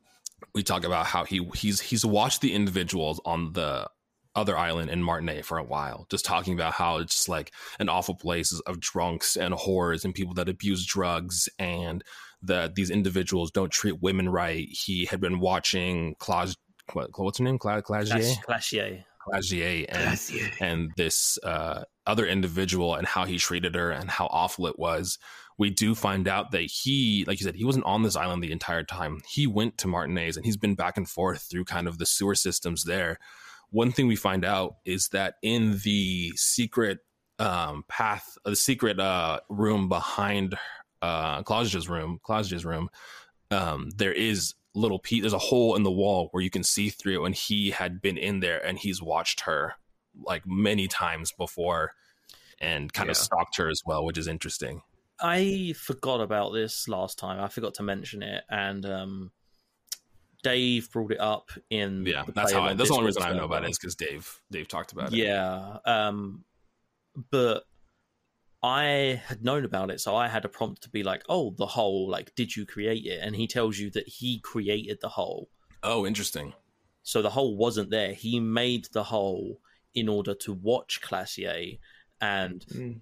we 0.55 0.63
talk 0.63 0.85
about 0.85 1.07
how 1.07 1.25
he 1.25 1.49
he's 1.55 1.81
he's 1.81 2.05
watched 2.05 2.41
the 2.41 2.55
individuals 2.55 3.21
on 3.25 3.53
the 3.53 3.89
other 4.37 4.57
island 4.57 4.91
in 4.91 5.03
Martinaise 5.03 5.45
for 5.45 5.59
a 5.59 5.65
while, 5.65 6.07
just 6.09 6.25
talking 6.25 6.55
about 6.55 6.73
how 6.73 6.99
it's 6.99 7.15
just 7.15 7.29
like 7.29 7.53
an 7.81 7.89
awful 7.89 8.15
place 8.15 8.53
of 8.61 8.79
drunks 8.79 9.37
and 9.37 9.53
whores 9.55 10.05
and 10.05 10.15
people 10.15 10.35
that 10.35 10.49
abuse 10.49 10.87
drugs 10.87 11.49
and 11.59 12.05
that 12.43 12.75
these 12.75 12.91
individuals 12.91 13.51
don't 13.51 13.71
treat 13.71 14.01
women 14.01 14.29
right. 14.29 14.69
He 14.71 15.05
had 15.05 15.21
been 15.21 15.41
watching 15.41 16.15
Claude, 16.19 16.55
what, 16.93 17.11
what's 17.17 17.39
her 17.39 17.45
name? 17.45 17.59
Claude 17.59 17.85
Clagier, 17.85 18.43
Clash, 18.43 18.73
Clashier. 18.73 19.05
Clagier, 19.27 19.87
and 19.89 20.03
Gracias. 20.05 20.51
and 20.61 20.91
this 20.97 21.39
uh, 21.43 21.85
other 22.07 22.27
individual 22.27 22.95
and 22.95 23.07
how 23.07 23.25
he 23.25 23.39
treated 23.39 23.75
her 23.75 23.91
and 23.91 24.11
how 24.11 24.27
awful 24.27 24.67
it 24.67 24.79
was. 24.79 25.19
We 25.59 25.69
do 25.69 25.95
find 25.95 26.27
out 26.27 26.53
that 26.53 26.63
he, 26.63 27.25
like 27.27 27.39
you 27.39 27.45
said, 27.45 27.55
he 27.55 27.67
wasn't 27.67 27.85
on 27.85 28.03
this 28.03 28.17
island 28.17 28.43
the 28.43 28.53
entire 28.53 28.83
time. 28.83 29.21
He 29.29 29.47
went 29.47 29.77
to 29.79 29.89
Martinaise 29.89 30.37
and 30.37 30.47
he's 30.47 30.57
been 30.57 30.75
back 30.75 30.97
and 30.97 31.09
forth 31.09 31.43
through 31.51 31.65
kind 31.65 31.87
of 31.87 31.99
the 31.99 32.07
sewer 32.07 32.35
systems 32.35 32.85
there. 32.85 33.19
One 33.69 33.93
thing 33.93 34.07
we 34.07 34.17
find 34.17 34.45
out 34.45 34.77
is 34.87 35.09
that 35.09 35.35
in 35.43 35.79
the 35.85 36.33
secret 36.35 37.01
um, 37.39 37.85
path, 37.89 38.39
the 38.45 38.57
secret 38.57 38.99
uh, 38.99 39.41
room 39.51 39.89
behind 39.89 40.57
uh, 41.03 41.43
room, 41.89 42.21
Claudia's 42.23 42.65
room, 42.65 42.89
um, 43.51 43.91
there 43.97 44.13
is 44.13 44.55
little 44.75 44.99
piece. 44.99 45.23
There's 45.23 45.33
a 45.33 45.39
hole 45.39 45.75
in 45.77 45.83
the 45.83 45.91
wall 45.91 46.29
where 46.31 46.43
you 46.43 46.51
can 46.51 46.63
see 46.63 46.91
through, 46.91 47.25
and 47.25 47.35
he 47.35 47.71
had 47.71 48.01
been 48.01 48.17
in 48.17 48.41
there, 48.41 48.65
and 48.65 48.79
he's 48.79 49.03
watched 49.03 49.41
her 49.43 49.75
like 50.23 50.47
many 50.47 50.89
times 50.89 51.33
before, 51.33 51.93
and 52.61 52.93
kind 52.93 53.09
Yeah. 53.09 53.13
of 53.13 53.17
stalked 53.17 53.57
her 53.57 53.69
as 53.69 53.83
well, 53.85 54.05
which 54.05 54.19
is 54.19 54.29
interesting. 54.29 54.83
I 55.21 55.75
forgot 55.77 56.21
about 56.21 56.53
this 56.53 56.89
last 56.89 57.19
time. 57.19 57.41
I 57.41 57.49
forgot 57.49 57.75
to 57.75 57.83
mention 57.83 58.23
it, 58.23 58.45
and 58.49 58.87
um, 58.87 59.33
Dave 60.43 60.91
brought 60.91 61.13
it 61.13 61.21
up 61.21 61.51
in 61.69 62.07
Yeah, 62.07 62.25
that's 62.35 62.53
how. 62.53 62.63
I, 62.63 62.75
that's 62.75 62.89
the 62.89 62.95
only 62.95 63.07
reason 63.07 63.23
I 63.23 63.33
know 63.33 63.45
about 63.45 63.65
it 63.65 63.71
is 63.71 63.79
because 63.79 63.95
Dave 63.95 64.41
Dave 64.51 64.69
talked 64.69 64.93
about 64.93 65.13
it. 65.13 65.19
Yeah. 65.19 65.79
Um, 65.85 66.45
but 67.31 67.65
I 68.63 69.23
had 69.27 69.43
known 69.43 69.65
about 69.65 69.91
it, 69.91 70.01
so 70.01 70.15
I 70.15 70.29
had 70.29 70.45
a 70.45 70.49
prompt 70.49 70.83
to 70.83 70.91
be 70.91 71.03
like, 71.03 71.23
"Oh, 71.29 71.55
the 71.57 71.67
hole! 71.67 72.09
Like, 72.11 72.35
did 72.35 72.55
you 72.57 72.67
create 72.67 73.07
it?" 73.07 73.21
And 73.23 73.35
he 73.35 73.47
tells 73.47 73.79
you 73.79 73.91
that 73.93 74.09
he 74.09 74.39
created 74.41 74.99
the 75.01 75.09
hole. 75.09 75.49
Oh, 75.83 76.07
interesting. 76.07 76.53
So 77.03 77.23
the 77.23 77.31
hole 77.31 77.57
wasn't 77.57 77.91
there. 77.91 78.13
He 78.13 78.39
made 78.39 78.89
the 78.93 79.05
hole 79.05 79.61
in 79.95 80.09
order 80.09 80.35
to 80.35 80.53
watch 80.53 81.01
Klaasje, 81.03 81.79
and 82.21 82.65
Mm. 82.69 83.01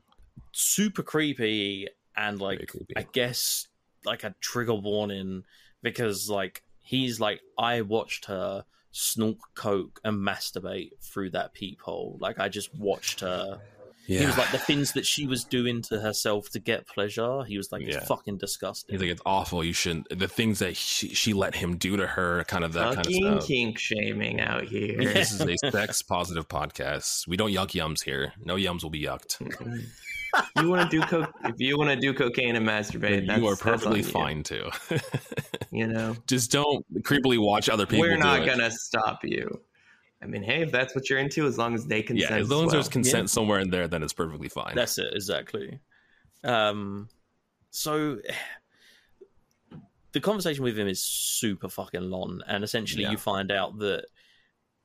super 0.53 1.03
creepy 1.03 1.89
and 2.17 2.41
like 2.41 2.69
creepy. 2.69 2.95
I 2.97 3.03
guess 3.03 3.67
like 4.05 4.23
a 4.25 4.35
trigger 4.41 4.75
warning 4.75 5.45
because 5.83 6.31
like 6.31 6.63
he's 6.83 7.19
like 7.21 7.41
I 7.59 7.81
watched 7.83 8.27
her 8.27 8.65
snort 8.93 9.39
coke 9.55 10.01
and 10.05 10.17
masturbate 10.19 10.93
through 11.03 11.31
that 11.31 11.53
peephole. 11.53 12.17
Like 12.21 12.39
I 12.39 12.49
just 12.49 12.73
watched 12.77 13.21
her. 13.21 13.61
Yeah. 14.09 14.21
He 14.21 14.27
was 14.27 14.39
like 14.39 14.51
the 14.51 14.59
things 14.59 14.93
that 14.95 15.05
she 15.05 15.27
was 15.27 15.45
doing 15.45 15.83
to 15.83 16.01
herself 16.01 16.49
to 16.51 16.59
get 16.59 16.87
pleasure. 16.89 17.45
He 17.45 17.59
was 17.59 17.71
like 17.71 17.83
Yeah. 17.83 17.99
it's 17.99 18.07
fucking 18.09 18.39
disgusting. 18.39 18.95
He's 18.95 19.03
like, 19.03 19.11
it's 19.11 19.21
awful. 19.27 19.63
You 19.63 19.75
shouldn't. 19.75 20.09
The 20.19 20.27
things 20.29 20.61
that 20.61 20.77
she, 20.77 21.09
she 21.11 21.35
let 21.35 21.55
him 21.55 21.77
do 21.77 21.97
to 21.99 22.07
her, 22.07 22.43
kind 22.45 22.65
of 22.65 22.73
that 22.73 22.95
Fucking 22.95 23.23
kind 23.23 23.35
of 23.35 23.43
stuff. 23.43 23.49
kink 23.49 23.79
shaming 23.79 24.41
out 24.41 24.65
here. 24.65 24.97
This 25.13 25.33
is 25.33 25.43
a 25.43 25.57
sex 25.71 26.01
positive 26.03 26.49
podcast. 26.49 27.29
We 27.29 27.37
don't 27.37 27.53
yuck 27.53 27.73
yums 27.79 28.03
here. 28.03 28.33
No 28.43 28.57
yums 28.57 28.83
will 28.83 28.91
be 28.91 29.03
yucked. 29.03 29.41
you 30.61 30.69
want 30.71 30.91
to 30.91 31.01
do 31.01 31.05
coke? 31.07 31.31
If 31.45 31.55
you 31.59 31.77
want 31.77 31.91
to 31.91 31.97
do 31.97 32.15
cocaine 32.15 32.57
and 32.57 32.67
masturbate, 32.67 33.27
that's, 33.27 33.39
you 33.41 33.47
are 33.47 33.51
that's 33.51 33.63
on 33.67 33.73
perfectly 33.73 33.99
you, 33.99 34.05
fine 34.05 34.43
too. 34.43 34.71
You 35.71 35.87
know, 35.87 36.17
Just 36.27 36.51
don't 36.51 36.85
creepily 37.03 37.39
watch 37.39 37.69
other 37.69 37.85
people. 37.87 38.01
we're 38.09 38.17
not 38.17 38.43
it. 38.43 38.47
gonna 38.47 38.71
stop 38.71 39.25
you. 39.25 39.61
I 40.23 40.27
mean, 40.27 40.43
hey, 40.43 40.63
if 40.63 40.73
that's 40.73 40.95
what 40.95 41.09
you're 41.09 41.19
into, 41.21 41.47
as 41.47 41.59
long 41.59 41.75
as 41.75 41.87
they 41.87 42.03
consent. 42.03 42.31
Yeah, 42.31 42.39
as 42.39 42.51
long 42.51 42.61
as 42.61 42.67
well. 42.67 42.73
there's 42.75 42.89
consent 42.89 43.31
somewhere 43.31 43.61
in 43.61 43.71
there, 43.71 43.87
then 43.87 44.03
it's 44.03 44.13
perfectly 44.13 44.49
fine. 44.49 44.75
That's 44.75 44.99
it, 44.99 45.13
exactly. 45.13 45.79
Um, 46.43 47.09
so 47.71 48.19
the 50.13 50.21
conversation 50.21 50.65
with 50.65 50.79
him 50.79 50.89
is 50.89 51.03
super 51.03 51.69
fucking 51.69 52.11
long, 52.11 52.41
and 52.47 52.65
essentially 52.65 53.03
Yeah. 53.05 53.13
you 53.13 53.19
find 53.19 53.53
out 53.53 53.79
that 53.79 54.07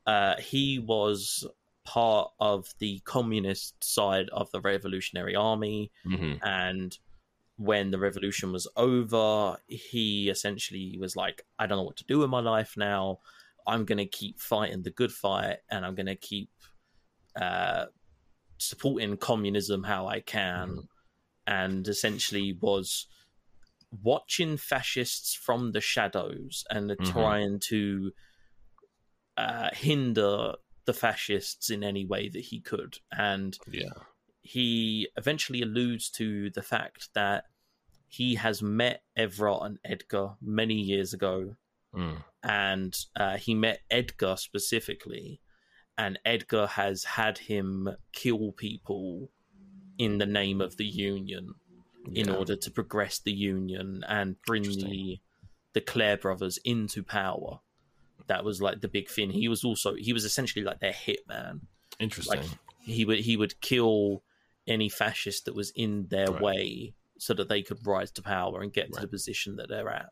uh, 0.05 0.36
he 0.38 0.79
was 0.79 1.47
part 1.86 2.31
of 2.39 2.73
the 2.79 2.99
communist 2.99 3.84
side 3.84 4.29
of 4.29 4.51
the 4.51 4.61
Revolutionary 4.61 5.36
Army, 5.36 5.91
hmm 6.03 6.34
and 6.41 6.97
when 7.57 7.91
the 7.91 7.99
revolution 7.99 8.51
was 8.51 8.67
over, 8.75 9.57
he 9.67 10.27
essentially 10.29 10.97
was 10.99 11.15
like, 11.15 11.45
"I 11.59 11.67
don't 11.67 11.77
know 11.77 11.84
what 11.84 11.97
to 11.97 12.03
do 12.05 12.17
with 12.19 12.29
my 12.29 12.39
life 12.39 12.75
now. 12.75 13.19
I'm 13.68 13.86
going 13.86 13.97
to 13.97 14.05
keep 14.05 14.39
fighting 14.39 14.84
the 14.84 14.91
good 14.91 15.11
fight, 15.11 15.59
and 15.70 15.86
I'm 15.86 15.95
going 15.95 16.07
to 16.07 16.16
keep 16.16 16.49
uh, 17.36 17.86
supporting 18.57 19.18
communism 19.18 19.84
how 19.84 20.07
I 20.07 20.20
can." 20.20 20.88
And 21.45 21.88
essentially 21.88 22.53
was 22.61 23.07
watching 24.01 24.57
fascists 24.57 25.34
from 25.36 25.72
the 25.72 25.82
shadows 25.82 26.64
and 26.70 26.89
Mhm. 26.89 27.05
trying 27.05 27.59
to 27.59 28.14
uh, 29.36 29.70
hinder 29.74 30.53
the 30.86 30.93
fascists 30.93 31.70
in 31.70 31.84
any 31.84 32.05
way 32.05 32.30
that 32.30 32.39
he 32.39 32.59
could. 32.61 32.99
And 33.11 33.57
Yeah. 33.68 33.93
he 34.41 35.09
eventually 35.18 35.61
alludes 35.61 36.09
to 36.11 36.49
the 36.51 36.61
fact 36.61 37.09
that 37.14 37.45
he 38.07 38.36
has 38.36 38.61
met 38.61 39.03
Evrart 39.18 39.66
and 39.66 39.80
Edgar 39.84 40.36
many 40.41 40.76
years 40.76 41.14
ago, 41.14 41.55
Mm. 41.93 42.24
And 42.43 42.93
uh, 43.15 43.37
he 43.37 43.55
met 43.55 43.79
Edgar 43.89 44.35
specifically, 44.37 45.39
and 45.97 46.19
Edgar 46.25 46.67
has 46.67 47.03
had 47.05 47.37
him 47.37 47.89
kill 48.11 48.51
people 48.51 49.29
in 49.97 50.17
the 50.17 50.25
name 50.25 50.59
of 50.59 50.75
the 50.77 50.85
Union 50.85 51.53
in 52.13 52.27
Yeah. 52.27 52.35
order 52.35 52.55
to 52.57 52.71
progress 52.71 53.19
the 53.19 53.31
Union 53.31 54.03
and 54.07 54.35
bring 54.45 54.63
the 54.63 55.19
the 55.73 55.81
Claire 55.81 56.17
brothers 56.17 56.59
into 56.65 57.01
power. 57.01 57.59
That 58.27 58.43
was 58.43 58.61
like 58.61 58.81
the 58.81 58.87
big 58.87 59.09
thing. 59.09 59.31
He 59.31 59.47
was 59.47 59.63
also 59.63 59.95
he 59.95 60.11
was 60.13 60.25
essentially 60.25 60.63
like 60.65 60.79
their 60.79 60.93
hitman 60.93 61.61
Interesting. 61.99 62.41
like 62.41 62.49
he 62.81 63.05
would 63.05 63.19
he 63.21 63.37
would 63.37 63.59
kill 63.61 64.23
any 64.67 64.89
fascist 64.89 65.45
that 65.45 65.55
was 65.55 65.71
in 65.75 66.07
their 66.09 66.27
Right. 66.31 66.41
way 66.41 66.93
so 67.17 67.33
that 67.35 67.47
they 67.49 67.61
could 67.63 67.85
rise 67.87 68.11
to 68.11 68.21
power 68.21 68.61
and 68.61 68.73
get 68.73 68.91
to 68.93 68.99
the 69.01 69.07
position 69.07 69.55
that 69.55 69.69
they're 69.69 69.89
at. 69.89 70.09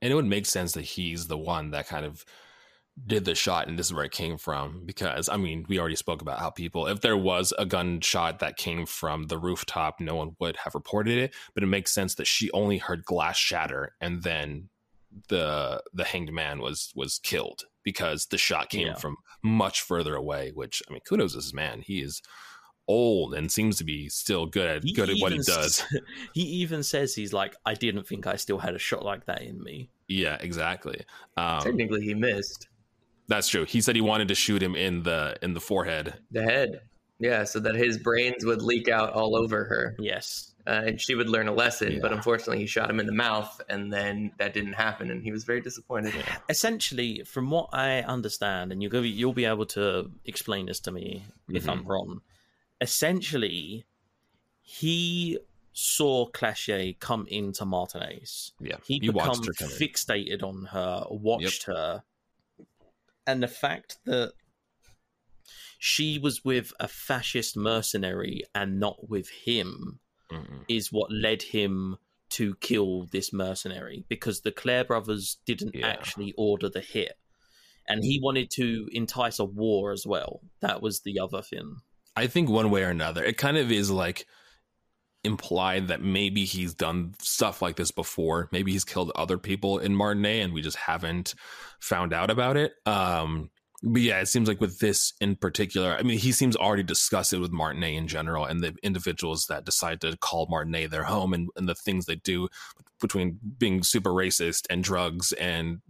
And 0.00 0.12
it 0.12 0.14
would 0.14 0.26
make 0.26 0.46
sense 0.46 0.72
that 0.72 0.82
he's 0.84 1.26
the 1.26 1.38
one 1.38 1.70
that 1.72 1.88
kind 1.88 2.04
of 2.06 2.24
did 3.06 3.24
the 3.24 3.34
shot 3.34 3.68
and 3.68 3.78
this 3.78 3.86
is 3.86 3.94
where 3.94 4.04
it 4.04 4.10
came 4.10 4.36
from 4.36 4.82
because 4.84 5.28
I 5.28 5.36
mean, 5.36 5.64
we 5.68 5.78
already 5.78 5.94
spoke 5.94 6.20
about 6.20 6.40
how 6.40 6.50
people 6.50 6.88
if 6.88 7.00
there 7.00 7.16
was 7.16 7.52
a 7.56 7.64
gunshot 7.64 8.40
that 8.40 8.56
came 8.56 8.86
from 8.86 9.28
the 9.28 9.38
rooftop, 9.38 10.00
no 10.00 10.16
one 10.16 10.34
would 10.40 10.56
have 10.64 10.74
reported 10.74 11.16
it, 11.16 11.34
but 11.54 11.62
it 11.62 11.68
makes 11.68 11.92
sense 11.92 12.16
that 12.16 12.26
she 12.26 12.50
only 12.50 12.78
heard 12.78 13.04
glass 13.04 13.36
shatter 13.36 13.94
and 14.00 14.24
then 14.24 14.68
the 15.28 15.80
the 15.94 16.04
hanged 16.04 16.32
man 16.32 16.60
was 16.60 16.92
was 16.94 17.18
killed 17.20 17.62
because 17.84 18.26
the 18.26 18.38
shot 18.38 18.68
came 18.68 18.88
Yeah. 18.88 18.94
from 18.94 19.16
much 19.42 19.80
further 19.80 20.14
away, 20.14 20.50
which 20.52 20.82
I 20.88 20.92
mean, 20.92 21.00
kudos 21.08 21.32
to 21.32 21.38
this 21.38 21.54
man. 21.54 21.82
He 21.82 22.00
is 22.02 22.20
old 22.88 23.34
and 23.34 23.52
seems 23.52 23.76
to 23.76 23.84
be 23.84 24.08
still 24.08 24.46
good 24.46 24.66
at 24.68 24.82
good 24.94 25.10
at 25.10 25.16
what 25.20 25.30
he 25.32 25.38
does. 25.38 25.80
s- 25.82 25.94
he 26.34 26.42
even 26.42 26.82
says 26.82 27.14
he's 27.14 27.32
like 27.32 27.54
i 27.66 27.74
didn't 27.74 28.06
think 28.08 28.26
i 28.26 28.34
still 28.36 28.58
had 28.58 28.74
a 28.74 28.78
shot 28.78 29.04
like 29.04 29.26
that 29.26 29.42
in 29.42 29.62
me 29.62 29.90
Yeah, 30.08 30.38
exactly. 30.40 31.04
Um, 31.36 31.60
Technically, 31.60 32.02
he 32.02 32.14
missed 32.14 32.66
That's 33.28 33.48
true. 33.48 33.66
He 33.66 33.82
said 33.82 33.94
he 33.94 34.00
wanted 34.00 34.28
to 34.28 34.34
shoot 34.34 34.62
him 34.62 34.74
in 34.74 35.02
the 35.02 35.36
in 35.42 35.52
the 35.54 35.60
forehead. 35.60 36.14
the 36.30 36.42
head. 36.42 36.80
Yeah, 37.20 37.44
so 37.44 37.58
that 37.60 37.74
his 37.74 37.98
brains 37.98 38.44
would 38.44 38.62
leak 38.62 38.88
out 38.88 39.12
all 39.12 39.36
over 39.36 39.64
her, 39.64 39.96
yes 39.98 40.54
uh, 40.66 40.82
and 40.86 41.00
she 41.00 41.14
would 41.14 41.28
learn 41.28 41.48
a 41.48 41.52
lesson. 41.52 41.98
But 42.00 42.12
unfortunately, 42.12 42.58
he 42.60 42.66
shot 42.66 42.88
him 42.90 43.00
in 43.00 43.06
the 43.06 43.12
mouth, 43.26 43.60
and 43.68 43.92
then 43.92 44.32
that 44.38 44.54
didn't 44.54 44.74
happen, 44.74 45.10
and 45.10 45.22
he 45.22 45.32
was 45.32 45.44
very 45.44 45.60
disappointed. 45.60 46.14
essentially 46.48 47.22
from 47.24 47.50
what 47.50 47.68
i 47.72 48.00
understand 48.02 48.72
and 48.72 48.82
you'll 48.82 49.04
you'll 49.04 49.32
be 49.32 49.44
able 49.44 49.66
to 49.66 50.10
explain 50.24 50.66
this 50.66 50.80
to 50.80 50.90
me 50.92 51.24
if 51.50 51.62
Mm-hmm. 51.64 51.70
i'm 51.70 51.84
wrong 51.86 52.20
essentially 52.80 53.84
he 54.62 55.38
saw 55.72 56.28
Klaasje 56.30 56.98
come 57.00 57.26
into 57.28 57.64
Martinaise. 57.64 58.52
Yeah, 58.60 58.76
He 58.84 59.00
you 59.02 59.12
become 59.12 59.28
watched 59.28 59.46
her 59.46 59.52
come 59.52 59.70
in. 59.70 59.76
fixated 59.76 60.42
on 60.42 60.64
her, 60.66 61.04
watched 61.10 61.64
her, 61.64 62.02
and 63.26 63.42
the 63.42 63.48
fact 63.48 63.98
that 64.04 64.32
she 65.78 66.18
was 66.18 66.44
with 66.44 66.72
a 66.80 66.88
fascist 66.88 67.56
mercenary 67.56 68.42
and 68.54 68.80
not 68.80 69.08
with 69.08 69.28
him 69.30 70.00
Mm-mm. 70.30 70.64
is 70.68 70.92
what 70.92 71.12
led 71.12 71.42
him 71.42 71.98
to 72.30 72.56
kill 72.56 73.04
this 73.12 73.32
mercenary 73.32 74.04
because 74.08 74.40
the 74.40 74.50
Claire 74.52 74.84
brothers 74.84 75.38
didn't 75.46 75.74
Yeah. 75.74 75.86
actually 75.86 76.34
order 76.36 76.68
the 76.68 76.80
hit. 76.80 77.12
And 77.86 78.04
he 78.04 78.20
wanted 78.20 78.50
to 78.52 78.88
entice 78.92 79.38
a 79.38 79.44
war 79.46 79.92
as 79.92 80.04
well. 80.06 80.40
That 80.60 80.82
was 80.82 81.00
the 81.00 81.18
other 81.20 81.40
thing. 81.40 81.76
I 82.16 82.26
think 82.26 82.48
one 82.48 82.70
way 82.70 82.82
or 82.82 82.90
another, 82.90 83.24
it 83.24 83.38
kind 83.38 83.56
of 83.56 83.70
is 83.70 83.90
like 83.90 84.26
implied 85.24 85.88
that 85.88 86.02
maybe 86.02 86.44
he's 86.44 86.74
done 86.74 87.14
stuff 87.20 87.60
like 87.62 87.76
this 87.76 87.90
before. 87.90 88.48
Maybe 88.52 88.72
he's 88.72 88.84
killed 88.84 89.12
other 89.14 89.38
people 89.38 89.78
in 89.78 89.94
Martinaise 89.94 90.44
and 90.44 90.54
we 90.54 90.62
just 90.62 90.76
haven't 90.76 91.34
found 91.80 92.12
out 92.12 92.30
about 92.30 92.56
it. 92.56 92.72
Um, 92.86 93.50
but 93.82 94.02
yeah, 94.02 94.20
it 94.20 94.26
seems 94.26 94.48
like 94.48 94.60
with 94.60 94.80
this 94.80 95.12
in 95.20 95.36
particular, 95.36 95.94
I 95.96 96.02
mean, 96.02 96.18
he 96.18 96.32
seems 96.32 96.56
already 96.56 96.82
disgusted 96.82 97.40
with 97.40 97.52
Martinaise 97.52 97.98
in 97.98 98.08
general 98.08 98.44
and 98.44 98.60
the 98.60 98.74
individuals 98.82 99.46
that 99.48 99.64
decide 99.64 100.00
to 100.00 100.16
call 100.16 100.46
Martinaise 100.50 100.90
their 100.90 101.04
home 101.04 101.32
and, 101.32 101.48
and 101.56 101.68
the 101.68 101.76
things 101.76 102.06
they 102.06 102.16
do 102.16 102.48
between 103.00 103.38
being 103.58 103.84
super 103.84 104.10
racist 104.10 104.66
and 104.68 104.82
drugs 104.82 105.32
and 105.32 105.80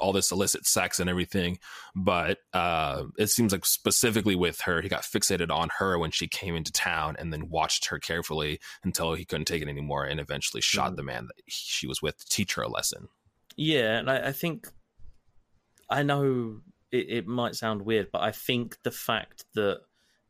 all 0.00 0.12
this 0.12 0.30
illicit 0.32 0.66
sex 0.66 0.98
and 0.98 1.08
everything. 1.10 1.58
But 1.94 2.38
uh, 2.52 3.04
it 3.18 3.28
seems 3.28 3.52
like 3.52 3.64
specifically 3.66 4.34
with 4.34 4.62
her, 4.62 4.80
he 4.82 4.88
got 4.88 5.02
fixated 5.02 5.50
on 5.50 5.68
her 5.78 5.98
when 5.98 6.10
she 6.10 6.26
came 6.26 6.56
into 6.56 6.72
town 6.72 7.16
and 7.18 7.32
then 7.32 7.48
watched 7.50 7.86
her 7.86 7.98
carefully 7.98 8.58
until 8.82 9.14
he 9.14 9.24
couldn't 9.24 9.46
take 9.46 9.62
it 9.62 9.68
anymore 9.68 10.04
and 10.04 10.18
eventually 10.18 10.60
shot 10.60 10.92
Mhm. 10.92 10.96
the 10.96 11.02
man 11.02 11.26
that 11.26 11.36
she 11.48 11.86
was 11.86 12.02
with 12.02 12.18
to 12.18 12.26
teach 12.26 12.54
her 12.54 12.62
a 12.62 12.68
lesson. 12.68 13.08
Yeah, 13.56 13.98
and 13.98 14.10
I, 14.10 14.28
I 14.28 14.32
think 14.32 14.68
I 15.88 16.02
know 16.02 16.60
it, 16.92 17.06
it 17.10 17.26
might 17.26 17.54
sound 17.56 17.82
weird, 17.82 18.10
but 18.12 18.22
I 18.22 18.30
think 18.32 18.78
the 18.82 18.90
fact 18.90 19.44
that 19.54 19.80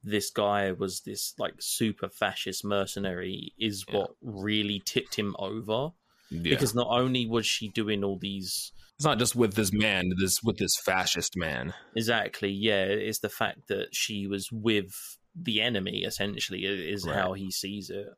this 0.02 0.30
guy 0.30 0.72
was 0.72 1.00
this 1.02 1.34
like 1.38 1.54
super 1.60 2.08
fascist 2.08 2.64
mercenary 2.64 3.52
is 3.58 3.84
Yeah. 3.88 3.98
what 3.98 4.10
really 4.22 4.82
tipped 4.84 5.14
him 5.16 5.36
over. 5.38 5.90
Yeah. 6.30 6.42
Because 6.54 6.74
not 6.74 6.86
only 6.88 7.26
was 7.26 7.44
she 7.46 7.68
doing 7.68 8.02
all 8.04 8.16
these 8.18 8.72
It's 9.00 9.06
not 9.06 9.18
just 9.18 9.34
with 9.34 9.54
this 9.54 9.72
man, 9.72 10.10
this 10.20 10.42
with 10.42 10.58
this 10.58 10.76
fascist 10.76 11.34
man. 11.34 11.72
Exactly. 11.96 12.50
Yeah, 12.50 12.82
it's 12.84 13.20
the 13.20 13.30
fact 13.30 13.68
that 13.68 13.94
she 13.94 14.26
was 14.26 14.50
with 14.52 14.92
the 15.34 15.62
enemy. 15.62 16.04
Essentially, 16.04 16.66
is 16.66 17.06
Right. 17.06 17.16
how 17.16 17.32
he 17.32 17.50
sees 17.50 17.88
it. 17.88 18.08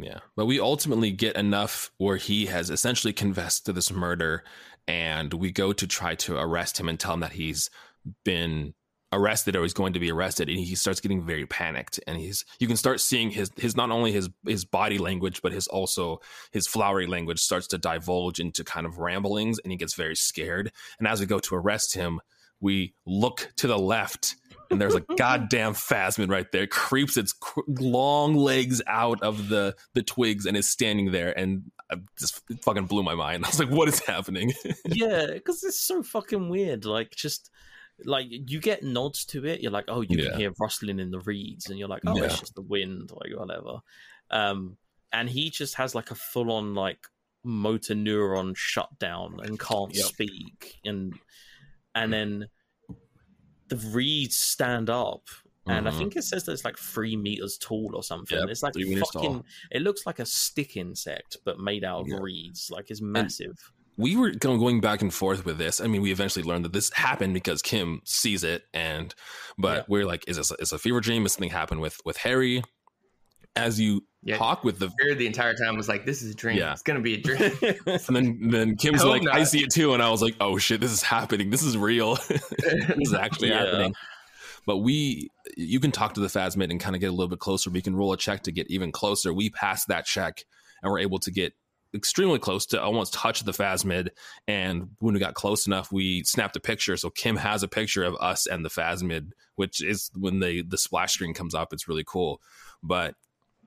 Yeah. 0.00 0.20
But 0.34 0.46
we 0.46 0.58
ultimately 0.58 1.10
get 1.10 1.36
enough 1.36 1.90
where 1.98 2.16
he 2.16 2.46
has 2.46 2.70
essentially 2.70 3.12
confessed 3.12 3.66
to 3.66 3.74
this 3.74 3.92
murder 3.92 4.42
and 4.88 5.34
we 5.34 5.52
go 5.52 5.74
to 5.74 5.86
try 5.86 6.14
to 6.14 6.38
arrest 6.38 6.80
him 6.80 6.88
and 6.88 6.98
tell 6.98 7.12
him 7.12 7.20
that 7.20 7.32
he's 7.32 7.68
been 8.24 8.72
arrested 9.12 9.54
or 9.54 9.62
he's 9.62 9.74
going 9.74 9.92
to 9.92 10.00
be 10.00 10.10
arrested 10.10 10.48
and 10.48 10.58
he 10.58 10.74
starts 10.74 11.00
getting 11.00 11.22
very 11.22 11.46
panicked 11.46 12.00
and 12.06 12.18
he's 12.18 12.44
you 12.58 12.66
can 12.66 12.76
start 12.76 13.00
seeing 13.00 13.30
his 13.30 13.50
his 13.56 13.76
not 13.76 13.90
only 13.90 14.12
his 14.12 14.30
his 14.46 14.64
body 14.64 14.98
language 14.98 15.42
but 15.42 15.52
his 15.52 15.66
also 15.68 16.20
his 16.50 16.66
flowery 16.66 17.06
language 17.06 17.38
starts 17.38 17.66
to 17.66 17.78
divulge 17.78 18.40
into 18.40 18.64
kind 18.64 18.86
of 18.86 18.98
ramblings 18.98 19.58
and 19.58 19.70
he 19.70 19.76
gets 19.76 19.94
very 19.94 20.16
scared 20.16 20.72
and 20.98 21.06
as 21.06 21.20
we 21.20 21.26
go 21.26 21.38
to 21.38 21.54
arrest 21.54 21.94
him 21.94 22.20
we 22.60 22.94
look 23.04 23.52
to 23.56 23.66
the 23.66 23.78
left 23.78 24.36
and 24.70 24.80
there's 24.80 24.94
a 24.94 25.00
goddamn 25.18 25.74
phasmid 25.74 26.30
right 26.30 26.50
there 26.50 26.66
creeps 26.66 27.16
its 27.16 27.32
cr- 27.32 27.60
long 27.68 28.34
legs 28.34 28.80
out 28.86 29.22
of 29.22 29.48
the 29.48 29.74
the 29.94 30.02
twigs 30.02 30.46
and 30.46 30.56
is 30.56 30.70
standing 30.70 31.12
there 31.12 31.36
and 31.38 31.70
I 31.90 31.96
just 32.18 32.40
fucking 32.62 32.86
blew 32.86 33.02
my 33.02 33.14
mind 33.14 33.44
i 33.44 33.48
was 33.48 33.58
like 33.58 33.68
what 33.68 33.88
is 33.88 34.00
happening 34.00 34.54
yeah, 34.86 35.26
because 35.32 35.62
it's 35.64 35.80
so 35.80 36.02
fucking 36.02 36.48
weird. 36.48 36.84
Like, 36.84 37.10
just 37.10 37.50
like 38.06 38.26
you 38.30 38.60
get 38.60 38.82
nods 38.82 39.24
to 39.26 39.44
it. 39.46 39.60
You're 39.60 39.72
like, 39.72 39.86
oh, 39.88 40.00
you 40.02 40.18
Yeah. 40.18 40.30
can 40.30 40.38
hear 40.40 40.52
rustling 40.60 40.98
in 40.98 41.10
the 41.10 41.20
reeds, 41.20 41.68
and 41.70 41.78
you're 41.78 41.88
like, 41.88 42.02
oh, 42.06 42.16
Yeah. 42.16 42.24
it's 42.24 42.40
just 42.40 42.54
the 42.54 42.62
wind, 42.62 43.10
like 43.12 43.32
whatever. 43.36 43.80
Um, 44.30 44.76
and 45.12 45.28
he 45.28 45.50
just 45.50 45.74
has 45.74 45.94
like 45.94 46.10
a 46.10 46.14
full 46.14 46.50
on 46.52 46.74
like 46.74 47.06
motor 47.44 47.94
neuron 47.94 48.56
shutdown 48.56 49.38
and 49.42 49.58
can't 49.58 49.94
Yep. 49.94 50.04
speak, 50.06 50.78
and 50.84 51.14
and 51.94 52.12
then 52.12 52.48
the 53.68 53.76
reeds 53.76 54.36
stand 54.36 54.88
up. 54.90 55.26
And 55.66 55.86
I 55.86 55.92
Mhm. 55.92 55.98
think 55.98 56.16
it 56.16 56.22
says 56.22 56.44
that 56.44 56.52
it's 56.52 56.64
like 56.64 56.76
three 56.76 57.14
meters 57.16 57.56
tall 57.56 57.92
or 57.94 58.02
something. 58.02 58.36
Yep, 58.36 58.48
it's 58.48 58.62
like 58.64 58.74
fucking. 58.74 59.32
tall. 59.34 59.46
It 59.70 59.82
looks 59.82 60.04
like 60.06 60.18
a 60.18 60.26
stick 60.26 60.76
insect, 60.76 61.36
but 61.44 61.60
made 61.60 61.84
out 61.84 62.00
of 62.00 62.08
Yeah. 62.08 62.18
reeds. 62.20 62.68
Like 62.70 62.90
it's 62.90 63.00
massive. 63.00 63.56
We 63.96 64.16
were 64.16 64.30
go- 64.30 64.56
going 64.58 64.80
back 64.80 65.02
and 65.02 65.12
forth 65.12 65.44
with 65.44 65.58
this. 65.58 65.80
I 65.80 65.86
mean, 65.86 66.02
we 66.02 66.12
eventually 66.12 66.42
learned 66.44 66.64
that 66.64 66.72
this 66.72 66.90
happened 66.92 67.34
because 67.34 67.62
Kim 67.62 68.00
sees 68.04 68.42
it, 68.44 68.64
and 68.72 69.14
but 69.58 69.76
Yeah. 69.78 69.82
we're 69.88 70.06
like, 70.06 70.24
is 70.28 70.36
this 70.38 70.50
a, 70.50 70.54
is 70.54 70.72
a 70.72 70.78
fever 70.78 71.00
dream? 71.00 71.26
Is 71.26 71.32
something 71.34 71.50
happened 71.50 71.80
with 71.80 72.00
with 72.04 72.16
Harry? 72.18 72.62
As 73.54 73.78
you 73.78 74.06
Yeah. 74.22 74.38
talk 74.38 74.64
with 74.64 74.78
the, 74.78 74.90
Jared 74.98 75.18
the 75.18 75.26
entire 75.26 75.52
time 75.54 75.76
was 75.76 75.86
like, 75.88 76.06
"This 76.06 76.22
is 76.22 76.32
a 76.32 76.34
dream. 76.34 76.56
Yeah. 76.56 76.72
It's 76.72 76.82
gonna 76.82 77.00
be 77.02 77.14
a 77.14 77.20
dream." 77.22 77.52
and 77.86 78.16
then 78.16 78.38
then 78.50 78.76
Kim's 78.76 79.02
I 79.02 79.08
like, 79.08 79.28
I 79.28 79.44
see 79.44 79.62
it 79.62 79.70
too, 79.70 79.92
and 79.92 80.02
I 80.02 80.08
was 80.10 80.22
like, 80.22 80.36
oh 80.40 80.56
shit, 80.56 80.80
this 80.80 80.90
is 80.92 81.02
happening. 81.02 81.50
This 81.50 81.62
is 81.62 81.76
real. 81.76 82.14
this 82.28 82.40
is 82.98 83.12
actually 83.14 83.50
Yeah. 83.50 83.64
happening. 83.66 83.94
But 84.64 84.78
we, 84.78 85.28
you 85.56 85.80
can 85.80 85.90
talk 85.90 86.14
to 86.14 86.20
the 86.20 86.28
Phasmid 86.28 86.70
and 86.70 86.78
kind 86.80 86.94
of 86.94 87.00
get 87.00 87.08
a 87.08 87.10
little 87.12 87.28
bit 87.28 87.40
closer. 87.40 87.68
We 87.68 87.82
can 87.82 87.96
roll 87.96 88.12
a 88.12 88.16
check 88.16 88.44
to 88.44 88.52
get 88.52 88.70
even 88.70 88.92
closer. 88.92 89.34
We 89.34 89.50
passed 89.50 89.88
that 89.88 90.06
check 90.06 90.44
and 90.82 90.90
we're 90.92 91.00
able 91.00 91.18
to 91.18 91.30
get 91.32 91.52
extremely 91.94 92.38
close 92.38 92.66
to 92.66 92.82
almost 92.82 93.14
touch 93.14 93.44
the 93.44 93.52
Phasmid. 93.52 94.08
And 94.48 94.90
when 94.98 95.14
we 95.14 95.20
got 95.20 95.34
close 95.34 95.66
enough, 95.66 95.92
we 95.92 96.24
snapped 96.24 96.56
a 96.56 96.60
picture. 96.60 96.96
So 96.96 97.10
Kim 97.10 97.36
has 97.36 97.62
a 97.62 97.68
picture 97.68 98.04
of 98.04 98.16
us 98.20 98.46
and 98.46 98.64
the 98.64 98.70
Phasmid, 98.70 99.32
which 99.56 99.82
is 99.82 100.10
when 100.16 100.40
the 100.40 100.62
the 100.62 100.78
splash 100.78 101.12
screen 101.12 101.34
comes 101.34 101.54
up. 101.54 101.72
It's 101.72 101.88
really 101.88 102.04
cool. 102.06 102.40
But 102.82 103.14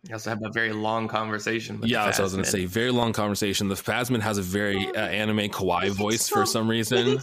You 0.07 0.13
also 0.13 0.29
have 0.29 0.43
a 0.43 0.51
very 0.51 0.73
long 0.73 1.07
conversation. 1.07 1.79
With 1.79 1.89
yeah, 1.89 2.01
the 2.01 2.05
that's 2.05 2.19
I 2.19 2.23
was 2.23 2.33
going 2.33 2.43
to 2.45 2.49
say. 2.49 2.65
Very 2.65 2.91
long 2.91 3.13
conversation. 3.13 3.67
The 3.67 3.75
Phasmid 3.75 4.21
has 4.21 4.37
a 4.37 4.43
very 4.43 4.85
uh, 4.87 4.99
anime 4.99 5.49
kawaii 5.49 5.89
voice 5.89 6.27
for 6.27 6.45
some 6.45 6.69
reason. 6.69 7.19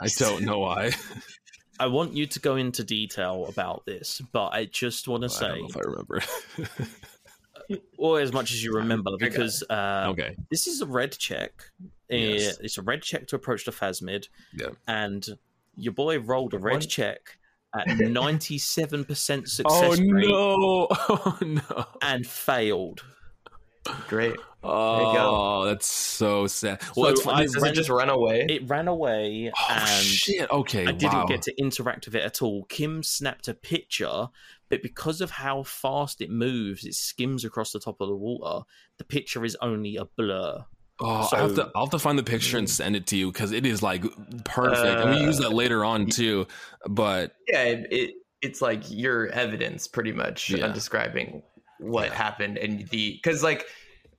I 0.00 0.08
don't 0.18 0.44
know 0.44 0.60
why. 0.60 0.92
I 1.80 1.86
want 1.86 2.12
you 2.12 2.26
to 2.26 2.40
go 2.40 2.56
into 2.56 2.82
detail 2.82 3.46
about 3.48 3.86
this, 3.86 4.20
but 4.32 4.48
I 4.48 4.64
just 4.64 5.06
want 5.06 5.22
to 5.22 5.26
I 5.26 5.48
don't 5.48 5.54
say, 5.54 5.60
know 5.60 5.68
if 5.68 5.76
I 5.76 5.80
remember. 5.80 6.22
or 7.96 8.20
as 8.20 8.32
much 8.32 8.52
as 8.52 8.62
you 8.62 8.72
remember, 8.76 9.10
I 9.10 9.12
got 9.12 9.30
because 9.30 9.62
uh, 9.68 10.06
okay. 10.10 10.36
this 10.50 10.66
is 10.66 10.80
a 10.80 10.86
red 10.86 11.12
check. 11.12 11.52
Yes. 12.08 12.58
It's 12.60 12.78
a 12.78 12.82
red 12.82 13.02
check 13.02 13.26
to 13.28 13.36
approach 13.36 13.64
the 13.64 13.72
Phasmid, 13.72 14.28
Yeah. 14.54 14.68
and 14.86 15.26
your 15.76 15.92
boy 15.92 16.18
rolled 16.20 16.54
a 16.54 16.58
red 16.58 16.72
One- 16.74 16.80
check 16.80 17.38
at 17.78 17.86
ninety-seven 17.98 19.04
percent 19.04 19.44
Oh 19.44 19.48
success 19.48 19.98
rate 20.00 20.28
no! 20.28 20.86
Oh 20.90 21.38
no! 21.42 21.84
and 22.02 22.26
failed. 22.26 23.04
Great. 24.08 24.36
Oh, 24.62 25.64
that's 25.64 25.86
so 25.86 26.46
sad. 26.46 26.82
Well, 26.96 27.06
So 27.06 27.12
it's 27.12 27.22
funny. 27.22 27.44
Does 27.44 27.56
ran- 27.56 27.72
it 27.72 27.74
just 27.74 27.88
run 27.88 28.10
away? 28.10 28.44
It 28.48 28.68
ran 28.68 28.88
away, 28.88 29.52
oh 29.56 29.66
and 29.70 30.04
shit! 30.04 30.50
Okay, 30.50 30.86
I 30.86 30.92
didn't 30.92 31.12
wow. 31.18 31.26
get 31.26 31.42
to 31.42 31.54
interact 31.58 32.06
with 32.06 32.16
it 32.16 32.22
at 32.22 32.42
all. 32.42 32.64
Kim 32.64 33.02
snapped 33.02 33.48
a 33.48 33.54
picture, 33.54 34.28
but 34.68 34.82
because 34.82 35.20
of 35.20 35.30
how 35.30 35.62
fast 35.62 36.20
it 36.20 36.30
moves, 36.30 36.84
it 36.84 36.94
skims 36.94 37.44
across 37.44 37.72
the 37.72 37.80
top 37.80 38.00
of 38.00 38.08
the 38.08 38.16
water. 38.16 38.64
The 38.98 39.04
picture 39.04 39.44
is 39.44 39.56
only 39.60 39.96
a 39.96 40.04
blur. 40.04 40.64
Oh, 41.00 41.28
I 41.32 41.38
have 41.38 41.54
to. 41.54 41.70
I'll 41.76 41.84
have 41.86 41.90
to 41.92 41.98
find 42.00 42.18
the 42.18 42.24
picture 42.24 42.58
and 42.58 42.68
send 42.68 42.96
it 42.96 43.06
to 43.08 43.16
you 43.16 43.30
because 43.30 43.52
it 43.52 43.64
is 43.64 43.82
like 43.82 44.02
perfect, 44.44 45.00
and 45.00 45.10
we 45.10 45.16
Uh, 45.16 45.20
use 45.26 45.38
that 45.38 45.52
later 45.52 45.84
on 45.84 46.06
too. 46.06 46.46
But 46.88 47.34
yeah, 47.48 47.62
it, 47.64 47.86
it 47.92 48.14
it's 48.42 48.60
like 48.60 48.82
your 48.90 49.28
evidence, 49.28 49.86
pretty 49.86 50.12
much, 50.12 50.50
Yeah. 50.50 50.66
of 50.66 50.74
describing 50.74 51.42
what 51.78 52.06
Yeah. 52.08 52.14
happened 52.14 52.58
and 52.58 52.88
the 52.88 53.12
because 53.22 53.44
like 53.44 53.64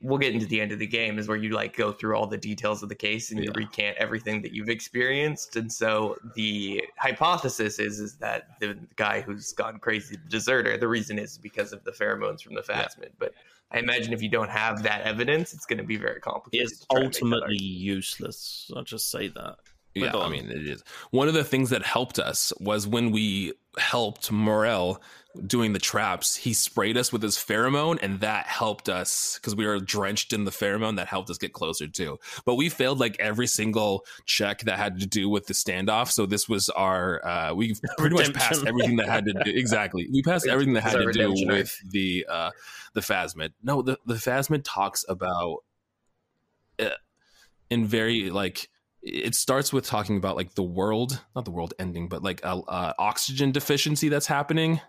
we'll 0.01 0.17
get 0.17 0.33
into 0.33 0.45
the 0.45 0.61
end 0.61 0.71
of 0.71 0.79
the 0.79 0.87
game 0.87 1.19
is 1.19 1.27
where 1.27 1.35
you 1.37 1.49
like 1.49 1.75
go 1.75 1.91
through 1.91 2.15
all 2.15 2.25
the 2.25 2.37
details 2.37 2.81
of 2.81 2.87
the 2.89 2.95
case 2.95 3.31
and 3.31 3.43
you 3.43 3.51
recant 3.53 3.97
everything 3.97 4.41
that 4.41 4.53
you've 4.53 4.69
experienced 4.69 5.57
and 5.57 5.71
so 5.71 6.15
the 6.35 6.81
hypothesis 6.97 7.79
is 7.79 7.99
is 7.99 8.15
that 8.15 8.59
the 8.61 8.77
guy 8.95 9.19
who's 9.19 9.51
gone 9.51 9.77
crazy 9.79 10.15
the 10.15 10.29
deserter 10.29 10.77
the 10.77 10.87
reason 10.87 11.19
is 11.19 11.37
because 11.37 11.73
of 11.73 11.83
the 11.83 11.91
pheromones 11.91 12.41
from 12.41 12.55
the 12.55 12.63
Yeah. 12.69 12.83
phasmid 12.85 13.09
but 13.19 13.33
i 13.71 13.79
imagine 13.79 14.13
if 14.13 14.21
you 14.21 14.29
don't 14.29 14.49
have 14.49 14.83
that 14.83 15.01
evidence 15.01 15.53
it's 15.53 15.65
going 15.65 15.79
to 15.79 15.83
be 15.83 15.97
very 15.97 16.21
complicated 16.21 16.69
It's 16.71 16.79
to 16.79 16.87
try 16.87 17.01
and 17.01 17.05
make 17.07 17.13
that 17.13 17.23
ultimately 17.23 17.57
useless. 17.61 18.71
I'll 18.75 18.83
just 18.83 19.11
say 19.11 19.27
that. 19.27 19.55
But 19.95 20.13
yeah, 20.13 20.17
I 20.17 20.29
mean, 20.29 20.49
it 20.49 20.67
is 20.67 20.83
one 21.09 21.27
of 21.27 21.33
the 21.33 21.43
things 21.43 21.71
that 21.71 21.83
helped 21.83 22.19
us 22.19 22.53
was 22.59 22.87
when 22.87 23.11
we 23.11 23.53
helped 23.77 24.31
Morell 24.31 25.01
doing 25.45 25.73
the 25.73 25.79
traps. 25.79 26.35
He 26.35 26.53
sprayed 26.53 26.97
us 26.97 27.13
with 27.13 27.21
his 27.21 27.37
pheromone, 27.37 27.99
and 28.01 28.19
that 28.21 28.47
helped 28.47 28.89
us 28.89 29.35
because 29.35 29.55
we 29.55 29.65
were 29.65 29.79
drenched 29.79 30.33
in 30.33 30.45
the 30.45 30.51
pheromone. 30.51 30.95
That 30.95 31.07
helped 31.07 31.29
us 31.29 31.37
get 31.37 31.53
closer 31.53 31.87
too. 31.87 32.19
But 32.45 32.55
we 32.55 32.69
failed 32.69 32.99
like 32.99 33.19
every 33.19 33.47
single 33.47 34.05
check 34.25 34.61
that 34.61 34.77
had 34.77 34.99
to 34.99 35.07
do 35.07 35.29
with 35.29 35.47
the 35.47 35.53
standoff. 35.53 36.11
So 36.11 36.25
this 36.25 36.49
was 36.49 36.69
our 36.69 37.25
uh, 37.25 37.53
we 37.53 37.75
pretty 37.97 38.15
much 38.15 38.33
passed 38.33 38.65
everything 38.65 38.97
that 38.97 39.07
had 39.07 39.25
to 39.25 39.33
do 39.33 39.51
exactly. 39.51 40.07
We 40.11 40.23
passed 40.23 40.47
everything 40.47 40.73
that 40.73 40.83
had 40.83 40.93
to 40.93 40.99
do 40.99 41.07
redemption 41.07 41.47
with 41.49 41.77
the 41.91 42.25
uh, 42.29 42.51
the 42.93 43.01
Phasmid. 43.01 43.51
No, 43.61 43.81
the 43.81 43.99
the 44.05 44.15
Phasmid 44.15 44.61
talks 44.63 45.05
about 45.07 45.63
uh, 46.79 46.89
in 47.69 47.85
very 47.85 48.29
like 48.31 48.69
it 49.01 49.33
starts 49.33 49.71
with 49.71 49.85
talking 49.85 50.17
about 50.17 50.35
like 50.35 50.55
the 50.55 50.63
world 50.63 51.21
not 51.33 51.45
the 51.45 51.51
world 51.51 51.73
ending 51.79 52.09
but 52.09 52.21
like 52.21 52.41
a 52.43 52.49
uh, 52.49 52.93
oxygen 52.99 53.49
deficiency 53.49 54.09
that's 54.09 54.27
happening 54.27 54.81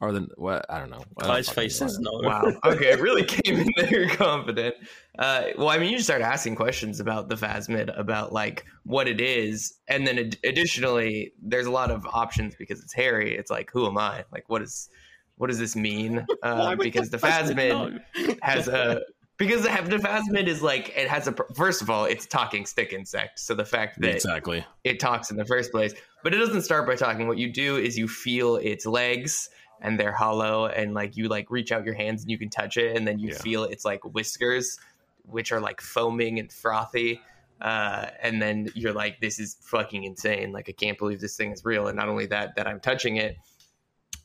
or 0.00 0.12
the 0.12 0.28
what 0.36 0.64
i 0.68 0.78
don't 0.78 0.90
know 0.90 1.02
I 1.18 1.26
don't 1.26 1.30
Kai's 1.30 1.48
fucking 1.48 1.62
face 1.70 1.80
know. 1.98 2.20
no. 2.20 2.28
Wow. 2.28 2.52
Okay, 2.64 2.92
it 2.92 3.00
really 3.00 3.24
came 3.24 3.60
in 3.60 3.68
there 3.76 4.08
confident. 4.10 4.74
Uh, 5.18 5.44
well, 5.56 5.68
I 5.68 5.78
mean, 5.78 5.90
you 5.90 5.98
start 5.98 6.22
asking 6.22 6.54
questions 6.54 7.00
about 7.00 7.28
the 7.28 7.34
Phasmid, 7.34 7.96
about 7.98 8.32
like 8.32 8.64
what 8.84 9.08
it 9.08 9.20
is, 9.20 9.74
and 9.88 10.06
then 10.06 10.18
ad- 10.18 10.38
additionally, 10.44 11.32
there's 11.42 11.66
a 11.66 11.70
lot 11.70 11.90
of 11.90 12.06
options 12.06 12.54
because 12.54 12.80
it's 12.80 12.92
hairy. 12.92 13.36
It's 13.36 13.50
like, 13.50 13.70
who 13.72 13.86
am 13.86 13.98
I? 13.98 14.24
Like, 14.32 14.44
what 14.48 14.62
is, 14.62 14.88
what 15.36 15.48
does 15.48 15.58
this 15.58 15.74
mean? 15.74 16.24
Uh, 16.42 16.76
because 16.76 17.10
the 17.10 17.18
Phasmid 17.18 18.00
Phasmid 18.14 18.38
has 18.42 18.68
a 18.68 19.00
because 19.38 19.62
the, 19.62 19.68
the 19.88 19.96
Phasmid 19.96 20.46
is 20.46 20.62
like 20.62 20.90
it 20.96 21.08
has 21.08 21.26
a 21.26 21.34
first 21.54 21.82
of 21.82 21.90
all, 21.90 22.04
it's 22.04 22.26
a 22.26 22.28
talking 22.28 22.64
stick 22.64 22.92
insect. 22.92 23.40
So 23.40 23.54
the 23.54 23.64
fact 23.64 24.00
that 24.00 24.14
exactly 24.16 24.64
it 24.84 25.00
talks 25.00 25.30
in 25.30 25.36
the 25.36 25.44
first 25.44 25.72
place. 25.72 25.94
But 26.22 26.34
it 26.34 26.38
doesn't 26.38 26.62
start 26.62 26.86
by 26.86 26.94
talking. 26.94 27.26
What 27.26 27.38
you 27.38 27.52
do 27.52 27.76
is 27.76 27.98
you 27.98 28.08
feel 28.08 28.56
its 28.56 28.86
legs 28.86 29.48
and 29.80 29.98
they're 29.98 30.12
hollow 30.12 30.66
and 30.66 30.94
like 30.94 31.16
you 31.16 31.28
like 31.28 31.50
reach 31.50 31.72
out 31.72 31.84
your 31.84 31.94
hands 31.94 32.22
and 32.22 32.30
you 32.30 32.38
can 32.38 32.50
touch 32.50 32.76
it 32.76 32.96
and 32.96 33.06
then 33.06 33.18
you 33.18 33.28
Yeah. 33.30 33.38
feel 33.38 33.64
its 33.64 33.84
like 33.84 34.04
whiskers 34.04 34.78
which 35.24 35.52
are 35.52 35.60
like 35.60 35.80
foaming 35.80 36.38
and 36.38 36.50
frothy. 36.52 37.20
Uh, 37.60 38.06
and 38.22 38.40
then 38.40 38.70
you're 38.74 38.92
like, 38.92 39.20
this 39.20 39.38
is 39.38 39.56
fucking 39.62 40.04
insane. 40.04 40.52
Like, 40.52 40.68
I 40.68 40.72
can't 40.72 40.96
believe 40.96 41.20
this 41.20 41.36
thing 41.36 41.52
is 41.52 41.64
real. 41.64 41.88
And 41.88 41.96
not 41.96 42.08
only 42.08 42.26
that, 42.26 42.54
that 42.56 42.66
I'm 42.66 42.80
touching 42.80 43.16
it. 43.16 43.36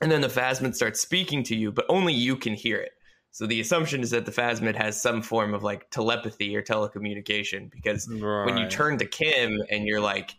And 0.01 0.11
then 0.11 0.21
the 0.21 0.27
Phasmid 0.27 0.75
starts 0.75 1.01
speaking 1.01 1.43
to 1.43 1.55
you, 1.55 1.71
but 1.71 1.85
only 1.89 2.13
you 2.13 2.35
can 2.35 2.53
hear 2.53 2.77
it. 2.77 2.91
So 3.31 3.47
the 3.47 3.59
assumption 3.59 4.01
is 4.01 4.11
that 4.11 4.25
the 4.25 4.31
Phasmid 4.31 4.75
has 4.75 5.01
some 5.01 5.23
form 5.23 5.53
of 5.55 5.63
like 5.63 5.89
telepathy 5.89 6.55
or 6.55 6.61
telecommunication 6.61 7.71
because 7.71 8.07
when 8.07 8.57
you 8.57 8.69
turn 8.69 8.99
to 8.99 9.05
Kim 9.07 9.59
and 9.71 9.87
you're 9.87 10.01
like, 10.01 10.35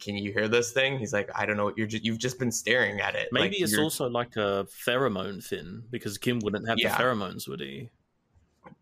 "Can 0.00 0.16
you 0.16 0.32
hear 0.32 0.48
this 0.48 0.72
thing?" 0.72 0.98
He's 0.98 1.12
like, 1.12 1.30
"I 1.34 1.46
don't 1.46 1.56
know. 1.56 1.72
You're 1.76 1.86
just, 1.86 2.04
you've 2.04 2.18
just 2.18 2.38
been 2.38 2.52
staring 2.52 3.00
at 3.00 3.14
it." 3.14 3.28
Maybe 3.32 3.48
Like, 3.56 3.60
it's 3.62 3.72
you're- 3.72 3.82
also 3.84 4.08
like 4.08 4.36
a 4.36 4.66
pheromone 4.86 5.42
thing 5.44 5.82
because 5.90 6.18
Kim 6.18 6.38
wouldn't 6.40 6.68
have 6.68 6.78
Yeah. 6.78 6.96
the 6.96 7.02
pheromones, 7.02 7.48
would 7.48 7.60
he? 7.60 7.90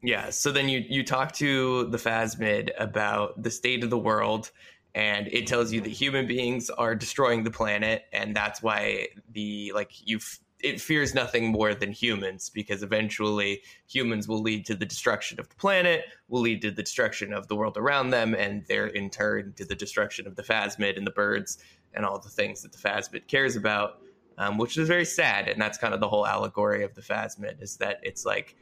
Yeah. 0.03 0.31
So 0.31 0.51
then 0.53 0.69
you 0.69 0.81
you 0.89 1.03
talk 1.05 1.32
to 1.32 1.85
the 1.91 1.99
Phasmid 1.99 2.70
about 2.78 3.43
the 3.43 3.51
state 3.51 3.85
of 3.85 3.91
the 3.91 3.99
world, 3.99 4.51
and 4.95 5.28
it 5.28 5.47
tells 5.47 5.73
you 5.73 5.81
that 5.82 5.91
human 5.91 6.27
beings 6.27 6.70
are 6.70 6.95
destroying 6.95 7.45
the 7.45 7.51
planet, 7.51 8.05
and 8.12 8.35
that's 8.35 8.62
why 8.62 9.09
the 9.32 9.73
like 9.74 9.91
you 10.07 10.20
it 10.65 10.81
fears 10.81 11.15
nothing 11.15 11.49
more 11.49 11.74
than 11.74 11.93
humans 11.93 12.49
because 12.49 12.82
eventually 12.82 13.61
humans 13.86 14.27
will 14.27 14.41
lead 14.41 14.65
to 14.65 14.74
the 14.74 14.86
destruction 14.86 15.39
of 15.39 15.47
the 15.51 15.55
planet, 15.57 16.07
will 16.28 16.41
lead 16.41 16.62
to 16.62 16.70
the 16.70 16.82
destruction 16.82 17.35
of 17.35 17.47
the 17.49 17.55
world 17.55 17.77
around 17.77 18.09
them, 18.09 18.35
and 18.35 18.65
there 18.66 18.86
in 18.86 19.11
turn 19.11 19.53
to 19.59 19.65
the 19.66 19.74
destruction 19.74 20.27
of 20.27 20.36
the 20.36 20.43
Phasmid 20.43 20.97
and 20.97 21.07
the 21.07 21.11
birds 21.11 21.59
and 21.93 22.07
all 22.07 22.19
the 22.19 22.31
things 22.31 22.62
that 22.62 22.73
the 22.73 22.78
Phasmid 22.78 23.28
cares 23.28 23.57
about, 23.57 24.01
um, 24.39 24.57
which 24.57 24.78
is 24.78 24.89
very 24.89 25.05
sad. 25.05 25.49
And 25.49 25.61
that's 25.61 25.77
kind 25.77 25.93
of 25.93 26.01
the 26.01 26.09
whole 26.09 26.27
allegory 26.27 26.82
of 26.82 26.95
the 26.95 27.03
Phasmid 27.03 27.62
is 27.62 27.77
that 27.77 28.01
it's 28.03 28.24
like 28.24 28.57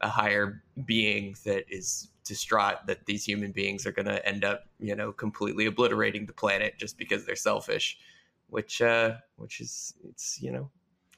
a 0.00 0.08
higher 0.08 0.62
being 0.86 1.36
that 1.44 1.64
is 1.68 2.08
distraught 2.24 2.86
that 2.86 3.04
these 3.04 3.22
human 3.22 3.52
beings 3.52 3.86
are 3.86 3.92
going 3.92 4.06
to 4.06 4.26
end 4.26 4.46
up, 4.46 4.64
you 4.78 4.96
know, 4.96 5.12
completely 5.12 5.66
obliterating 5.66 6.24
the 6.24 6.32
planet 6.32 6.78
just 6.78 6.96
because 6.96 7.26
they're 7.26 7.36
selfish, 7.36 7.98
which, 8.48 8.80
uh, 8.80 9.16
which 9.36 9.60
is, 9.60 9.92
it's, 10.08 10.40
you 10.40 10.50
know, 10.50 10.70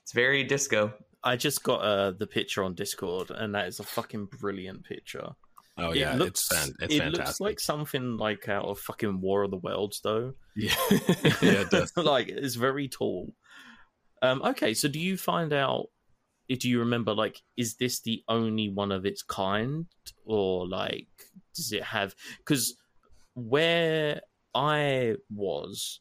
it's 0.07 0.13
very 0.13 0.45
disco. 0.45 0.95
I 1.25 1.35
just 1.35 1.65
got 1.65 1.79
uh, 1.79 2.13
the 2.13 2.29
picture 2.29 2.63
on 2.63 2.77
Discord, 2.77 3.33
and 3.33 3.57
that 3.57 3.67
is 3.67 3.81
a 3.81 3.83
fucking 3.83 4.29
brilliant 4.39 4.85
picture. 4.85 5.31
Oh 5.77 5.93
yeah, 5.93 6.15
it 6.15 6.19
looks, 6.19 6.49
it's, 6.53 6.69
it's 6.81 6.95
it 6.95 6.99
fantastic. 6.99 7.27
looks 7.27 7.41
like 7.41 7.59
something 7.59 8.17
like 8.17 8.49
out 8.49 8.67
of 8.67 8.79
fucking 8.79 9.21
War 9.21 9.43
of 9.43 9.51
the 9.51 9.57
Worlds, 9.57 10.01
though. 10.05 10.35
yeah, 10.55 10.77
yeah, 11.43 11.63
it 11.63 11.71
does. 11.71 11.93
like 11.97 12.29
it's 12.29 12.55
very 12.55 12.87
tall. 12.87 13.35
Um, 14.23 14.43
okay, 14.43 14.75
so 14.75 14.87
do 14.87 15.01
you 15.01 15.17
find 15.17 15.53
out? 15.53 15.87
Do 16.49 16.71
you 16.71 16.79
remember? 16.79 17.13
Like, 17.13 17.43
is 17.57 17.75
this 17.75 18.01
the 18.01 18.23
only 18.29 18.69
one 18.69 18.93
of 18.93 19.05
its 19.05 19.25
kind, 19.25 19.87
or 20.25 20.69
like, 20.69 21.09
does 21.57 21.73
it 21.73 21.83
have? 21.83 22.15
Because 22.39 22.77
where 23.35 24.21
I 24.55 25.17
was, 25.35 25.99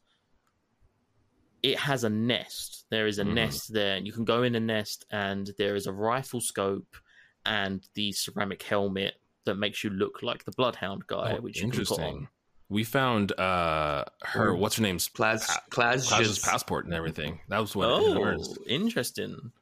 it 1.62 1.78
has 1.78 2.04
a 2.04 2.10
nest. 2.10 2.84
There 2.90 3.06
is 3.06 3.18
a 3.18 3.24
Mhm. 3.24 3.34
nest 3.34 3.72
there, 3.72 3.96
and 3.96 4.06
you 4.06 4.12
can 4.12 4.24
go 4.24 4.42
in 4.42 4.54
a 4.54 4.60
nest, 4.60 5.04
and 5.10 5.50
there 5.58 5.74
is 5.76 5.86
a 5.86 5.92
rifle 5.92 6.40
scope 6.40 6.96
and 7.44 7.86
the 7.94 8.12
ceramic 8.12 8.62
helmet 8.62 9.14
that 9.44 9.54
makes 9.56 9.82
you 9.84 9.90
look 9.90 10.22
like 10.22 10.44
the 10.44 10.52
Bloodhound 10.52 11.06
guy, 11.06 11.36
Oh, 11.36 11.40
which 11.40 11.60
you 11.60 11.70
can 11.70 11.84
put 11.84 12.00
on. 12.00 12.28
We 12.68 12.82
found 12.82 13.30
uh 13.38 14.04
her. 14.22 14.50
Oh. 14.50 14.56
What's 14.56 14.76
her 14.76 14.82
name's 14.82 15.06
Class, 15.08 15.46
Pa- 15.46 15.62
class, 15.70 16.08
Klaus's 16.08 16.38
passport 16.40 16.84
and 16.84 16.94
everything. 16.94 17.40
That 17.48 17.60
was 17.60 17.76
what. 17.76 17.88
Oh, 17.88 18.20
hers. 18.22 18.58
interesting. 18.66 19.52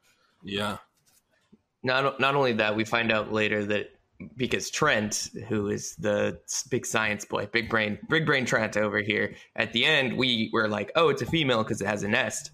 Yeah. 0.43 0.77
not 1.83 2.19
not 2.19 2.35
only 2.35 2.53
that, 2.53 2.75
we 2.75 2.83
find 2.83 3.11
out 3.11 3.31
later 3.31 3.63
that 3.65 3.94
because 4.35 4.69
Trent, 4.69 5.29
who 5.47 5.67
is 5.67 5.95
the 5.95 6.39
big 6.69 6.85
science 6.85 7.25
boy, 7.25 7.47
big 7.51 7.69
brain, 7.69 7.97
big 8.09 8.25
brain 8.25 8.45
Trent 8.45 8.77
over 8.77 8.99
here, 8.99 9.35
at 9.55 9.73
the 9.73 9.85
end 9.85 10.17
we 10.17 10.49
were 10.53 10.67
like, 10.67 10.91
oh, 10.95 11.09
it's 11.09 11.21
a 11.21 11.25
female 11.25 11.63
because 11.63 11.81
it 11.81 11.87
has 11.87 12.03
a 12.03 12.07
nest, 12.07 12.51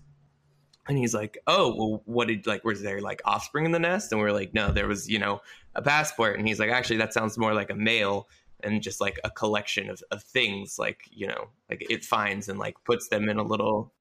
and 0.88 0.98
he's 0.98 1.14
like, 1.14 1.38
oh, 1.48 1.76
well, 1.76 2.02
what 2.06 2.28
did 2.28 2.48
like 2.48 2.64
was 2.64 2.82
there 2.82 3.02
like 3.02 3.22
offspring 3.26 3.66
in 3.66 3.72
the 3.72 3.80
nest? 3.80 4.12
And 4.12 4.22
we 4.22 4.28
are 4.28 4.34
like, 4.34 4.54
no, 4.54 4.72
there 4.72 4.88
was 4.88 5.10
you 5.10 5.20
know 5.20 5.42
a 5.76 5.82
passport, 5.82 6.38
and 6.38 6.48
he's 6.48 6.60
like, 6.60 6.70
actually, 6.70 6.98
that 6.98 7.14
sounds 7.14 7.38
more 7.38 7.54
like 7.54 7.70
a 7.70 7.76
male. 7.76 8.28
And 8.64 8.84
just 8.84 9.02
like 9.02 9.20
a 9.24 9.32
collection 9.32 9.90
of, 9.90 10.04
of 10.12 10.22
things, 10.22 10.78
like 10.78 11.02
you 11.12 11.26
know, 11.26 11.48
like 11.70 11.84
it 11.90 12.06
finds 12.06 12.48
and 12.48 12.60
like 12.60 12.76
puts 12.86 13.10
them 13.10 13.28
in 13.28 13.38
a 13.38 13.44
little 13.44 13.92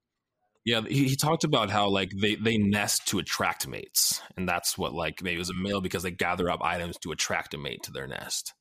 Yeah, 0.65 0.82
he, 0.82 1.09
he 1.09 1.16
talked 1.16 1.45
about 1.45 1.70
how 1.70 1.89
like 1.89 2.11
they 2.20 2.35
they 2.35 2.59
nest 2.59 3.09
to 3.09 3.19
attract 3.19 3.66
mates, 3.66 4.20
and 4.37 4.49
that's 4.49 4.77
what 4.77 4.93
like 4.93 5.23
maybe 5.23 5.37
it 5.37 5.39
was 5.39 5.51
a 5.51 5.55
male 5.55 5.81
because 5.81 6.03
they 6.03 6.11
gather 6.11 6.51
up 6.51 6.62
items 6.62 6.99
to 6.99 7.12
attract 7.12 7.55
a 7.55 7.59
mate 7.59 7.82
to 7.85 7.93
their 7.93 8.07
nest. 8.07 8.53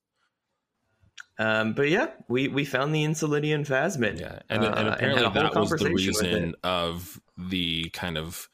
Um, 1.37 1.73
but 1.73 1.89
yeah, 1.89 2.07
we 2.27 2.47
we 2.47 2.65
found 2.65 2.93
the 2.93 3.03
Insulindian 3.03 3.65
Phasmid. 3.67 4.19
Yeah, 4.19 4.39
and, 4.49 4.63
and 4.63 4.89
uh, 4.89 4.91
apparently 4.91 5.23
had 5.23 5.35
a 5.45 5.47
whole 5.47 5.51
that 5.51 5.59
was 5.59 5.69
the 5.69 5.77
conversation 5.77 5.93
with 5.93 6.23
it. 6.23 6.35
reason 6.35 6.55
of 6.63 7.19
the 7.37 7.89
kind 7.89 8.17
of 8.17 8.47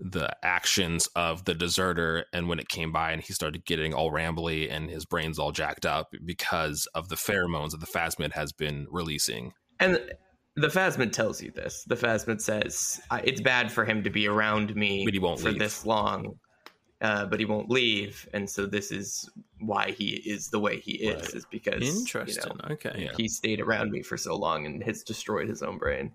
the 0.00 0.28
actions 0.44 1.08
of 1.14 1.44
the 1.44 1.54
deserter, 1.54 2.26
and 2.32 2.48
when 2.48 2.58
it 2.58 2.68
came 2.68 2.90
by 2.92 3.12
and 3.12 3.22
he 3.22 3.32
started 3.32 3.64
getting 3.64 3.94
all 3.94 4.10
rambly 4.10 4.70
and 4.70 4.90
his 4.90 5.04
brains 5.04 5.38
all 5.38 5.52
jacked 5.52 5.86
up 5.86 6.12
because 6.24 6.88
of 6.94 7.08
the 7.08 7.14
pheromones 7.14 7.70
that 7.70 7.80
the 7.80 7.86
Phasmid 7.86 8.32
has 8.32 8.52
been 8.52 8.86
releasing. 8.90 9.52
And 9.78 10.00
the 10.56 10.68
Phasmid 10.68 11.12
tells 11.12 11.42
you 11.42 11.50
this. 11.50 11.84
The 11.84 11.94
Phasmid 11.96 12.40
says 12.40 13.00
it's 13.24 13.40
bad 13.40 13.72
for 13.72 13.84
him 13.84 14.02
to 14.04 14.10
be 14.10 14.26
around 14.28 14.74
me 14.76 15.04
But 15.04 15.14
he 15.14 15.20
won't 15.20 15.40
for 15.40 15.50
leave. 15.50 15.58
this 15.58 15.86
long, 15.86 16.38
uh, 17.00 17.26
but 17.26 17.40
he 17.40 17.46
won't 17.46 17.70
leave, 17.70 18.28
and 18.32 18.48
so 18.48 18.66
this 18.66 18.90
is 18.92 19.28
why 19.60 19.90
he 19.92 20.22
is 20.26 20.48
the 20.48 20.58
way 20.60 20.78
he 20.78 20.92
is. 20.92 21.22
Right. 21.22 21.34
Is 21.34 21.46
because 21.50 21.82
Interesting. 22.00 22.52
You 22.52 22.68
know, 22.68 22.74
okay. 22.74 23.04
Yeah. 23.04 23.12
he 23.16 23.28
stayed 23.28 23.60
around 23.60 23.90
me 23.90 24.02
for 24.02 24.16
so 24.16 24.36
long 24.36 24.66
and 24.66 24.82
has 24.84 25.02
destroyed 25.02 25.48
his 25.48 25.62
own 25.62 25.78
brain, 25.78 26.12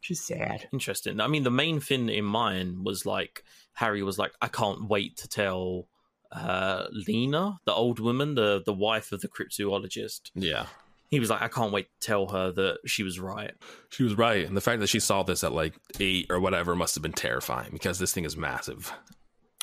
which 0.00 0.10
is 0.10 0.24
sad. 0.26 0.68
Interesting. 0.72 1.20
I 1.20 1.26
mean, 1.26 1.42
the 1.44 1.50
main 1.50 1.80
thing 1.80 2.08
in 2.08 2.24
mine 2.24 2.84
was 2.84 3.06
like 3.06 3.42
Harry 3.74 4.02
was 4.02 4.18
like, 4.18 4.32
I 4.40 4.48
can't 4.48 4.88
wait 4.88 5.16
to 5.18 5.28
tell 5.28 5.88
uh, 6.32 6.86
Lena, 6.90 7.58
the 7.64 7.72
old 7.72 8.00
woman, 8.00 8.34
the 8.34 8.62
the 8.64 8.72
wife 8.74 9.12
of 9.12 9.20
the 9.22 9.28
cryptozoologist. 9.28 10.30
Yeah, 10.34 10.66
He 11.10 11.20
was 11.20 11.30
like, 11.30 11.40
I 11.42 11.48
can't 11.48 11.72
wait 11.72 11.86
to 12.00 12.06
tell 12.06 12.26
her 12.28 12.50
that 12.52 12.78
she 12.86 13.02
was 13.04 13.20
right. 13.20 13.52
she 13.90 14.02
was 14.02 14.16
right, 14.16 14.46
and 14.46 14.56
the 14.56 14.60
fact 14.60 14.80
that 14.80 14.88
she 14.88 15.00
saw 15.00 15.22
this 15.22 15.44
at 15.44 15.52
like 15.52 15.74
eight 16.00 16.26
or 16.30 16.40
whatever 16.40 16.74
must 16.74 16.94
have 16.96 17.02
been 17.02 17.12
terrifying 17.12 17.70
because 17.72 17.98
this 17.98 18.12
thing 18.12 18.24
is 18.24 18.36
massive. 18.36 18.92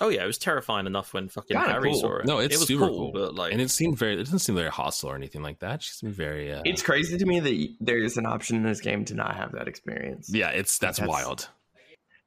Oh 0.01 0.09
yeah, 0.09 0.23
it 0.23 0.27
was 0.27 0.37
terrifying 0.39 0.87
enough 0.87 1.13
when 1.13 1.29
fucking 1.29 1.55
Kinda 1.55 1.71
Harry 1.71 1.91
cool. 1.91 1.99
saw 2.01 2.17
it. 2.17 2.25
No, 2.25 2.39
it's 2.39 2.55
it 2.55 2.57
was 2.59 2.67
super 2.67 2.87
cool, 2.87 3.11
cool. 3.11 3.11
but 3.11 3.35
like, 3.35 3.51
and 3.53 3.61
it 3.61 3.69
seemed 3.69 3.97
very. 3.97 4.13
It 4.15 4.23
doesn't 4.23 4.39
seem 4.39 4.55
very 4.55 4.69
hostile 4.69 5.11
or 5.11 5.15
anything 5.15 5.43
like 5.43 5.59
that. 5.59 5.83
She 5.83 5.91
seemed 5.91 6.13
very. 6.13 6.51
Uh, 6.51 6.61
It's 6.65 6.81
crazy 6.81 7.17
to 7.17 7.25
me 7.25 7.39
that 7.39 7.75
there 7.79 7.99
is 7.99 8.17
an 8.17 8.25
option 8.25 8.55
in 8.57 8.63
this 8.63 8.81
game 8.81 9.05
to 9.05 9.13
not 9.13 9.35
have 9.35 9.51
that 9.51 9.67
experience. 9.67 10.29
yeah, 10.33 10.49
it's 10.49 10.77
that's, 10.79 10.97
That's- 10.97 11.07
wild. 11.07 11.47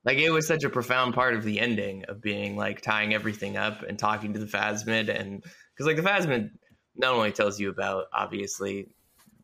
like 0.05 0.19
it 0.19 0.31
was 0.31 0.47
such 0.47 0.63
a 0.63 0.71
profound 0.71 1.15
part 1.15 1.35
of 1.35 1.43
the 1.43 1.59
ending 1.59 2.05
of 2.09 2.21
being 2.23 2.57
like 2.57 2.83
tying 2.83 3.13
everything 3.15 3.57
up 3.57 3.83
and 3.83 3.99
talking 3.99 4.35
to 4.35 4.39
the 4.39 4.47
Phasmid 4.47 5.09
and 5.09 5.43
because 5.43 5.87
like 5.87 5.97
the 5.97 6.03
Phasmid 6.03 6.51
not 6.95 7.15
only 7.15 7.33
tells 7.33 7.59
you 7.59 7.69
about 7.69 8.05
obviously 8.13 8.87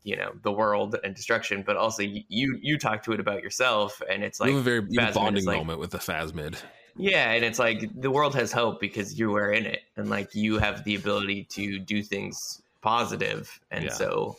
you 0.04 0.16
know 0.16 0.32
the 0.42 0.50
world 0.52 0.96
and 1.04 1.14
destruction 1.14 1.62
but 1.64 1.76
also 1.76 2.02
you 2.02 2.58
you 2.60 2.78
talk 2.78 3.02
to 3.04 3.12
it 3.12 3.20
about 3.20 3.42
yourself 3.42 4.00
and 4.10 4.24
it's 4.24 4.40
like 4.40 4.50
have 4.50 4.58
a 4.58 4.62
very 4.62 4.86
you 4.88 5.00
have 5.00 5.14
bonding 5.14 5.44
like- 5.44 5.58
moment 5.58 5.78
with 5.78 5.90
the 5.90 5.98
Phasmid. 5.98 6.56
yeah 6.96 7.32
and 7.32 7.44
it's 7.44 7.58
like 7.58 7.88
the 8.00 8.10
world 8.10 8.34
has 8.34 8.50
hope 8.52 8.80
because 8.80 9.18
you 9.18 9.34
are 9.36 9.50
in 9.52 9.64
it 9.66 9.80
and 9.96 10.10
like 10.10 10.34
you 10.34 10.58
have 10.58 10.82
the 10.84 10.94
ability 10.94 11.44
to 11.44 11.78
do 11.78 12.02
things 12.02 12.60
positive 12.80 13.60
and 13.70 13.84
Yeah. 13.84 13.90
so 13.92 14.36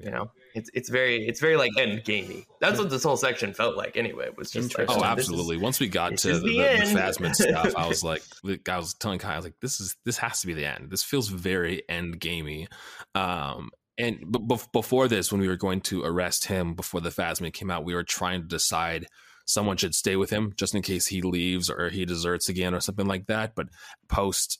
you 0.00 0.10
know 0.10 0.30
it's 0.54 0.70
it's 0.74 0.88
very 0.88 1.26
it's 1.26 1.40
very 1.40 1.56
like 1.56 1.72
end 1.78 2.04
gamey 2.04 2.46
that's 2.60 2.78
what 2.78 2.88
this 2.90 3.02
whole 3.02 3.16
section 3.16 3.52
felt 3.54 3.76
like 3.76 3.96
anyway 3.96 4.26
it 4.26 4.36
was 4.36 4.50
just 4.50 4.78
like 4.78 4.88
Oh, 4.90 4.96
is- 4.96 5.02
absolutely. 5.02 5.56
Once 5.56 5.80
we 5.80 5.88
got 5.88 6.16
to 6.18 6.34
the, 6.34 6.38
the 6.38 6.46
the, 6.46 6.92
the. 6.92 6.98
Phasmid 7.00 7.34
stuff, 7.34 7.74
I 7.76 7.86
was 7.88 8.04
like, 8.04 8.22
I 8.68 8.76
was 8.78 8.94
telling 8.94 9.18
Kai, 9.18 9.32
I 9.32 9.36
was 9.36 9.44
like, 9.44 9.58
this 9.60 9.80
is 9.80 9.96
this 10.04 10.16
has 10.18 10.40
to 10.42 10.46
be 10.46 10.54
the 10.54 10.64
end. 10.66 10.90
This 10.90 11.02
feels 11.02 11.28
very 11.28 11.82
end 11.88 12.20
gamey. 12.20 12.68
Um, 13.14 13.70
and 13.98 14.18
b- 14.20 14.38
bef- 14.40 14.70
before 14.72 15.08
this, 15.08 15.30
when 15.30 15.40
we 15.40 15.48
were 15.48 15.56
going 15.56 15.80
to 15.82 16.02
arrest 16.04 16.46
him 16.46 16.74
before 16.74 17.00
the 17.00 17.10
Phasmid 17.10 17.52
came 17.52 17.70
out, 17.70 17.84
we 17.84 17.94
were 17.94 18.04
trying 18.04 18.40
to 18.42 18.48
decide 18.48 19.06
someone 19.44 19.76
should 19.76 19.94
stay 19.94 20.16
with 20.16 20.30
him 20.30 20.52
just 20.56 20.74
in 20.74 20.82
case 20.82 21.06
he 21.08 21.20
leaves 21.20 21.68
or 21.68 21.90
he 21.90 22.04
deserts 22.04 22.48
again 22.48 22.74
or 22.74 22.80
something 22.80 23.06
like 23.06 23.26
that. 23.26 23.54
But 23.54 23.66
post 24.08 24.58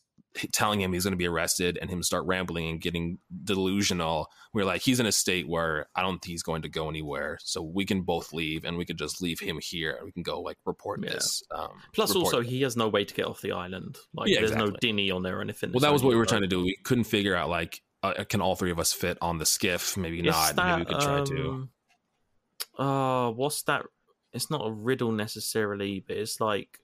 telling 0.53 0.81
him 0.81 0.95
he's 0.95 1.05
going 1.05 1.13
to 1.13 1.17
be 1.19 1.27
arrested 1.29 1.79
and 1.81 1.91
him 1.91 2.03
start 2.03 2.25
rambling 2.25 2.67
and 2.69 2.81
getting 2.81 3.19
delusional 3.45 4.29
we're 4.55 4.65
like 4.65 4.81
he's 4.81 4.99
in 4.99 5.05
a 5.05 5.13
state 5.13 5.47
where 5.47 5.87
i 5.95 6.01
don't 6.01 6.15
think 6.23 6.31
he's 6.31 6.43
going 6.43 6.63
to 6.63 6.71
go 6.71 6.89
anywhere 6.89 7.37
so 7.43 7.61
we 7.61 7.85
can 7.85 8.01
both 8.01 8.33
leave 8.33 8.65
and 8.65 8.79
we 8.79 8.87
can 8.87 8.97
just 8.97 9.21
leave 9.21 9.39
him 9.39 9.59
here 9.61 9.93
and 9.93 10.07
we 10.07 10.11
can 10.13 10.23
go 10.23 10.41
like 10.41 10.57
report 10.65 11.01
Yeah. 11.05 11.13
this 11.13 11.43
um 11.55 11.73
plus 11.93 12.11
report- 12.15 12.25
also 12.35 12.41
he 12.41 12.63
has 12.63 12.79
no 12.79 12.89
way 12.89 13.05
to 13.05 13.15
get 13.15 13.27
off 13.27 13.43
the 13.43 13.53
island. 13.53 13.99
Like, 14.15 14.29
Yeah, 14.31 14.39
there's 14.39 14.53
no 14.53 14.65
exactly. 14.69 14.79
dinghy 14.89 15.11
on 15.11 15.23
there 15.23 15.39
or 15.39 15.43
anything. 15.43 15.71
well 15.73 15.81
that 15.81 15.93
was 15.93 16.03
what 16.03 16.11
we 16.11 16.17
were 16.17 16.25
trying 16.25 16.41
to 16.43 16.47
do 16.49 16.63
we 16.63 16.77
couldn't 16.83 17.05
figure 17.05 17.37
out 17.37 17.51
like 17.51 17.83
uh, 18.03 18.25
can 18.25 18.41
all 18.41 18.57
three 18.57 18.71
of 18.71 18.79
us 18.79 18.93
fit 18.93 19.19
on 19.21 19.39
the 19.39 19.47
skiff 19.47 19.97
maybe 19.97 20.23
not 20.23 20.57
maybe 20.57 20.81
we 20.81 20.85
could 20.87 21.01
try 21.01 21.25
to 21.25 21.25
to. 21.25 21.69
Uh, 22.83 23.31
what's 23.31 23.63
that? 23.65 23.85
It's 24.33 24.51
not 24.51 24.67
a 24.67 24.71
riddle 24.71 25.13
necessarily, 25.13 26.05
but 26.07 26.17
it's 26.17 26.41
like 26.41 26.79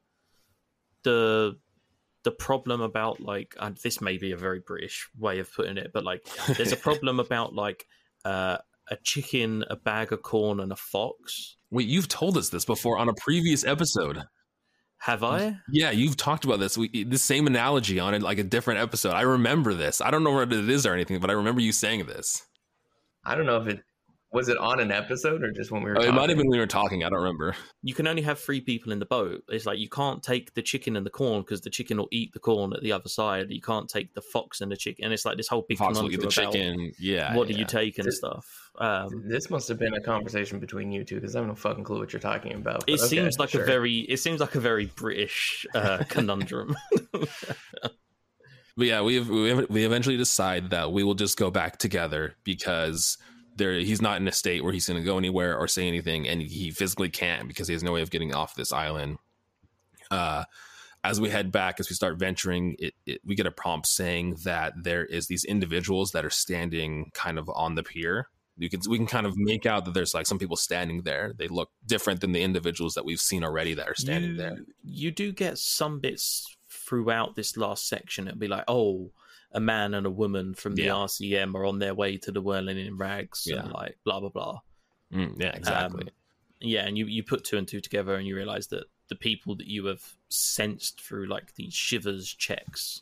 the 1.03 1.57
the 2.24 2.31
problem 2.31 2.81
about 2.81 3.20
like 3.20 3.55
and 3.59 3.77
this 3.78 4.01
may 4.01 4.19
be 4.19 4.32
a 4.32 4.36
very 4.36 4.61
British 4.61 5.09
way 5.19 5.39
of 5.39 5.53
putting 5.53 5.78
it, 5.78 5.90
but 5.93 6.05
like 6.05 6.27
there's 6.57 6.73
a 6.73 6.77
problem 6.89 7.20
about 7.20 7.55
like 7.55 7.86
uh, 8.24 8.59
a 8.90 8.97
chicken, 9.03 9.65
a 9.70 9.77
bag 9.77 10.12
of 10.12 10.23
corn, 10.23 10.61
and 10.61 10.73
a 10.73 10.77
fox. 10.77 11.57
wait 11.70 11.89
you've 11.89 12.09
told 12.09 12.36
us 12.36 12.51
this 12.51 12.65
before 12.65 12.99
on 12.99 13.09
a 13.09 13.15
previous 13.15 13.65
episode 13.65 14.24
Have 15.01 15.23
I? 15.23 15.57
yeah 15.70 15.91
you've 15.91 16.16
talked 16.16 16.45
about 16.45 16.59
this. 16.59 16.77
We 16.77 17.05
the 17.05 17.19
same 17.19 17.47
analogy 17.47 18.01
on 18.01 18.15
it 18.15 18.23
like 18.23 18.39
a 18.39 18.45
different 18.45 18.81
episode. 18.81 19.12
I 19.12 19.23
remember 19.23 19.75
this. 19.75 20.01
I 20.01 20.11
don't 20.11 20.25
know 20.25 20.33
what 20.33 20.53
it 20.53 20.69
is 20.69 20.85
or 20.87 20.93
anything 20.93 21.19
but 21.20 21.31
i 21.31 21.33
remember 21.35 21.61
you 21.61 21.73
saying 21.73 22.07
this. 22.07 22.45
I 23.25 23.35
don't 23.35 23.47
know 23.47 23.59
if 23.61 23.66
it 23.69 23.83
Was 24.31 24.51
it 24.51 24.59
on 24.59 24.79
an 24.79 24.93
episode 24.93 25.43
or 25.43 25.51
just 25.53 25.71
when 25.71 25.83
we 25.83 25.89
were? 25.91 25.97
Oh, 25.97 26.01
it 26.01 26.05
talking? 26.05 26.15
might 26.17 26.29
have 26.29 26.37
been 26.37 26.49
when 26.49 26.57
we 26.57 26.61
were 26.61 26.67
talking. 26.67 27.03
I 27.03 27.09
don't 27.09 27.21
remember. 27.21 27.57
You 27.83 27.95
can 27.95 28.07
only 28.07 28.21
have 28.23 28.39
three 28.39 28.61
people 28.61 28.93
in 28.93 28.99
the 28.99 29.07
boat. 29.07 29.43
It's 29.49 29.65
like 29.65 29.79
you 29.79 29.89
can't 29.89 30.23
take 30.23 30.53
the 30.53 30.61
chicken 30.61 30.97
and 30.97 31.07
the 31.07 31.11
corn 31.11 31.41
because 31.41 31.63
the 31.63 31.71
chicken 31.71 31.97
will 31.97 32.09
eat 32.13 32.35
the 32.35 32.39
corn 32.39 32.75
at 32.75 32.83
the 32.83 32.93
other 32.93 33.09
side. 33.09 33.47
You 33.49 33.63
can't 33.63 33.89
take 33.89 34.13
the 34.13 34.21
fox 34.21 34.61
and 34.61 34.71
the 34.71 34.77
chicken, 34.77 35.05
and 35.07 35.15
it's 35.15 35.25
like 35.25 35.39
this 35.39 35.49
whole 35.49 35.65
big 35.67 35.79
Fox 35.79 35.99
will 35.99 36.11
eat 36.11 36.21
conundrum 36.21 36.35
the 36.35 36.43
about 36.43 36.53
chicken. 36.53 36.93
Yeah. 36.99 37.35
what 37.37 37.49
do 37.49 37.55
you 37.55 37.65
take 37.65 37.97
and 37.99 38.07
This- 38.07 38.19
stuff. 38.19 38.47
Um, 38.79 39.09
This 39.27 39.49
must 39.51 39.67
have 39.69 39.79
been 39.79 39.95
a 39.95 40.01
conversation 40.01 40.61
between 40.61 40.93
you 40.93 41.05
two 41.05 41.17
because 41.17 41.35
I 41.35 41.39
have 41.41 41.49
no 41.49 41.55
fucking 41.55 41.83
clue 41.85 41.99
what 41.99 42.13
you're 42.13 42.21
talking 42.21 42.53
about. 42.53 42.85
it 42.87 43.01
okay, 43.01 43.09
seems 43.09 43.39
like 43.39 43.49
sure. 43.51 43.63
a 43.63 43.67
very 43.67 44.01
it 44.01 44.19
seems 44.19 44.41
like 44.41 44.55
a 44.55 44.61
very 44.61 44.87
British 44.95 45.67
uh, 45.75 46.05
conundrum. 46.09 46.77
But 48.77 48.87
yeah, 48.87 49.01
we 49.03 49.19
we 49.19 49.55
we 49.65 49.85
eventually 49.85 50.17
decide 50.17 50.71
that 50.71 50.93
we 50.93 51.03
will 51.03 51.15
just 51.15 51.37
go 51.37 51.51
back 51.51 51.79
together 51.79 52.37
because 52.45 53.19
there 53.59 53.75
he's 53.75 54.01
not 54.01 54.21
in 54.21 54.29
a 54.29 54.33
state 54.33 54.65
where 54.65 54.73
he's 54.73 54.87
going 54.87 55.01
to 55.01 55.05
go 55.05 55.19
anywhere 55.19 55.57
or 55.57 55.69
say 55.69 55.87
anything, 55.87 56.27
and 56.27 56.41
he 56.41 56.71
physically 56.71 57.11
can't 57.11 57.47
because 57.49 57.69
he 57.69 57.75
has 57.75 57.83
no 57.83 57.93
way 57.93 58.03
of 58.03 58.11
getting 58.11 58.35
off 58.35 58.55
this 58.55 58.73
island. 58.73 59.19
Uh, 60.11 60.45
as 61.05 61.21
we 61.21 61.31
head 61.31 61.53
back, 61.53 61.79
as 61.79 61.89
we 61.89 61.95
start 61.95 62.19
venturing, 62.19 62.77
it, 62.79 62.95
it 63.07 63.21
we 63.25 63.35
get 63.35 63.47
a 63.47 63.51
prompt 63.51 63.87
saying 63.87 64.39
that 64.45 64.73
there 64.83 65.05
is 65.05 65.27
these 65.27 65.45
individuals 65.45 66.13
that 66.13 66.25
are 66.25 66.31
standing 66.31 67.11
kind 67.15 67.39
of 67.39 67.51
on 67.55 67.75
the 67.75 67.83
pier. 67.83 68.29
You 68.57 68.69
can 68.69 68.81
we 68.89 68.97
can 68.97 69.07
kind 69.07 69.27
of 69.27 69.37
make 69.37 69.67
out 69.67 69.85
that 69.85 69.95
there's 69.95 70.15
like 70.15 70.27
some 70.27 70.39
people 70.39 70.57
standing 70.57 71.03
there. 71.03 71.33
They 71.37 71.47
look 71.47 71.71
different 71.87 72.21
than 72.21 72.33
the 72.33 72.43
individuals 72.43 72.95
that 72.95 73.05
we've 73.05 73.21
seen 73.21 73.45
already 73.45 73.75
that 73.75 73.89
are 73.89 73.95
standing 73.95 74.33
you, 74.33 74.37
there. 74.37 74.59
You 74.83 75.11
do 75.13 75.33
get 75.33 75.59
some 75.59 76.01
bits 76.01 76.57
throughout 76.69 77.37
this 77.37 77.57
last 77.57 77.89
section. 77.89 78.27
It'll 78.27 78.39
be 78.39 78.49
like, 78.49 78.65
oh, 78.67 79.13
a 79.53 79.61
man 79.61 79.95
and 79.95 80.07
a 80.07 80.11
woman 80.11 80.55
from 80.55 80.75
the 80.75 80.85
Yeah. 80.85 80.93
RCM 80.95 81.55
are 81.55 81.65
on 81.65 81.79
their 81.79 81.95
way 81.95 82.16
to 82.19 82.31
the 82.33 82.41
whirling 82.41 82.79
in 82.79 82.97
rags, 82.97 83.45
Yeah. 83.47 83.61
and 83.65 83.73
like 83.73 83.99
blah 84.05 84.20
blah 84.20 84.29
blah. 84.29 84.61
Mm, 85.12 85.41
yeah, 85.41 85.57
exactly. 85.57 86.03
Um, 86.05 86.11
yeah, 86.61 86.87
and 86.87 86.99
you 86.99 87.07
you 87.07 87.23
put 87.23 87.45
two 87.45 87.57
and 87.57 87.66
two 87.66 87.81
together, 87.81 88.15
and 88.15 88.27
you 88.27 88.37
realize 88.37 88.66
that 88.69 88.85
the 89.09 89.15
people 89.16 89.55
that 89.57 89.66
you 89.66 89.87
have 89.87 90.03
sensed 90.29 91.01
through 91.01 91.27
like 91.27 91.55
the 91.55 91.70
shivers 91.70 92.29
checks 92.33 93.01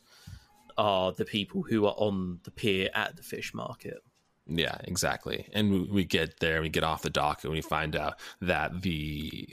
are 0.77 1.11
the 1.11 1.25
people 1.25 1.63
who 1.63 1.85
are 1.85 1.95
on 1.97 2.39
the 2.43 2.51
pier 2.51 2.89
at 2.93 3.15
the 3.17 3.23
fish 3.23 3.53
market. 3.53 3.97
Yeah, 4.45 4.77
exactly. 4.85 5.49
And 5.53 5.71
we, 5.71 5.79
we 5.81 6.05
get 6.05 6.39
there, 6.39 6.55
and 6.55 6.63
we 6.63 6.69
get 6.69 6.83
off 6.83 7.01
the 7.01 7.09
dock, 7.09 7.43
and 7.43 7.51
we 7.51 7.61
find 7.61 7.95
out 7.95 8.19
that 8.39 8.83
the 8.83 9.49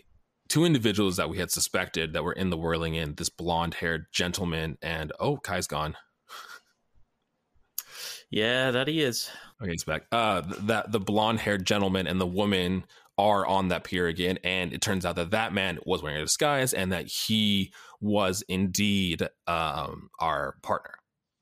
two 0.49 0.65
individuals 0.65 1.17
that 1.17 1.29
we 1.29 1.39
had 1.39 1.51
suspected 1.51 2.13
that 2.13 2.23
were 2.23 2.33
in 2.35 2.51
the 2.51 2.57
whirling 2.57 2.95
in 2.95 3.15
this 3.15 3.31
blonde 3.31 3.75
haired 3.75 4.07
gentleman 4.13 4.77
and 4.83 5.11
oh, 5.19 5.39
Kai's 5.39 5.67
gone. 5.67 5.97
Yeah, 8.35 8.73
that 8.73 8.89
he 8.89 9.01
is. 9.01 9.31
Okay, 9.63 9.71
he's 9.71 9.85
back. 9.85 10.07
Uh, 10.11 10.43
that 10.63 10.91
the 10.91 10.99
blonde 10.99 11.39
haired 11.39 11.65
gentleman 11.65 12.09
and 12.09 12.21
the 12.21 12.27
woman 12.27 12.85
are 13.17 13.47
on 13.47 13.69
that 13.69 13.85
pier 13.85 14.09
again, 14.09 14.41
and 14.43 14.73
it 14.73 14.83
turns 14.83 15.07
out 15.07 15.15
that 15.15 15.31
that 15.31 15.53
man 15.53 15.79
was 15.87 16.03
wearing 16.03 16.19
a 16.19 16.25
disguise 16.25 16.75
and 16.75 16.91
that 16.91 17.07
he 17.07 17.73
was 18.01 18.43
indeed 18.49 19.23
um 19.47 20.11
our 20.19 20.57
partner. 20.63 20.95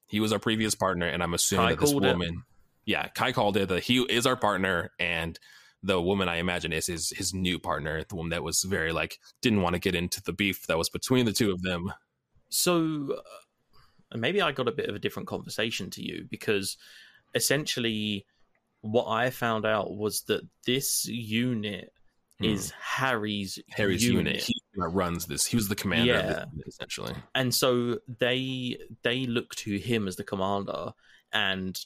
He 0.07 0.21
was 0.21 0.35
our 0.35 0.39
previous 0.39 0.75
partner, 0.75 1.07
and 1.07 1.23
I'm 1.23 1.33
assuming 1.33 1.65
Kai 1.65 1.71
that 1.71 1.81
this 1.81 1.93
called 1.93 2.05
it. 2.05 2.13
woman, 2.13 2.43
yeah, 2.85 3.09
Kai 3.09 3.33
called 3.33 3.57
it 3.57 3.71
that 3.71 3.85
he 3.85 4.03
is 4.03 4.27
our 4.27 4.37
partner, 4.37 4.91
and 4.99 5.39
the 5.83 5.99
woman 5.99 6.29
I 6.29 6.37
imagine 6.37 6.75
is 6.75 6.89
his 6.89 7.09
his 7.09 7.33
new 7.33 7.59
partner, 7.59 8.05
the 8.07 8.17
woman 8.17 8.33
that 8.33 8.43
was 8.43 8.65
very 8.65 8.93
like 8.93 9.19
didn't 9.41 9.63
want 9.63 9.77
to 9.77 9.81
get 9.81 9.95
into 9.95 10.23
the 10.23 10.35
beef 10.35 10.67
that 10.67 10.77
was 10.77 10.91
between 10.91 11.25
the 11.25 11.33
two 11.33 11.53
of 11.53 11.63
them. 11.63 11.91
So, 12.51 13.15
uh, 13.17 13.23
and 14.13 14.21
maybe 14.21 14.41
I 14.41 14.53
got 14.53 14.69
a 14.69 14.73
bit 14.73 14.89
of 14.89 14.95
a 14.95 14.99
different 14.99 15.29
conversation 15.29 15.91
to 15.91 16.03
you 16.03 16.27
because 16.31 16.77
essentially 17.35 18.27
what 18.83 19.09
I 19.09 19.31
found 19.31 19.65
out 19.65 19.97
was 19.97 20.23
that 20.23 20.43
this 20.67 21.07
unit 21.07 21.93
hmm. 22.39 22.45
is 22.45 22.73
Harry's. 22.79 23.59
Harry's 23.71 24.05
unit. 24.05 24.27
unit. 24.27 24.43
He 24.43 24.55
runs 24.77 25.27
this. 25.27 25.47
He 25.47 25.57
was 25.57 25.69
the 25.69 25.75
commander 25.75 26.13
Yeah. 26.13 26.45
unit, 26.53 26.67
essentially. 26.67 27.15
and 27.35 27.55
so 27.55 27.99
they 28.19 28.79
they 29.03 29.27
look 29.27 29.55
to 29.57 29.79
him 29.79 30.07
as 30.07 30.17
the 30.17 30.25
commander 30.25 30.93
and 31.33 31.79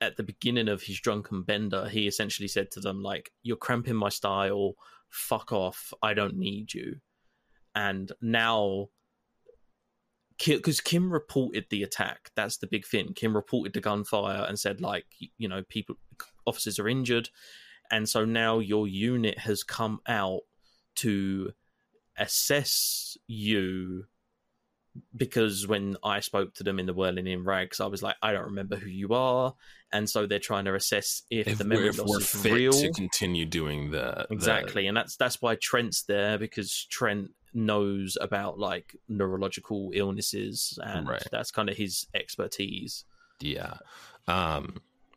at 0.00 0.16
the 0.16 0.22
beginning 0.22 0.68
of 0.68 0.82
his 0.82 1.00
drunken 1.00 1.42
bender 1.42 1.88
he 1.88 2.06
essentially 2.06 2.48
said 2.48 2.70
to 2.70 2.80
them 2.80 3.02
like 3.02 3.32
you're 3.42 3.56
cramping 3.56 3.96
my 3.96 4.08
style 4.08 4.74
fuck 5.08 5.52
off 5.52 5.92
i 6.02 6.14
don't 6.14 6.36
need 6.36 6.72
you 6.72 6.96
and 7.74 8.12
now 8.20 8.88
because 10.44 10.80
kim 10.80 11.12
reported 11.12 11.66
the 11.70 11.82
attack. 11.82 12.30
That's 12.34 12.58
the 12.58 12.66
big 12.66 12.86
thing. 12.86 13.12
Kim 13.14 13.34
reported 13.34 13.72
the 13.72 13.80
gunfire 13.80 14.44
and 14.48 14.58
said 14.58 14.80
like 14.80 15.06
you 15.36 15.48
know 15.48 15.62
people 15.68 15.96
officers 16.46 16.78
are 16.78 16.88
injured. 16.88 17.30
And 17.90 18.08
so 18.08 18.24
now 18.24 18.58
your 18.58 18.86
unit 18.86 19.38
has 19.38 19.62
come 19.62 20.00
out 20.06 20.42
to 20.96 21.52
assess 22.18 23.16
you 23.26 24.04
because 25.16 25.66
when 25.66 25.96
I 26.02 26.20
spoke 26.20 26.54
to 26.54 26.64
them 26.64 26.78
in 26.78 26.86
the 26.86 26.94
whirling 26.94 27.26
in 27.26 27.44
rags, 27.44 27.80
I 27.80 27.86
was 27.86 28.02
like, 28.02 28.16
I 28.22 28.32
don't 28.32 28.46
remember 28.46 28.76
who 28.76 28.88
you 28.88 29.14
are, 29.14 29.54
and 29.92 30.08
so 30.08 30.26
they're 30.26 30.38
trying 30.38 30.64
to 30.64 30.74
assess 30.74 31.22
if, 31.30 31.46
If, 31.46 31.58
the 31.58 31.64
memory 31.64 31.88
if 31.88 31.98
loss 31.98 32.08
we're 32.08 32.18
is 32.18 32.44
real. 32.44 32.72
to 32.72 32.92
continue 32.92 33.46
doing 33.46 33.92
that, 33.92 34.26
exactly, 34.30 34.86
and 34.86 34.96
that's 34.96 35.16
that's 35.16 35.40
why 35.40 35.56
Trent's 35.60 36.02
there 36.02 36.38
because 36.38 36.86
Trent 36.90 37.30
knows 37.54 38.16
about 38.20 38.58
like 38.58 38.96
neurological 39.08 39.90
illnesses, 39.94 40.78
and 40.82 41.08
Right. 41.08 41.22
that's 41.30 41.50
kind 41.50 41.68
of 41.68 41.76
his 41.76 42.06
expertise. 42.14 43.04
yeah, 43.40 43.74
um, 44.26 44.76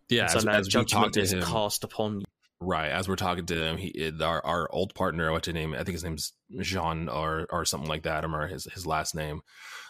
yeah. 0.09 0.27
so 0.27 0.37
as, 0.39 0.45
as 0.47 0.67
judgment 0.67 1.13
to 1.13 1.21
is 1.21 1.33
him, 1.33 1.41
cast 1.43 1.83
upon 1.83 2.19
you. 2.21 2.25
right 2.59 2.89
as 2.91 3.07
we're 3.09 3.15
talking 3.15 3.45
to 3.47 3.55
him, 3.63 3.77
he 3.77 4.11
our 4.21 4.45
our 4.45 4.67
old 4.71 4.93
partner, 4.93 5.31
what's 5.31 5.47
his 5.47 5.53
name? 5.55 5.73
I 5.73 5.77
think 5.77 5.93
his 5.93 6.03
name's 6.03 6.33
Jean 6.59 7.09
or 7.09 7.47
or 7.49 7.65
something 7.65 7.89
like 7.89 8.03
that. 8.03 8.17
I 8.17 8.21
don't 8.21 8.31
remember 8.31 8.53
his 8.53 8.65
his 8.73 8.85
last 8.85 9.15
name, 9.15 9.41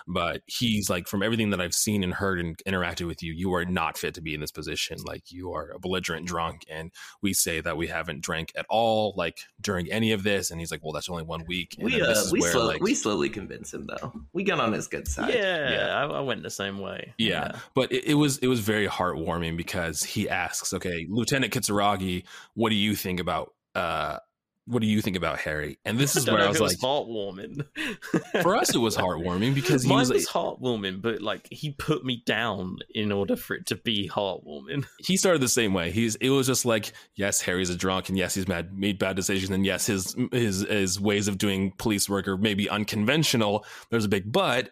but 0.07 0.41
he's 0.45 0.89
like 0.89 1.07
from 1.07 1.23
everything 1.23 1.49
that 1.51 1.61
I've 1.61 1.73
seen 1.73 2.03
and 2.03 2.13
heard 2.13 2.39
and 2.39 2.57
interacted 2.67 3.07
with 3.07 3.23
you, 3.23 3.33
you 3.33 3.53
are 3.53 3.65
not 3.65 3.97
fit 3.97 4.13
to 4.15 4.21
be 4.21 4.33
in 4.33 4.41
this 4.41 4.51
position. 4.51 4.97
Like 5.03 5.31
you 5.31 5.53
are 5.53 5.71
a 5.71 5.79
belligerent 5.79 6.27
drunk, 6.27 6.63
and 6.69 6.91
we 7.21 7.33
say 7.33 7.61
that 7.61 7.77
we 7.77 7.87
haven't 7.87 8.21
drank 8.21 8.51
at 8.55 8.65
all, 8.69 9.13
like 9.17 9.39
during 9.59 9.91
any 9.91 10.11
of 10.11 10.23
this. 10.23 10.51
And 10.51 10.59
he's 10.59 10.71
like, 10.71 10.83
"Well, 10.83 10.93
that's 10.93 11.09
only 11.09 11.23
one 11.23 11.45
week." 11.47 11.75
And 11.77 11.85
We 11.85 11.99
then 11.99 12.09
uh, 12.09 12.23
we, 12.31 12.41
where, 12.41 12.51
slow, 12.51 12.67
like- 12.67 12.81
we 12.81 12.93
slowly 12.93 13.29
convince 13.29 13.73
him 13.73 13.87
though. 13.87 14.13
We 14.33 14.43
got 14.43 14.59
on 14.59 14.73
his 14.73 14.87
good 14.87 15.07
side. 15.07 15.33
Yeah, 15.33 15.71
yeah. 15.71 15.95
I, 15.97 16.05
I 16.05 16.19
went 16.21 16.43
the 16.43 16.49
same 16.49 16.79
way. 16.79 17.13
Yeah, 17.17 17.57
but 17.73 17.91
it, 17.91 18.05
it 18.05 18.13
was 18.15 18.37
it 18.39 18.47
was 18.47 18.59
very 18.59 18.87
heartwarming 18.87 19.57
because 19.57 20.03
he 20.03 20.29
asks, 20.29 20.73
"Okay, 20.73 21.07
Lieutenant 21.09 21.53
Kitsuragi, 21.53 22.23
what 22.53 22.69
do 22.69 22.75
you 22.75 22.95
think 22.95 23.19
about 23.19 23.53
uh, 23.75 24.17
what 24.65 24.81
do 24.81 24.87
you 24.87 25.01
think 25.01 25.15
about 25.15 25.39
Harry?" 25.39 25.79
And 25.85 25.97
this 25.97 26.15
is 26.17 26.29
where 26.29 26.41
I 26.41 26.47
was 26.47 26.59
like, 26.59 26.77
heartwarming. 26.77 27.65
for 28.41 28.55
us, 28.55 28.73
it 28.73 28.79
was 28.79 28.95
heartwarming 28.95 29.53
because 29.53 29.83
he 29.83 29.89
Mine 29.89 29.99
was 29.99 30.09
was, 30.09 30.27
heartwarming, 30.27 31.01
but 31.01 31.21
like 31.21 31.47
he 31.51 31.71
put 31.71 32.03
me 32.03 32.23
down 32.25 32.77
in 32.93 33.11
order 33.11 33.35
for 33.35 33.55
it 33.55 33.65
to 33.67 33.75
be 33.75 34.09
heartwarming. 34.09 34.85
he 34.99 35.17
started 35.17 35.41
the 35.41 35.49
same 35.49 35.73
way. 35.73 35.91
He's 35.91 36.15
it 36.15 36.29
was 36.29 36.47
just 36.47 36.65
like, 36.65 36.93
yes, 37.15 37.41
Harry's 37.41 37.69
a 37.69 37.75
drunk, 37.75 38.09
and 38.09 38.17
yes, 38.17 38.35
he's 38.35 38.47
mad, 38.47 38.77
made 38.77 38.99
bad 38.99 39.15
decisions, 39.15 39.51
and 39.51 39.65
yes, 39.65 39.87
his 39.87 40.15
his 40.31 40.61
his 40.61 40.99
ways 40.99 41.27
of 41.27 41.37
doing 41.37 41.73
police 41.77 42.09
work 42.09 42.27
are 42.27 42.37
maybe 42.37 42.69
unconventional. 42.69 43.65
There's 43.89 44.05
a 44.05 44.09
big 44.09 44.31
but. 44.31 44.71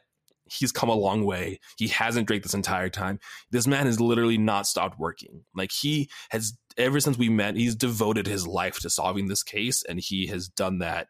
He's 0.51 0.71
come 0.71 0.89
a 0.89 0.95
long 0.95 1.25
way. 1.25 1.59
He 1.77 1.89
hasn't 1.89 2.25
drank 2.25 2.41
this 2.41 2.55
entire 2.55 2.89
time. 2.89 3.19
This 3.51 3.67
man 3.67 3.85
has 3.85 3.99
literally 3.99 4.39
not 4.39 4.65
stopped 4.65 4.97
working. 4.97 5.43
Like 5.53 5.69
he 5.71 6.09
has 6.31 6.57
ever 6.79 6.99
since 6.99 7.17
we 7.17 7.29
met, 7.29 7.55
he's 7.55 7.75
devoted 7.75 8.25
his 8.25 8.47
life 8.47 8.79
to 8.79 8.89
solving 8.89 9.27
this 9.27 9.43
case, 9.43 9.83
and 9.83 9.99
he 9.99 10.27
has 10.27 10.47
done 10.47 10.79
that 10.79 11.07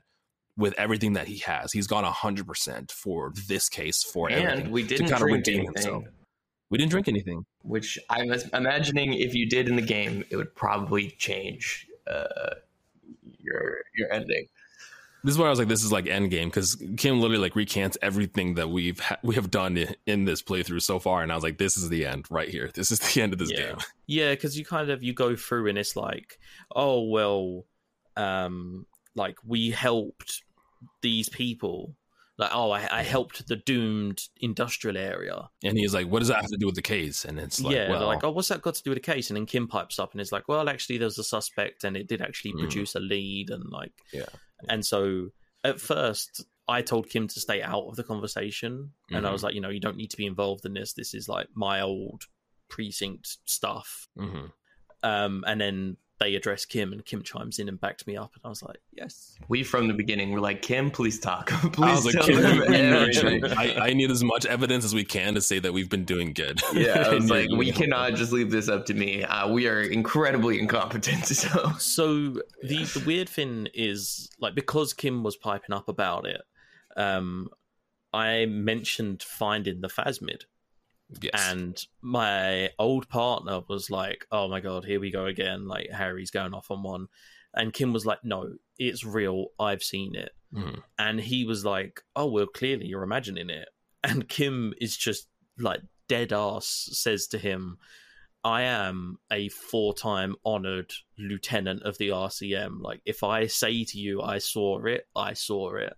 with 0.57 0.73
everything 0.77 1.13
that 1.13 1.27
he 1.27 1.37
has. 1.37 1.71
He's 1.71 1.87
gone 1.87 2.03
hundred 2.03 2.47
percent 2.47 2.91
for 2.91 3.31
this 3.47 3.69
case 3.69 4.03
for 4.03 4.29
and 4.29 4.45
everything. 4.45 4.71
we 4.71 4.83
didn't 4.83 5.05
kinda 5.07 5.19
drink 5.19 5.37
redeem 5.37 5.55
anything, 5.61 5.73
himself. 5.75 6.03
We 6.69 6.77
didn't 6.77 6.91
drink 6.91 7.07
anything. 7.07 7.45
which 7.61 7.97
I'm 8.09 8.31
imagining 8.53 9.13
if 9.13 9.33
you 9.33 9.47
did 9.47 9.69
in 9.69 9.75
the 9.75 9.81
game, 9.81 10.25
it 10.29 10.35
would 10.35 10.53
probably 10.55 11.11
change 11.11 11.87
uh, 12.07 12.55
your 13.39 13.77
your 13.95 14.11
ending. 14.11 14.47
This 15.23 15.33
is 15.33 15.37
why 15.37 15.47
I 15.47 15.49
was 15.49 15.59
like, 15.59 15.67
this 15.67 15.83
is 15.83 15.91
like 15.91 16.05
Endgame 16.05 16.45
because 16.45 16.75
Kim 16.97 17.19
literally 17.19 17.41
like 17.41 17.55
recants 17.55 17.97
everything 18.01 18.55
that 18.55 18.69
we've 18.69 18.99
ha- 18.99 19.17
we 19.23 19.35
have 19.35 19.51
done 19.51 19.77
in, 19.77 19.95
in 20.05 20.25
this 20.25 20.41
playthrough 20.41 20.81
so 20.81 20.99
far, 20.99 21.21
and 21.23 21.31
I 21.31 21.35
was 21.35 21.43
like, 21.43 21.57
this 21.57 21.75
is 21.77 21.89
the 21.89 22.05
end 22.05 22.25
right 22.29 22.49
here. 22.49 22.71
This 22.73 22.91
is 22.91 22.99
the 22.99 23.21
end 23.21 23.33
of 23.33 23.39
this 23.39 23.51
Yeah. 23.51 23.67
game. 23.67 23.77
Yeah, 24.07 24.31
because 24.31 24.57
you 24.57 24.65
kind 24.65 24.89
of 24.89 25.03
you 25.03 25.13
go 25.13 25.35
through 25.35 25.67
and 25.67 25.77
it's 25.77 25.95
like, 25.95 26.39
oh 26.75 27.03
well, 27.03 27.65
um, 28.17 28.85
like 29.15 29.37
we 29.45 29.69
helped 29.71 30.43
these 31.01 31.29
people. 31.29 31.95
Like, 32.37 32.51
oh, 32.53 32.71
I, 32.71 32.99
I 32.99 33.03
helped 33.03 33.47
the 33.49 33.57
doomed 33.57 34.23
industrial 34.39 34.95
area. 34.95 35.49
And 35.61 35.77
he's 35.77 35.93
like, 35.93 36.07
what 36.07 36.19
does 36.19 36.29
that 36.29 36.37
have 36.39 36.49
to 36.51 36.57
do 36.57 36.67
with 36.67 36.75
the 36.75 36.81
case? 36.81 37.25
And 37.25 37.37
it's 37.37 37.59
like, 37.59 37.75
yeah, 37.75 37.89
well, 37.89 38.07
like, 38.07 38.23
oh, 38.23 38.31
what's 38.31 38.47
that 38.47 38.61
got 38.61 38.75
to 38.75 38.83
do 38.83 38.91
with 38.91 38.95
the 38.95 39.01
case? 39.11 39.29
And 39.29 39.35
then 39.35 39.45
Kim 39.45 39.67
pipes 39.67 39.99
up 39.99 40.13
and 40.13 40.21
is 40.21 40.31
like, 40.31 40.47
well, 40.47 40.69
actually, 40.69 40.97
there's 40.97 41.19
a 41.19 41.23
suspect, 41.25 41.83
and 41.83 41.97
it 41.97 42.07
did 42.07 42.21
actually 42.21 42.53
Mm. 42.53 42.59
produce 42.59 42.95
a 42.95 43.01
lead, 43.01 43.49
and 43.49 43.69
like, 43.69 43.91
Yeah. 44.13 44.23
And 44.67 44.85
so 44.85 45.29
at 45.63 45.79
first, 45.79 46.43
I 46.67 46.81
told 46.81 47.09
Kim 47.09 47.27
to 47.27 47.39
stay 47.39 47.61
out 47.61 47.85
of 47.87 47.95
the 47.95 48.03
conversation, 48.03 48.93
and 49.09 49.25
I 49.25 49.29
Mhm. 49.29 49.33
was 49.33 49.43
like, 49.43 49.55
you 49.55 49.61
know, 49.61 49.69
you 49.69 49.79
don't 49.79 49.97
need 49.97 50.11
to 50.11 50.17
be 50.17 50.25
involved 50.25 50.65
in 50.65 50.73
this. 50.73 50.93
This 50.93 51.13
is 51.13 51.27
like 51.29 51.47
my 51.55 51.81
old 51.81 52.23
precinct 52.69 53.37
stuff. 53.45 54.07
mhm. 54.17 54.51
Um, 55.01 55.43
and 55.47 55.61
then 55.61 55.97
they 56.19 56.35
address 56.35 56.65
Kim, 56.65 56.91
and 56.91 57.05
Kim 57.05 57.23
chimes 57.23 57.59
in 57.59 57.69
and 57.69 57.79
backed 57.79 58.05
me 58.05 58.17
up, 58.17 58.33
and 58.35 58.41
I 58.43 58.49
was 58.49 58.61
like, 58.61 58.79
yes. 58.91 59.37
We 59.47 59.63
from 59.63 59.87
the 59.87 59.93
beginning 59.93 60.31
were 60.31 60.39
like, 60.41 60.61
Kim, 60.61 60.91
please 60.91 61.19
talk. 61.19 61.47
please 61.73 61.79
I 61.89 61.95
was 61.95 62.05
like, 62.05 62.15
tell 62.15 62.25
"Kim, 62.25 62.41
them 62.41 62.59
we- 62.59 62.61
we 62.61 62.67
need 62.69 63.17
everything." 63.17 63.45
I, 63.45 63.87
I 63.89 63.93
need 63.93 64.11
as 64.11 64.23
much 64.23 64.45
evidence 64.45 64.83
as 64.83 64.93
we 64.93 65.03
can 65.05 65.33
to 65.35 65.41
say 65.41 65.59
that 65.59 65.71
we've 65.73 65.89
been 65.89 66.03
doing 66.05 66.33
good. 66.33 66.61
Yeah, 66.73 67.05
I 67.07 67.09
was 67.15 67.29
like, 67.29 67.49
we 67.55 67.71
cannot 67.71 68.15
just 68.15 68.31
leave 68.31 68.51
this 68.51 68.67
up 68.69 68.85
to 68.87 68.93
me. 68.93 69.23
Uh, 69.23 69.47
we 69.49 69.67
are 69.67 69.81
incredibly 69.81 70.59
incompetent. 70.59 71.25
So 71.39 71.71
So 71.77 72.33
the 72.63 72.83
the 72.83 73.03
weird 73.05 73.29
thing 73.29 73.67
is 73.73 74.29
like 74.39 74.55
because 74.55 74.93
Kim 74.93 75.23
was 75.23 75.35
piping 75.37 75.73
up 75.73 75.87
about 75.87 76.25
it, 76.27 76.41
um, 76.97 77.49
I 78.11 78.45
mentioned 78.45 79.23
finding 79.23 79.81
the 79.81 79.87
phasmid, 79.87 80.41
Yes. 81.21 81.31
and 81.51 81.85
my 82.01 82.69
old 82.77 83.09
partner 83.09 83.61
was 83.67 83.89
like, 83.89 84.25
"Oh 84.31 84.47
my 84.47 84.59
god, 84.59 84.85
here 84.85 84.99
we 84.99 85.11
go 85.11 85.25
again!" 85.25 85.67
Like 85.67 85.89
Harry's 85.89 86.31
going 86.31 86.53
off 86.53 86.69
on 86.71 86.83
one, 86.83 87.07
and 87.53 87.73
Kim 87.73 87.93
was 87.93 88.05
like, 88.05 88.23
"No, 88.23 88.53
it's 88.77 89.03
real. 89.03 89.47
I've 89.59 89.83
seen 89.83 90.15
it." 90.15 90.31
Mhm. 90.53 90.83
And 90.97 91.19
he 91.19 91.45
was 91.45 91.65
like, 91.65 92.01
"Oh 92.15 92.27
well, 92.27 92.47
clearly 92.47 92.85
you're 92.85 93.03
imagining 93.03 93.49
it." 93.49 93.69
And 94.03 94.29
Kim 94.29 94.73
is 94.79 94.95
just 94.95 95.27
like 95.57 95.81
dead 96.07 96.31
ass 96.31 96.89
says 96.93 97.27
to 97.27 97.37
him, 97.37 97.77
"I 98.43 98.61
am 98.61 99.17
a 99.31 99.49
four-time 99.49 100.35
honored 100.45 100.93
lieutenant 101.17 101.83
of 101.83 101.97
the 101.97 102.09
RCM. 102.11 102.81
Like 102.81 103.01
if 103.05 103.23
I 103.23 103.47
say 103.47 103.83
to 103.83 103.97
you 103.97 104.21
I 104.21 104.37
saw 104.37 104.79
it, 104.85 105.07
I 105.15 105.33
saw 105.33 105.75
it." 105.75 105.93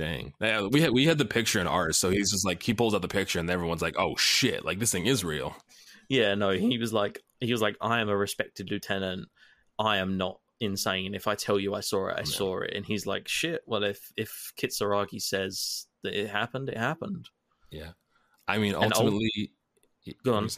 Dang. 0.00 0.32
Yeah, 0.40 0.66
we 0.66 0.80
had 0.80 0.90
we 0.92 1.04
had 1.06 1.18
the 1.18 1.24
picture 1.24 1.60
in 1.60 1.66
ours, 1.66 1.98
so 1.98 2.10
he's 2.10 2.30
just 2.30 2.46
like 2.46 2.62
he 2.62 2.72
pulls 2.74 2.94
out 2.94 3.02
the 3.02 3.08
picture 3.08 3.38
and 3.38 3.50
everyone's 3.50 3.82
like, 3.82 3.96
"Oh 3.98 4.16
shit! 4.16 4.64
Like 4.64 4.78
this 4.78 4.90
thing 4.92 5.06
is 5.06 5.22
real." 5.24 5.54
Yeah, 6.08 6.34
no, 6.34 6.50
he 6.50 6.78
was 6.78 6.92
like, 6.92 7.22
he 7.38 7.52
was 7.52 7.60
like, 7.62 7.76
I 7.80 8.00
am 8.00 8.08
a 8.08 8.16
respected 8.16 8.68
lieutenant. 8.70 9.28
I 9.78 9.98
am 9.98 10.16
not 10.16 10.40
insane. 10.58 11.14
If 11.14 11.28
I 11.28 11.36
tell 11.36 11.58
you 11.60 11.74
I 11.74 11.80
saw 11.80 12.08
it, 12.08 12.14
I 12.16 12.18
Yeah. 12.20 12.24
saw 12.24 12.60
it. 12.62 12.72
And 12.74 12.84
he's 12.84 13.06
like, 13.06 13.28
shit. 13.28 13.60
Well, 13.66 13.84
if 13.84 14.10
if 14.16 14.52
Kitsuragi 14.60 15.22
says 15.22 15.86
that 16.02 16.14
it 16.14 16.28
happened, 16.28 16.68
it 16.68 16.76
happened. 16.78 17.28
Yeah. 17.70 17.92
I 18.48 18.58
mean, 18.58 18.74
And 18.74 18.92
ul- 18.92 19.02
ultimately, 19.04 19.52
Go 20.24 20.34
on. 20.34 20.48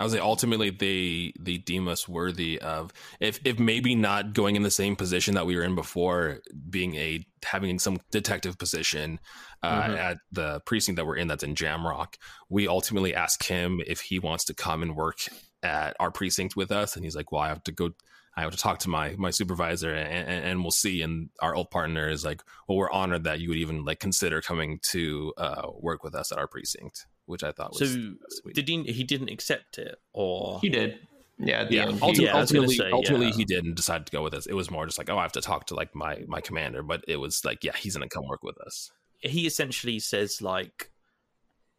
I 0.00 0.04
was 0.04 0.14
like, 0.14 0.22
ultimately, 0.22 0.70
they 0.70 1.34
they 1.38 1.58
deem 1.58 1.86
us 1.86 2.08
worthy 2.08 2.58
of 2.58 2.90
if 3.20 3.38
if 3.44 3.58
maybe 3.58 3.94
not 3.94 4.32
going 4.32 4.56
in 4.56 4.62
the 4.62 4.70
same 4.70 4.96
position 4.96 5.34
that 5.34 5.44
we 5.46 5.54
were 5.56 5.62
in 5.62 5.74
before, 5.74 6.40
being 6.70 6.96
a 6.96 7.24
having 7.44 7.78
some 7.78 8.00
detective 8.10 8.56
position 8.58 9.20
uh, 9.62 9.82
Mhm. 9.82 9.98
at 9.98 10.18
the 10.32 10.60
precinct 10.60 10.96
that 10.96 11.04
we're 11.06 11.16
in, 11.16 11.28
that's 11.28 11.44
in 11.44 11.54
Jamrock. 11.54 12.14
We 12.48 12.66
ultimately 12.66 13.14
ask 13.14 13.44
him 13.44 13.82
if 13.86 14.00
he 14.00 14.18
wants 14.18 14.44
to 14.46 14.54
come 14.54 14.82
and 14.82 14.96
work 14.96 15.18
at 15.62 15.94
our 16.00 16.10
precinct 16.10 16.56
with 16.56 16.72
us, 16.72 16.96
and 16.96 17.04
he's 17.04 17.14
like, 17.14 17.30
"Well, 17.30 17.42
I 17.42 17.48
have 17.48 17.62
to 17.64 17.72
go." 17.72 17.90
I 18.36 18.42
have 18.42 18.52
to 18.52 18.56
talk 18.56 18.78
to 18.80 18.88
my 18.88 19.16
my 19.18 19.30
supervisor 19.30 19.92
and, 19.92 20.28
and, 20.28 20.44
and 20.44 20.62
we'll 20.62 20.70
see. 20.70 21.02
And 21.02 21.30
our 21.42 21.54
old 21.54 21.70
partner 21.70 22.08
is 22.08 22.24
like, 22.24 22.42
well, 22.68 22.78
we're 22.78 22.90
honored 22.90 23.24
that 23.24 23.40
you 23.40 23.48
would 23.48 23.58
even 23.58 23.84
like 23.84 23.98
consider 23.98 24.40
coming 24.40 24.78
to 24.90 25.34
uh, 25.36 25.66
work 25.74 26.04
with 26.04 26.14
us 26.14 26.30
at 26.30 26.38
our 26.38 26.46
precinct, 26.46 27.06
which 27.30 27.42
I 27.44 27.52
thought 27.52 27.74
So 27.74 27.84
was 27.84 27.96
sweet. 28.28 28.54
did 28.54 28.68
he? 28.68 28.82
He 28.84 29.04
didn't 29.04 29.30
accept 29.30 29.78
it, 29.78 29.96
or 30.12 30.60
he 30.60 30.68
did. 30.68 30.98
Yeah, 31.42 31.66
yeah, 31.70 31.84
end, 31.84 31.92
ultimately, 32.02 32.24
Yeah, 32.26 32.36
I 32.36 32.40
was 32.40 32.52
gonna 32.52 32.64
ultimately, 32.64 32.76
say, 32.76 32.90
ultimately 32.92 33.26
yeah. 33.28 33.32
he 33.32 33.44
didn't 33.46 33.74
decide 33.74 34.04
to 34.04 34.12
go 34.12 34.22
with 34.22 34.34
us. 34.34 34.44
It 34.44 34.52
was 34.52 34.70
more 34.70 34.84
just 34.84 34.98
like, 34.98 35.08
oh, 35.08 35.16
I 35.16 35.22
have 35.22 35.32
to 35.32 35.40
talk 35.40 35.66
to 35.68 35.74
like 35.74 35.94
my 35.94 36.22
my 36.28 36.42
commander, 36.42 36.82
but 36.82 37.02
it 37.08 37.16
was 37.16 37.42
like, 37.46 37.64
yeah, 37.64 37.74
he's 37.74 37.94
gonna 37.96 38.10
come 38.10 38.26
work 38.28 38.42
with 38.42 38.58
us. 38.60 38.90
he 39.20 39.46
essentially 39.46 39.98
says 40.00 40.42
like, 40.42 40.90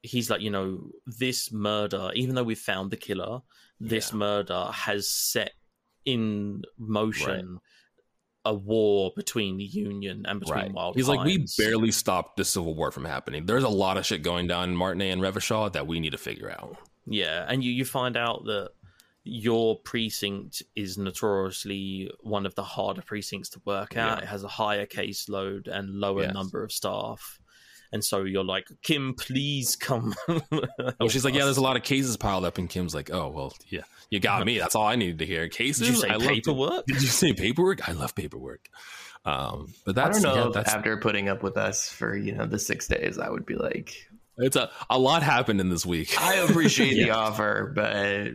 he's 0.01 0.29
like, 0.31 0.41
you 0.41 0.49
know, 0.49 0.89
this 1.05 1.51
murder, 1.51 2.09
even 2.15 2.33
though 2.35 2.43
we've 2.43 2.57
found 2.57 2.89
the 2.89 2.97
killer, 2.97 3.41
this 3.79 4.11
Yeah. 4.11 4.17
murder 4.17 4.65
has 4.73 5.07
set 5.09 5.51
in 6.05 6.63
motion. 6.79 7.59
A 8.43 8.53
war 8.53 9.11
between 9.15 9.57
the 9.57 9.63
Union 9.63 10.25
and 10.27 10.39
between 10.39 10.73
Wild. 10.73 10.95
He's 10.95 11.07
like, 11.07 11.23
we 11.25 11.45
barely 11.59 11.91
stopped 11.91 12.37
the 12.37 12.45
civil 12.45 12.73
war 12.73 12.91
from 12.91 13.05
happening. 13.05 13.45
There's 13.45 13.63
a 13.63 13.69
lot 13.69 13.97
of 13.97 14.05
shit 14.05 14.23
going 14.23 14.47
down 14.47 14.69
in 14.69 14.75
Martinaise 14.75 15.13
and 15.13 15.21
Revachol 15.21 15.71
that 15.73 15.85
we 15.85 15.99
need 15.99 16.11
to 16.11 16.17
figure 16.17 16.49
out. 16.49 16.75
Yeah, 17.05 17.45
and 17.47 17.63
you, 17.63 17.71
you 17.71 17.85
find 17.85 18.17
out 18.17 18.45
that 18.45 18.71
your 19.23 19.77
precinct 19.79 20.63
is 20.75 20.97
notoriously 20.97 22.09
one 22.21 22.45
of 22.47 22.55
the 22.55 22.63
harder 22.63 23.01
precincts 23.03 23.49
to 23.49 23.61
work 23.65 23.95
at. 23.95 24.17
Yeah. 24.17 24.23
It 24.23 24.27
has 24.27 24.43
a 24.43 24.47
higher 24.47 24.85
caseload 24.87 25.67
and 25.67 25.99
lower 25.99 26.23
Yes. 26.23 26.33
number 26.33 26.63
of 26.63 26.71
staff. 26.71 27.39
And 27.93 28.03
so 28.03 28.23
you're 28.23 28.43
like, 28.43 28.67
Kim, 28.83 29.13
please 29.15 29.75
come. 29.75 30.15
Oh, 30.99 31.07
she's 31.09 31.25
like, 31.25 31.33
yeah, 31.35 31.43
there's 31.43 31.57
a 31.57 31.61
lot 31.69 31.75
of 31.75 31.83
cases 31.83 32.15
piled 32.17 32.45
up, 32.45 32.57
and 32.57 32.69
Kim's 32.69 32.95
like, 32.95 33.11
oh, 33.11 33.27
well, 33.27 33.53
yeah, 33.67 33.81
you 34.11 34.19
got 34.19 34.45
me. 34.45 34.59
That's 34.59 34.75
all 34.75 34.85
I 34.85 34.95
needed 34.95 35.19
to 35.19 35.25
hear. 35.25 35.47
Cases. 35.47 35.87
Did 35.87 35.95
you 35.95 36.01
say 36.01 36.09
I 36.09 36.13
love 36.17 36.21
to- 36.23 36.27
paperwork? 36.35 36.85
Did 36.85 37.01
you 37.01 37.07
say 37.07 37.33
paperwork? 37.33 37.89
I 37.89 37.93
love 37.93 38.13
paperwork. 38.13 38.69
Um, 39.25 39.73
but 39.85 39.97
I 39.97 40.03
that's 40.05 40.21
don't 40.21 40.35
know 40.35 40.41
yeah, 40.41 40.47
if 40.49 40.53
that's 40.53 40.73
after 40.73 40.97
putting 40.97 41.29
up 41.29 41.43
with 41.43 41.55
us 41.57 41.89
for 41.89 42.15
you 42.15 42.33
know 42.33 42.45
the 42.45 42.59
six 42.59 42.87
days, 42.87 43.17
I 43.19 43.29
would 43.29 43.45
be 43.45 43.55
like, 43.55 43.95
it's 44.37 44.55
a 44.55 44.71
a 44.89 44.97
lot 44.97 45.21
happened 45.23 45.61
in 45.61 45.69
this 45.69 45.85
week. 45.85 46.19
I 46.19 46.35
appreciate 46.37 46.95
the 46.95 47.11
offer, 47.25 47.71
but 47.75 48.29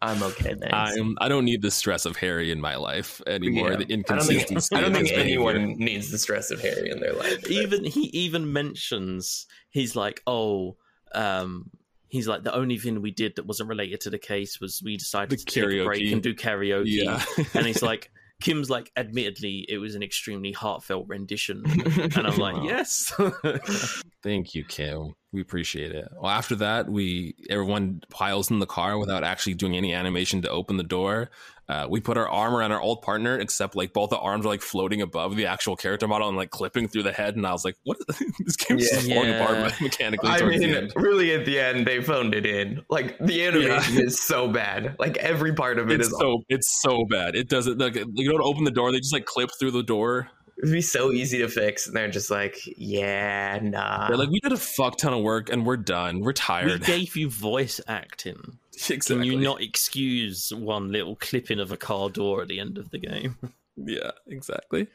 I'm 0.00 0.22
okay. 0.22 0.54
Thanks. 0.54 0.98
I'm, 0.98 1.18
I 1.20 1.28
don't 1.28 1.44
need 1.44 1.60
the 1.60 1.70
stress 1.70 2.06
of 2.06 2.16
Harry 2.16 2.50
in 2.50 2.58
my 2.60 2.76
life 2.76 3.20
anymore. 3.26 3.72
Yeah. 3.72 3.76
The 3.76 3.84
I 4.08 4.16
don't 4.16 4.22
think. 4.24 4.50
I 4.72 4.80
don't 4.80 4.84
of 4.90 4.94
think 4.94 5.08
his 5.08 5.10
behavior. 5.10 5.20
anyone 5.50 5.74
needs 5.78 6.10
the 6.10 6.16
stress 6.16 6.50
of 6.50 6.60
Harry 6.62 6.90
in 6.90 7.00
their 7.00 7.12
life. 7.12 7.42
but- 7.42 7.50
even 7.50 7.84
he 7.84 8.04
even 8.06 8.50
mentions 8.52 9.46
he's 9.68 9.94
like, 9.94 10.22
oh, 10.26 10.76
um, 11.14 11.68
he's 12.10 12.28
like 12.28 12.42
the 12.42 12.54
only 12.54 12.76
thing 12.78 13.00
we 13.00 13.10
did 13.10 13.36
that 13.36 13.46
wasn't 13.46 13.68
related 13.68 14.00
to 14.02 14.10
the 14.10 14.18
case 14.18 14.60
was 14.60 14.82
we 14.84 14.96
decided 14.96 15.30
The 15.30 15.36
to 15.36 15.44
take 15.44 15.80
a 15.80 15.84
break 15.84 16.12
and 16.12 16.22
do 16.22 16.34
karaoke. 16.34 16.84
Yeah, 16.86 17.24
and 17.54 17.66
he's 17.66 17.82
like 17.82 18.10
kim's 18.42 18.70
like 18.70 18.90
admittedly 18.96 19.66
it 19.68 19.76
was 19.78 19.94
an 19.94 20.02
extremely 20.02 20.50
heartfelt 20.50 21.06
rendition 21.08 21.62
and 22.16 22.26
i'm 22.26 22.38
like 22.38 22.56
Wow. 22.56 22.64
yes 22.64 23.12
Thank 24.22 24.54
you, 24.54 24.64
Kim. 24.64 25.14
We 25.32 25.40
appreciate 25.40 25.92
it. 25.92 26.08
Well, 26.20 26.30
after 26.30 26.56
that, 26.56 26.88
we 26.88 27.36
everyone 27.48 28.02
piles 28.10 28.50
in 28.50 28.58
the 28.58 28.66
car 28.66 28.98
without 28.98 29.22
actually 29.22 29.54
doing 29.54 29.76
any 29.76 29.94
animation 29.94 30.42
to 30.42 30.50
open 30.50 30.76
the 30.76 30.82
door. 30.82 31.30
Uh, 31.68 31.86
we 31.88 32.00
put 32.00 32.18
our 32.18 32.28
arm 32.28 32.52
around 32.52 32.72
our 32.72 32.80
old 32.80 33.00
partner, 33.00 33.38
except 33.38 33.76
like 33.76 33.92
both 33.92 34.10
the 34.10 34.18
arms 34.18 34.44
are 34.44 34.48
like 34.48 34.60
floating 34.60 35.00
above 35.02 35.36
the 35.36 35.46
actual 35.46 35.76
character 35.76 36.08
model 36.08 36.26
and 36.26 36.36
like 36.36 36.50
clipping 36.50 36.88
through 36.88 37.04
the 37.04 37.12
head. 37.12 37.36
And 37.36 37.46
I 37.46 37.52
was 37.52 37.64
like, 37.64 37.76
"What? 37.84 37.98
Is 38.08 38.16
this 38.44 38.56
game's 38.56 38.90
just 38.90 39.06
Yeah. 39.06 39.14
falling 39.14 39.30
Yeah. 39.30 39.44
apart 39.44 39.74
mechanically." 39.80 40.28
I 40.30 40.42
mean, 40.42 40.90
really, 40.96 41.32
at 41.32 41.44
the 41.46 41.60
end, 41.60 41.86
they 41.86 42.02
phoned 42.02 42.34
it 42.34 42.44
in. 42.44 42.82
Like 42.90 43.16
the 43.20 43.46
animation 43.46 44.00
is 44.02 44.20
so 44.20 44.48
bad. 44.48 44.96
Like 44.98 45.16
every 45.18 45.54
part 45.54 45.78
of 45.78 45.90
it 45.92 46.00
it's 46.00 46.08
is. 46.08 46.18
so 46.18 46.42
it's 46.48 46.80
so 46.82 47.04
bad. 47.08 47.36
It 47.36 47.48
doesn't 47.48 47.78
like 47.78 47.94
you 47.94 48.28
go 48.28 48.36
to 48.36 48.42
open 48.42 48.64
the 48.64 48.72
door, 48.72 48.90
they 48.90 48.98
just 48.98 49.12
like 49.12 49.26
clip 49.26 49.50
through 49.60 49.70
the 49.70 49.84
door. 49.84 50.28
It'd 50.62 50.72
be 50.72 50.80
so 50.82 51.10
easy 51.10 51.38
to 51.38 51.48
fix, 51.48 51.86
and 51.86 51.96
they're 51.96 52.10
just 52.10 52.30
like, 52.30 52.58
"Yeah, 52.76 53.58
nah." 53.62 54.08
They're 54.08 54.16
like, 54.16 54.30
"We 54.30 54.40
did 54.40 54.52
a 54.52 54.56
fuck 54.56 54.98
ton 54.98 55.12
of 55.14 55.22
work 55.22 55.50
and 55.50 55.64
we're 55.66 55.78
done. 55.78 56.20
We're 56.20 56.32
tired. 56.32 56.72
we 56.72 56.78
gave 56.86 57.16
you 57.16 57.30
voice 57.30 57.80
acting 57.88 58.58
can 58.80 59.22
you 59.22 59.38
not 59.38 59.60
excuse 59.60 60.52
one 60.52 60.90
little 60.90 61.16
clipping 61.16 61.60
of 61.60 61.72
a 61.72 61.76
car 61.76 62.08
door 62.08 62.42
at 62.42 62.48
the 62.48 62.60
end 62.60 62.78
of 62.78 62.90
the 62.90 62.98
game 62.98 63.36
Yeah, 63.82 64.10
exactly. 64.26 64.88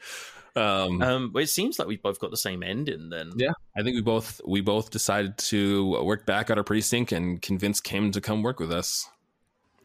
Um, 0.54 1.02
um 1.02 1.32
but 1.32 1.42
it 1.42 1.48
seems 1.48 1.78
like 1.78 1.88
we 1.88 1.96
both 1.96 2.20
got 2.20 2.30
the 2.30 2.36
same 2.36 2.62
ending 2.62 3.10
then 3.10 3.32
Yeah. 3.36 3.52
I 3.76 3.82
think 3.82 3.94
we 3.96 4.02
both 4.02 4.40
we 4.46 4.60
both 4.60 4.90
decided 4.90 5.36
to 5.38 6.02
work 6.04 6.24
back 6.24 6.50
at 6.50 6.58
our 6.58 6.64
precinct 6.64 7.10
and 7.12 7.42
convince 7.42 7.80
Kim 7.80 8.12
to 8.12 8.20
come 8.20 8.42
work 8.42 8.60
with 8.60 8.70
us. 8.72 9.08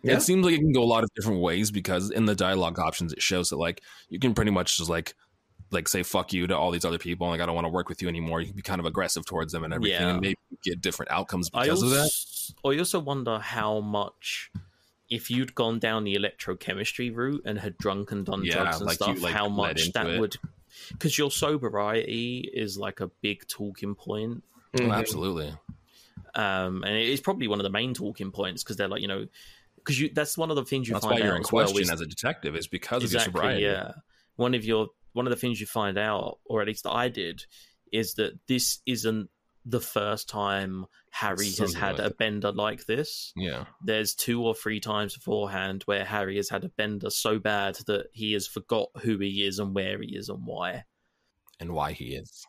Yeah. 0.04 0.18
It 0.18 0.22
seems 0.22 0.46
like 0.46 0.54
it 0.56 0.60
can 0.60 0.72
go 0.72 0.84
a 0.84 0.86
lot 0.86 1.04
of 1.04 1.10
different 1.16 1.42
ways 1.42 1.72
because 1.72 2.12
in 2.12 2.26
the 2.26 2.36
dialogue 2.36 2.78
options 2.80 3.12
it 3.12 3.22
shows 3.22 3.50
that 3.50 3.58
like 3.58 3.82
you 4.10 4.20
can 4.20 4.34
pretty 4.36 4.52
much 4.52 4.78
just 4.78 4.90
like 4.90 5.16
like 5.72 5.88
say 5.88 6.04
fuck 6.04 6.34
you 6.34 6.48
to 6.48 6.58
all 6.58 6.70
these 6.72 6.84
other 6.86 6.98
people 6.98 7.28
like 7.30 7.40
I 7.42 7.46
don't 7.46 7.56
want 7.56 7.66
to 7.66 7.70
work 7.70 7.88
with 7.90 8.02
you 8.02 8.08
anymore. 8.10 8.42
You 8.42 8.48
can 8.48 8.56
be 8.56 8.62
kind 8.62 8.80
of 8.80 8.86
aggressive 8.86 9.26
towards 9.26 9.54
them 9.54 9.64
and 9.64 9.74
everything 9.74 10.02
Yeah. 10.02 10.10
and 10.12 10.22
maybe 10.22 10.38
get 10.64 10.82
different 10.82 11.12
outcomes 11.12 11.50
because 11.50 11.70
also, 11.82 11.86
of 11.86 11.92
that. 11.92 12.12
I 12.66 12.78
also 12.78 13.00
wonder 13.00 13.40
how 13.40 13.80
much 13.80 14.52
if 15.10 15.30
you'd 15.32 15.56
gone 15.56 15.80
down 15.80 16.04
the 16.04 16.16
electrochemistry 16.16 17.14
route 17.16 17.42
and 17.46 17.60
had 17.60 17.78
drunk 17.78 18.12
and 18.12 18.26
done 18.26 18.44
Yeah, 18.46 18.54
drugs 18.64 18.78
and 18.78 18.86
like 18.86 19.00
you, 19.00 19.06
stuff, 19.06 19.22
like, 19.22 19.34
how 19.34 19.50
much 19.50 19.92
that 19.94 20.08
it. 20.08 20.20
would 20.20 20.38
because 20.90 21.18
your 21.18 21.30
sobriety 21.32 22.50
is 22.54 22.78
like 22.78 23.00
a 23.02 23.08
big 23.22 23.48
talking 23.48 23.94
point. 23.96 24.44
Oh, 24.76 24.80
Mhm. 24.84 24.94
absolutely. 24.96 25.54
Um, 26.34 26.84
and 26.84 26.96
it's 26.96 27.22
probably 27.22 27.48
one 27.50 27.60
of 27.60 27.64
the 27.64 27.70
main 27.70 27.94
talking 27.94 28.32
points 28.32 28.64
because 28.64 28.78
they're 28.78 28.88
like, 28.88 29.02
you 29.02 29.08
know, 29.08 29.28
because 29.76 30.00
you 30.00 30.10
that's 30.14 30.38
one 30.38 30.50
of 30.50 30.56
the 30.56 30.64
things 30.64 30.88
you 30.88 30.94
That's 30.94 31.06
find 31.06 31.20
why 31.20 31.26
you're 31.26 31.34
out 31.34 31.38
in 31.40 31.44
as 31.46 31.52
well 31.52 31.66
question 31.66 31.82
is- 31.84 31.92
as 31.92 32.02
a 32.02 32.06
detective 32.06 32.56
is 32.56 32.68
because 32.68 33.04
exactly, 33.04 33.30
of 33.30 33.34
your 33.36 33.42
sobriety. 33.42 33.62
yeah. 33.64 33.92
One 34.38 34.54
of 34.54 34.64
your 34.64 34.90
one 35.14 35.26
of 35.28 35.32
the 35.32 35.40
things 35.40 35.60
you 35.60 35.68
find 35.68 35.98
out, 35.98 36.40
or 36.46 36.62
at 36.62 36.68
least 36.68 36.86
I 36.88 37.10
did, 37.10 37.46
is 37.92 38.14
that 38.16 38.40
this 38.48 38.80
isn't 38.86 39.30
the 39.66 39.80
first 39.82 40.28
time 40.28 40.86
Harry 41.12 41.52
has 41.60 41.74
had 41.76 42.00
like 42.00 42.12
a 42.12 42.16
bender 42.16 42.52
like 42.52 42.86
this. 42.86 43.32
Yeah. 43.36 43.66
There's 43.86 44.16
two 44.16 44.42
or 44.44 44.56
three 44.56 44.80
times 44.80 45.16
beforehand 45.16 45.84
where 45.86 46.04
Harry 46.04 46.38
has 46.38 46.50
had 46.50 46.64
a 46.64 46.70
bender 46.70 47.10
so 47.12 47.38
bad 47.38 47.76
that 47.86 48.08
he 48.14 48.34
has 48.34 48.48
forgot 48.48 48.88
who 49.04 49.20
he 49.20 49.46
is 49.46 49.60
and 49.60 49.76
where 49.76 50.02
he 50.02 50.16
is 50.16 50.30
and 50.30 50.46
why. 50.46 50.86
And 51.60 51.74
why 51.74 51.92
he 51.92 52.16
is. 52.16 52.44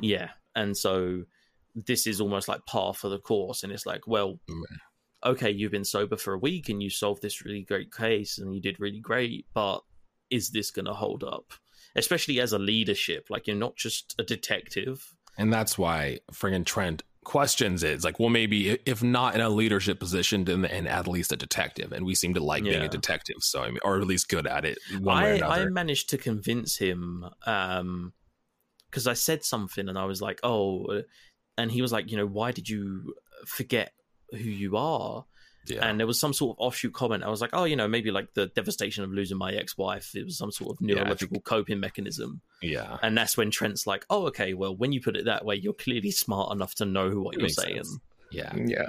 Yeah, 0.00 0.30
and 0.54 0.76
so 0.76 1.24
this 1.74 2.06
is 2.06 2.20
almost 2.20 2.48
like 2.48 2.66
par 2.66 2.92
for 2.92 3.08
the 3.08 3.18
course, 3.18 3.62
and 3.62 3.72
it's 3.72 3.86
like, 3.86 4.06
well, 4.06 4.38
Mm. 4.50 4.62
okay, 5.24 5.50
you've 5.50 5.72
been 5.72 5.84
sober 5.84 6.16
for 6.16 6.34
a 6.34 6.38
week 6.38 6.68
and 6.68 6.82
you 6.82 6.90
solved 6.90 7.22
this 7.22 7.44
really 7.44 7.62
great 7.62 7.92
case 7.92 8.36
and 8.38 8.54
you 8.54 8.60
did 8.60 8.78
really 8.78 9.00
great, 9.00 9.46
but 9.54 9.80
is 10.30 10.50
this 10.50 10.70
going 10.70 10.84
to 10.86 10.92
hold 10.92 11.24
up? 11.24 11.54
Especially 11.98 12.40
as 12.40 12.52
a 12.52 12.58
leadership, 12.58 13.26
like 13.28 13.46
you're 13.46 13.56
not 13.56 13.76
just 13.76 14.14
a 14.18 14.24
detective. 14.24 15.14
And 15.36 15.52
that's 15.52 15.78
why 15.78 16.20
friggin' 16.32 16.64
Trent 16.66 17.02
questions 17.24 17.82
it. 17.82 17.92
It's 17.92 18.04
like, 18.04 18.18
well, 18.18 18.30
maybe 18.30 18.70
if 18.86 19.02
not 19.02 19.34
in 19.34 19.42
a 19.42 19.50
leadership 19.50 20.00
position, 20.00 20.44
then 20.44 20.64
and 20.64 20.88
at 20.88 21.06
least 21.06 21.30
a 21.30 21.36
detective. 21.36 21.92
And 21.92 22.06
we 22.06 22.14
seem 22.14 22.34
to 22.34 22.40
like 22.42 22.64
being 22.64 22.82
a 22.82 22.88
detective, 22.88 23.36
so 23.40 23.62
I 23.62 23.68
mean, 23.68 23.78
or 23.84 24.00
at 24.00 24.06
least 24.06 24.28
good 24.28 24.46
at 24.46 24.64
it. 24.64 24.78
One 24.98 25.22
way 25.22 25.40
or 25.40 25.44
I, 25.44 25.60
I 25.60 25.64
managed 25.66 26.10
to 26.10 26.18
convince 26.18 26.76
him 26.78 27.26
um 27.46 28.12
because 28.90 29.06
I 29.06 29.12
said 29.12 29.44
something 29.44 29.88
and 29.88 29.98
I 29.98 30.06
was 30.06 30.22
like, 30.22 30.40
oh, 30.42 30.86
uh," 30.86 31.02
and 31.58 31.70
he 31.70 31.82
was 31.82 31.92
like, 31.92 32.10
you 32.10 32.16
know, 32.16 32.26
why 32.26 32.52
did 32.52 32.68
you 32.68 33.14
forget 33.46 33.92
who 34.30 34.38
you 34.38 34.76
are? 34.76 35.26
Yeah. 35.70 35.86
And 35.86 35.98
there 35.98 36.06
was 36.06 36.18
some 36.18 36.32
sort 36.32 36.56
of 36.56 36.60
offshoot 36.66 36.92
comment. 36.92 37.22
I 37.24 37.28
was 37.28 37.40
like, 37.40 37.50
oh, 37.52 37.64
you 37.64 37.76
know, 37.76 37.88
maybe 37.88 38.10
like 38.10 38.34
the 38.34 38.46
devastation 38.46 39.04
of 39.04 39.10
losing 39.12 39.38
my 39.38 39.52
ex-wife. 39.52 40.14
It 40.14 40.24
was 40.24 40.36
some 40.38 40.50
sort 40.52 40.72
of 40.72 40.78
Yeah, 40.80 40.94
think- 40.94 40.98
neurological 41.00 41.40
coping 41.42 41.80
mechanism. 41.80 42.40
yeah. 42.62 42.98
And 43.02 43.16
that's 43.16 43.36
when 43.36 43.50
Trent's 43.50 43.86
like, 43.86 44.04
oh, 44.10 44.26
okay, 44.28 44.54
well, 44.54 44.74
when 44.76 44.92
you 44.92 45.00
put 45.00 45.16
it 45.16 45.24
that 45.26 45.44
way, 45.44 45.56
you're 45.56 45.72
clearly 45.74 46.10
smart 46.10 46.52
enough 46.52 46.74
to 46.76 46.84
know 46.84 47.10
what 47.20 47.34
It 47.36 47.40
you're 47.40 47.48
saying. 47.48 47.76
sense. 47.76 47.98
Yeah. 48.30 48.52
Yeah. 48.56 48.88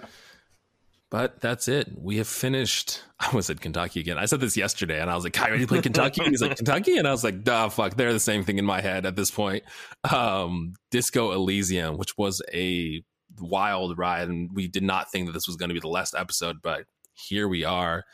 But 1.11 1.41
that's 1.41 1.68
it. 1.68 1.89
We 1.97 2.18
have 2.18 2.27
finished. 2.27 3.01
I 3.19 3.35
was 3.35 3.49
at 3.49 3.61
Kentucky 3.61 3.99
again. 3.99 4.19
I 4.19 4.26
said 4.26 4.41
this 4.41 4.56
yesterday, 4.56 5.01
and 5.01 5.10
I 5.10 5.15
was 5.15 5.23
like, 5.23 5.34
"Kai, 5.34 5.49
ready 5.49 5.64
to 5.64 5.68
play 5.68 5.81
Kentucky?" 5.81 6.22
And 6.22 6.30
he's 6.30 6.41
like, 6.41 6.56
"Kentucky," 6.57 6.97
and 6.97 7.07
I 7.07 7.11
was 7.11 7.23
like, 7.23 7.43
"Duh, 7.43 7.69
fuck." 7.69 7.95
They're 7.95 8.14
the 8.14 8.19
same 8.19 8.43
thing 8.43 8.60
in 8.60 8.65
my 8.65 8.80
head 8.80 9.07
at 9.07 9.15
this 9.15 9.31
point. 9.31 9.64
Um, 10.11 10.73
Disco 10.91 11.31
Elysium, 11.31 11.97
which 11.97 12.15
was 12.15 12.43
a 12.53 13.01
wild 13.41 13.98
ride, 13.98 14.30
and 14.30 14.49
we 14.53 14.68
did 14.68 14.84
not 14.84 15.11
think 15.11 15.28
that 15.28 15.34
this 15.34 15.48
was 15.48 15.56
going 15.56 15.70
to 15.70 15.74
be 15.74 15.80
the 15.80 15.88
last 15.88 16.16
episode, 16.16 16.57
but 16.61 16.86
here 17.14 17.48
we 17.48 17.64
are. 17.64 18.06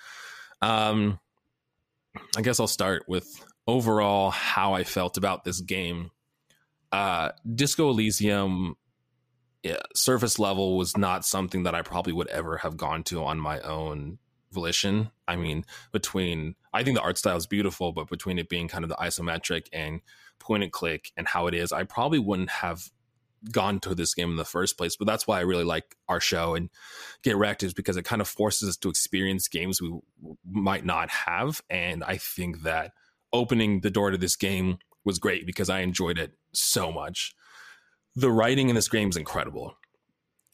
Um, 0.62 1.20
I 2.38 2.42
guess 2.42 2.60
I'll 2.60 2.68
start 2.68 3.06
with 3.08 3.44
overall 3.68 4.32
how 4.32 4.74
I 4.74 4.84
felt 4.84 5.18
about 5.18 5.44
this 5.44 5.62
game. 5.62 6.12
Uh, 6.92 7.32
Disco 7.56 7.90
Elysium 7.90 8.76
yeah, 9.66 9.78
surface 9.96 10.38
level 10.38 10.78
was 10.78 10.96
not 10.96 11.26
something 11.26 11.64
that 11.64 11.74
I 11.74 11.82
probably 11.82 12.14
would 12.14 12.28
ever 12.28 12.58
have 12.58 12.78
gone 12.78 13.04
to 13.06 13.24
on 13.24 13.40
my 13.40 13.60
own 13.62 14.20
volition. 14.52 15.10
I 15.28 15.38
mean, 15.38 15.66
between 15.92 16.54
I 16.72 16.84
think 16.84 16.98
the 16.98 17.04
art 17.04 17.18
style 17.18 17.36
is 17.36 17.48
beautiful, 17.48 17.92
but 17.92 18.08
between 18.08 18.38
it 18.38 18.48
being 18.48 18.68
kind 18.68 18.84
of 18.84 18.90
the 18.90 18.96
isometric 18.98 19.66
and 19.74 20.02
point 20.40 20.62
and 20.62 20.72
click 20.72 21.12
and 21.18 21.28
how 21.28 21.48
it 21.48 21.56
is, 21.56 21.72
I 21.72 21.84
probably 21.84 22.20
wouldn't 22.20 22.52
have 22.52 22.92
gone 23.52 23.80
to 23.82 23.95
this 23.95 24.14
game 24.14 24.32
in 24.32 24.36
the 24.36 24.45
first 24.45 24.78
place. 24.78 24.95
But 24.95 25.07
that's 25.07 25.28
why 25.28 25.38
I 25.38 25.41
really 25.44 25.64
like 25.64 25.95
our 26.07 26.20
show 26.20 26.56
and 26.56 26.70
Get 27.24 27.38
Wrecked 27.38 27.64
is 27.64 27.74
because 27.74 27.98
it 27.98 28.06
kind 28.06 28.22
of 28.22 28.28
forces 28.28 28.70
us 28.70 28.78
to 28.78 28.90
experience 28.90 29.48
games 29.48 29.82
we 29.82 29.94
might 30.49 30.86
not 30.86 31.10
have. 31.10 31.62
And 31.70 32.03
I 32.03 32.18
think 32.18 32.64
that 32.64 32.94
opening 33.34 33.82
the 33.82 33.91
door 33.91 34.12
to 34.12 34.18
this 34.18 34.36
game 34.36 34.78
was 35.03 35.20
great 35.20 35.45
because 35.45 35.70
I 35.70 35.82
enjoyed 35.82 36.18
it 36.18 36.34
so 36.53 36.91
much 36.91 37.36
the 38.16 38.32
writing 38.32 38.70
in 38.70 38.76
this 38.76 38.88
game 38.88 39.10
is 39.10 39.18
incredible. 39.18 39.76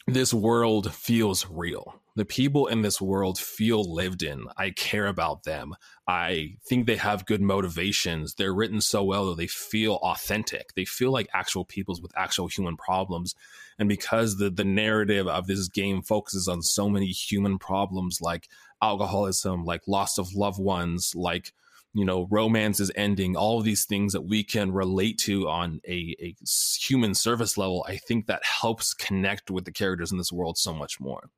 This 0.07 0.33
world 0.33 0.93
feels 0.93 1.45
real. 1.49 2.00
The 2.15 2.25
people 2.25 2.67
in 2.67 2.81
this 2.81 2.99
world 2.99 3.39
feel 3.39 3.83
lived 3.83 4.21
in. 4.21 4.45
I 4.57 4.71
care 4.71 5.07
about 5.07 5.43
them. 5.43 5.75
I 6.05 6.55
think 6.67 6.85
they 6.85 6.97
have 6.97 7.25
good 7.25 7.41
motivations. 7.41 8.33
They're 8.33 8.53
written 8.53 8.81
so 8.81 9.01
well 9.03 9.27
that 9.27 9.37
they 9.37 9.47
feel 9.47 9.95
authentic. 9.95 10.73
They 10.73 10.83
feel 10.83 11.11
like 11.11 11.29
actual 11.33 11.63
peoples 11.63 12.01
with 12.01 12.11
actual 12.17 12.47
human 12.47 12.75
problems. 12.75 13.33
And 13.79 13.87
because 13.87 14.37
the, 14.37 14.49
the 14.49 14.65
narrative 14.65 15.27
of 15.27 15.47
this 15.47 15.69
game 15.69 16.01
focuses 16.01 16.49
on 16.49 16.61
so 16.61 16.89
many 16.89 17.07
human 17.07 17.57
problems 17.57 18.19
like 18.21 18.49
alcoholism, 18.81 19.63
like 19.63 19.87
loss 19.87 20.17
of 20.17 20.35
loved 20.35 20.59
ones, 20.59 21.13
like 21.15 21.53
you 21.93 22.05
know 22.05 22.27
romance 22.29 22.79
is 22.79 22.91
ending 22.95 23.35
all 23.35 23.59
of 23.59 23.65
these 23.65 23.85
things 23.85 24.13
that 24.13 24.21
we 24.21 24.43
can 24.43 24.71
relate 24.71 25.17
to 25.17 25.47
on 25.49 25.81
a, 25.87 26.15
a 26.19 26.35
human 26.79 27.13
service 27.13 27.57
level 27.57 27.85
i 27.87 27.97
think 27.97 28.27
that 28.27 28.41
helps 28.45 28.93
connect 28.93 29.51
with 29.51 29.65
the 29.65 29.71
characters 29.71 30.11
in 30.11 30.17
this 30.17 30.31
world 30.31 30.57
so 30.57 30.73
much 30.73 30.99
more 30.99 31.29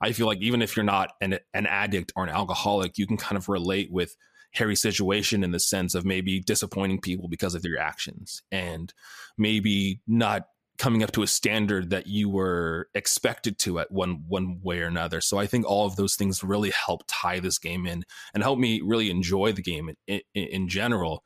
i 0.00 0.12
feel 0.12 0.26
like 0.26 0.40
even 0.40 0.62
if 0.62 0.76
you're 0.76 0.84
not 0.84 1.12
an, 1.20 1.38
an 1.54 1.66
addict 1.66 2.12
or 2.16 2.24
an 2.24 2.30
alcoholic 2.30 2.98
you 2.98 3.06
can 3.06 3.16
kind 3.16 3.36
of 3.36 3.48
relate 3.48 3.90
with 3.90 4.16
harry's 4.52 4.80
situation 4.80 5.44
in 5.44 5.50
the 5.50 5.60
sense 5.60 5.94
of 5.94 6.04
maybe 6.04 6.40
disappointing 6.40 7.00
people 7.00 7.28
because 7.28 7.54
of 7.54 7.62
their 7.62 7.78
actions 7.78 8.42
and 8.50 8.92
maybe 9.36 10.00
not 10.06 10.46
coming 10.78 11.02
up 11.02 11.10
to 11.12 11.22
a 11.22 11.26
standard 11.26 11.90
that 11.90 12.06
you 12.06 12.28
were 12.28 12.88
expected 12.94 13.58
to 13.58 13.80
at 13.80 13.90
one 13.90 14.24
one 14.28 14.60
way 14.62 14.80
or 14.80 14.86
another. 14.86 15.20
So 15.20 15.36
I 15.36 15.46
think 15.46 15.66
all 15.66 15.86
of 15.86 15.96
those 15.96 16.14
things 16.14 16.44
really 16.44 16.70
help 16.70 17.02
tie 17.08 17.40
this 17.40 17.58
game 17.58 17.86
in 17.86 18.04
and 18.32 18.42
help 18.42 18.58
me 18.58 18.80
really 18.82 19.10
enjoy 19.10 19.52
the 19.52 19.62
game 19.62 19.90
in, 20.06 20.20
in, 20.34 20.44
in 20.44 20.68
general. 20.68 21.24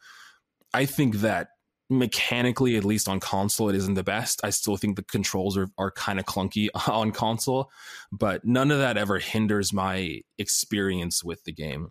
I 0.74 0.86
think 0.86 1.16
that 1.16 1.48
mechanically, 1.98 2.76
at 2.76 2.84
least 2.84 3.08
on 3.08 3.20
console, 3.20 3.68
it 3.68 3.76
isn't 3.76 3.94
the 3.94 4.02
best. 4.02 4.40
I 4.42 4.50
still 4.50 4.76
think 4.76 4.96
the 4.96 5.02
controls 5.02 5.56
are, 5.56 5.68
are 5.78 5.90
kind 5.90 6.18
of 6.18 6.26
clunky 6.26 6.68
on 6.88 7.12
console, 7.12 7.70
but 8.10 8.44
none 8.44 8.70
of 8.70 8.78
that 8.78 8.96
ever 8.96 9.18
hinders 9.18 9.72
my 9.72 10.20
experience 10.38 11.22
with 11.22 11.44
the 11.44 11.52
game 11.52 11.90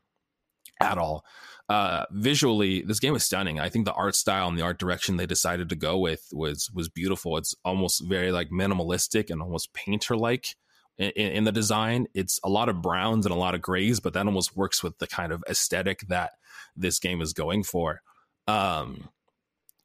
at 0.80 0.98
all. 0.98 1.26
Uh, 1.70 2.06
visually, 2.12 2.82
this 2.82 3.00
game 3.00 3.16
is 3.16 3.24
stunning. 3.24 3.60
I 3.60 3.70
think 3.70 3.86
the 3.86 3.94
art 3.94 4.16
style 4.16 4.50
and 4.50 4.58
the 4.58 4.64
art 4.64 4.78
direction 4.78 5.16
they 5.16 5.26
decided 5.26 5.70
to 5.70 5.76
go 5.76 5.98
with 5.98 6.28
was 6.34 6.70
was 6.74 6.90
beautiful. 6.90 7.38
It's 7.38 7.56
almost 7.64 8.04
very 8.04 8.32
like 8.32 8.50
minimalistic 8.50 9.30
and 9.30 9.42
almost 9.42 9.74
painter 9.74 10.18
like 10.18 10.56
in, 10.98 11.12
in 11.12 11.44
the 11.46 11.52
design. 11.52 12.08
It's 12.14 12.40
a 12.44 12.50
lot 12.50 12.68
of 12.68 12.82
browns 12.82 13.26
and 13.26 13.34
a 13.34 13.38
lot 13.38 13.56
of 13.56 13.62
grays, 13.62 14.02
but 14.02 14.14
that 14.14 14.26
almost 14.26 14.58
works 14.58 14.84
with 14.84 14.98
the 14.98 15.08
kind 15.08 15.32
of 15.32 15.44
aesthetic 15.50 16.02
that 16.10 16.32
this 16.76 17.00
game 17.00 17.22
is 17.22 17.32
going 17.32 17.64
for. 17.64 18.02
Um, 18.48 19.10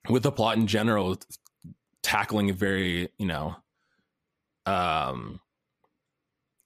with 0.09 0.23
the 0.23 0.33
plot 0.33 0.57
in 0.57 0.67
general, 0.67 1.19
tackling 2.03 2.51
a 2.51 2.53
very 2.53 3.09
you 3.19 3.27
know, 3.27 3.57
um, 4.65 5.41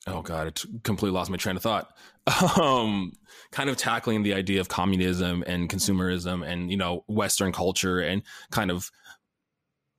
oh 0.06 0.22
god, 0.22 0.48
it 0.48 0.64
completely 0.82 1.14
lost 1.14 1.30
my 1.30 1.36
train 1.36 1.56
of 1.56 1.62
thought. 1.62 1.92
Um, 2.60 3.12
kind 3.50 3.70
of 3.70 3.76
tackling 3.76 4.22
the 4.22 4.34
idea 4.34 4.60
of 4.60 4.68
communism 4.68 5.42
and 5.46 5.68
consumerism 5.68 6.46
and 6.46 6.70
you 6.70 6.76
know 6.76 7.04
Western 7.08 7.50
culture 7.50 7.98
and 7.98 8.22
kind 8.50 8.70
of 8.70 8.90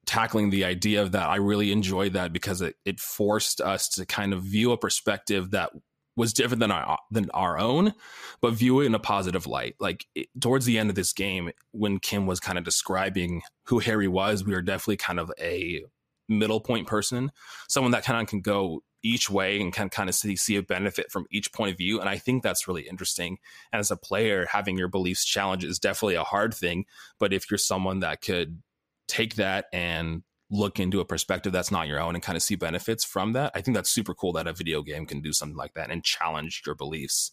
tackling 0.05 0.49
the 0.49 0.65
idea 0.65 1.01
of 1.01 1.11
that. 1.13 1.27
I 1.27 1.37
really 1.37 1.71
enjoyed 1.71 2.13
that 2.13 2.31
because 2.31 2.61
it 2.61 2.75
it 2.85 2.99
forced 2.99 3.59
us 3.59 3.89
to 3.89 4.05
kind 4.05 4.33
of 4.33 4.43
view 4.43 4.71
a 4.71 4.77
perspective 4.77 5.51
that 5.51 5.71
was 6.15 6.33
different 6.33 6.59
than 6.59 6.71
our 6.71 6.97
than 7.09 7.29
our 7.31 7.57
own, 7.57 7.93
but 8.41 8.53
view 8.53 8.81
it 8.81 8.85
in 8.85 8.95
a 8.95 8.99
positive 8.99 9.47
light. 9.47 9.75
Like 9.79 10.05
it, 10.15 10.27
towards 10.39 10.65
the 10.65 10.77
end 10.77 10.89
of 10.89 10.95
this 10.95 11.13
game, 11.13 11.51
when 11.71 11.99
Kim 11.99 12.27
was 12.27 12.39
kind 12.39 12.57
of 12.57 12.63
describing 12.63 13.41
who 13.65 13.79
Harry 13.79 14.07
was, 14.07 14.43
we 14.45 14.53
were 14.53 14.61
definitely 14.61 14.97
kind 14.97 15.19
of 15.19 15.31
a 15.39 15.83
middle 16.27 16.61
point 16.61 16.87
person, 16.87 17.31
someone 17.69 17.91
that 17.91 18.03
kind 18.03 18.21
of 18.21 18.27
can 18.27 18.41
go 18.41 18.81
each 19.03 19.29
way 19.29 19.59
and 19.59 19.73
can 19.73 19.89
kind 19.89 20.09
of 20.09 20.15
see, 20.15 20.35
see 20.35 20.55
a 20.55 20.63
benefit 20.63 21.11
from 21.11 21.25
each 21.31 21.51
point 21.51 21.71
of 21.71 21.77
view. 21.77 21.99
And 21.99 22.07
I 22.07 22.17
think 22.17 22.43
that's 22.43 22.67
really 22.67 22.87
interesting. 22.87 23.37
And 23.73 23.79
as 23.79 23.91
a 23.91 23.97
player, 23.97 24.47
having 24.51 24.77
your 24.77 24.87
beliefs 24.87 25.25
challenged 25.25 25.65
is 25.65 25.79
definitely 25.79 26.15
a 26.15 26.23
hard 26.23 26.53
thing. 26.53 26.85
But 27.19 27.33
if 27.33 27.49
you're 27.49 27.57
someone 27.57 27.99
that 28.01 28.21
could 28.21 28.61
take 29.07 29.35
that 29.35 29.65
and 29.73 30.23
look 30.51 30.79
into 30.79 30.99
a 30.99 31.05
perspective 31.05 31.51
that's 31.51 31.71
not 31.71 31.87
your 31.87 31.99
own 31.99 32.13
and 32.13 32.23
kind 32.23 32.35
of 32.35 32.43
see 32.43 32.55
benefits 32.55 33.03
from 33.03 33.33
that, 33.33 33.51
I 33.55 33.61
think 33.61 33.75
that's 33.75 33.89
super 33.89 34.13
cool 34.13 34.33
that 34.33 34.47
a 34.47 34.53
video 34.53 34.81
game 34.81 35.05
can 35.05 35.21
do 35.21 35.33
something 35.33 35.57
like 35.57 35.73
that 35.73 35.89
and 35.89 36.03
challenge 36.03 36.61
your 36.65 36.75
beliefs. 36.75 37.31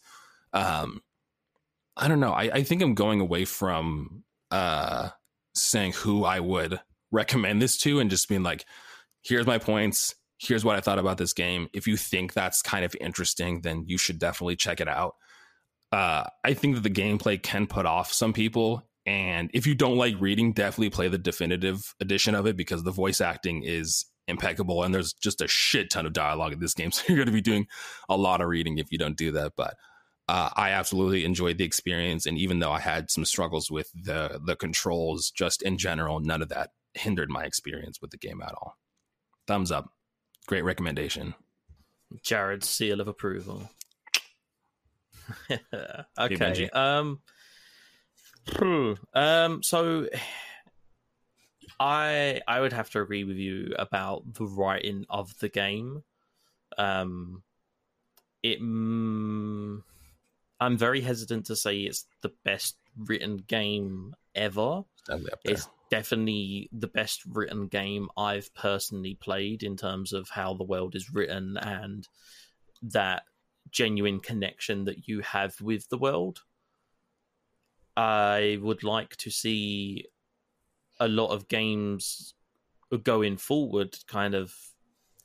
Um, 0.53 1.01
I 1.97 2.07
don't 2.07 2.19
know. 2.19 2.31
I, 2.31 2.43
I 2.43 2.63
think 2.63 2.81
I'm 2.81 2.95
going 2.95 3.19
away 3.19 3.45
from 3.45 4.23
uh, 4.51 5.09
saying 5.53 5.93
who 5.93 6.23
I 6.23 6.39
would 6.39 6.79
recommend 7.11 7.61
this 7.61 7.77
to 7.79 7.99
and 7.99 8.09
just 8.09 8.29
being 8.29 8.43
like, 8.43 8.65
here's 9.21 9.45
my 9.45 9.57
points 9.57 10.15
here's 10.39 10.63
what 10.63 10.77
I 10.77 10.79
thought 10.79 10.99
about 10.99 11.17
this 11.17 11.33
game. 11.33 11.67
If 11.73 11.85
you 11.85 11.97
think 11.97 12.33
that's 12.33 12.61
kind 12.61 12.85
of 12.85 12.95
interesting, 12.99 13.61
then 13.61 13.83
you 13.85 13.97
should 13.97 14.19
definitely 14.19 14.55
check 14.55 14.79
it 14.79 14.87
out. 14.87 15.15
Uh, 15.91 16.23
I 16.43 16.53
think 16.53 16.75
that 16.75 16.81
the 16.81 16.89
gameplay 16.89 17.41
can 17.41 17.67
put 17.67 17.85
off 17.85 18.13
some 18.13 18.31
people. 18.31 18.88
And 19.09 19.49
if 19.55 19.65
you 19.65 19.73
don't 19.73 19.97
like 19.97 20.13
reading, 20.19 20.53
definitely 20.53 20.91
play 20.91 21.07
the 21.07 21.17
definitive 21.17 21.95
edition 21.99 22.35
of 22.35 22.45
it 22.45 22.55
because 22.55 22.83
the 22.83 22.91
voice 22.91 23.21
acting 23.21 23.63
is 23.63 24.05
impeccable 24.27 24.83
and 24.83 24.93
there's 24.93 25.13
just 25.13 25.41
a 25.41 25.47
shit 25.47 25.89
ton 25.89 26.05
of 26.05 26.13
dialogue 26.13 26.53
in 26.53 26.59
this 26.59 26.75
game. 26.75 26.91
So 26.93 27.01
you're 27.07 27.17
going 27.17 27.25
to 27.25 27.31
be 27.31 27.41
doing 27.41 27.65
a 28.07 28.15
lot 28.15 28.39
of 28.39 28.47
reading 28.47 28.77
if 28.77 28.91
you 28.91 28.99
don't 28.99 29.17
do 29.17 29.31
that. 29.31 29.53
But 29.57 29.73
uh, 30.27 30.51
I 30.55 30.69
absolutely 30.69 31.25
enjoyed 31.25 31.57
the 31.57 31.63
experience. 31.63 32.27
And 32.27 32.37
even 32.37 32.59
though 32.59 32.71
I 32.71 32.81
had 32.81 33.09
some 33.09 33.25
struggles 33.25 33.71
with 33.71 33.91
the, 33.95 34.39
the 34.45 34.55
controls, 34.55 35.31
just 35.31 35.63
in 35.63 35.79
general, 35.79 36.19
none 36.19 36.43
of 36.43 36.49
that 36.49 36.69
hindered 36.93 37.31
my 37.31 37.45
experience 37.45 37.99
with 37.99 38.11
the 38.11 38.17
game 38.17 38.43
at 38.43 38.53
all. 38.53 38.77
Thumbs 39.47 39.71
up 39.71 39.89
great 40.45 40.63
recommendation. 40.63 41.33
Jared's 42.21 42.69
seal 42.69 43.01
of 43.01 43.07
approval. 43.07 43.71
okay. 45.49 45.65
Benji. 46.19 46.75
Um. 46.75 47.21
Hmm, 48.57 48.93
Um. 49.13 49.63
So, 49.63 50.07
I 51.79 52.41
I 52.47 52.59
would 52.59 52.73
have 52.73 52.89
to 52.91 53.01
agree 53.01 53.23
with 53.23 53.37
you 53.37 53.73
about 53.77 54.33
the 54.33 54.45
writing 54.45 55.05
of 55.09 55.37
the 55.39 55.49
game. 55.49 56.03
Um. 56.77 57.43
It. 58.43 58.61
Mm, 58.61 59.83
I'm 60.59 60.77
very 60.77 61.01
hesitant 61.01 61.45
to 61.47 61.55
say 61.55 61.79
it's 61.79 62.05
the 62.21 62.31
best 62.43 62.75
written 62.97 63.37
game 63.37 64.15
ever. 64.35 64.83
It's 65.43 65.69
definitely 65.89 66.69
the 66.71 66.87
best 66.87 67.23
written 67.25 67.67
game 67.67 68.09
I've 68.17 68.53
personally 68.53 69.15
played 69.15 69.63
in 69.63 69.77
terms 69.77 70.13
of 70.13 70.29
how 70.29 70.53
the 70.53 70.63
world 70.63 70.95
is 70.95 71.13
written 71.13 71.57
and 71.57 72.07
that 72.81 73.23
genuine 73.71 74.19
connection 74.19 74.85
that 74.85 75.07
you 75.07 75.21
have 75.21 75.59
with 75.61 75.87
the 75.89 75.97
world. 75.97 76.41
I 77.99 78.57
would 78.61 78.85
like 78.85 79.17
to 79.17 79.29
see 79.29 80.05
a 81.01 81.09
lot 81.09 81.31
of 81.31 81.49
games 81.49 82.33
going 83.03 83.35
forward 83.35 83.97
kind 84.07 84.35
of 84.35 84.55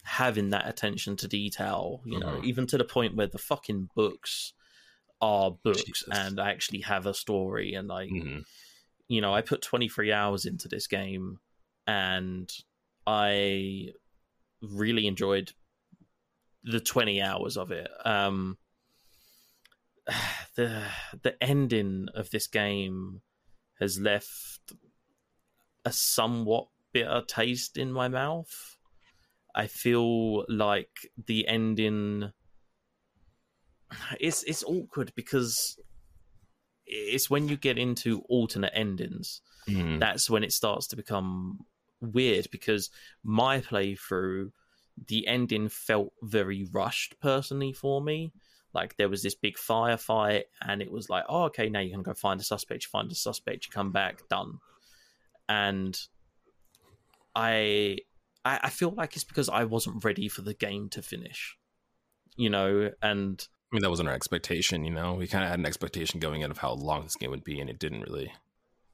having 0.03 0.51
that 0.51 0.69
attention 0.69 1.15
to 1.19 1.29
detail, 1.29 2.03
you 2.05 2.19
know, 2.19 2.27
mm-hmm. 2.27 2.45
even 2.45 2.67
to 2.67 2.77
the 2.77 2.85
point 2.85 3.15
where 3.15 3.29
the 3.29 3.39
fucking 3.39 3.91
books 3.95 4.55
are 5.21 5.53
books 5.53 5.85
Jesus. 5.85 6.09
and 6.11 6.41
actually 6.41 6.81
have 6.81 7.07
a 7.07 7.15
story 7.15 7.75
and 7.75 7.87
like 7.87 8.11
mm-hmm. 8.11 8.41
you 9.07 9.21
know, 9.21 9.33
I 9.33 9.41
put 9.41 9.63
23 9.63 10.13
hours 10.13 10.45
into 10.45 10.67
this 10.67 10.89
game 10.89 11.39
and 11.87 12.51
I 13.07 13.91
really 14.61 15.07
enjoyed 15.07 15.53
the 16.65 16.81
20 16.81 17.23
hours 17.23 17.57
of 17.57 17.71
it. 17.71 17.89
Um 18.05 18.59
the 20.57 20.85
the 21.23 21.43
ending 21.43 22.09
of 22.15 22.31
this 22.31 22.47
game 22.47 23.23
has 23.81 23.99
left 23.99 24.73
a 25.85 25.93
somewhat 25.93 26.69
bitter 26.93 27.23
taste 27.27 27.77
in 27.77 27.93
my 27.93 28.09
mouth. 28.09 28.77
I 29.55 29.67
feel 29.67 30.45
like 30.49 31.11
the 31.27 31.47
ending 31.47 32.33
it's 34.21 34.43
it's 34.45 34.65
awkward 34.65 35.13
because 35.15 35.79
it's 36.87 37.31
when 37.31 37.49
you 37.49 37.57
get 37.57 37.79
into 37.79 38.21
alternate 38.29 38.73
endings 38.75 39.41
mm. 39.67 39.99
that's 39.99 40.29
when 40.29 40.45
it 40.45 40.53
starts 40.53 40.87
to 40.87 40.97
become 40.97 41.59
weird 42.01 42.47
because 42.51 42.91
my 43.23 43.61
playthrough 43.61 44.51
the 45.09 45.27
ending 45.27 45.69
felt 45.69 46.13
very 46.23 46.69
rushed 46.73 47.19
personally 47.21 47.73
for 47.73 48.03
me 48.03 48.33
like 48.75 48.97
there 48.97 49.09
was 49.09 49.23
this 49.23 49.35
big 49.35 49.57
firefight 49.57 50.45
and 50.63 50.83
it 50.83 50.91
was 50.91 51.09
like 51.09 51.25
oh 51.29 51.45
okay 51.45 51.69
now 51.69 51.81
you 51.81 51.93
can 51.93 52.03
go 52.03 52.15
find 52.15 52.41
a 52.41 52.45
suspect 52.45 52.85
you 52.85 52.89
find 52.91 53.11
a 53.11 53.15
suspect 53.15 53.67
you 53.67 53.73
come 53.73 53.93
back 53.93 54.29
done 54.29 54.59
and 55.49 55.99
I, 57.35 57.99
I 58.45 58.61
I 58.65 58.71
feel 58.71 58.91
like 58.91 59.15
it's 59.15 59.25
because 59.25 59.49
I 59.49 59.65
wasn't 59.65 60.05
ready 60.05 60.29
for 60.29 60.43
the 60.43 60.55
game 60.55 60.89
to 60.91 61.03
finish, 61.03 61.57
you 62.37 62.51
know, 62.51 62.91
and 63.03 63.47
I 63.73 63.75
mean 63.75 63.83
that 63.83 63.91
wasn't 63.91 64.09
our 64.09 64.15
expectation, 64.15 64.85
you 64.85 64.93
know. 64.93 65.15
We 65.15 65.27
kind 65.27 65.45
of 65.45 65.51
had 65.51 65.59
an 65.59 65.67
expectation 65.67 66.21
going 66.21 66.43
in 66.43 66.51
of 66.51 66.59
how 66.59 66.73
long 66.73 67.03
this 67.03 67.17
game 67.17 67.31
would 67.31 67.45
be, 67.45 67.61
and 67.61 67.69
it 67.69 67.79
didn't 67.79 68.03
really. 68.03 68.33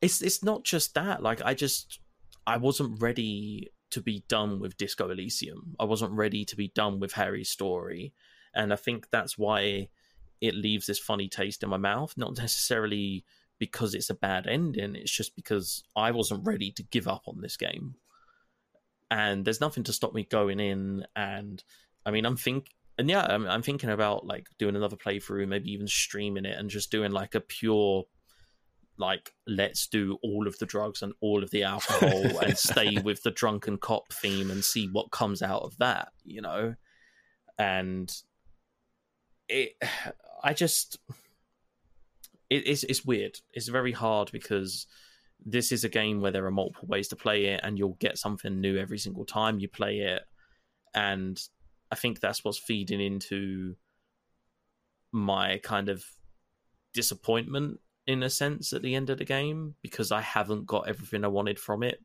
It's 0.01 0.23
it's 0.23 0.43
not 0.43 0.65
just 0.65 0.95
that. 0.95 1.23
Like 1.23 1.43
I 1.45 1.55
just 1.55 2.01
I 2.47 2.57
wasn't 2.57 3.01
ready 3.01 3.69
to 3.91 4.01
be 4.01 4.25
done 4.29 4.61
with 4.61 4.77
Disco 4.77 5.11
Elysium. 5.11 5.75
I 5.79 5.85
wasn't 5.85 6.13
ready 6.13 6.45
to 6.45 6.57
be 6.57 6.69
done 6.69 7.01
with 7.01 7.13
Harry's 7.13 7.51
story, 7.51 8.13
and 8.55 8.73
I 8.73 8.77
think 8.77 9.09
that's 9.11 9.39
why 9.39 9.89
it 10.41 10.55
leaves 10.55 10.87
this 10.87 10.99
funny 10.99 11.29
taste 11.29 11.63
in 11.63 11.69
my 11.69 11.77
mouth. 11.77 12.15
Not 12.17 12.37
necessarily 12.37 13.25
because 13.59 13.95
it's 13.95 14.11
a 14.11 14.15
bad 14.15 14.47
ending. 14.47 14.95
It's 14.95 15.11
just 15.11 15.37
because 15.37 15.85
I 15.95 16.11
wasn't 16.13 16.47
ready 16.47 16.71
to 16.73 16.83
give 16.83 17.07
up 17.07 17.25
on 17.29 17.41
this 17.41 17.57
game 17.57 17.97
and 19.11 19.45
there's 19.45 19.61
nothing 19.61 19.83
to 19.85 19.93
stop 19.93 20.15
me 20.15 20.25
going 20.25 20.61
in. 20.61 21.05
And 21.17 21.63
I 22.07 22.11
mean, 22.11 22.25
I'm 22.25 22.37
think 22.37 22.69
and 22.99 23.09
yeah, 23.09 23.27
I'm, 23.29 23.47
I'm 23.47 23.63
thinking 23.63 23.91
about 23.91 24.27
like 24.27 24.47
doing 24.59 24.77
another 24.77 24.97
playthrough, 24.97 25.49
maybe 25.49 25.73
even 25.73 25.89
streaming 25.89 26.45
it 26.45 26.59
and 26.59 26.69
just 26.69 26.91
doing 26.91 27.13
like 27.13 27.35
a 27.35 27.41
pure 27.41 28.05
like 28.99 29.33
let's 29.47 29.87
do 29.87 30.19
all 30.23 30.47
of 30.47 30.59
the 30.59 30.67
drugs 30.67 31.01
and 31.01 31.15
all 31.23 31.43
of 31.43 31.51
the 31.51 31.63
alcohol 31.63 32.39
and 32.43 32.59
stay 32.59 32.99
with 33.03 33.23
the 33.23 33.31
drunken 33.31 33.79
cop 33.79 34.13
theme 34.13 34.51
and 34.51 34.63
see 34.63 34.89
what 34.89 35.11
comes 35.11 35.41
out 35.41 35.63
of 35.63 35.75
that 35.79 36.09
you 36.23 36.43
know 36.43 36.75
and 37.59 38.15
it 39.51 39.73
i 40.43 40.55
just 40.55 40.99
it, 42.51 42.67
it's 42.67 42.83
it's 42.85 43.05
weird. 43.05 43.39
It's 43.55 43.69
very 43.69 43.93
hard 43.93 44.31
because 44.33 44.87
this 45.45 45.73
is 45.73 45.85
a 45.85 45.89
game 45.89 46.21
where 46.21 46.33
there 46.33 46.45
are 46.45 46.51
multiple 46.51 46.89
ways 46.89 47.09
to 47.09 47.17
play 47.17 47.47
it 47.47 47.61
and 47.63 47.79
you'll 47.79 47.97
get 48.01 48.19
something 48.19 48.61
new 48.61 48.77
every 48.77 48.99
single 48.99 49.25
time 49.25 49.59
you 49.59 49.69
play 49.69 50.01
it. 50.01 50.23
And 50.95 51.41
i 51.93 51.97
think 51.97 52.21
that's 52.21 52.45
what's 52.45 52.59
feeding 52.59 53.01
into 53.01 53.75
my 55.13 55.59
kind 55.59 55.89
of 55.89 56.05
disappointment 56.95 57.81
in 58.07 58.23
a 58.23 58.31
sense 58.31 58.73
at 58.73 58.83
the 58.83 58.95
end 58.95 59.11
of 59.11 59.19
the 59.19 59.25
game 59.25 59.75
because 59.83 60.13
i 60.13 60.21
haven't 60.21 60.67
got 60.67 60.89
everything 60.89 61.25
i 61.25 61.29
wanted 61.29 61.59
from 61.59 61.83
it. 61.83 62.01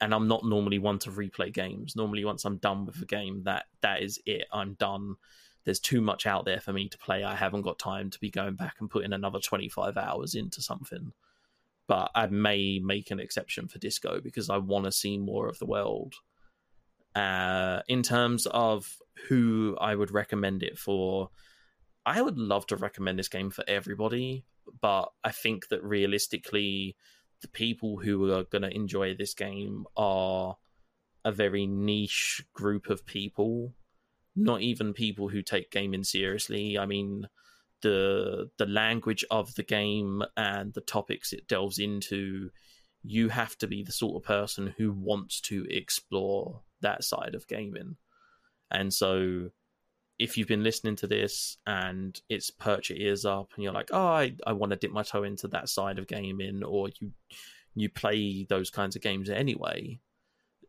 And 0.00 0.14
i'm 0.14 0.28
not 0.28 0.44
normally 0.44 0.78
one 0.78 0.98
to 1.00 1.10
replay 1.10 1.52
games. 1.52 1.96
Normally 1.96 2.24
once 2.24 2.44
i'm 2.44 2.58
done 2.58 2.84
with 2.84 3.00
a 3.00 3.06
game 3.06 3.42
that 3.44 3.64
that 3.80 4.02
is 4.02 4.20
it. 4.26 4.46
I'm 4.52 4.74
done 4.74 5.16
there's 5.66 5.80
too 5.80 6.00
much 6.00 6.26
out 6.26 6.44
there 6.44 6.60
for 6.60 6.72
me 6.72 6.88
to 6.88 6.96
play. 6.96 7.24
I 7.24 7.34
haven't 7.34 7.62
got 7.62 7.78
time 7.78 8.08
to 8.10 8.20
be 8.20 8.30
going 8.30 8.54
back 8.54 8.76
and 8.78 8.88
putting 8.88 9.12
another 9.12 9.40
25 9.40 9.96
hours 9.96 10.34
into 10.34 10.62
something. 10.62 11.12
But 11.88 12.10
I 12.14 12.28
may 12.28 12.78
make 12.78 13.10
an 13.10 13.20
exception 13.20 13.68
for 13.68 13.78
disco 13.78 14.20
because 14.20 14.48
I 14.48 14.58
want 14.58 14.84
to 14.84 14.92
see 14.92 15.18
more 15.18 15.48
of 15.48 15.58
the 15.58 15.66
world. 15.66 16.14
Uh, 17.16 17.82
in 17.88 18.02
terms 18.02 18.46
of 18.46 18.96
who 19.28 19.76
I 19.80 19.94
would 19.96 20.12
recommend 20.12 20.62
it 20.62 20.78
for, 20.78 21.30
I 22.04 22.22
would 22.22 22.38
love 22.38 22.66
to 22.68 22.76
recommend 22.76 23.18
this 23.18 23.28
game 23.28 23.50
for 23.50 23.64
everybody, 23.66 24.44
but 24.80 25.10
I 25.24 25.32
think 25.32 25.68
that 25.68 25.82
realistically, 25.82 26.96
the 27.42 27.48
people 27.48 27.96
who 27.96 28.32
are 28.32 28.44
going 28.44 28.62
to 28.62 28.74
enjoy 28.74 29.14
this 29.14 29.34
game 29.34 29.86
are 29.96 30.56
a 31.24 31.32
very 31.32 31.66
niche 31.66 32.44
group 32.54 32.88
of 32.88 33.04
people, 33.04 33.74
not 34.36 34.60
even 34.60 34.92
people 34.92 35.28
who 35.28 35.42
take 35.42 35.70
gaming 35.70 36.04
seriously. 36.04 36.78
I 36.78 36.86
mean, 36.86 37.26
the 37.82 38.50
the 38.58 38.66
language 38.66 39.24
of 39.30 39.54
the 39.54 39.62
game 39.62 40.22
and 40.36 40.72
the 40.74 40.80
topics 40.82 41.32
it 41.32 41.48
delves 41.48 41.78
into, 41.78 42.50
you 43.02 43.30
have 43.30 43.56
to 43.58 43.66
be 43.66 43.82
the 43.82 43.92
sort 43.92 44.22
of 44.22 44.26
person 44.26 44.74
who 44.76 44.92
wants 44.92 45.40
to 45.42 45.66
explore 45.70 46.60
that 46.82 47.02
side 47.02 47.34
of 47.34 47.48
gaming. 47.48 47.96
And 48.70 48.92
so 48.92 49.50
if 50.18 50.36
you've 50.36 50.48
been 50.48 50.64
listening 50.64 50.96
to 50.96 51.06
this 51.06 51.58
and 51.66 52.18
it's 52.28 52.50
perch 52.50 52.90
your 52.90 52.98
ears 52.98 53.24
up 53.24 53.50
and 53.54 53.62
you're 53.62 53.72
like, 53.72 53.90
oh, 53.92 54.06
I, 54.06 54.34
I 54.46 54.52
want 54.52 54.70
to 54.70 54.76
dip 54.76 54.90
my 54.90 55.02
toe 55.02 55.24
into 55.24 55.48
that 55.48 55.68
side 55.68 55.98
of 55.98 56.06
gaming, 56.06 56.62
or 56.62 56.88
you 57.00 57.12
you 57.74 57.88
play 57.90 58.46
those 58.48 58.70
kinds 58.70 58.96
of 58.96 59.02
games 59.02 59.28
anyway, 59.28 60.00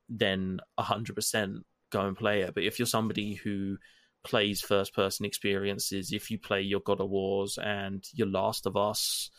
then 0.09 0.59
hundred 0.77 1.15
percent 1.15 1.65
go 1.91 2.01
and 2.01 2.17
play 2.17 2.41
it. 2.41 2.53
But 2.53 2.63
if 2.63 2.79
you're 2.79 2.85
somebody 2.85 3.35
who 3.35 3.77
plays 4.23 4.61
first 4.61 4.93
person 4.93 5.25
experiences, 5.25 6.11
if 6.11 6.29
you 6.31 6.37
play 6.37 6.61
your 6.61 6.81
God 6.81 6.99
of 6.99 7.09
Wars 7.09 7.57
and 7.61 8.05
your 8.13 8.27
Last 8.27 8.65
of 8.65 8.75
Us, 8.75 9.29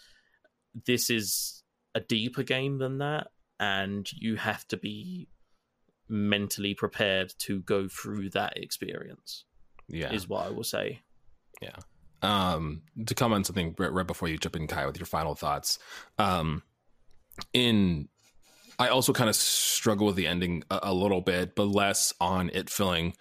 this 0.87 1.11
is 1.11 1.63
a 1.95 2.01
deeper 2.01 2.43
game 2.43 2.79
than 2.79 2.99
that, 2.99 3.29
and 3.59 4.11
you 4.13 4.37
have 4.37 4.67
to 4.69 4.77
be 4.77 5.29
mentally 6.09 6.75
prepared 6.75 7.33
to 7.39 7.61
go 7.61 7.89
through 7.89 8.31
that 8.31 8.57
experience. 8.57 9.45
Yeah, 9.89 10.13
is 10.13 10.29
what 10.29 10.47
I 10.47 10.51
will 10.51 10.65
say. 10.65 11.01
Yeah. 11.63 11.77
Um, 12.21 12.83
to 13.07 13.15
comment 13.15 13.47
something 13.47 13.75
right, 13.79 13.93
right 13.93 14.07
before 14.07 14.29
you 14.29 14.39
jump 14.39 14.57
in, 14.57 14.67
Kai, 14.67 14.87
with 14.87 14.99
your 14.99 15.07
final 15.07 15.35
thoughts. 15.35 15.79
Um, 16.19 16.63
in 17.53 18.09
I 18.79 18.89
also 18.89 19.13
kind 19.13 19.29
of 19.29 19.37
struggle 19.37 20.07
with 20.07 20.17
the 20.17 20.27
ending 20.27 20.63
a, 20.71 20.81
a, 20.85 20.95
little 20.95 21.21
bit, 21.21 21.55
but 21.55 21.65
less 21.65 22.13
on 22.21 22.51
it 22.53 22.71
feeling 22.71 23.15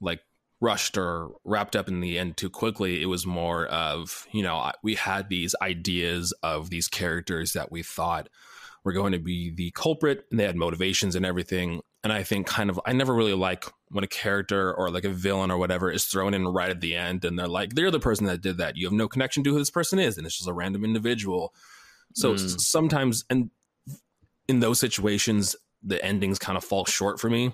like 0.00 0.20
rushed 0.60 0.96
or 0.96 1.30
wrapped 1.44 1.74
up 1.74 1.88
in 1.88 2.00
the 2.00 2.18
end 2.18 2.36
too 2.36 2.48
quickly. 2.48 3.02
It 3.02 3.06
was 3.06 3.26
more 3.26 3.66
of, 3.66 4.26
you 4.32 4.42
know, 4.42 4.70
we 4.82 4.94
had 4.94 5.28
these 5.28 5.54
ideas 5.60 6.32
of 6.42 6.70
these 6.70 6.88
characters 6.88 7.52
that 7.54 7.72
we 7.72 7.82
thought 7.82 8.28
were 8.84 8.92
going 8.92 9.12
to 9.12 9.18
be 9.18 9.50
the 9.50 9.72
culprit 9.72 10.26
and 10.30 10.38
they 10.38 10.44
had 10.44 10.56
motivations 10.56 11.16
and 11.16 11.26
everything. 11.26 11.80
And 12.04 12.12
I 12.12 12.22
think 12.22 12.46
kind 12.46 12.70
of, 12.70 12.78
I 12.86 12.92
never 12.92 13.14
really 13.14 13.34
like 13.34 13.64
when 13.88 14.04
a 14.04 14.08
character 14.08 14.72
or 14.72 14.90
like 14.90 15.04
a 15.04 15.10
villain 15.10 15.50
or 15.50 15.58
whatever 15.58 15.90
is 15.90 16.04
thrown 16.04 16.34
in 16.34 16.46
right 16.46 16.70
at 16.70 16.80
the 16.80 16.94
end 16.94 17.24
and 17.24 17.38
they're 17.38 17.48
like, 17.48 17.74
they're 17.74 17.90
the 17.90 17.98
person 17.98 18.26
that 18.26 18.42
did 18.42 18.58
that. 18.58 18.76
You 18.76 18.86
have 18.86 18.92
no 18.92 19.08
connection 19.08 19.42
to 19.44 19.50
who 19.50 19.58
this 19.58 19.70
person 19.70 19.98
is. 19.98 20.18
And 20.18 20.26
it's 20.26 20.36
just 20.36 20.48
a 20.48 20.52
random 20.52 20.84
individual. 20.84 21.54
So 22.14 22.34
mm. 22.34 22.60
sometimes, 22.60 23.24
and 23.28 23.50
in 24.48 24.60
those 24.60 24.80
situations, 24.80 25.56
the 25.82 26.02
endings 26.04 26.38
kind 26.38 26.56
of 26.56 26.64
fall 26.64 26.84
short 26.84 27.20
for 27.20 27.30
me 27.30 27.52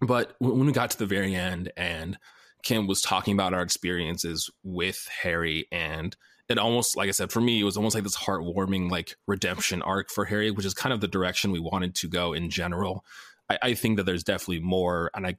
but 0.00 0.34
when 0.38 0.66
we 0.66 0.72
got 0.72 0.90
to 0.90 0.98
the 0.98 1.06
very 1.06 1.34
end 1.34 1.72
and 1.76 2.18
Kim 2.62 2.86
was 2.86 3.02
talking 3.02 3.34
about 3.34 3.54
our 3.54 3.62
experiences 3.62 4.50
with 4.62 5.08
Harry 5.22 5.66
and 5.70 6.16
it 6.48 6.58
almost 6.58 6.96
like 6.96 7.08
I 7.08 7.12
said 7.12 7.32
for 7.32 7.40
me 7.40 7.60
it 7.60 7.64
was 7.64 7.76
almost 7.76 7.94
like 7.94 8.04
this 8.04 8.16
heartwarming 8.16 8.90
like 8.90 9.16
redemption 9.26 9.82
arc 9.82 10.10
for 10.10 10.24
Harry 10.24 10.50
which 10.50 10.66
is 10.66 10.74
kind 10.74 10.92
of 10.92 11.00
the 11.00 11.08
direction 11.08 11.52
we 11.52 11.60
wanted 11.60 11.94
to 11.96 12.08
go 12.08 12.32
in 12.32 12.50
general. 12.50 13.04
I, 13.48 13.58
I 13.62 13.74
think 13.74 13.96
that 13.96 14.04
there's 14.04 14.24
definitely 14.24 14.60
more 14.60 15.10
and 15.14 15.26
I 15.26 15.36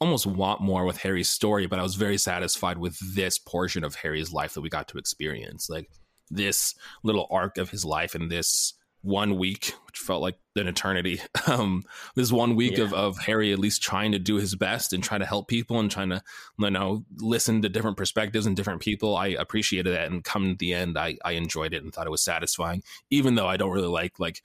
almost 0.00 0.26
want 0.26 0.62
more 0.62 0.84
with 0.84 0.98
Harry's 0.98 1.28
story 1.28 1.66
but 1.66 1.78
I 1.78 1.82
was 1.82 1.94
very 1.94 2.18
satisfied 2.18 2.78
with 2.78 2.98
this 3.14 3.38
portion 3.38 3.84
of 3.84 3.96
Harry's 3.96 4.32
life 4.32 4.54
that 4.54 4.62
we 4.62 4.68
got 4.68 4.88
to 4.88 4.98
experience. 4.98 5.68
Like 5.68 5.90
this 6.30 6.74
little 7.02 7.26
arc 7.30 7.58
of 7.58 7.70
his 7.70 7.84
life 7.84 8.14
and 8.14 8.30
this 8.30 8.74
one 9.02 9.38
week, 9.38 9.72
which 9.86 9.98
felt 9.98 10.22
like 10.22 10.38
an 10.56 10.68
eternity. 10.68 11.20
Um, 11.46 11.84
this 12.14 12.30
one 12.30 12.54
week 12.54 12.76
yeah. 12.76 12.84
of, 12.84 12.92
of 12.92 13.18
Harry 13.18 13.50
at 13.52 13.58
least 13.58 13.82
trying 13.82 14.12
to 14.12 14.20
do 14.20 14.36
his 14.36 14.54
best 14.54 14.92
and 14.92 15.02
trying 15.02 15.20
to 15.20 15.26
help 15.26 15.48
people 15.48 15.80
and 15.80 15.90
trying 15.90 16.10
to, 16.10 16.22
you 16.58 16.70
know, 16.70 17.04
listen 17.16 17.62
to 17.62 17.68
different 17.68 17.96
perspectives 17.96 18.46
and 18.46 18.54
different 18.54 18.82
people. 18.82 19.16
I 19.16 19.28
appreciated 19.28 19.92
that. 19.94 20.12
And 20.12 20.22
come 20.22 20.50
to 20.50 20.56
the 20.56 20.74
end, 20.74 20.96
I, 20.96 21.16
I 21.24 21.32
enjoyed 21.32 21.74
it 21.74 21.82
and 21.82 21.92
thought 21.92 22.06
it 22.06 22.10
was 22.10 22.22
satisfying, 22.22 22.84
even 23.10 23.34
though 23.34 23.48
I 23.48 23.56
don't 23.56 23.72
really 23.72 23.88
like, 23.88 24.20
like, 24.20 24.42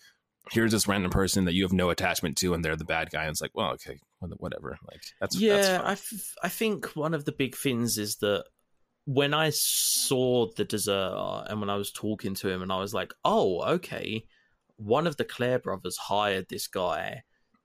here's 0.52 0.72
this 0.72 0.88
random 0.88 1.12
person 1.12 1.46
that 1.46 1.54
you 1.54 1.64
have 1.64 1.74
no 1.74 1.92
attachment 1.92 2.38
to 2.38 2.56
and 2.56 2.66
they're 2.66 2.76
the 2.76 2.86
bad 2.86 3.12
guy. 3.12 3.24
And 3.24 3.32
it's 3.32 3.42
like, 3.42 3.54
well, 3.54 3.74
okay, 3.74 4.00
whatever. 4.38 4.80
Like, 4.90 5.02
that's, 5.20 5.40
yeah, 5.40 5.58
that's 5.58 5.84
I, 5.84 5.92
f- 5.92 6.36
I 6.44 6.50
think 6.50 6.96
one 6.96 7.14
of 7.14 7.26
the 7.26 7.34
big 7.34 7.56
things 7.56 8.00
is 8.00 8.16
that 8.18 8.46
when 9.04 9.36
I 9.36 9.52
saw 9.52 10.48
the 10.56 10.66
deserter 10.66 11.46
and 11.50 11.60
when 11.60 11.70
I 11.70 11.76
was 11.76 11.92
talking 11.92 12.34
to 12.36 12.50
him 12.50 12.64
and 12.64 12.72
I 12.72 12.80
was 12.80 12.96
like, 12.96 13.14
oh, 13.24 13.62
okay 13.74 14.26
one 14.78 15.08
of 15.08 15.18
the 15.18 15.26
Claire 15.26 15.60
brothers 15.60 15.98
hired 15.98 16.48
this 16.50 16.68
guy 16.68 17.24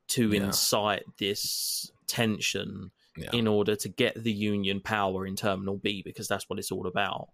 to 0.09 0.31
yeah. 0.31 0.45
incite 0.45 1.05
this 1.19 1.91
tension 2.07 2.91
yeah. 3.17 3.31
in 3.33 3.47
order 3.47 3.77
to 3.77 3.89
get 3.89 4.23
the 4.23 4.33
Union 4.33 4.81
power 4.81 5.27
in 5.27 5.37
Terminal 5.37 5.77
B 5.77 6.03
because 6.05 6.29
that's 6.29 6.49
what 6.49 6.59
it's 6.59 6.73
all 6.73 6.87
about. 6.87 7.29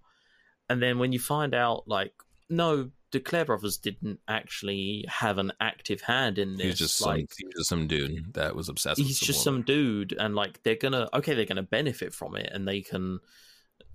And 0.69 0.83
then 0.83 0.99
when 0.99 1.13
you 1.13 1.19
find 1.19 1.55
out, 1.55 1.85
like, 1.87 2.13
no, 2.51 2.91
the 3.13 3.21
Claire 3.21 3.45
brothers 3.45 3.77
didn't 3.77 4.21
actually 4.29 5.05
have 5.09 5.39
an 5.39 5.53
active 5.61 6.01
hand 6.03 6.39
in 6.39 6.57
this. 6.57 6.67
He's 6.67 6.79
just 6.79 7.01
like, 7.01 7.33
some, 7.33 7.49
he's 7.49 7.57
just 7.57 7.69
some 7.69 7.87
dude 7.87 8.35
that 8.35 8.55
was 8.57 8.69
obsessed. 8.69 9.01
He's 9.01 9.19
some 9.19 9.27
just 9.27 9.47
woman. 9.47 9.61
some 9.61 9.67
dude, 9.67 10.13
and 10.19 10.35
like 10.35 10.63
they're 10.63 10.77
gonna 10.77 11.09
okay, 11.15 11.35
they're 11.35 11.47
gonna 11.47 11.63
benefit 11.63 12.13
from 12.13 12.37
it, 12.37 12.51
and 12.53 12.67
they 12.67 12.83
can 12.83 13.21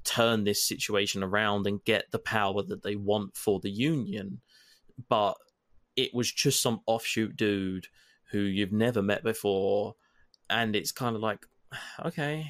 turn 0.03 0.43
this 0.43 0.63
situation 0.63 1.23
around 1.23 1.67
and 1.67 1.83
get 1.83 2.09
the 2.11 2.19
power 2.19 2.63
that 2.63 2.83
they 2.83 2.95
want 2.95 3.35
for 3.35 3.59
the 3.59 3.69
Union. 3.69 4.41
But 5.09 5.35
it 6.01 6.13
was 6.13 6.31
just 6.31 6.61
some 6.61 6.81
offshoot 6.87 7.35
dude 7.35 7.87
who 8.31 8.39
you've 8.39 8.71
never 8.71 9.01
met 9.03 9.23
before, 9.23 9.95
and 10.49 10.75
it's 10.75 10.91
kind 10.91 11.15
of 11.15 11.21
like, 11.21 11.45
okay. 12.05 12.47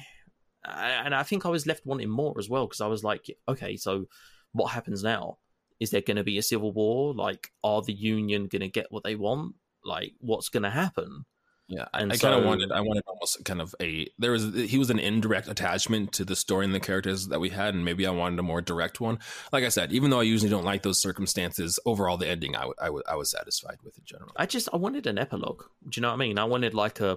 And 0.64 1.14
I 1.14 1.24
think 1.24 1.44
I 1.44 1.48
was 1.48 1.66
left 1.66 1.84
wanting 1.84 2.08
more 2.08 2.34
as 2.38 2.48
well 2.48 2.66
because 2.66 2.80
I 2.80 2.86
was 2.86 3.02
like, 3.02 3.28
okay, 3.48 3.76
so 3.76 4.06
what 4.52 4.70
happens 4.72 5.02
now? 5.02 5.38
Is 5.80 5.90
there 5.90 6.00
going 6.00 6.16
to 6.16 6.24
be 6.24 6.38
a 6.38 6.42
civil 6.42 6.72
war? 6.72 7.12
Like, 7.14 7.50
are 7.64 7.82
the 7.82 7.92
Union 7.92 8.46
going 8.46 8.60
to 8.60 8.68
get 8.68 8.86
what 8.90 9.02
they 9.02 9.16
want? 9.16 9.56
Like, 9.84 10.12
what's 10.20 10.48
going 10.48 10.62
to 10.62 10.70
happen? 10.70 11.24
Yeah, 11.72 11.86
I, 11.94 12.04
I 12.04 12.16
so, 12.16 12.28
kind 12.28 12.38
of 12.38 12.44
wanted. 12.44 12.70
I 12.70 12.82
wanted 12.82 13.02
almost 13.06 13.42
kind 13.46 13.62
of 13.62 13.74
a. 13.80 14.06
There 14.18 14.30
was 14.30 14.52
he 14.54 14.76
was 14.76 14.90
an 14.90 14.98
indirect 14.98 15.48
attachment 15.48 16.12
to 16.12 16.24
the 16.24 16.36
story 16.36 16.66
and 16.66 16.74
the 16.74 16.80
characters 16.80 17.28
that 17.28 17.40
we 17.40 17.48
had, 17.48 17.74
and 17.74 17.82
maybe 17.82 18.06
I 18.06 18.10
wanted 18.10 18.38
a 18.38 18.42
more 18.42 18.60
direct 18.60 19.00
one. 19.00 19.18
Like 19.52 19.64
I 19.64 19.70
said, 19.70 19.90
even 19.90 20.10
though 20.10 20.20
I 20.20 20.24
usually 20.24 20.50
don't 20.50 20.66
like 20.66 20.82
those 20.82 21.00
circumstances, 21.00 21.80
overall 21.86 22.18
the 22.18 22.28
ending 22.28 22.54
I, 22.56 22.60
w- 22.60 22.74
I, 22.78 22.86
w- 22.86 23.02
I 23.08 23.16
was 23.16 23.30
satisfied 23.30 23.78
with 23.82 23.96
in 23.96 24.04
general. 24.04 24.32
I 24.36 24.44
just 24.44 24.68
I 24.70 24.76
wanted 24.76 25.06
an 25.06 25.16
epilogue. 25.16 25.64
Do 25.88 25.98
you 25.98 26.02
know 26.02 26.08
what 26.08 26.14
I 26.14 26.18
mean? 26.18 26.38
I 26.38 26.44
wanted 26.44 26.74
like 26.74 27.00
a 27.00 27.16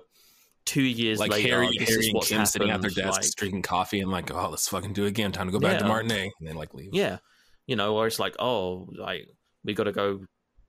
two 0.64 0.84
years 0.84 1.20
like 1.20 1.32
later, 1.32 1.50
Harry, 1.50 1.78
Harry 1.78 2.08
and 2.08 2.22
Kim 2.22 2.38
happened, 2.38 2.48
sitting 2.48 2.70
at 2.70 2.82
their 2.82 2.92
desks 2.92 3.28
like, 3.28 3.36
drinking 3.36 3.64
coffee 3.64 4.00
and 4.00 4.10
like, 4.10 4.34
oh, 4.34 4.50
let's 4.52 4.70
fucking 4.70 4.94
do 4.94 5.04
it 5.04 5.10
again. 5.10 5.34
Time 5.34 5.48
to 5.48 5.52
go 5.52 5.60
back 5.60 5.74
yeah. 5.74 5.80
to 5.80 5.88
Martinaise, 5.88 6.32
and 6.40 6.48
then 6.48 6.56
like 6.56 6.74
leave. 6.74 6.94
Yeah, 6.94 7.18
you 7.68 7.76
know, 7.76 7.98
or 7.98 8.08
it's 8.08 8.20
like, 8.20 8.38
oh, 8.40 8.88
like 8.98 9.28
we 9.66 9.74
got 9.74 9.84
to 9.84 9.92
go 9.92 10.22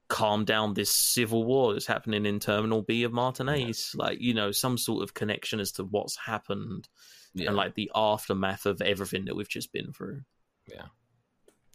calm 0.09 0.45
down 0.45 0.75
this 0.75 0.93
civil 0.93 1.45
war 1.45 1.73
that's 1.73 1.87
happening 1.87 2.27
in 2.27 2.41
Terminal 2.41 2.83
B 2.83 3.03
of 3.05 3.13
Martinaise. 3.13 3.95
Yeah. 3.95 4.05
Like, 4.05 4.21
you 4.21 4.35
know, 4.35 4.53
some 4.53 4.79
sort 4.79 5.03
of 5.03 5.15
connection 5.15 5.61
as 5.61 5.73
to 5.73 5.85
what's 5.85 6.17
happened 6.17 6.89
yeah. 7.35 7.49
and 7.49 7.57
like 7.57 7.75
the 7.75 7.91
aftermath 7.95 8.67
of 8.67 8.81
everything 8.81 9.27
that 9.27 9.37
we've 9.37 9.49
just 9.49 9.73
been 9.73 9.93
through. 9.93 10.23
Yeah. 10.69 10.87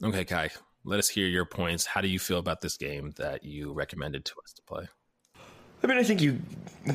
Okay, 0.04 0.26
Kai, 0.26 0.50
let 0.84 1.00
us 1.00 1.10
hear 1.10 1.28
your 1.28 1.46
points. 1.46 1.86
How 1.86 2.02
do 2.02 2.08
you 2.08 2.20
feel 2.20 2.40
about 2.40 2.62
this 2.62 2.78
game 2.78 3.14
that 3.18 3.44
you 3.46 3.72
recommended 3.72 4.26
to 4.26 4.34
us 4.44 4.54
to 4.54 4.62
play? 4.64 4.88
I 5.84 5.88
mean, 5.88 5.98
I 5.98 6.04
think 6.04 6.22
you 6.22 6.40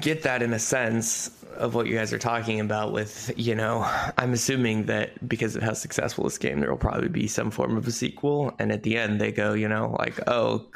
get 0.00 0.22
that 0.22 0.42
in 0.42 0.52
a 0.52 0.60
sense 0.60 1.30
of 1.56 1.74
what 1.74 1.86
you 1.86 1.96
guys 1.96 2.12
are 2.12 2.18
talking 2.18 2.60
about 2.60 2.92
with, 2.92 3.32
you 3.36 3.54
know, 3.54 3.84
I'm 4.16 4.32
assuming 4.32 4.86
that 4.86 5.26
because 5.28 5.56
of 5.56 5.62
how 5.62 5.72
successful 5.72 6.24
this 6.24 6.38
game, 6.38 6.60
there 6.60 6.70
will 6.70 6.76
probably 6.76 7.08
be 7.08 7.26
some 7.26 7.50
form 7.50 7.76
of 7.76 7.86
a 7.88 7.90
sequel. 7.90 8.54
And 8.60 8.70
at 8.70 8.84
the 8.84 8.96
end, 8.96 9.20
they 9.20 9.32
go, 9.32 9.54
you 9.54 9.66
know, 9.66 9.96
like, 9.98 10.20
oh, 10.28 10.66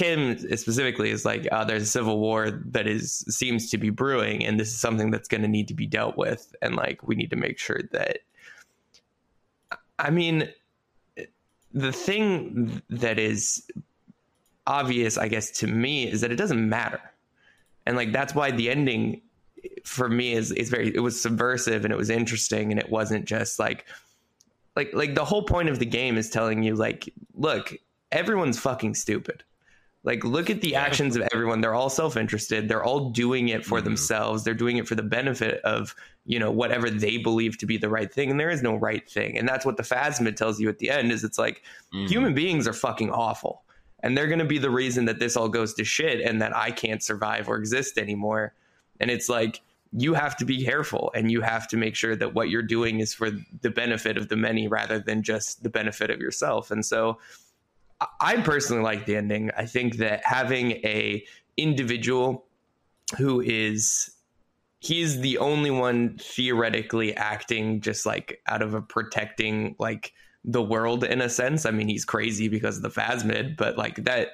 Kim 0.00 0.38
specifically 0.56 1.10
is 1.10 1.26
like, 1.26 1.46
uh, 1.52 1.62
there's 1.62 1.82
a 1.82 1.86
civil 1.86 2.20
war 2.20 2.50
that 2.50 2.86
is 2.86 3.22
seems 3.28 3.68
to 3.68 3.76
be 3.76 3.90
brewing, 3.90 4.42
and 4.46 4.58
this 4.58 4.68
is 4.68 4.80
something 4.80 5.10
that's 5.10 5.28
going 5.28 5.42
to 5.42 5.48
need 5.48 5.68
to 5.68 5.74
be 5.74 5.86
dealt 5.86 6.16
with, 6.16 6.54
and 6.62 6.74
like 6.74 7.06
we 7.06 7.14
need 7.14 7.28
to 7.28 7.36
make 7.36 7.58
sure 7.58 7.80
that. 7.92 8.20
I 9.98 10.08
mean, 10.08 10.48
the 11.74 11.92
thing 11.92 12.80
that 12.88 13.18
is 13.18 13.70
obvious, 14.66 15.18
I 15.18 15.28
guess, 15.28 15.50
to 15.58 15.66
me 15.66 16.10
is 16.10 16.22
that 16.22 16.32
it 16.32 16.36
doesn't 16.36 16.66
matter, 16.66 17.02
and 17.84 17.94
like 17.94 18.10
that's 18.10 18.34
why 18.34 18.52
the 18.52 18.70
ending 18.70 19.20
for 19.84 20.08
me 20.08 20.32
is 20.32 20.50
is 20.52 20.70
very 20.70 20.96
it 20.96 21.00
was 21.00 21.20
subversive 21.20 21.84
and 21.84 21.92
it 21.92 21.98
was 21.98 22.08
interesting, 22.08 22.70
and 22.70 22.80
it 22.80 22.88
wasn't 22.88 23.26
just 23.26 23.58
like 23.58 23.84
like 24.76 24.94
like 24.94 25.14
the 25.14 25.26
whole 25.26 25.42
point 25.42 25.68
of 25.68 25.78
the 25.78 25.84
game 25.84 26.16
is 26.16 26.30
telling 26.30 26.62
you 26.62 26.74
like, 26.74 27.12
look, 27.34 27.74
everyone's 28.10 28.58
fucking 28.58 28.94
stupid 28.94 29.44
like, 30.02 30.24
look 30.24 30.48
at 30.48 30.62
the 30.62 30.76
actions 30.76 31.14
of 31.14 31.28
everyone. 31.32 31.60
They're 31.60 31.74
all 31.74 31.90
self 31.90 32.16
interested. 32.16 32.68
They're 32.68 32.82
all 32.82 33.10
doing 33.10 33.48
it 33.48 33.64
for 33.64 33.78
mm-hmm. 33.78 33.84
themselves. 33.84 34.44
They're 34.44 34.54
doing 34.54 34.78
it 34.78 34.88
for 34.88 34.94
the 34.94 35.02
benefit 35.02 35.60
of, 35.62 35.94
you 36.24 36.38
know, 36.38 36.50
whatever 36.50 36.88
they 36.88 37.18
believe 37.18 37.58
to 37.58 37.66
be 37.66 37.76
the 37.76 37.90
right 37.90 38.12
thing. 38.12 38.30
And 38.30 38.40
there 38.40 38.50
is 38.50 38.62
no 38.62 38.76
right 38.76 39.08
thing. 39.08 39.36
And 39.36 39.46
that's 39.46 39.66
what 39.66 39.76
the 39.76 39.82
Phasmid 39.82 40.36
tells 40.36 40.58
you 40.58 40.68
at 40.70 40.78
the 40.78 40.90
end 40.90 41.12
is 41.12 41.22
it's 41.22 41.38
like 41.38 41.62
mm-hmm. 41.94 42.06
human 42.06 42.34
beings 42.34 42.66
are 42.66 42.72
fucking 42.72 43.10
awful. 43.10 43.62
And 44.02 44.16
they're 44.16 44.28
going 44.28 44.38
to 44.38 44.46
be 44.46 44.58
the 44.58 44.70
reason 44.70 45.04
that 45.04 45.18
this 45.18 45.36
all 45.36 45.50
goes 45.50 45.74
to 45.74 45.84
shit 45.84 46.22
and 46.22 46.40
that 46.40 46.56
I 46.56 46.70
can't 46.70 47.02
survive 47.02 47.50
or 47.50 47.56
exist 47.56 47.98
anymore. 47.98 48.54
And 48.98 49.10
it's 49.10 49.28
like, 49.28 49.60
you 49.92 50.14
have 50.14 50.36
to 50.36 50.44
be 50.44 50.64
careful 50.64 51.10
and 51.14 51.30
you 51.30 51.40
have 51.40 51.66
to 51.68 51.76
make 51.76 51.96
sure 51.96 52.14
that 52.14 52.32
what 52.32 52.48
you're 52.48 52.62
doing 52.62 53.00
is 53.00 53.12
for 53.12 53.30
the 53.60 53.70
benefit 53.70 54.16
of 54.16 54.28
the 54.28 54.36
many 54.36 54.68
rather 54.68 55.00
than 55.00 55.22
just 55.22 55.62
the 55.62 55.68
benefit 55.68 56.10
of 56.10 56.20
yourself. 56.20 56.70
And 56.70 56.86
so, 56.86 57.18
I 58.20 58.36
personally 58.38 58.82
like 58.82 59.06
the 59.06 59.16
ending. 59.16 59.50
I 59.56 59.66
think 59.66 59.96
that 59.96 60.24
having 60.24 60.72
a 60.72 61.24
individual 61.56 62.46
who 63.18 63.40
is 63.40 64.10
he's 64.80 65.20
the 65.20 65.36
only 65.38 65.70
one 65.70 66.16
theoretically 66.18 67.14
acting 67.14 67.80
just 67.82 68.06
like 68.06 68.40
out 68.46 68.62
of 68.62 68.72
a 68.72 68.80
protecting 68.80 69.76
like 69.78 70.14
the 70.44 70.62
world 70.62 71.04
in 71.04 71.20
a 71.20 71.28
sense. 71.28 71.66
I 71.66 71.70
mean, 71.70 71.88
he's 71.88 72.04
crazy 72.04 72.48
because 72.48 72.78
of 72.78 72.82
the 72.82 72.88
Phasmid, 72.90 73.56
but 73.56 73.76
like 73.76 73.96
that 74.04 74.28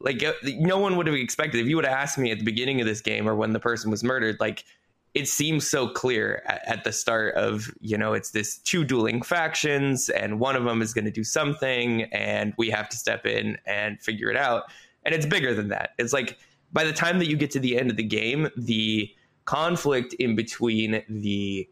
like 0.00 0.22
uh, 0.22 0.32
no 0.44 0.78
one 0.78 0.96
would 0.96 1.06
have 1.06 1.16
expected 1.16 1.60
if 1.60 1.66
you 1.66 1.76
would 1.76 1.84
have 1.84 1.96
asked 1.96 2.18
me 2.18 2.30
at 2.30 2.38
the 2.38 2.44
beginning 2.44 2.80
of 2.80 2.86
this 2.86 3.00
game 3.00 3.28
or 3.28 3.34
when 3.34 3.52
the 3.52 3.58
person 3.58 3.90
was 3.90 4.04
murdered 4.04 4.36
like 4.38 4.64
it 5.18 5.26
seems 5.26 5.68
so 5.68 5.88
clear 5.88 6.42
at, 6.46 6.62
at, 6.66 6.84
the 6.84 6.92
start 6.92 7.34
of 7.34 7.70
you 7.80 7.98
know 7.98 8.12
it's 8.12 8.30
this 8.30 8.58
two 8.58 8.84
dueling 8.84 9.20
factions 9.20 10.08
and 10.08 10.38
one 10.38 10.54
of 10.54 10.64
them 10.64 10.80
is 10.80 10.94
going 10.94 11.04
to 11.04 11.10
do 11.10 11.24
something 11.24 12.02
and 12.04 12.54
we 12.56 12.70
have 12.70 12.88
to 12.88 12.96
step 12.96 13.26
in 13.26 13.58
and 13.66 14.00
figure 14.00 14.30
it 14.30 14.36
out 14.36 14.64
and 15.04 15.14
it's 15.14 15.26
bigger 15.26 15.54
than 15.54 15.68
that 15.68 15.90
it's 15.98 16.12
like 16.12 16.38
by 16.72 16.84
the 16.84 16.92
time 16.92 17.18
that 17.18 17.26
you 17.26 17.36
get 17.36 17.50
to 17.50 17.58
the 17.58 17.78
end 17.78 17.90
of 17.90 17.96
the 17.96 18.02
game 18.02 18.48
the 18.56 19.12
conflict 19.44 20.14
in 20.14 20.36
between 20.36 21.02
the 21.08 21.68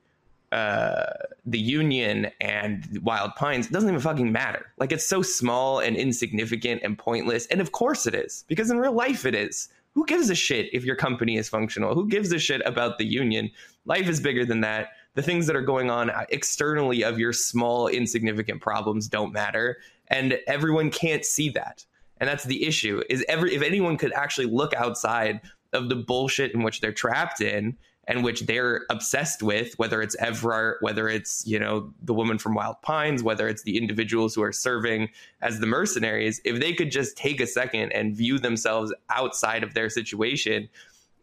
uh, 0.53 1.13
the 1.45 1.59
Union 1.59 2.31
and 2.41 3.01
Wild 3.03 3.35
Pines 3.35 3.69
doesn't 3.69 3.89
even 3.89 4.01
fucking 4.01 4.31
matter. 4.31 4.73
Like 4.79 4.93
it's 4.93 5.07
so 5.07 5.21
small 5.21 5.81
and 5.81 5.97
insignificant 5.97 6.83
and 6.85 6.97
pointless. 6.97 7.47
And 7.47 7.61
of 7.61 7.73
course 7.73 8.07
it 8.07 8.15
is, 8.15 8.45
because 8.47 8.71
in 8.71 8.79
real 8.79 8.93
life 8.93 9.27
it 9.27 9.35
is 9.35 9.69
who 9.97 10.05
gives 10.05 10.29
a 10.29 10.35
shit 10.35 10.69
if 10.75 10.85
your 10.85 10.95
company 10.95 11.39
is 11.39 11.49
functional? 11.49 11.95
Who 11.95 12.07
gives 12.07 12.31
a 12.31 12.39
shit 12.39 12.61
about 12.67 12.99
the 12.99 13.07
union? 13.07 13.51
Life 13.87 14.09
is 14.09 14.21
bigger 14.21 14.45
than 14.45 14.61
that. 14.61 14.91
The 15.15 15.23
things 15.23 15.47
that 15.47 15.57
are 15.57 15.63
going 15.63 15.91
on 15.91 16.13
externally 16.29 17.03
of 17.03 17.19
your 17.19 17.33
small, 17.33 17.89
insignificant 17.89 18.61
problems 18.61 19.09
don't 19.09 19.33
matter. 19.33 19.79
And 20.09 20.39
everyone 20.47 20.91
can't 20.91 21.25
see 21.25 21.49
that. 21.51 21.87
And 22.19 22.29
that's 22.29 22.45
the 22.45 22.67
issue 22.67 23.03
is 23.09 23.25
every 23.27 23.55
if 23.55 23.63
anyone 23.63 23.97
could 23.97 24.13
actually 24.13 24.49
look 24.49 24.75
outside 24.75 25.41
of 25.73 25.89
the 25.89 25.97
bullshit 25.97 26.53
in 26.53 26.63
which 26.63 26.83
they're 26.83 26.93
trapped 26.93 27.41
in 27.41 27.75
and 28.07 28.23
which 28.23 28.43
they're 28.43 28.87
obsessed 28.89 29.43
with, 29.43 29.75
whether 29.79 30.01
it's 30.01 30.17
Evrart, 30.17 30.77
whether 30.81 31.09
it's, 31.09 31.45
you 31.47 31.59
know, 31.59 31.93
the 32.03 32.15
woman 32.15 32.39
from 32.39 32.55
Wild 32.55 32.81
Pines, 32.83 33.23
whether 33.23 33.49
it's 33.49 33.63
the 33.65 33.77
individuals 33.77 34.35
who 34.35 34.43
are 34.43 34.53
serving 34.53 35.09
as 35.43 35.59
the 35.59 35.67
mercenaries, 35.67 36.41
if 36.45 36.61
they 36.61 36.73
could 36.73 36.91
just 36.91 37.17
take 37.17 37.41
a 37.41 37.47
second 37.47 37.93
and 37.93 38.17
view 38.17 38.39
themselves 38.39 38.95
outside 39.11 39.65
of 39.65 39.75
their 39.75 39.91
situation, 39.91 40.69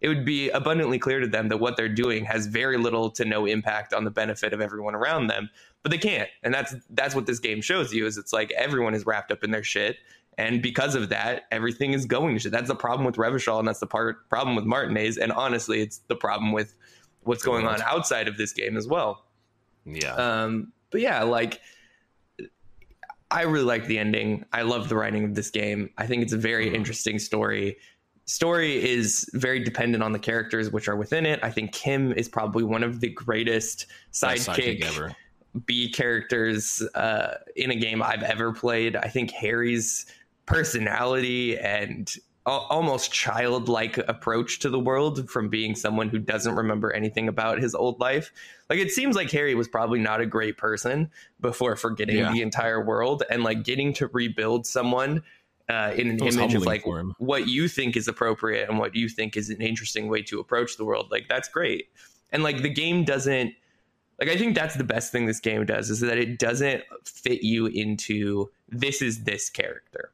it 0.02 0.10
would 0.10 0.26
be 0.26 0.50
abundantly 0.50 1.00
clear 1.00 1.22
to 1.22 1.28
them 1.28 1.48
that 1.48 1.58
what 1.58 1.78
they're 1.78 1.88
doing 1.88 2.26
has 2.26 2.48
very 2.48 2.78
little 2.78 3.10
to 3.12 3.24
no 3.24 3.46
impact 3.46 3.94
on 3.94 4.04
the 4.04 4.12
benefit 4.12 4.52
of 4.52 4.60
everyone 4.60 4.94
around 4.94 5.28
them. 5.28 5.50
But 5.82 5.92
they 5.92 5.98
can't. 5.98 6.30
And 6.44 6.54
that's 6.54 6.76
that's 6.90 7.16
what 7.16 7.26
this 7.26 7.40
game 7.40 7.62
shows 7.62 7.94
you 7.94 8.06
is 8.06 8.18
it's 8.18 8.34
like 8.34 8.52
everyone 8.52 8.94
is 8.94 9.06
wrapped 9.06 9.32
up 9.32 9.44
in 9.44 9.52
their 9.52 9.64
shit 9.64 9.98
and 10.38 10.62
because 10.62 10.96
of 10.96 11.10
that, 11.10 11.44
everything 11.52 11.94
is 11.94 12.06
going 12.06 12.36
to 12.36 12.40
shit. 12.40 12.52
That's 12.52 12.68
the 12.68 12.76
problem 12.76 13.06
with 13.06 13.16
Revachol, 13.16 13.60
and 13.60 13.68
that's 13.68 13.80
the 13.80 13.88
part 13.88 14.30
problem 14.30 14.56
with 14.56 14.66
Martinaise. 14.66 15.18
And 15.18 15.32
honestly, 15.32 15.82
it's 15.82 16.00
the 16.08 16.16
problem 16.16 16.52
with 16.52 16.76
what's 17.24 17.44
going 17.44 17.68
on 17.68 17.82
outside 17.82 18.28
of 18.28 18.38
this 18.38 18.54
game 18.54 18.78
as 18.78 18.88
well. 18.88 19.26
Yeah. 19.86 20.14
Um, 20.16 20.74
but 20.92 21.02
yeah, 21.02 21.24
like 21.24 21.62
I 23.34 23.42
really 23.44 23.66
like 23.66 23.88
the 23.88 23.98
ending. 23.98 24.46
I 24.54 24.62
love 24.62 24.90
the 24.90 24.96
writing 24.96 25.24
of 25.24 25.36
this 25.36 25.50
game. 25.50 25.90
I 25.98 26.06
think 26.06 26.24
it's 26.24 26.34
a 26.34 26.38
very 26.38 26.70
mm. 26.70 26.76
interesting 26.76 27.18
story. 27.20 27.78
Story 28.26 28.82
is 28.84 29.30
very 29.34 29.62
dependent 29.62 30.04
on 30.04 30.14
the 30.14 30.20
characters 30.20 30.72
which 30.72 30.88
are 30.88 30.96
within 30.96 31.26
it. 31.26 31.40
I 31.44 31.50
think 31.50 31.74
Kim 31.74 32.14
is 32.14 32.30
probably 32.30 32.64
one 32.64 32.84
of 32.84 33.00
the 33.00 33.10
greatest 33.10 33.88
sidekick, 34.14 34.80
sidekick 34.80 34.86
ever. 34.86 35.16
B 35.66 35.92
characters 35.92 36.82
uh, 36.96 37.38
in 37.56 37.72
a 37.72 37.76
game 37.76 38.02
I've 38.02 38.24
ever 38.24 38.54
played. 38.54 38.96
I 38.96 39.08
think 39.08 39.32
Harry's 39.32 40.06
personality 40.46 41.58
and 41.58 42.14
almost 42.46 43.12
childlike 43.12 43.98
approach 43.98 44.60
to 44.60 44.70
the 44.70 44.80
world 44.80 45.30
from 45.30 45.48
being 45.48 45.76
someone 45.76 46.10
who 46.10 46.20
doesn't 46.20 46.56
remember 46.56 46.92
anything 46.92 47.30
about 47.30 47.60
his 47.60 47.74
old 47.74 48.00
life. 48.02 48.32
Like 48.70 48.80
it 48.80 48.92
seems 48.92 49.16
like 49.16 49.32
Harry 49.32 49.56
was 49.56 49.68
probably 49.68 50.00
not 50.00 50.20
a 50.20 50.26
great 50.26 50.58
person 50.58 51.10
before 51.40 51.76
forgetting 51.78 52.18
yeah. 52.18 52.34
the 52.34 52.42
entire 52.42 52.84
world 52.84 53.24
and 53.30 53.44
like 53.44 53.64
getting 53.64 53.94
to 53.94 54.08
rebuild 54.08 54.68
someone 54.68 55.24
uh, 55.70 55.94
in 55.96 56.10
an 56.10 56.20
image 56.20 56.54
of 56.54 56.66
like 56.66 56.84
what 57.18 57.48
you 57.48 57.70
think 57.70 57.96
is 57.96 58.10
appropriate 58.10 58.70
and 58.70 58.78
what 58.78 58.94
you 58.94 59.08
think 59.08 59.38
is 59.38 59.50
an 59.50 59.62
interesting 59.62 60.10
way 60.10 60.22
to 60.24 60.42
approach 60.42 60.76
the 60.76 60.84
world. 60.84 61.08
Like 61.12 61.30
that's 61.30 61.48
great. 61.48 61.88
And 62.32 62.44
like 62.44 62.62
the 62.62 62.70
game 62.70 63.06
doesn't 63.06 63.54
like 64.20 64.30
I 64.30 64.36
think 64.36 64.54
that's 64.56 64.76
the 64.76 64.84
best 64.84 65.14
thing 65.14 65.26
this 65.26 65.40
game 65.40 65.66
does 65.66 65.90
is 65.90 66.02
that 66.02 66.18
it 66.18 66.40
doesn't 66.40 66.84
fit 67.06 67.42
you 67.42 67.68
into 67.68 68.52
this 68.68 69.02
is 69.02 69.24
this 69.24 69.50
character 69.50 70.12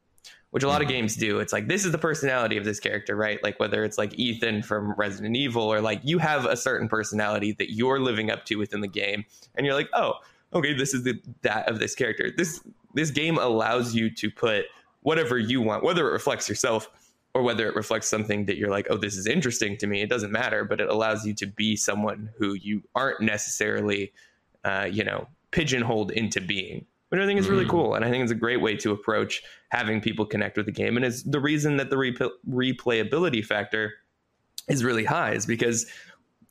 which 0.51 0.63
a 0.63 0.67
lot 0.67 0.81
of 0.81 0.87
games 0.87 1.15
do. 1.15 1.39
It's 1.39 1.53
like 1.53 1.67
this 1.67 1.85
is 1.85 1.91
the 1.91 1.97
personality 1.97 2.57
of 2.57 2.65
this 2.65 2.79
character, 2.79 3.15
right? 3.15 3.41
Like 3.43 3.59
whether 3.59 3.83
it's 3.83 3.97
like 3.97 4.17
Ethan 4.17 4.63
from 4.63 4.93
Resident 4.93 5.35
Evil 5.35 5.63
or 5.63 5.81
like 5.81 6.01
you 6.03 6.17
have 6.19 6.45
a 6.45 6.57
certain 6.57 6.87
personality 6.87 7.53
that 7.59 7.73
you're 7.73 7.99
living 7.99 8.31
up 8.31 8.45
to 8.45 8.55
within 8.55 8.81
the 8.81 8.87
game, 8.87 9.25
and 9.55 9.65
you're 9.65 9.75
like, 9.75 9.89
oh, 9.93 10.13
okay, 10.53 10.73
this 10.73 10.93
is 10.93 11.03
the 11.03 11.21
that 11.41 11.69
of 11.69 11.79
this 11.79 11.95
character. 11.95 12.31
This 12.35 12.61
this 12.95 13.11
game 13.11 13.37
allows 13.37 13.93
you 13.93 14.09
to 14.15 14.31
put 14.31 14.65
whatever 15.01 15.37
you 15.37 15.61
want, 15.61 15.83
whether 15.83 16.07
it 16.07 16.11
reflects 16.11 16.49
yourself 16.49 16.89
or 17.33 17.43
whether 17.43 17.67
it 17.67 17.75
reflects 17.75 18.07
something 18.07 18.45
that 18.45 18.57
you're 18.57 18.71
like, 18.71 18.87
oh, 18.89 18.97
this 18.97 19.15
is 19.15 19.27
interesting 19.27 19.77
to 19.77 19.87
me. 19.87 20.01
It 20.01 20.09
doesn't 20.09 20.31
matter, 20.31 20.65
but 20.65 20.81
it 20.81 20.89
allows 20.89 21.25
you 21.25 21.33
to 21.35 21.45
be 21.45 21.75
someone 21.75 22.31
who 22.37 22.53
you 22.55 22.81
aren't 22.95 23.21
necessarily, 23.21 24.11
uh, 24.63 24.87
you 24.91 25.03
know, 25.03 25.27
pigeonholed 25.51 26.11
into 26.11 26.41
being 26.41 26.85
which 27.09 27.19
I 27.19 27.25
think 27.25 27.39
is 27.39 27.49
really 27.49 27.65
mm. 27.65 27.69
cool. 27.69 27.95
And 27.95 28.05
I 28.05 28.09
think 28.09 28.23
it's 28.23 28.31
a 28.31 28.35
great 28.35 28.61
way 28.61 28.75
to 28.77 28.91
approach 28.91 29.43
having 29.69 30.01
people 30.01 30.25
connect 30.25 30.57
with 30.57 30.65
the 30.65 30.71
game. 30.71 30.95
And 30.95 31.05
it's 31.05 31.23
the 31.23 31.39
reason 31.39 31.77
that 31.77 31.89
the 31.89 31.95
replayability 31.95 33.45
factor 33.45 33.93
is 34.67 34.83
really 34.83 35.05
high 35.05 35.33
is 35.33 35.45
because 35.45 35.85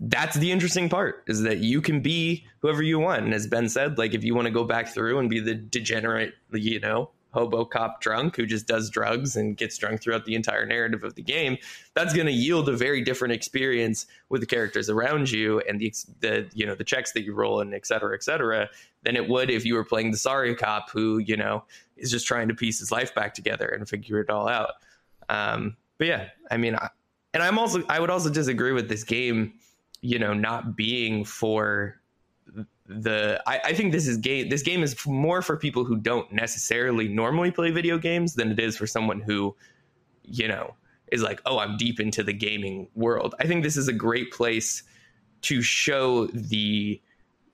that's 0.01 0.36
the 0.36 0.52
interesting 0.52 0.89
part 0.89 1.24
is 1.26 1.43
that 1.43 1.59
you 1.59 1.80
can 1.80 2.01
be 2.01 2.47
whoever 2.60 2.82
you 2.82 2.98
want. 2.98 3.24
And 3.24 3.35
as 3.35 3.47
Ben 3.47 3.68
said, 3.68 3.98
like 3.98 4.14
if 4.14 4.22
you 4.22 4.35
want 4.35 4.47
to 4.47 4.52
go 4.52 4.64
back 4.64 4.89
through 4.89 5.18
and 5.18 5.28
be 5.28 5.40
the 5.40 5.55
degenerate, 5.55 6.35
you 6.52 6.80
know, 6.80 7.10
hobo 7.30 7.64
cop 7.64 8.00
drunk 8.00 8.36
who 8.36 8.46
just 8.46 8.66
does 8.66 8.88
drugs 8.90 9.36
and 9.36 9.56
gets 9.56 9.76
drunk 9.76 10.00
throughout 10.00 10.24
the 10.24 10.34
entire 10.34 10.64
narrative 10.64 11.05
of 11.05 11.14
the 11.14 11.22
game 11.22 11.56
that's 11.94 12.14
going 12.14 12.26
to 12.26 12.32
yield 12.32 12.68
a 12.68 12.76
very 12.76 13.02
different 13.02 13.32
experience 13.32 14.06
with 14.28 14.40
the 14.40 14.46
characters 14.46 14.88
around 14.88 15.30
you 15.30 15.60
and 15.68 15.80
the, 15.80 15.92
the 16.20 16.48
you 16.55 16.64
know 16.64 16.74
the 16.74 16.84
checks 16.84 17.12
that 17.12 17.22
you 17.22 17.34
roll 17.34 17.60
and 17.60 17.74
et 17.74 17.86
cetera 17.86 18.14
et 18.14 18.22
cetera 18.22 18.68
than 19.02 19.16
it 19.16 19.28
would 19.28 19.50
if 19.50 19.64
you 19.64 19.74
were 19.74 19.84
playing 19.84 20.10
the 20.10 20.16
sorry 20.16 20.55
cop 20.55 20.90
who 20.90 21.18
you 21.18 21.36
know 21.36 21.62
is 21.96 22.10
just 22.10 22.26
trying 22.26 22.48
to 22.48 22.55
piece 22.55 22.78
his 22.78 22.90
life 22.90 23.14
back 23.14 23.34
together 23.34 23.66
and 23.66 23.88
figure 23.88 24.20
it 24.20 24.30
all 24.30 24.48
out. 24.48 24.74
Um, 25.28 25.76
but 25.98 26.06
yeah 26.06 26.28
i 26.50 26.56
mean 26.56 26.76
I, 26.76 26.88
and 27.34 27.42
i'm 27.42 27.59
also 27.59 27.82
i 27.88 28.00
would 28.00 28.10
also 28.10 28.30
disagree 28.30 28.72
with 28.72 28.88
this 28.88 29.05
game 29.05 29.52
you 30.00 30.18
know 30.18 30.32
not 30.32 30.76
being 30.76 31.24
for 31.24 31.97
the 32.86 33.43
I, 33.47 33.60
I, 33.66 33.72
think 33.74 33.93
this 33.93 34.06
is 34.06 34.16
game 34.16 34.48
this 34.48 34.62
game 34.62 34.82
is 34.82 34.97
more 35.06 35.43
for 35.43 35.56
people 35.56 35.85
who 35.85 35.97
don't 35.97 36.30
necessarily 36.32 37.09
normally 37.09 37.51
play 37.51 37.70
video 37.70 37.98
games 37.98 38.35
than 38.35 38.51
it 38.51 38.59
is 38.59 38.76
for 38.76 38.86
someone 38.86 39.20
who 39.20 39.55
you 40.24 40.48
know 40.48 40.74
is 41.12 41.22
like 41.22 41.40
oh 41.47 41.59
i'm 41.59 41.76
deep 41.76 42.01
into 42.01 42.22
the 42.22 42.32
gaming 42.32 42.89
world. 42.94 43.35
I 43.40 43.47
think 43.47 43.62
this 43.62 43.76
is 43.76 43.89
a 43.89 43.93
great 43.93 44.32
place 44.32 44.82
to 45.43 45.62
show 45.62 46.26
the 46.26 47.01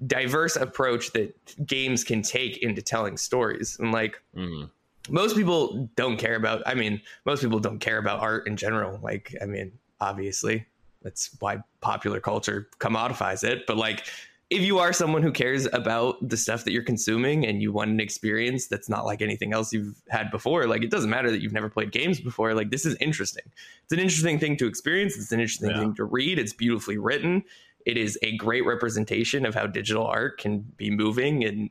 diverse 0.06 0.56
approach 0.56 1.12
that 1.12 1.35
games 1.66 2.05
can 2.05 2.22
take 2.22 2.59
into 2.59 2.82
telling 2.82 3.16
stories. 3.16 3.76
And 3.78 3.93
like 3.93 4.20
mm. 4.36 4.70
most 5.09 5.36
people 5.36 5.89
don't 5.97 6.16
care 6.16 6.36
about 6.36 6.62
i 6.66 6.74
mean 6.74 7.01
most 7.24 7.43
people 7.43 7.59
don't 7.59 7.78
care 7.78 7.98
about 7.98 8.20
art 8.20 8.47
in 8.47 8.56
general. 8.56 9.01
Like 9.02 9.35
i 9.43 9.47
mean 9.47 9.72
obviously 10.01 10.66
that's 11.05 11.31
why 11.39 11.59
popular 11.81 12.18
culture 12.18 12.68
commodifies 12.78 13.44
it. 13.44 13.66
But 13.66 13.76
like 13.76 14.06
if 14.55 14.62
you 14.62 14.78
are 14.78 14.93
someone 14.93 15.22
who 15.22 15.32
cares 15.32 15.66
about 15.72 16.16
the 16.26 16.36
stuff 16.36 16.64
that 16.64 16.70
you're 16.70 16.85
consuming 16.85 17.44
and 17.44 17.60
you 17.60 17.72
want 17.72 17.90
an 17.90 17.98
experience 17.98 18.68
that's 18.68 18.89
not 18.89 19.05
like 19.05 19.20
anything 19.20 19.52
else 19.52 19.72
you've 19.72 20.01
had 20.09 20.31
before, 20.31 20.68
like 20.68 20.85
it 20.85 20.90
doesn't 20.90 21.10
matter 21.10 21.28
that 21.31 21.43
you've 21.43 21.52
never 21.52 21.68
played 21.68 21.90
games 21.90 22.20
before. 22.20 22.55
Like 22.55 22.70
this 22.70 22.86
is 22.86 22.97
interesting. 23.01 23.43
It's 23.82 23.93
an 23.93 23.98
interesting 23.98 24.39
thing 24.39 24.56
to 24.59 24.66
experience. 24.66 25.16
It's 25.16 25.32
an 25.32 25.40
interesting 25.40 25.70
yeah. 25.70 25.81
thing 25.81 25.94
to 25.97 26.05
read. 26.05 26.39
It's 26.39 26.52
beautifully 26.52 26.98
written. 26.98 27.43
It 27.85 27.97
is 27.97 28.16
a 28.22 28.36
great 28.36 28.64
representation 28.64 29.44
of 29.44 29.56
how 29.56 29.66
digital 29.66 30.06
art 30.06 30.39
can 30.39 30.60
be 30.76 30.89
moving 30.89 31.44
and 31.44 31.68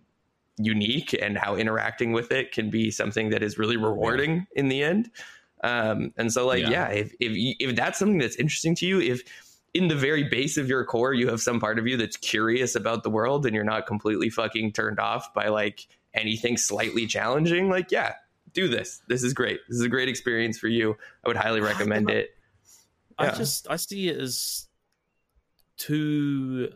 unique 0.57 1.13
and 1.19 1.37
how 1.37 1.55
interacting 1.55 2.11
with 2.11 2.33
it 2.33 2.51
can 2.51 2.69
be 2.69 2.91
something 2.91 3.29
that 3.29 3.41
is 3.41 3.57
really 3.57 3.77
rewarding 3.77 4.35
yeah. 4.35 4.59
in 4.59 4.67
the 4.67 4.83
end. 4.83 5.09
Um, 5.63 6.13
and 6.17 6.31
so 6.33 6.45
like, 6.45 6.59
yeah, 6.59 6.69
yeah 6.69 6.87
if, 6.89 7.13
if, 7.21 7.55
if 7.59 7.75
that's 7.77 7.97
something 7.97 8.17
that's 8.17 8.35
interesting 8.35 8.75
to 8.75 8.85
you, 8.85 8.99
if, 8.99 9.23
in 9.73 9.87
the 9.87 9.95
very 9.95 10.23
base 10.23 10.57
of 10.57 10.69
your 10.69 10.85
core, 10.85 11.13
you 11.13 11.27
have 11.29 11.41
some 11.41 11.59
part 11.59 11.79
of 11.79 11.87
you 11.87 11.97
that's 11.97 12.17
curious 12.17 12.75
about 12.75 13.03
the 13.03 13.09
world 13.09 13.45
and 13.45 13.55
you're 13.55 13.63
not 13.63 13.87
completely 13.87 14.29
fucking 14.29 14.71
turned 14.71 14.99
off 14.99 15.33
by 15.33 15.47
like 15.47 15.87
anything 16.13 16.57
slightly 16.57 17.07
challenging, 17.07 17.69
like, 17.69 17.91
yeah, 17.91 18.13
do 18.53 18.67
this. 18.67 19.01
This 19.07 19.23
is 19.23 19.33
great. 19.33 19.59
This 19.67 19.79
is 19.79 19.83
a 19.83 19.89
great 19.89 20.09
experience 20.09 20.59
for 20.59 20.67
you. 20.67 20.95
I 21.23 21.27
would 21.27 21.37
highly 21.37 21.61
recommend 21.61 22.09
it. 22.09 22.29
Yeah. 23.19 23.31
I 23.31 23.35
just 23.35 23.69
I 23.69 23.75
see 23.75 24.09
it 24.09 24.17
as 24.17 24.67
too 25.77 26.69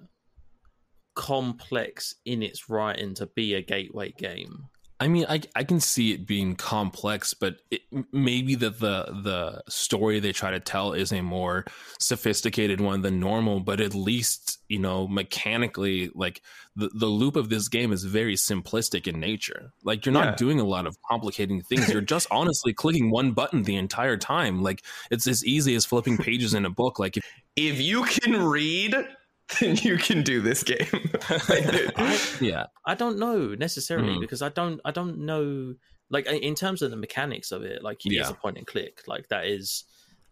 complex 1.15 2.15
in 2.25 2.43
its 2.43 2.69
writing 2.69 3.15
to 3.15 3.25
be 3.25 3.53
a 3.55 3.61
gateway 3.61 4.11
game. 4.11 4.69
I 4.99 5.07
mean, 5.07 5.25
I 5.29 5.41
I 5.55 5.63
can 5.63 5.79
see 5.79 6.11
it 6.11 6.25
being 6.25 6.55
complex, 6.55 7.33
but 7.33 7.57
it, 7.69 7.81
maybe 8.11 8.55
that 8.55 8.79
the 8.79 9.05
the 9.23 9.63
story 9.69 10.19
they 10.19 10.31
try 10.31 10.49
to 10.49 10.59
tell 10.59 10.93
is 10.93 11.11
a 11.11 11.21
more 11.21 11.65
sophisticated 11.99 12.81
one 12.81 13.01
than 13.03 13.19
normal. 13.19 13.59
But 13.59 13.79
at 13.79 13.93
least 13.93 14.59
you 14.69 14.79
know 14.79 15.07
mechanically, 15.07 16.09
like 16.15 16.41
the 16.75 16.89
the 16.95 17.05
loop 17.05 17.35
of 17.35 17.49
this 17.49 17.67
game 17.67 17.91
is 17.91 18.03
very 18.05 18.35
simplistic 18.35 19.05
in 19.05 19.19
nature. 19.19 19.71
Like 19.83 20.05
you're 20.05 20.13
not 20.13 20.25
yeah. 20.25 20.35
doing 20.35 20.59
a 20.59 20.65
lot 20.65 20.87
of 20.87 20.97
complicating 21.07 21.61
things. 21.61 21.89
You're 21.89 22.01
just 22.15 22.27
honestly 22.31 22.73
clicking 22.73 23.11
one 23.11 23.33
button 23.33 23.63
the 23.63 23.75
entire 23.75 24.17
time. 24.17 24.63
Like 24.63 24.83
it's 25.11 25.27
as 25.27 25.45
easy 25.45 25.75
as 25.75 25.85
flipping 25.85 26.17
pages 26.17 26.55
in 26.55 26.65
a 26.65 26.71
book. 26.71 26.97
Like 26.97 27.17
if 27.17 27.25
if 27.55 27.81
you 27.81 28.03
can 28.03 28.43
read 28.43 28.95
then 29.59 29.77
you 29.77 29.97
can 29.97 30.23
do 30.23 30.41
this 30.41 30.63
game. 30.63 30.87
I, 31.29 32.19
yeah, 32.41 32.65
I 32.85 32.95
don't 32.95 33.17
know 33.17 33.55
necessarily 33.55 34.15
mm. 34.15 34.21
because 34.21 34.41
I 34.41 34.49
don't 34.49 34.81
I 34.83 34.91
don't 34.91 35.19
know 35.19 35.75
like 36.09 36.27
in 36.27 36.55
terms 36.55 36.81
of 36.81 36.91
the 36.91 36.97
mechanics 36.97 37.51
of 37.51 37.63
it. 37.63 37.83
Like 37.83 38.05
it 38.05 38.13
yeah. 38.13 38.23
is 38.23 38.29
a 38.29 38.33
point 38.33 38.57
and 38.57 38.67
click. 38.67 39.03
Like 39.07 39.29
that 39.29 39.45
is 39.45 39.85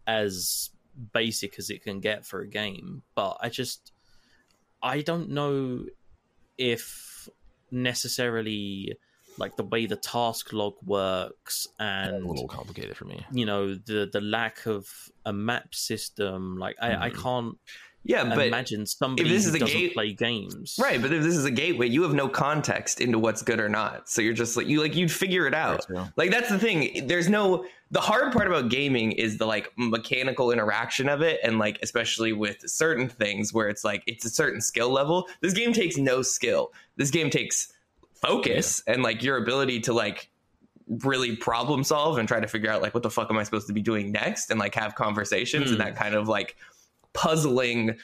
as 0.06 0.70
basic 1.12 1.58
as 1.58 1.70
it 1.70 1.82
can 1.82 2.00
get 2.00 2.26
for 2.26 2.40
a 2.40 2.48
game. 2.48 3.02
But 3.14 3.38
I 3.40 3.48
just 3.48 3.92
I 4.82 5.00
don't 5.00 5.30
know 5.30 5.84
if 6.58 7.28
necessarily 7.70 8.96
like 9.38 9.56
the 9.56 9.64
way 9.64 9.86
the 9.86 9.96
task 9.96 10.52
log 10.52 10.74
works 10.84 11.66
and 11.78 12.24
a 12.24 12.26
little 12.26 12.48
complicated 12.48 12.96
for 12.96 13.04
me 13.04 13.24
you 13.30 13.44
know 13.44 13.74
the 13.74 14.08
the 14.10 14.20
lack 14.20 14.64
of 14.66 14.88
a 15.26 15.32
map 15.32 15.74
system 15.74 16.56
like 16.56 16.76
i 16.80 16.88
mm. 16.88 17.00
i 17.00 17.10
can't 17.10 17.58
yeah, 18.06 18.24
but 18.34 18.46
imagine 18.46 18.86
somebody 18.86 19.28
if 19.28 19.34
this 19.34 19.46
is 19.46 19.54
a 19.54 19.58
doesn't 19.58 19.76
gate- 19.76 19.94
play 19.94 20.12
games, 20.12 20.78
right? 20.80 21.00
But 21.02 21.12
if 21.12 21.22
this 21.22 21.36
is 21.36 21.44
a 21.44 21.50
gateway, 21.50 21.88
you 21.88 22.02
have 22.02 22.14
no 22.14 22.28
context 22.28 23.00
into 23.00 23.18
what's 23.18 23.42
good 23.42 23.58
or 23.58 23.68
not, 23.68 24.08
so 24.08 24.22
you're 24.22 24.32
just 24.32 24.56
like 24.56 24.68
you 24.68 24.80
like 24.80 24.94
you'd 24.94 25.10
figure 25.10 25.46
it 25.46 25.54
out. 25.54 25.86
That's 25.88 26.10
like 26.16 26.30
that's 26.30 26.48
the 26.48 26.58
thing. 26.58 27.06
There's 27.08 27.28
no 27.28 27.66
the 27.90 28.00
hard 28.00 28.32
part 28.32 28.46
about 28.46 28.68
gaming 28.68 29.12
is 29.12 29.38
the 29.38 29.46
like 29.46 29.72
mechanical 29.76 30.52
interaction 30.52 31.08
of 31.08 31.20
it, 31.20 31.40
and 31.42 31.58
like 31.58 31.80
especially 31.82 32.32
with 32.32 32.58
certain 32.68 33.08
things 33.08 33.52
where 33.52 33.68
it's 33.68 33.84
like 33.84 34.04
it's 34.06 34.24
a 34.24 34.30
certain 34.30 34.60
skill 34.60 34.90
level. 34.90 35.28
This 35.40 35.52
game 35.52 35.72
takes 35.72 35.96
no 35.96 36.22
skill. 36.22 36.72
This 36.96 37.10
game 37.10 37.28
takes 37.28 37.72
focus 38.14 38.82
and 38.86 39.02
like 39.02 39.22
your 39.22 39.36
ability 39.36 39.80
to 39.80 39.92
like 39.92 40.30
really 40.88 41.34
problem 41.34 41.82
solve 41.82 42.18
and 42.18 42.28
try 42.28 42.38
to 42.38 42.46
figure 42.46 42.70
out 42.70 42.80
like 42.80 42.94
what 42.94 43.02
the 43.02 43.10
fuck 43.10 43.30
am 43.30 43.36
I 43.36 43.42
supposed 43.42 43.66
to 43.66 43.72
be 43.72 43.82
doing 43.82 44.12
next 44.12 44.50
and 44.50 44.60
like 44.60 44.74
have 44.76 44.94
conversations 44.94 45.70
and 45.70 45.80
hmm. 45.80 45.86
that 45.86 45.96
kind 45.96 46.14
of 46.14 46.28
like 46.28 46.56
puzzling 47.16 47.96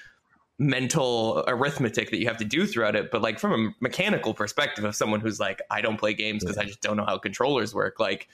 mental 0.59 1.45
arithmetic 1.47 2.11
that 2.11 2.19
you 2.19 2.27
have 2.27 2.37
to 2.37 2.45
do 2.45 2.67
throughout 2.67 2.95
it 2.97 3.11
but 3.11 3.21
like 3.21 3.39
from 3.39 3.53
a 3.53 3.71
mechanical 3.81 4.33
perspective 4.33 4.85
of 4.85 4.95
someone 4.95 5.21
who's 5.21 5.41
like 5.41 5.61
i 5.71 5.81
don't 5.81 5.99
play 5.99 6.15
games 6.15 6.43
because 6.43 6.57
yeah. 6.57 6.63
i 6.63 6.67
just 6.67 6.81
don't 6.81 6.97
know 6.97 7.05
how 7.05 7.19
controllers 7.19 7.75
work 7.75 7.99
like 7.99 8.29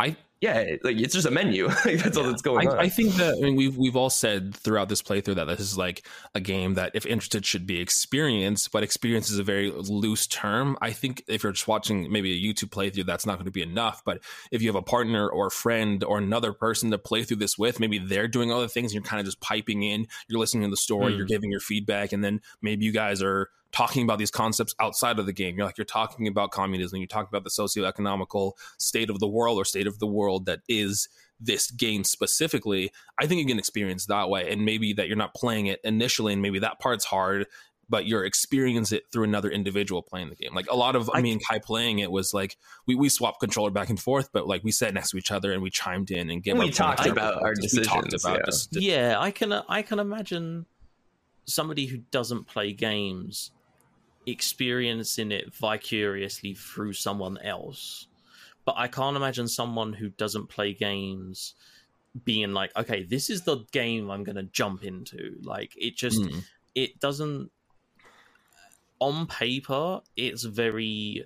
i 0.00 0.16
yeah, 0.42 0.74
like 0.82 0.98
it's 0.98 1.14
just 1.14 1.26
a 1.26 1.30
menu. 1.30 1.68
like 1.84 2.02
that's 2.02 2.16
all 2.16 2.24
that's 2.24 2.42
going 2.42 2.66
I, 2.66 2.72
on. 2.72 2.78
I 2.80 2.88
think 2.88 3.14
that 3.14 3.36
I 3.38 3.40
mean 3.40 3.54
we've 3.54 3.76
we've 3.76 3.94
all 3.94 4.10
said 4.10 4.56
throughout 4.56 4.88
this 4.88 5.00
playthrough 5.00 5.36
that 5.36 5.44
this 5.46 5.60
is 5.60 5.78
like 5.78 6.04
a 6.34 6.40
game 6.40 6.74
that 6.74 6.90
if 6.94 7.06
interested 7.06 7.46
should 7.46 7.64
be 7.64 7.80
experienced, 7.80 8.72
but 8.72 8.82
experience 8.82 9.30
is 9.30 9.38
a 9.38 9.44
very 9.44 9.70
loose 9.70 10.26
term. 10.26 10.76
I 10.82 10.90
think 10.90 11.22
if 11.28 11.44
you're 11.44 11.52
just 11.52 11.68
watching 11.68 12.10
maybe 12.10 12.32
a 12.32 12.52
YouTube 12.54 12.70
playthrough, 12.70 13.06
that's 13.06 13.24
not 13.24 13.36
going 13.36 13.44
to 13.44 13.52
be 13.52 13.62
enough. 13.62 14.02
But 14.04 14.18
if 14.50 14.62
you 14.62 14.68
have 14.68 14.74
a 14.74 14.82
partner 14.82 15.28
or 15.28 15.46
a 15.46 15.50
friend 15.52 16.02
or 16.02 16.18
another 16.18 16.52
person 16.52 16.90
to 16.90 16.98
play 16.98 17.22
through 17.22 17.36
this 17.36 17.56
with, 17.56 17.78
maybe 17.78 17.98
they're 17.98 18.26
doing 18.26 18.50
other 18.50 18.66
things, 18.66 18.90
and 18.90 18.94
you're 18.94 19.08
kind 19.08 19.20
of 19.20 19.26
just 19.26 19.40
piping 19.40 19.84
in, 19.84 20.08
you're 20.26 20.40
listening 20.40 20.64
to 20.64 20.70
the 20.70 20.76
story, 20.76 21.12
Mm. 21.12 21.18
you're 21.18 21.26
giving 21.26 21.52
your 21.52 21.60
feedback, 21.60 22.12
and 22.12 22.24
then 22.24 22.40
maybe 22.60 22.84
you 22.84 22.90
guys 22.90 23.22
are 23.22 23.48
talking 23.72 24.02
about 24.04 24.18
these 24.18 24.30
concepts 24.30 24.74
outside 24.80 25.18
of 25.18 25.26
the 25.26 25.32
game. 25.32 25.56
You're 25.56 25.66
like 25.66 25.78
you're 25.78 25.84
talking 25.84 26.28
about 26.28 26.50
communism, 26.50 26.98
you're 26.98 27.06
talking 27.06 27.28
about 27.30 27.44
the 27.44 27.50
socioeconomical 27.50 28.52
state 28.78 29.10
of 29.10 29.18
the 29.18 29.28
world 29.28 29.58
or 29.58 29.64
state 29.64 29.86
of 29.86 29.98
the 29.98 30.06
world 30.06 30.46
that 30.46 30.60
is 30.68 31.08
this 31.40 31.70
game 31.70 32.04
specifically. 32.04 32.92
I 33.18 33.26
think 33.26 33.40
you 33.40 33.46
can 33.46 33.58
experience 33.58 34.06
that 34.06 34.28
way, 34.28 34.50
and 34.52 34.64
maybe 34.64 34.92
that 34.94 35.08
you're 35.08 35.16
not 35.16 35.34
playing 35.34 35.66
it 35.66 35.80
initially, 35.84 36.32
and 36.34 36.42
maybe 36.42 36.58
that 36.60 36.78
part's 36.80 37.04
hard. 37.04 37.46
But 37.88 38.06
you're 38.06 38.24
experience 38.24 38.90
it 38.92 39.02
through 39.12 39.24
another 39.24 39.50
individual 39.50 40.00
playing 40.02 40.30
the 40.30 40.34
game. 40.36 40.54
Like 40.54 40.70
a 40.70 40.76
lot 40.76 40.96
of 40.96 41.10
I, 41.10 41.18
I- 41.18 41.22
mean, 41.22 41.40
Kai 41.46 41.58
playing 41.58 41.98
it 41.98 42.10
was 42.10 42.32
like 42.32 42.56
we, 42.86 42.94
we 42.94 43.10
swapped 43.10 43.40
controller 43.40 43.70
back 43.70 43.90
and 43.90 44.00
forth, 44.00 44.30
but 44.32 44.46
like 44.46 44.62
we 44.64 44.70
sat 44.70 44.94
next 44.94 45.10
to 45.10 45.18
each 45.18 45.30
other 45.30 45.52
and 45.52 45.62
we 45.62 45.68
chimed 45.68 46.10
in 46.10 46.30
and 46.30 46.42
gave 46.42 46.56
We 46.56 46.66
our 46.66 46.70
talked 46.70 47.04
about 47.06 47.42
our 47.42 47.52
we 47.60 47.82
talked 47.82 48.08
decisions, 48.10 48.24
about 48.24 48.36
yeah. 48.38 48.42
this- 48.46 48.68
yeah, 48.72 49.16
I 49.18 49.30
can 49.30 49.52
I 49.52 49.82
can 49.82 49.98
imagine 49.98 50.64
somebody 51.44 51.86
who 51.86 51.98
doesn't 52.10 52.46
play 52.46 52.72
games 52.72 53.50
experiencing 54.26 55.32
it 55.32 55.54
vicariously 55.54 56.54
through 56.54 56.92
someone 56.92 57.38
else. 57.38 58.06
But 58.64 58.76
I 58.78 58.88
can't 58.88 59.16
imagine 59.16 59.48
someone 59.48 59.92
who 59.92 60.10
doesn't 60.10 60.48
play 60.48 60.72
games 60.72 61.54
being 62.24 62.52
like, 62.52 62.70
okay, 62.76 63.02
this 63.02 63.30
is 63.30 63.42
the 63.42 63.64
game 63.72 64.10
I'm 64.10 64.22
going 64.22 64.36
to 64.36 64.44
jump 64.44 64.84
into. 64.84 65.36
Like 65.42 65.72
it 65.76 65.96
just 65.96 66.20
Mm. 66.20 66.44
it 66.74 67.00
doesn't 67.00 67.50
on 69.00 69.26
paper 69.26 70.00
it's 70.16 70.44
very 70.44 71.24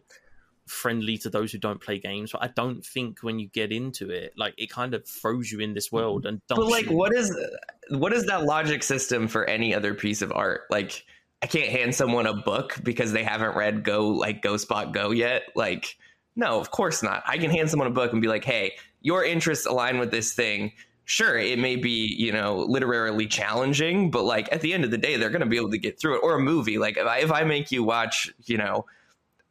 friendly 0.64 1.18
to 1.18 1.28
those 1.28 1.52
who 1.52 1.58
don't 1.58 1.80
play 1.80 1.98
games 1.98 2.32
but 2.32 2.42
i 2.42 2.48
don't 2.48 2.84
think 2.84 3.18
when 3.22 3.38
you 3.38 3.46
get 3.48 3.70
into 3.70 4.08
it 4.08 4.32
like 4.36 4.54
it 4.56 4.70
kind 4.70 4.94
of 4.94 5.06
throws 5.06 5.52
you 5.52 5.60
in 5.60 5.74
this 5.74 5.92
world 5.92 6.24
and 6.24 6.40
dumps 6.48 6.64
but 6.64 6.70
like, 6.70 6.86
you. 6.86 6.96
what 6.96 7.14
is 7.14 7.36
what 7.90 8.12
is 8.12 8.26
that 8.26 8.44
logic 8.44 8.82
system 8.82 9.28
for 9.28 9.44
any 9.44 9.74
other 9.74 9.94
piece 9.94 10.22
of 10.22 10.32
art? 10.32 10.62
Like, 10.70 11.04
I 11.46 11.48
can't 11.48 11.68
hand 11.70 11.94
someone 11.94 12.26
a 12.26 12.34
book 12.34 12.76
because 12.82 13.12
they 13.12 13.22
haven't 13.22 13.54
read 13.56 13.84
Go 13.84 14.08
like 14.08 14.42
Go 14.42 14.56
Spot 14.56 14.92
Go 14.92 15.12
yet. 15.12 15.44
Like, 15.54 15.96
no, 16.34 16.58
of 16.58 16.72
course 16.72 17.04
not. 17.04 17.22
I 17.24 17.38
can 17.38 17.52
hand 17.52 17.70
someone 17.70 17.86
a 17.86 17.92
book 17.92 18.12
and 18.12 18.20
be 18.20 18.26
like, 18.26 18.44
hey, 18.44 18.72
your 19.00 19.24
interests 19.24 19.64
align 19.64 20.00
with 20.00 20.10
this 20.10 20.32
thing. 20.32 20.72
Sure, 21.04 21.38
it 21.38 21.60
may 21.60 21.76
be 21.76 22.16
you 22.18 22.32
know 22.32 22.56
literarily 22.68 23.28
challenging, 23.28 24.10
but 24.10 24.24
like 24.24 24.52
at 24.52 24.60
the 24.60 24.74
end 24.74 24.84
of 24.84 24.90
the 24.90 24.98
day, 24.98 25.16
they're 25.16 25.30
going 25.30 25.38
to 25.40 25.46
be 25.46 25.56
able 25.56 25.70
to 25.70 25.78
get 25.78 26.00
through 26.00 26.16
it. 26.16 26.22
Or 26.24 26.34
a 26.34 26.40
movie, 26.40 26.78
like 26.78 26.96
if 26.96 27.06
I 27.06 27.18
if 27.18 27.30
I 27.30 27.44
make 27.44 27.70
you 27.70 27.84
watch, 27.84 28.28
you 28.46 28.58
know. 28.58 28.84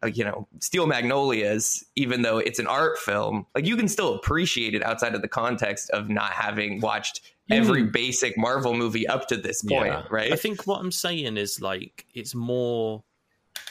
uh, 0.03 0.07
You 0.07 0.25
know, 0.25 0.47
Steel 0.59 0.87
Magnolias, 0.87 1.85
even 1.95 2.23
though 2.23 2.39
it's 2.39 2.59
an 2.59 2.67
art 2.67 2.97
film, 2.99 3.45
like 3.55 3.65
you 3.65 3.77
can 3.77 3.87
still 3.87 4.15
appreciate 4.15 4.75
it 4.75 4.83
outside 4.83 5.15
of 5.15 5.21
the 5.21 5.29
context 5.29 5.89
of 5.91 6.09
not 6.09 6.31
having 6.33 6.81
watched 6.81 7.21
every 7.49 7.83
hmm. 7.83 7.91
basic 7.91 8.37
Marvel 8.37 8.73
movie 8.73 9.07
up 9.07 9.27
to 9.27 9.37
this 9.37 9.61
point, 9.63 9.87
Yeah. 9.87 10.03
right? 10.09 10.31
I 10.31 10.35
think 10.35 10.65
what 10.65 10.79
I'm 10.79 10.91
saying 10.91 11.37
is 11.37 11.59
like 11.61 12.05
it's 12.13 12.35
more. 12.35 13.03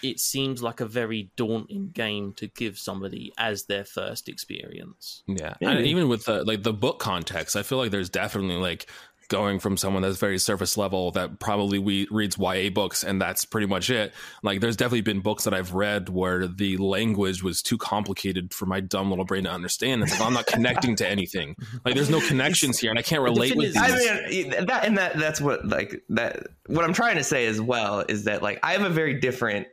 It 0.02 0.18
seems 0.18 0.62
like 0.62 0.80
a 0.80 0.86
very 0.86 1.30
daunting 1.36 1.90
game 1.90 2.32
to 2.34 2.46
give 2.48 2.78
somebody 2.78 3.32
as 3.38 3.64
their 3.64 3.84
first 3.84 4.28
experience. 4.28 5.22
Yeah, 5.26 5.54
Yeah, 5.60 5.70
and 5.70 5.86
even 5.86 6.08
with 6.08 6.24
the 6.24 6.42
like 6.44 6.62
the 6.62 6.72
book 6.72 6.98
context, 6.98 7.54
I 7.54 7.62
feel 7.62 7.78
like 7.78 7.90
there's 7.90 8.10
definitely 8.10 8.56
like 8.56 8.86
going 9.28 9.58
from 9.58 9.76
someone 9.76 10.02
that's 10.02 10.18
very 10.18 10.38
surface 10.38 10.76
level 10.76 11.10
that 11.12 11.38
probably 11.38 11.78
we 11.78 12.06
reads 12.10 12.36
YA 12.38 12.70
books 12.70 13.04
and 13.04 13.20
that's 13.20 13.44
pretty 13.44 13.66
much 13.66 13.90
it. 13.90 14.12
Like 14.42 14.60
there's 14.60 14.76
definitely 14.76 15.02
been 15.02 15.20
books 15.20 15.44
that 15.44 15.54
I've 15.54 15.74
read 15.74 16.08
where 16.08 16.46
the 16.46 16.76
language 16.76 17.42
was 17.42 17.62
too 17.62 17.78
complicated 17.78 18.52
for 18.52 18.66
my 18.66 18.80
dumb 18.80 19.10
little 19.10 19.24
brain 19.24 19.44
to 19.44 19.50
understand. 19.50 20.02
It's 20.02 20.12
like 20.12 20.20
I'm 20.20 20.34
not 20.34 20.46
connecting 20.46 20.96
to 20.96 21.08
anything. 21.08 21.56
Like 21.84 21.94
there's 21.94 22.10
no 22.10 22.20
connections 22.20 22.78
here, 22.78 22.90
and 22.90 22.98
I 22.98 23.02
can't 23.02 23.22
relate 23.22 23.56
with 23.56 23.68
is-. 23.68 23.76
I 23.76 24.26
mean 24.28 24.50
that 24.66 24.84
and 24.84 24.98
that 24.98 25.18
that's 25.18 25.40
what 25.40 25.66
like 25.66 26.02
that 26.10 26.46
what 26.66 26.84
I'm 26.84 26.92
trying 26.92 27.16
to 27.16 27.24
say 27.24 27.46
as 27.46 27.60
well 27.60 28.04
is 28.08 28.24
that 28.24 28.42
like 28.42 28.60
I 28.62 28.72
have 28.72 28.82
a 28.82 28.90
very 28.90 29.20
different 29.20 29.66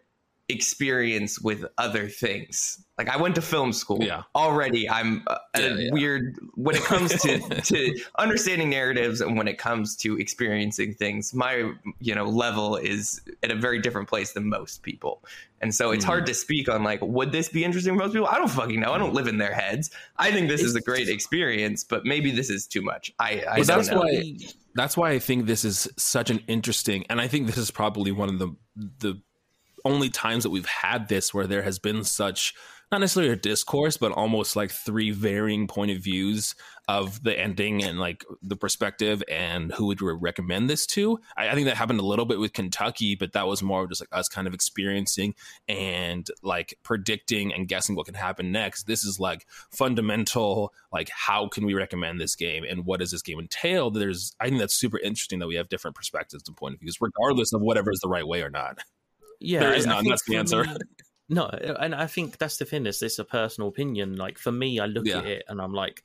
experience 0.52 1.40
with 1.42 1.66
other 1.78 2.08
things. 2.08 2.84
Like 2.98 3.10
I 3.10 3.18
went 3.18 3.34
to 3.36 3.42
film 3.42 3.74
school. 3.74 4.04
Yeah. 4.04 4.24
Already 4.36 4.88
I'm 4.88 5.24
uh, 5.28 5.38
Yeah, 5.58 5.62
a 5.66 5.76
yeah. 5.76 5.90
weird 5.92 6.38
when 6.56 6.76
it 6.76 6.84
comes 6.84 7.20
to 7.24 7.40
to 7.62 8.00
understanding 8.20 8.70
narratives 8.70 9.22
and 9.22 9.36
when 9.38 9.48
it 9.48 9.58
comes 9.58 9.96
to 9.98 10.20
experiencing 10.20 10.94
things, 10.94 11.34
my 11.34 11.72
you 12.00 12.14
know 12.14 12.26
level 12.26 12.76
is 12.76 13.22
at 13.42 13.50
a 13.52 13.56
very 13.56 13.80
different 13.82 14.08
place 14.08 14.34
than 14.34 14.48
most 14.50 14.84
people. 14.84 15.24
And 15.62 15.74
so 15.74 15.92
it's 15.92 16.04
Mhm. 16.06 16.10
hard 16.10 16.26
to 16.28 16.34
speak 16.34 16.70
on 16.70 16.84
like 16.84 17.00
would 17.02 17.32
this 17.32 17.50
be 17.50 17.64
interesting 17.64 17.94
for 17.94 18.00
most 18.04 18.14
people? 18.14 18.28
I 18.28 18.38
don't 18.38 18.50
fucking 18.52 18.80
know. 18.80 18.94
I 18.94 18.98
don't 19.00 19.14
live 19.16 19.28
in 19.28 19.38
their 19.40 19.54
heads. 19.54 19.90
I 20.18 20.32
think 20.32 20.48
this 20.50 20.62
is 20.62 20.76
a 20.76 20.82
great 20.82 21.10
experience, 21.10 21.84
but 21.84 22.06
maybe 22.06 22.30
this 22.32 22.50
is 22.52 22.68
too 22.68 22.82
much. 22.84 23.12
I, 23.20 23.44
I 23.50 23.56
don't 23.58 23.68
that's 23.68 23.90
know. 23.90 24.00
why 24.00 24.38
that's 24.76 24.96
why 24.96 25.10
I 25.12 25.20
think 25.20 25.48
this 25.48 25.66
is 25.66 25.90
such 25.98 26.30
an 26.30 26.40
interesting, 26.48 27.06
and 27.10 27.20
I 27.20 27.28
think 27.28 27.48
this 27.48 27.58
is 27.58 27.72
probably 27.72 28.12
one 28.12 28.30
of 28.30 28.38
the 28.40 28.56
the 29.00 29.22
only 29.86 30.10
times 30.10 30.44
that 30.44 30.50
we've 30.50 30.66
had 30.66 31.08
this 31.08 31.34
where 31.34 31.48
there 31.48 31.64
has 31.64 31.80
been 31.80 32.04
such 32.04 32.54
not 32.92 33.00
necessarily 33.00 33.32
a 33.32 33.38
discourse, 33.38 33.96
but 33.96 34.12
almost 34.12 34.58
like 34.58 34.70
three 34.70 35.12
varying 35.12 35.66
point 35.66 35.92
of 35.92 36.00
views 36.00 36.56
of 36.90 37.24
the 37.24 37.40
ending 37.40 37.82
and 37.82 38.00
like 38.00 38.26
the 38.42 38.58
perspective 38.58 39.24
and 39.30 39.72
who 39.72 39.86
would 39.86 40.02
we 40.02 40.12
recommend 40.12 40.70
this 40.70 40.86
to. 40.86 41.18
I, 41.38 41.50
I 41.50 41.56
think 41.56 41.68
that 41.68 41.78
happened 41.78 42.02
a 42.02 42.06
little 42.06 42.26
bit 42.26 42.40
with 42.40 42.52
Kentucky, 42.52 43.16
but 43.16 43.32
that 43.32 43.48
was 43.48 43.64
more 43.64 43.88
just 43.88 44.02
like 44.02 44.10
us 44.12 44.28
kind 44.28 44.46
of 44.46 44.54
experiencing 44.54 45.36
and 45.70 46.28
like 46.44 46.78
predicting 46.84 47.54
and 47.54 47.66
guessing 47.66 47.96
what 47.96 48.08
can 48.08 48.16
happen 48.16 48.52
next. 48.52 48.88
This 48.88 49.06
is 49.06 49.22
like 49.22 49.48
fundamental, 49.72 50.74
like 50.92 51.10
how 51.16 51.48
can 51.48 51.66
we 51.66 51.74
recommend 51.74 52.20
this 52.20 52.36
game 52.36 52.66
and 52.66 52.86
what 52.86 53.00
does 53.00 53.12
this 53.12 53.22
game 53.22 53.40
entail? 53.40 53.90
There's, 53.90 54.36
I 54.42 54.48
think 54.48 54.60
that's 54.60 54.76
super 54.76 55.00
interesting 55.00 55.40
that 55.40 55.48
we 55.48 55.56
have 55.56 55.70
different 55.70 55.96
perspectives 55.96 56.44
and 56.46 56.58
point 56.58 56.74
of 56.74 56.82
views, 56.82 56.98
regardless 57.00 57.54
of 57.54 57.62
whatever 57.62 57.90
is 57.90 58.02
the 58.02 58.10
right 58.10 58.28
way 58.28 58.42
or 58.42 58.50
not. 58.50 58.80
Yeah, 59.42 59.60
There 59.62 59.74
is 59.74 59.86
none, 59.88 60.06
that's 60.08 60.24
the 60.26 60.38
answer. 60.38 60.64
me- 60.64 60.76
no, 61.30 61.48
and 61.48 61.94
I 61.96 62.08
think 62.08 62.38
that's 62.38 62.58
the 62.58 62.66
thing. 62.66 62.86
Is 62.86 63.00
this 63.00 63.20
a 63.20 63.24
personal 63.26 63.70
opinion? 63.70 64.16
Like 64.16 64.38
for 64.38 64.52
me, 64.52 64.80
I 64.80 64.86
look 64.86 65.06
Yeah. 65.08 65.18
at 65.20 65.26
it 65.26 65.44
and 65.50 65.60
I'm 65.62 65.74
like, 65.74 66.04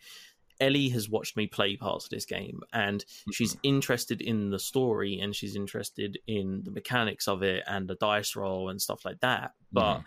Ellie 0.58 0.88
has 0.88 1.08
watched 1.10 1.36
me 1.36 1.46
play 1.46 1.76
parts 1.76 2.06
of 2.06 2.10
this 2.10 2.24
game, 2.24 2.60
and 2.72 3.04
she's 3.32 3.52
Mm-hmm. 3.52 3.60
interested 3.74 4.22
in 4.22 4.48
the 4.48 4.58
story 4.58 5.20
and 5.20 5.36
she's 5.36 5.54
interested 5.54 6.18
in 6.26 6.62
the 6.64 6.70
mechanics 6.70 7.28
of 7.28 7.42
it 7.42 7.62
and 7.66 7.86
the 7.86 7.96
dice 7.96 8.34
roll 8.34 8.70
and 8.70 8.80
stuff 8.80 9.04
like 9.04 9.20
that. 9.20 9.52
But 9.70 9.98
Mhm. 9.98 10.04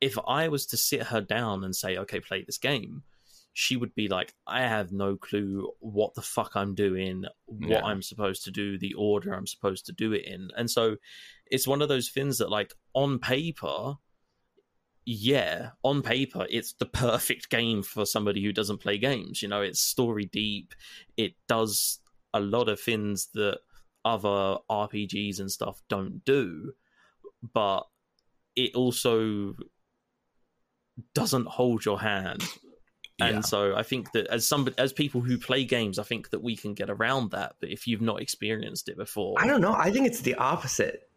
if 0.00 0.18
I 0.26 0.48
was 0.48 0.64
to 0.66 0.78
sit 0.78 1.02
her 1.08 1.20
down 1.20 1.64
and 1.64 1.76
say, 1.76 1.98
"Okay, 1.98 2.18
play 2.20 2.42
this 2.42 2.56
game," 2.56 3.02
she 3.52 3.76
would 3.76 3.94
be 3.94 4.08
like, 4.08 4.34
"I 4.46 4.62
have 4.62 4.92
no 4.92 5.16
clue 5.16 5.70
what 5.80 6.14
the 6.14 6.22
fuck 6.22 6.52
I'm 6.54 6.74
doing, 6.74 7.24
what 7.46 7.68
Yeah. 7.70 7.84
I'm 7.84 8.02
supposed 8.02 8.44
to 8.44 8.50
do, 8.50 8.78
the 8.78 8.94
order 8.94 9.34
I'm 9.34 9.46
supposed 9.46 9.86
to 9.86 9.92
do 9.92 10.12
it 10.12 10.24
in," 10.24 10.50
and 10.56 10.70
so 10.70 10.96
it's 11.46 11.66
one 11.66 11.82
of 11.82 11.88
those 11.88 12.08
things 12.10 12.38
that, 12.38 12.48
like, 12.50 12.74
on 12.94 13.18
paper, 13.18 13.96
yeah, 15.04 15.70
on 15.82 16.02
paper, 16.02 16.46
it's 16.48 16.74
the 16.74 16.86
perfect 16.86 17.50
game 17.50 17.82
for 17.82 18.06
somebody 18.06 18.42
who 18.42 18.52
doesn't 18.52 18.78
play 18.78 18.98
games. 18.98 19.42
You 19.42 19.48
know, 19.48 19.62
it's 19.62 19.80
story 19.80 20.26
deep. 20.26 20.74
It 21.16 21.34
does 21.48 21.98
a 22.32 22.40
lot 22.40 22.68
of 22.68 22.80
things 22.80 23.28
that 23.34 23.60
other 24.04 24.58
RPGs 24.70 25.40
and 25.40 25.50
stuff 25.50 25.82
don't 25.88 26.24
do, 26.24 26.74
but 27.52 27.88
it 28.54 28.74
also 28.74 29.56
doesn't 31.14 31.46
hold 31.48 31.84
your 31.84 32.00
hand. 32.00 32.44
And 33.20 33.36
Yeah. 33.36 33.40
so 33.40 33.74
I 33.76 33.82
think 33.82 34.12
that 34.12 34.26
as 34.28 34.46
some 34.46 34.68
as 34.78 34.92
people 34.92 35.20
who 35.20 35.38
play 35.38 35.64
games, 35.64 35.98
I 35.98 36.02
think 36.04 36.30
that 36.30 36.42
we 36.42 36.56
can 36.56 36.74
get 36.74 36.90
around 36.90 37.30
that. 37.32 37.56
But 37.60 37.70
if 37.70 37.86
you've 37.86 38.00
not 38.02 38.20
experienced 38.22 38.88
it 38.88 38.96
before, 38.96 39.34
I 39.38 39.46
don't 39.46 39.60
know. 39.60 39.72
I 39.72 39.90
think 39.90 40.06
it's 40.06 40.20
the 40.20 40.34
opposite. 40.34 41.08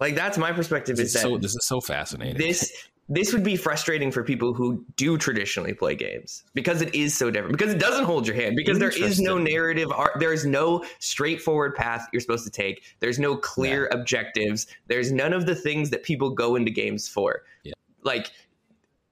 Like 0.00 0.14
that's 0.14 0.38
my 0.38 0.52
perspective. 0.52 0.96
This 0.96 1.08
Is 1.10 1.14
is 1.16 1.22
that 1.22 1.28
so 1.28 1.38
this 1.38 1.54
is 1.54 1.66
so 1.66 1.80
fascinating. 1.80 2.36
this 2.38 2.72
this 3.10 3.32
would 3.32 3.42
be 3.42 3.56
frustrating 3.56 4.12
for 4.12 4.22
people 4.22 4.52
who 4.52 4.84
do 4.96 5.16
traditionally 5.16 5.72
play 5.72 5.94
games 5.94 6.44
because 6.52 6.82
it 6.82 6.94
is 6.94 7.16
so 7.16 7.30
different. 7.30 7.56
Because 7.56 7.72
it 7.72 7.78
doesn't 7.80 8.04
hold 8.04 8.26
your 8.26 8.36
hand. 8.36 8.54
Because 8.54 8.78
there 8.78 8.90
is 8.90 9.18
no 9.18 9.38
narrative. 9.38 9.90
art 9.90 10.12
There 10.18 10.32
is 10.32 10.44
no 10.44 10.84
straightforward 10.98 11.74
path 11.74 12.06
you're 12.12 12.20
supposed 12.20 12.44
to 12.44 12.50
take. 12.50 12.82
There's 13.00 13.18
no 13.18 13.34
clear 13.36 13.88
objectives. 13.92 14.66
There's 14.88 15.10
none 15.10 15.32
of 15.32 15.46
the 15.46 15.54
things 15.54 15.88
that 15.90 16.02
people 16.02 16.30
go 16.30 16.54
into 16.54 16.70
games 16.70 17.08
for. 17.08 17.44
Yeah. 17.64 17.72
Like 18.02 18.30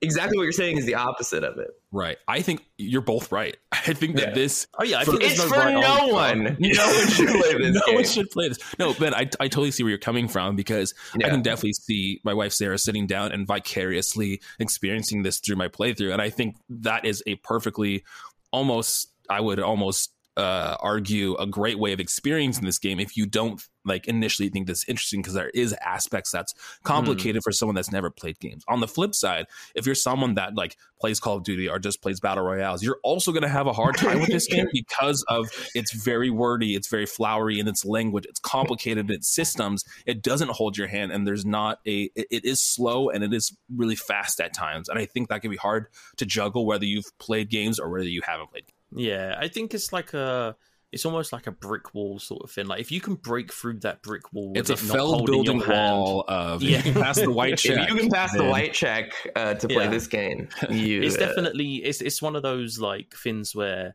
exactly 0.02 0.36
what 0.36 0.44
you're 0.44 0.52
saying 0.52 0.78
is 0.78 0.84
the 0.86 0.94
opposite 0.94 1.42
of 1.44 1.58
it. 1.58 1.68
right. 1.90 2.18
I 2.28 2.42
think 2.42 2.64
you're 2.78 3.00
both 3.02 3.32
right. 3.32 3.56
I 3.72 3.92
think 3.94 4.16
that 4.16 4.28
Yeah. 4.28 4.34
this 4.34 4.66
Oh 4.78 4.84
yeah, 4.84 4.98
I 5.00 5.04
think 5.04 5.22
It's 5.22 5.38
no 5.38 5.48
for 5.48 5.70
no 5.70 6.08
one. 6.08 6.56
No 6.60 6.86
one 6.86 7.08
should 7.08 7.28
play 7.28 7.54
this 7.58 7.74
no 7.74 7.80
game. 7.86 7.94
one 7.94 8.04
should 8.04 8.30
play 8.30 8.48
this. 8.48 8.58
No, 8.78 8.92
Ben, 8.94 9.14
I, 9.14 9.20
I 9.40 9.48
totally 9.48 9.70
see 9.70 9.82
where 9.82 9.90
you're 9.90 9.98
coming 9.98 10.28
from 10.28 10.54
because 10.56 10.92
Yeah. 11.18 11.26
I 11.26 11.30
can 11.30 11.42
definitely 11.42 11.72
see 11.74 12.20
my 12.24 12.34
wife 12.34 12.52
Sarah 12.52 12.78
sitting 12.78 13.06
down 13.06 13.32
and 13.32 13.46
vicariously 13.46 14.40
experiencing 14.58 15.22
this 15.22 15.38
through 15.40 15.56
my 15.56 15.68
playthrough, 15.68 16.12
and 16.12 16.20
I 16.22 16.30
think 16.30 16.56
that 16.68 17.04
is 17.04 17.22
a 17.26 17.36
perfectly 17.36 18.04
almost 18.52 19.12
I 19.28 19.40
would 19.40 19.58
almost 19.60 20.12
uh, 20.36 20.76
argue 20.80 21.34
a 21.36 21.46
great 21.46 21.78
way 21.78 21.92
of 21.92 22.00
experiencing 22.00 22.64
this 22.64 22.78
game 22.78 23.00
if 23.00 23.16
you 23.16 23.26
don't 23.26 23.62
like 23.86 24.08
initially 24.08 24.48
think 24.48 24.66
this 24.66 24.84
interesting 24.88 25.22
because 25.22 25.34
there 25.34 25.50
is 25.50 25.72
aspects 25.74 26.30
that's 26.30 26.52
complicated 26.82 27.40
mm. 27.40 27.44
for 27.44 27.52
someone 27.52 27.74
that's 27.74 27.92
never 27.92 28.10
played 28.10 28.38
games. 28.40 28.64
On 28.68 28.80
the 28.80 28.88
flip 28.88 29.14
side, 29.14 29.46
if 29.74 29.86
you're 29.86 29.94
someone 29.94 30.34
that 30.34 30.54
like 30.56 30.76
plays 31.00 31.20
Call 31.20 31.36
of 31.36 31.44
Duty 31.44 31.68
or 31.68 31.78
just 31.78 32.02
plays 32.02 32.20
battle 32.20 32.44
royales, 32.44 32.82
you're 32.82 32.98
also 33.02 33.30
going 33.30 33.44
to 33.44 33.48
have 33.48 33.66
a 33.66 33.72
hard 33.72 33.96
time 33.96 34.20
with 34.20 34.28
this 34.28 34.46
game 34.46 34.66
because 34.72 35.24
of 35.28 35.48
it's 35.74 35.92
very 35.92 36.30
wordy, 36.30 36.74
it's 36.74 36.88
very 36.88 37.06
flowery 37.06 37.58
in 37.58 37.68
its 37.68 37.84
language, 37.84 38.26
it's 38.28 38.40
complicated 38.40 39.08
in 39.08 39.14
its 39.14 39.28
systems. 39.28 39.84
It 40.04 40.22
doesn't 40.22 40.50
hold 40.50 40.76
your 40.76 40.88
hand, 40.88 41.12
and 41.12 41.26
there's 41.26 41.46
not 41.46 41.78
a. 41.86 42.10
It, 42.14 42.26
it 42.30 42.44
is 42.44 42.60
slow 42.60 43.08
and 43.08 43.22
it 43.22 43.32
is 43.32 43.56
really 43.74 43.96
fast 43.96 44.40
at 44.40 44.52
times, 44.52 44.88
and 44.88 44.98
I 44.98 45.06
think 45.06 45.28
that 45.28 45.42
can 45.42 45.50
be 45.50 45.56
hard 45.56 45.86
to 46.16 46.26
juggle 46.26 46.66
whether 46.66 46.84
you've 46.84 47.06
played 47.18 47.50
games 47.50 47.78
or 47.78 47.88
whether 47.88 48.04
you 48.04 48.22
haven't 48.26 48.50
played. 48.50 48.64
Yeah, 48.96 49.36
I 49.38 49.48
think 49.48 49.74
it's 49.74 49.92
like 49.92 50.14
a 50.14 50.56
it's 50.92 51.04
almost 51.04 51.32
like 51.32 51.46
a 51.46 51.52
brick 51.52 51.94
wall 51.94 52.18
sort 52.18 52.42
of 52.42 52.50
thing. 52.50 52.66
Like 52.66 52.80
if 52.80 52.90
you 52.90 53.00
can 53.00 53.14
break 53.16 53.52
through 53.52 53.80
that 53.80 54.02
brick 54.02 54.32
wall, 54.32 54.52
it's 54.56 54.70
a 54.70 54.74
it 54.74 54.78
Feld 54.78 55.26
building 55.26 55.62
wall 55.66 56.24
of 56.26 56.62
yeah. 56.62 56.78
you 56.78 56.82
can 56.82 56.94
pass 56.94 57.20
the 57.20 57.30
white 57.30 57.58
check. 57.58 57.78
if 57.88 57.90
you 57.90 58.00
can 58.00 58.10
pass 58.10 58.34
the 58.34 58.44
white 58.44 58.72
check 58.72 59.12
uh, 59.36 59.54
to 59.54 59.68
play 59.68 59.84
yeah. 59.84 59.90
this 59.90 60.06
game, 60.06 60.48
you, 60.70 61.02
it's 61.02 61.16
uh, 61.16 61.26
definitely 61.26 61.76
it's 61.76 62.00
it's 62.00 62.22
one 62.22 62.34
of 62.36 62.42
those 62.42 62.78
like 62.78 63.14
things 63.14 63.54
where 63.54 63.94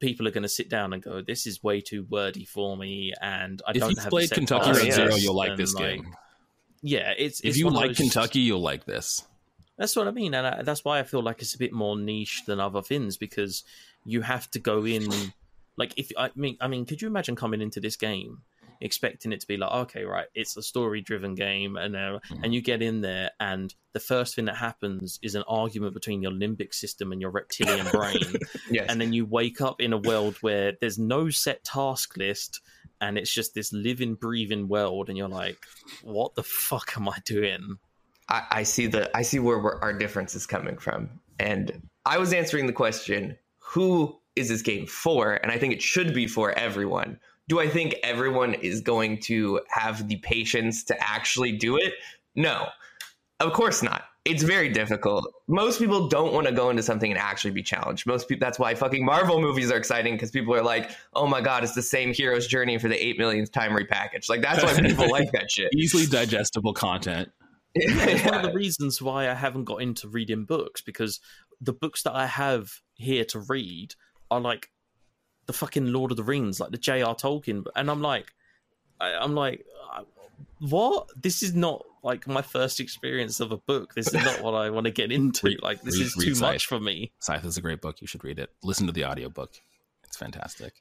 people 0.00 0.28
are 0.28 0.30
going 0.30 0.42
to 0.42 0.48
sit 0.48 0.68
down 0.68 0.92
and 0.92 1.02
go, 1.02 1.22
"This 1.22 1.46
is 1.46 1.62
way 1.62 1.80
too 1.80 2.06
wordy 2.10 2.44
for 2.44 2.76
me," 2.76 3.14
and 3.22 3.62
I 3.66 3.70
if 3.70 3.78
don't 3.78 3.90
you've 3.90 3.98
have 4.00 4.10
played 4.10 4.30
Kentucky 4.30 4.70
Route 4.72 4.92
Zero, 4.92 5.14
you'll 5.14 5.34
like 5.34 5.56
this 5.56 5.74
like, 5.74 5.84
game. 5.84 6.14
Yeah, 6.82 7.14
it's, 7.16 7.40
it's 7.40 7.50
if 7.50 7.56
you 7.56 7.70
like 7.70 7.90
those... 7.90 7.96
Kentucky, 7.96 8.40
you'll 8.40 8.60
like 8.60 8.84
this. 8.84 9.24
That's 9.78 9.96
what 9.96 10.06
I 10.06 10.10
mean, 10.10 10.34
and 10.34 10.46
I, 10.46 10.62
that's 10.62 10.84
why 10.84 10.98
I 10.98 11.02
feel 11.02 11.22
like 11.22 11.40
it's 11.40 11.54
a 11.54 11.58
bit 11.58 11.72
more 11.72 11.96
niche 11.96 12.42
than 12.46 12.60
other 12.60 12.82
things 12.82 13.16
because 13.16 13.64
you 14.04 14.20
have 14.20 14.50
to 14.50 14.58
go 14.58 14.84
in 14.84 15.08
like 15.76 15.94
if 15.96 16.10
I 16.16 16.30
mean 16.34 16.56
I 16.60 16.68
mean 16.68 16.86
could 16.86 17.02
you 17.02 17.08
imagine 17.08 17.36
coming 17.36 17.60
into 17.60 17.80
this 17.80 17.96
game 17.96 18.42
expecting 18.80 19.32
it 19.32 19.40
to 19.40 19.46
be 19.46 19.56
like 19.56 19.70
okay 19.70 20.02
right 20.02 20.26
it's 20.34 20.56
a 20.56 20.62
story 20.62 21.00
driven 21.00 21.36
game 21.36 21.76
and 21.76 21.94
uh, 21.94 22.18
mm. 22.30 22.40
and 22.42 22.52
you 22.52 22.60
get 22.60 22.82
in 22.82 23.00
there 23.00 23.30
and 23.38 23.72
the 23.92 24.00
first 24.00 24.34
thing 24.34 24.46
that 24.46 24.56
happens 24.56 25.20
is 25.22 25.36
an 25.36 25.44
argument 25.46 25.94
between 25.94 26.20
your 26.20 26.32
limbic 26.32 26.74
system 26.74 27.12
and 27.12 27.20
your 27.20 27.30
reptilian 27.30 27.86
brain 27.92 28.36
yes. 28.70 28.86
and 28.88 29.00
then 29.00 29.12
you 29.12 29.24
wake 29.24 29.60
up 29.60 29.80
in 29.80 29.92
a 29.92 29.98
world 29.98 30.36
where 30.40 30.72
there's 30.80 30.98
no 30.98 31.30
set 31.30 31.62
task 31.62 32.16
list 32.16 32.60
and 33.00 33.16
it's 33.16 33.32
just 33.32 33.54
this 33.54 33.72
living 33.72 34.14
breathing 34.14 34.66
world 34.66 35.08
and 35.08 35.16
you're 35.16 35.28
like 35.28 35.58
what 36.02 36.34
the 36.34 36.42
fuck 36.42 36.92
am 36.96 37.08
i 37.08 37.18
doing 37.24 37.78
i, 38.28 38.42
I 38.50 38.62
see 38.62 38.86
the 38.86 39.14
i 39.16 39.22
see 39.22 39.38
where 39.38 39.82
our 39.82 39.92
difference 39.92 40.34
is 40.34 40.46
coming 40.46 40.78
from 40.78 41.08
and 41.38 41.82
i 42.06 42.18
was 42.18 42.32
answering 42.32 42.66
the 42.66 42.72
question 42.72 43.36
who 43.58 44.18
is 44.36 44.48
this 44.48 44.62
game 44.62 44.86
for? 44.86 45.34
And 45.34 45.50
I 45.50 45.58
think 45.58 45.72
it 45.72 45.82
should 45.82 46.14
be 46.14 46.26
for 46.26 46.52
everyone. 46.52 47.18
Do 47.48 47.60
I 47.60 47.68
think 47.68 47.94
everyone 48.02 48.54
is 48.54 48.80
going 48.80 49.20
to 49.22 49.60
have 49.68 50.08
the 50.08 50.16
patience 50.16 50.84
to 50.84 50.96
actually 51.02 51.52
do 51.52 51.76
it? 51.76 51.94
No, 52.34 52.68
of 53.40 53.52
course 53.52 53.82
not. 53.82 54.04
It's 54.24 54.44
very 54.44 54.68
difficult. 54.68 55.26
Most 55.48 55.80
people 55.80 56.06
don't 56.06 56.32
want 56.32 56.46
to 56.46 56.52
go 56.52 56.70
into 56.70 56.82
something 56.82 57.10
and 57.10 57.18
actually 57.18 57.50
be 57.50 57.62
challenged. 57.62 58.06
Most 58.06 58.28
people, 58.28 58.46
that's 58.46 58.56
why 58.58 58.72
fucking 58.76 59.04
Marvel 59.04 59.40
movies 59.40 59.72
are 59.72 59.76
exciting 59.76 60.14
because 60.14 60.30
people 60.30 60.54
are 60.54 60.62
like, 60.62 60.92
oh 61.14 61.26
my 61.26 61.40
God, 61.40 61.64
it's 61.64 61.74
the 61.74 61.82
same 61.82 62.14
hero's 62.14 62.46
journey 62.46 62.78
for 62.78 62.86
the 62.86 63.04
eight 63.04 63.18
millionth 63.18 63.50
time 63.50 63.72
repackaged. 63.72 64.28
Like, 64.28 64.40
that's 64.40 64.62
why 64.62 64.80
people 64.80 65.10
like 65.10 65.32
that 65.32 65.50
shit. 65.50 65.72
Easily 65.76 66.06
digestible 66.06 66.72
content. 66.72 67.30
It's 67.74 68.24
one 68.24 68.34
of 68.34 68.42
the 68.42 68.52
reasons 68.52 69.00
why 69.00 69.30
I 69.30 69.34
haven't 69.34 69.64
got 69.64 69.82
into 69.82 70.08
reading 70.08 70.44
books 70.44 70.80
because 70.80 71.20
the 71.60 71.72
books 71.72 72.02
that 72.02 72.14
I 72.14 72.26
have 72.26 72.80
here 72.94 73.24
to 73.26 73.40
read 73.40 73.94
are 74.30 74.40
like 74.40 74.70
the 75.46 75.52
fucking 75.52 75.86
Lord 75.86 76.10
of 76.10 76.16
the 76.16 76.22
Rings, 76.22 76.60
like 76.60 76.70
the 76.70 76.78
J.R. 76.78 77.14
Tolkien, 77.14 77.64
and 77.74 77.90
I'm 77.90 78.02
like, 78.02 78.32
I, 79.00 79.14
I'm 79.14 79.34
like, 79.34 79.64
what? 80.60 81.08
This 81.20 81.42
is 81.42 81.54
not 81.54 81.84
like 82.02 82.26
my 82.26 82.42
first 82.42 82.80
experience 82.80 83.40
of 83.40 83.52
a 83.52 83.56
book. 83.56 83.94
This 83.94 84.08
is 84.08 84.24
not 84.24 84.42
what 84.42 84.54
I 84.54 84.70
want 84.70 84.86
to 84.86 84.90
get 84.90 85.12
into. 85.18 85.56
Like 85.62 85.82
this 85.82 85.98
read, 85.98 86.06
is 86.06 86.14
too 86.14 86.44
much 86.44 86.66
for 86.66 86.80
me. 86.80 87.12
Scythe 87.20 87.44
is 87.44 87.56
a 87.56 87.60
great 87.60 87.80
book. 87.80 88.00
You 88.00 88.06
should 88.06 88.24
read 88.24 88.38
it. 88.38 88.50
Listen 88.62 88.86
to 88.86 88.92
the 88.92 89.04
audiobook. 89.04 89.54
It's 90.04 90.16
fantastic. 90.16 90.74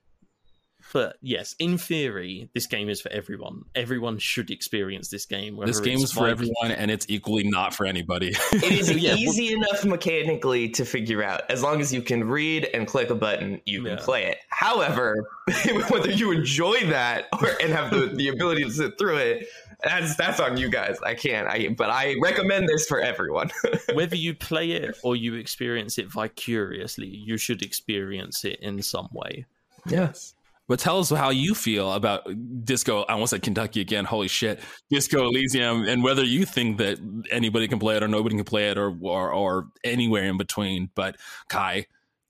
But 0.92 1.18
yes, 1.22 1.56
in 1.58 1.78
theory, 1.78 2.50
this 2.54 2.68
game 2.68 2.90
is 2.90 3.00
for 3.00 3.10
everyone. 3.12 3.64
Everyone 3.76 4.18
should 4.18 4.52
experience 4.52 5.10
this 5.10 5.26
game. 5.26 5.58
This 5.66 5.80
game 5.80 6.00
is 6.00 6.12
for 6.12 6.28
everyone, 6.28 6.72
and 6.72 6.92
it's 6.92 7.06
equally 7.08 7.44
not 7.44 7.74
for 7.74 7.86
anybody. 7.86 8.34
it 8.52 8.64
is 8.72 8.92
yeah, 8.96 9.16
easy 9.16 9.56
well, 9.56 9.66
enough 9.66 9.86
mechanically 9.86 10.70
to 10.70 10.84
figure 10.84 11.24
out. 11.24 11.50
As 11.50 11.64
long 11.64 11.80
as 11.80 11.94
you 11.94 12.02
can 12.02 12.26
read 12.26 12.66
and 12.74 12.88
click 12.88 13.10
a 13.10 13.16
button, 13.16 13.62
you 13.66 13.84
can 13.84 13.98
yeah. 13.98 14.04
play 14.04 14.26
it. 14.26 14.38
However, 14.50 15.26
whether 15.90 16.12
you 16.12 16.32
enjoy 16.32 16.86
that 16.88 17.28
or 17.40 17.50
and 17.62 17.72
have 17.72 17.92
the, 17.92 18.08
the 18.08 18.28
ability 18.28 18.64
to 18.66 18.72
sit 18.72 18.98
through 18.98 19.18
it, 19.18 19.48
that's 19.84 20.16
that's 20.18 20.42
on 20.42 20.58
you 20.58 20.70
guys. 20.70 20.98
I 21.06 21.16
can't. 21.16 21.48
I 21.48 21.70
but 21.70 21.90
I 21.90 22.16
recommend 22.22 22.68
this 22.68 22.86
for 22.86 23.00
everyone. 23.00 23.50
Whether 23.94 24.18
you 24.18 24.36
play 24.36 24.72
it 24.72 24.98
or 25.04 25.16
you 25.16 25.36
experience 25.36 25.98
it 25.98 26.12
vicariously, 26.12 27.08
you 27.08 27.38
should 27.38 27.62
experience 27.62 28.44
it 28.44 28.60
in 28.60 28.82
some 28.82 29.08
way. 29.14 29.46
Yes. 29.88 30.36
But 30.68 30.80
tell 30.80 31.00
us 31.00 31.10
how 31.10 31.32
you 31.32 31.54
feel 31.54 31.92
about 31.92 32.28
Disco. 32.64 33.02
I 33.04 33.14
almost 33.14 33.32
said 33.32 33.42
Kentucky 33.42 33.82
again. 33.82 34.06
Holy 34.06 34.30
shit, 34.30 34.62
Disco 34.90 35.26
Elysium, 35.26 35.88
and 35.88 36.04
whether 36.04 36.24
you 36.24 36.46
think 36.46 36.78
that 36.78 36.98
anybody 37.30 37.68
can 37.68 37.78
play 37.78 37.98
it 37.98 38.04
or 38.04 38.08
nobody 38.08 38.36
can 38.36 38.46
play 38.46 38.70
it 38.70 38.78
or 38.78 38.96
or, 39.02 39.34
or 39.34 39.68
anywhere 39.84 40.24
in 40.24 40.38
between. 40.38 40.90
But 40.96 41.18
Kai, 41.50 41.88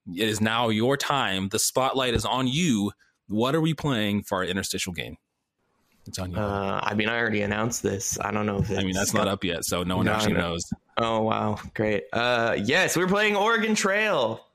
it 0.07 0.27
is 0.27 0.41
now 0.41 0.69
your 0.69 0.97
time. 0.97 1.49
The 1.49 1.59
spotlight 1.59 2.13
is 2.13 2.25
on 2.25 2.47
you. 2.47 2.91
What 3.27 3.53
are 3.53 3.61
we 3.61 3.73
playing 3.73 4.23
for 4.23 4.39
our 4.39 4.45
interstitial 4.45 4.93
game? 4.93 5.17
It's 6.07 6.17
on 6.17 6.31
you. 6.31 6.37
Uh, 6.37 6.79
I 6.81 6.95
mean, 6.95 7.09
I 7.09 7.19
already 7.19 7.43
announced 7.43 7.83
this. 7.83 8.19
I 8.19 8.31
don't 8.31 8.45
know 8.45 8.57
if 8.57 8.71
I 8.71 8.83
mean 8.83 8.93
that's 8.93 9.13
not 9.13 9.27
up 9.27 9.43
yet, 9.43 9.65
so 9.65 9.83
no 9.83 9.97
one 9.97 10.07
no, 10.07 10.13
actually 10.13 10.33
no. 10.33 10.39
knows. 10.39 10.63
Oh 10.97 11.21
wow, 11.21 11.59
great. 11.73 12.05
Uh, 12.11 12.57
yes, 12.63 12.97
we're 12.97 13.07
playing 13.07 13.35
Oregon 13.35 13.75
Trail. 13.75 14.45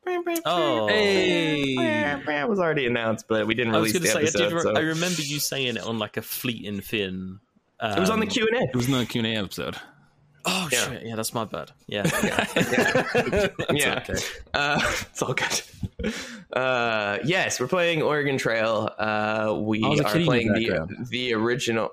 Oh, 0.44 0.88
hey! 0.88 1.74
It 1.76 2.48
was 2.48 2.58
already 2.58 2.86
announced, 2.86 3.26
but 3.28 3.46
we 3.46 3.54
didn't 3.54 3.72
release 3.72 3.98
the 3.98 4.06
say, 4.06 4.22
episode. 4.22 4.52
I, 4.52 4.54
re- 4.54 4.62
so. 4.62 4.72
I, 4.74 4.80
remember 4.80 5.22
you 5.22 5.40
saying 5.40 5.76
it 5.76 5.82
on 5.82 5.98
like 5.98 6.16
a 6.16 6.22
fleeting 6.22 6.80
fin. 6.80 7.40
Um, 7.80 7.96
it 7.96 8.00
was 8.00 8.10
on 8.10 8.20
the 8.20 8.26
Q 8.26 8.46
and 8.50 8.62
A. 8.62 8.68
It 8.68 8.76
was 8.76 8.86
in 8.86 8.92
the 8.92 9.04
Q 9.04 9.24
and 9.24 9.26
A 9.26 9.36
episode. 9.36 9.76
Oh 10.44 10.68
yeah. 10.70 10.88
shit! 10.88 11.02
Yeah, 11.06 11.16
that's 11.16 11.34
my 11.34 11.44
bad. 11.44 11.72
Yeah, 11.88 12.04
yeah, 12.22 12.46
yeah. 13.26 13.48
yeah. 13.70 14.04
Okay. 14.08 14.20
Uh, 14.54 14.80
it's 15.10 15.22
all 15.22 15.34
good. 15.34 15.62
Uh, 16.52 17.18
yes, 17.24 17.58
we're 17.58 17.66
playing 17.66 18.02
Oregon 18.02 18.38
Trail. 18.38 18.90
Uh, 18.96 19.56
we 19.58 19.82
are 19.82 20.04
playing 20.04 20.52
the 20.52 21.06
the 21.10 21.34
original. 21.34 21.90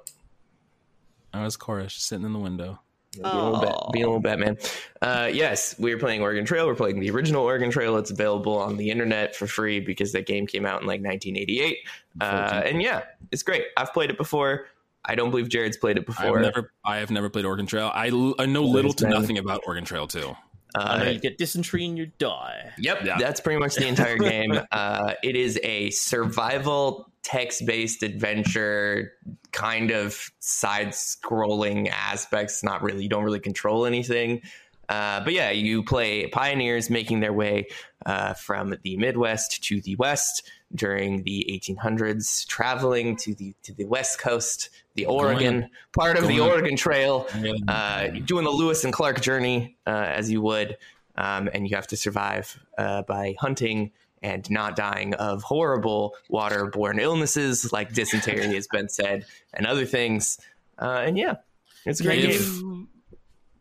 I 1.34 1.44
was 1.44 1.57
Chorus 1.57 1.95
sitting 1.95 2.26
in 2.26 2.34
the 2.34 2.40
window. 2.40 2.80
Being 3.14 3.26
a, 3.26 3.52
little, 3.52 3.90
being 3.94 4.06
a 4.06 4.07
little 4.07 4.22
Batman. 4.22 4.57
Uh, 5.02 5.30
yes, 5.31 5.77
we 5.77 5.94
are 5.94 5.99
playing 5.99 6.22
Oregon 6.22 6.45
Trail. 6.45 6.65
We're 6.65 6.76
playing 6.76 6.99
the 6.99 7.11
original 7.11 7.44
Oregon 7.44 7.69
Trail. 7.69 7.98
It's 7.98 8.10
available 8.10 8.57
on 8.57 8.77
the 8.77 8.90
internet 8.90 9.35
for 9.35 9.45
free 9.45 9.80
because 9.80 10.14
that 10.14 10.26
game 10.26 10.48
came 10.48 10.65
out 10.65 10.81
in 10.81 10.88
like 10.88 11.02
1988. 11.02 11.77
Uh, 12.19 12.61
and 12.65 12.81
yeah, 12.81 13.03
it's 13.31 13.44
great. 13.44 13.65
I've 13.77 13.94
played 13.94 14.10
it 14.10 14.18
before. 14.18 14.65
I 15.06 15.15
don't 15.15 15.30
believe 15.30 15.49
Jared's 15.49 15.77
played 15.77 15.98
it 15.98 16.06
before. 16.06 16.40
I've 16.40 16.45
never, 16.45 16.72
I 16.84 16.98
have 16.98 17.11
never 17.11 17.30
played 17.30 17.45
Oregon 17.45 17.65
Trail. 17.65 17.91
I, 17.94 18.07
I 18.40 18.45
know 18.45 18.64
little 18.64 18.94
to 18.94 19.07
nothing 19.07 19.38
about 19.38 19.61
Oregon 19.68 19.85
Trail 19.85 20.07
too. 20.07 20.35
Uh, 20.76 21.06
you 21.14 21.19
get 21.19 21.38
dysentery 21.38 21.85
and 21.85 21.98
you 21.98 22.07
die. 22.18 22.72
Yep, 22.80 23.06
yeah. 23.06 23.18
that's 23.19 23.40
pretty 23.40 23.60
much 23.60 23.76
the 23.76 23.88
entire 23.88 24.18
game. 24.18 24.60
Uh, 24.72 25.14
it 25.22 25.35
is 25.35 25.60
a 25.61 25.91
survival 25.91 27.12
text-based 27.24 28.04
adventure, 28.04 29.14
kind 29.52 29.91
of 29.91 30.32
side-scrolling 30.40 31.90
aspects. 31.90 32.64
Not 32.64 32.82
really. 32.82 33.04
You 33.04 33.10
don't 33.10 33.24
really 33.24 33.40
control 33.40 33.86
anything. 33.86 34.41
Uh, 34.90 35.24
but 35.24 35.34
yeah, 35.34 35.50
you 35.50 35.84
play 35.84 36.28
pioneers 36.28 36.90
making 36.90 37.22
their 37.22 37.34
way 37.34 37.66
uh, 38.06 38.34
from 38.34 38.76
the 38.84 38.98
Midwest 38.98 39.64
to 39.64 39.82
the 39.82 39.95
West 39.95 40.44
during 40.76 41.24
the 41.24 41.45
1800s, 41.50 42.45
traveling 42.48 43.16
to 43.18 43.34
the 43.34 43.56
to 43.64 43.74
the 43.74 43.86
West 43.86 44.20
Coast, 44.20 44.70
the 44.95 45.06
Oregon 45.06 45.62
going, 45.62 45.72
part 45.94 46.18
of 46.18 46.28
the 46.28 46.40
Oregon 46.40 46.76
Trail, 46.76 47.28
uh, 47.68 48.08
doing 48.26 48.44
the 48.44 48.52
Lewis 48.52 48.84
and 48.84 48.91
Clark 48.91 49.22
journey 49.22 49.78
uh, 49.88 49.90
as 49.90 50.30
you 50.30 50.41
would, 50.41 50.78
um, 51.16 51.50
and 51.54 51.68
you 51.68 51.76
have 51.76 51.88
to 51.88 51.98
survive 51.98 52.60
uh, 52.78 53.04
by 53.04 53.36
hunting 53.40 53.91
and 54.24 54.50
not 54.50 54.76
dying 54.76 55.14
of 55.16 55.44
horrible 55.44 56.16
waterborne 56.32 57.00
illnesses 57.00 57.72
like 57.72 57.94
dysentery 57.94 58.54
has 58.56 58.68
been 58.68 58.90
said, 58.90 59.26
and 59.54 59.68
other 59.68 59.86
things. 59.86 60.40
Uh, 60.80 61.04
and 61.06 61.18
yeah, 61.18 61.36
it's 61.86 62.00
a 62.00 62.04
great 62.04 62.22
game. 62.22 62.88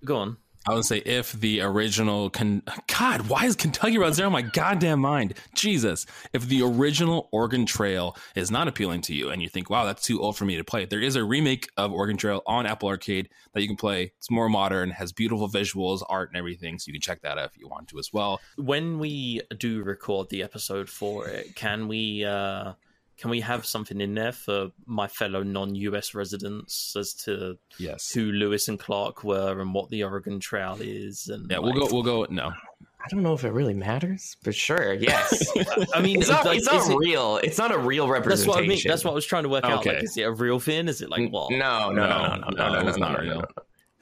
Go 0.04 0.16
on 0.16 0.36
I 0.64 0.74
would 0.74 0.84
say 0.84 0.98
if 0.98 1.32
the 1.32 1.60
original 1.60 2.30
Con- 2.30 2.62
God, 2.86 3.28
why 3.28 3.46
is 3.46 3.56
Kentucky 3.56 3.98
Route 3.98 4.14
Zero 4.14 4.30
my 4.30 4.42
goddamn 4.42 5.00
mind? 5.00 5.34
Jesus. 5.54 6.06
If 6.32 6.46
the 6.46 6.62
original 6.62 7.28
Oregon 7.32 7.66
Trail 7.66 8.16
is 8.36 8.50
not 8.50 8.68
appealing 8.68 9.00
to 9.02 9.14
you 9.14 9.30
and 9.30 9.42
you 9.42 9.48
think, 9.48 9.68
wow, 9.68 9.84
that's 9.84 10.04
too 10.04 10.22
old 10.22 10.36
for 10.36 10.44
me 10.44 10.56
to 10.56 10.62
play, 10.62 10.84
there 10.84 11.00
is 11.00 11.16
a 11.16 11.24
remake 11.24 11.68
of 11.76 11.92
Oregon 11.92 12.16
Trail 12.16 12.42
on 12.46 12.64
Apple 12.64 12.88
Arcade 12.88 13.28
that 13.54 13.62
you 13.62 13.66
can 13.66 13.76
play. 13.76 14.12
It's 14.18 14.30
more 14.30 14.48
modern, 14.48 14.90
has 14.90 15.12
beautiful 15.12 15.48
visuals, 15.48 16.02
art, 16.08 16.28
and 16.30 16.36
everything. 16.36 16.78
So 16.78 16.88
you 16.88 16.92
can 16.92 17.02
check 17.02 17.22
that 17.22 17.38
out 17.38 17.46
if 17.46 17.58
you 17.58 17.66
want 17.66 17.88
to 17.88 17.98
as 17.98 18.12
well. 18.12 18.40
When 18.56 19.00
we 19.00 19.40
do 19.58 19.82
record 19.82 20.28
the 20.30 20.44
episode 20.44 20.88
for 20.88 21.26
it, 21.26 21.56
can 21.56 21.88
we 21.88 22.24
uh 22.24 22.74
can 23.22 23.30
we 23.30 23.40
have 23.40 23.64
something 23.64 24.00
in 24.00 24.14
there 24.14 24.32
for 24.32 24.70
my 24.84 25.06
fellow 25.06 25.44
non-US 25.44 26.12
residents 26.12 26.96
as 26.96 27.14
to 27.14 27.56
Yes. 27.78 28.10
who 28.12 28.32
Lewis 28.32 28.66
and 28.66 28.80
Clark 28.80 29.22
were 29.22 29.60
and 29.60 29.72
what 29.72 29.90
the 29.90 30.02
Oregon 30.02 30.40
Trail 30.40 30.76
is? 30.80 31.28
And 31.28 31.48
Yeah, 31.48 31.58
we'll 31.58 31.70
like- 31.78 31.88
go. 31.88 31.94
We'll 31.94 32.02
go. 32.02 32.26
No, 32.30 32.48
I 32.48 33.08
don't 33.10 33.22
know 33.22 33.32
if 33.34 33.44
it 33.44 33.52
really 33.52 33.74
matters, 33.74 34.36
but 34.42 34.56
sure, 34.56 34.92
yes. 34.94 35.48
I 35.94 36.00
mean, 36.02 36.18
it's 36.20 36.28
not, 36.30 36.44
like, 36.44 36.58
it's 36.58 36.66
not 36.66 36.80
is 36.82 36.88
it- 36.88 36.96
real. 36.96 37.36
It's 37.44 37.58
not 37.58 37.70
a 37.72 37.78
real 37.78 38.06
That's 38.08 38.18
representation. 38.18 38.48
what 38.56 38.64
I 38.64 38.66
mean. 38.66 38.80
That's 38.84 39.04
what 39.04 39.12
I 39.12 39.14
was 39.14 39.24
trying 39.26 39.44
to 39.44 39.48
work 39.48 39.64
out. 39.64 39.86
Like, 39.86 39.86
Okay. 39.86 40.04
is 40.04 40.16
it 40.16 40.22
a 40.22 40.32
real 40.32 40.58
thing? 40.58 40.88
Is 40.88 41.00
it 41.00 41.08
like 41.08 41.30
what? 41.30 41.52
No, 41.52 41.90
no, 41.92 42.06
no, 42.06 42.08
no, 42.08 42.36
no, 42.36 42.48
no, 42.50 42.82
no, 42.82 42.88
it's 42.88 42.98
no, 42.98 43.06
not 43.08 43.12
no, 43.12 43.24
no, 43.24 43.30
real. 43.30 43.40
no. 43.40 43.46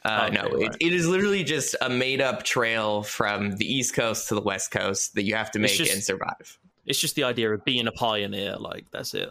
Uh, 0.02 0.28
Okay, 0.30 0.34
no, 0.34 0.47
it, 0.60 0.76
it 0.80 0.92
is 0.94 1.06
literally 1.06 1.44
just 1.44 1.76
a 1.82 1.90
made 1.90 2.22
up 2.22 2.42
trail 2.42 3.02
from 3.02 3.56
the 3.56 3.70
East 3.70 3.94
Coast 3.94 4.28
to 4.28 4.34
the 4.34 4.40
West 4.40 4.70
Coast 4.70 5.14
that 5.14 5.24
you 5.24 5.34
have 5.34 5.51
to 5.51 5.59
make 5.59 5.72
just- 5.72 5.92
and 5.92 6.02
survive. 6.02 6.59
It's 6.86 7.01
just 7.01 7.15
the 7.15 7.24
idea 7.24 7.52
of 7.52 7.65
being 7.65 7.86
a 7.86 7.93
pioneer. 7.93 8.57
Like 8.57 8.86
that's 8.90 9.15
it. 9.15 9.31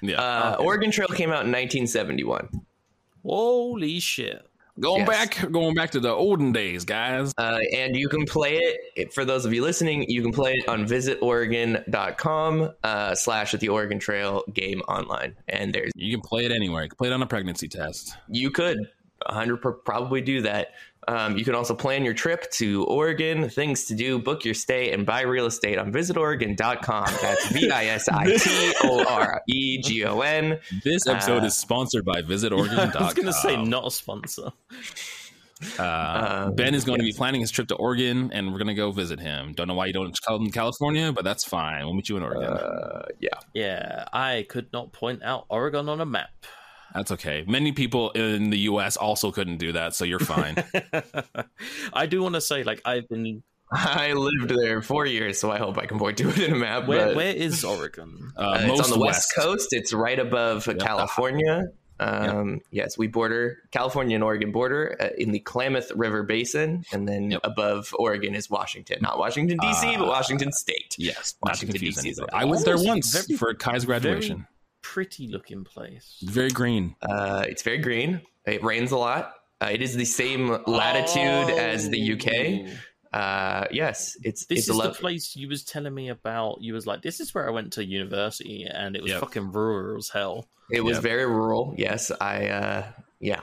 Yeah. 0.00 0.20
Uh, 0.20 0.54
okay. 0.54 0.64
Oregon 0.64 0.90
Trail 0.90 1.08
came 1.08 1.30
out 1.30 1.44
in 1.44 1.52
1971. 1.52 2.48
Holy 3.24 4.00
shit! 4.00 4.46
going 4.80 5.06
yes. 5.06 5.08
back, 5.08 5.52
going 5.52 5.74
back 5.74 5.90
to 5.92 6.00
the 6.00 6.10
olden 6.10 6.52
days, 6.52 6.84
guys. 6.84 7.32
Uh, 7.38 7.58
and 7.74 7.96
you 7.96 8.08
can 8.08 8.24
play 8.24 8.58
it, 8.96 9.12
for 9.12 9.24
those 9.24 9.44
of 9.44 9.52
you 9.52 9.62
listening, 9.62 10.08
you 10.08 10.22
can 10.22 10.32
play 10.32 10.54
it 10.54 10.68
on 10.68 10.86
visitoregon.com 10.86 12.70
uh, 12.82 13.14
slash 13.14 13.54
at 13.54 13.60
the 13.60 13.68
Oregon 13.68 13.98
Trail 13.98 14.42
game 14.52 14.80
online. 14.88 15.36
And 15.48 15.74
there's, 15.74 15.92
You 15.94 16.16
can 16.16 16.22
play 16.22 16.44
it 16.44 16.52
anywhere. 16.52 16.84
You 16.84 16.88
can 16.88 16.96
play 16.96 17.08
it 17.08 17.12
on 17.12 17.22
a 17.22 17.26
pregnancy 17.26 17.68
test. 17.68 18.16
you 18.28 18.50
could 18.50 18.78
100 19.26 19.56
probably 19.84 20.20
do 20.20 20.42
that. 20.42 20.72
Um, 21.06 21.36
you 21.36 21.44
can 21.44 21.54
also 21.54 21.74
plan 21.74 22.04
your 22.04 22.14
trip 22.14 22.50
to 22.52 22.84
Oregon, 22.84 23.48
things 23.48 23.84
to 23.86 23.94
do, 23.94 24.18
book 24.18 24.44
your 24.44 24.54
stay, 24.54 24.92
and 24.92 25.04
buy 25.04 25.20
real 25.22 25.46
estate 25.46 25.78
on 25.78 25.92
visitoregon.com. 25.92 27.06
That's 27.20 27.48
V 27.52 27.70
I 27.70 27.86
S 27.86 28.08
I 28.08 28.24
T 28.36 28.74
O 28.84 29.04
R 29.06 29.42
E 29.48 29.78
G 29.82 30.04
O 30.04 30.20
N. 30.20 30.58
This 30.82 31.06
episode 31.06 31.42
Uh, 31.42 31.46
is 31.46 31.56
sponsored 31.56 32.04
by 32.04 32.22
VisitOregon.com. 32.22 32.92
I 33.02 33.04
was 33.04 33.14
gonna 33.14 33.32
say 33.32 33.56
not 33.56 33.86
a 33.86 33.90
sponsor. 33.90 34.50
Uh, 35.78 36.44
Um, 36.48 36.54
ben 36.56 36.74
is 36.74 36.84
going 36.84 36.98
to 36.98 37.04
be 37.04 37.12
planning 37.12 37.40
his 37.40 37.50
trip 37.50 37.68
to 37.68 37.74
Oregon, 37.76 38.30
and 38.32 38.50
we're 38.52 38.58
going 38.58 38.66
to 38.68 38.74
go 38.74 38.90
visit 38.90 39.18
him. 39.20 39.52
Don't 39.54 39.68
know 39.68 39.74
why 39.74 39.86
you 39.86 39.92
don't 39.94 40.18
call 40.22 40.36
him 40.36 40.50
California, 40.50 41.10
but 41.12 41.24
that's 41.24 41.44
fine. 41.44 41.84
We'll 41.84 41.94
meet 41.94 42.08
you 42.08 42.16
in 42.18 42.22
Oregon. 42.22 42.44
Uh, 42.52 43.06
yeah. 43.20 43.30
Yeah, 43.54 44.04
I 44.12 44.44
could 44.48 44.70
not 44.72 44.92
point 44.92 45.22
out 45.22 45.46
Oregon 45.48 45.88
on 45.88 46.00
a 46.02 46.06
map. 46.06 46.30
That's 46.94 47.10
okay. 47.12 47.44
Many 47.46 47.72
people 47.72 48.10
in 48.12 48.50
the 48.50 48.58
U.S. 48.60 48.96
also 48.96 49.30
couldn't 49.32 49.56
do 49.58 49.72
that, 49.72 49.94
so 49.94 50.04
you're 50.04 50.18
fine. 50.20 50.56
I 51.92 52.06
do 52.06 52.22
want 52.22 52.34
to 52.34 52.40
say, 52.40 52.62
like, 52.64 52.80
I've 52.84 53.08
been. 53.08 53.42
I 53.72 54.12
lived 54.12 54.50
there 54.50 54.82
four 54.82 55.04
years, 55.06 55.38
so 55.38 55.50
I 55.50 55.58
hope 55.58 55.78
I 55.78 55.86
can 55.86 55.98
point 55.98 56.18
to 56.18 56.28
it 56.28 56.38
in 56.38 56.52
a 56.52 56.56
map. 56.56 56.86
Where, 56.86 57.06
but, 57.06 57.16
where 57.16 57.34
is 57.34 57.64
Oregon? 57.64 58.32
Uh, 58.36 58.40
Uh, 58.42 58.66
most 58.68 58.80
it's 58.80 58.92
on 58.92 58.98
the 58.98 59.04
west, 59.04 59.32
west. 59.36 59.46
coast. 59.46 59.68
It's 59.72 59.92
right 59.92 60.18
above 60.18 60.68
California. 60.78 61.64
Um, 62.00 62.60
Yes, 62.70 62.98
we 62.98 63.06
border 63.06 63.58
California 63.70 64.16
and 64.16 64.22
Oregon 64.24 64.52
border 64.52 64.96
uh, 65.00 65.08
in 65.16 65.30
the 65.32 65.38
Klamath 65.40 65.90
River 65.92 66.22
Basin, 66.24 66.84
and 66.92 67.08
then 67.08 67.30
Yep. 67.32 67.40
above 67.44 67.94
Oregon 67.98 68.34
is 68.34 68.50
Washington, 68.50 68.98
not 69.00 69.18
Washington 69.18 69.58
D.C., 69.60 69.96
but 69.96 70.04
Ah. 70.04 70.08
Washington 70.08 70.52
State. 70.52 70.94
Yes, 70.98 71.34
not 71.44 71.54
to 71.54 71.66
Washington, 71.66 71.72
confuse 71.72 71.96
DC 71.98 72.10
is 72.10 72.20
I 72.32 72.44
was 72.44 72.64
there 72.64 72.76
once 72.78 73.12
very- 73.26 73.38
for 73.38 73.54
Kai's 73.54 73.84
graduation. 73.84 74.46
Very 74.84 75.04
pretty 75.06 75.28
looking 75.28 75.64
place. 75.64 76.22
Very 76.22 76.50
green. 76.50 76.94
Uh, 77.02 77.44
it's 77.48 77.62
very 77.62 77.78
green. 77.78 78.20
It 78.46 78.62
rains 78.62 78.92
a 78.92 78.96
lot. 78.96 79.34
Uh, 79.60 79.68
it 79.72 79.82
is 79.82 79.94
the 79.96 80.04
same 80.04 80.58
latitude 80.66 81.56
as 81.56 81.88
the 81.88 82.12
UK. 82.12 82.68
Oh. 83.12 83.18
Uh, 83.18 83.66
yes, 83.70 84.16
it's 84.24 84.46
This 84.46 84.58
it's 84.58 84.68
is 84.68 84.78
a 84.78 84.82
the 84.82 84.90
place 84.90 85.36
you 85.36 85.48
was 85.48 85.64
telling 85.64 85.94
me 85.94 86.08
about. 86.08 86.60
You 86.60 86.74
was 86.74 86.86
like, 86.86 87.02
"This 87.02 87.20
is 87.20 87.32
where 87.32 87.46
I 87.46 87.52
went 87.52 87.72
to 87.74 87.84
university, 87.84 88.64
and 88.64 88.96
it 88.96 89.02
was 89.02 89.12
Yep. 89.12 89.20
fucking 89.20 89.52
rural 89.52 89.98
as 89.98 90.08
hell." 90.08 90.48
It 90.70 90.82
was 90.82 90.98
very 90.98 91.24
rural. 91.26 91.74
Yes, 91.78 92.10
I 92.20 92.48
uh, 92.48 92.86
yeah, 93.20 93.40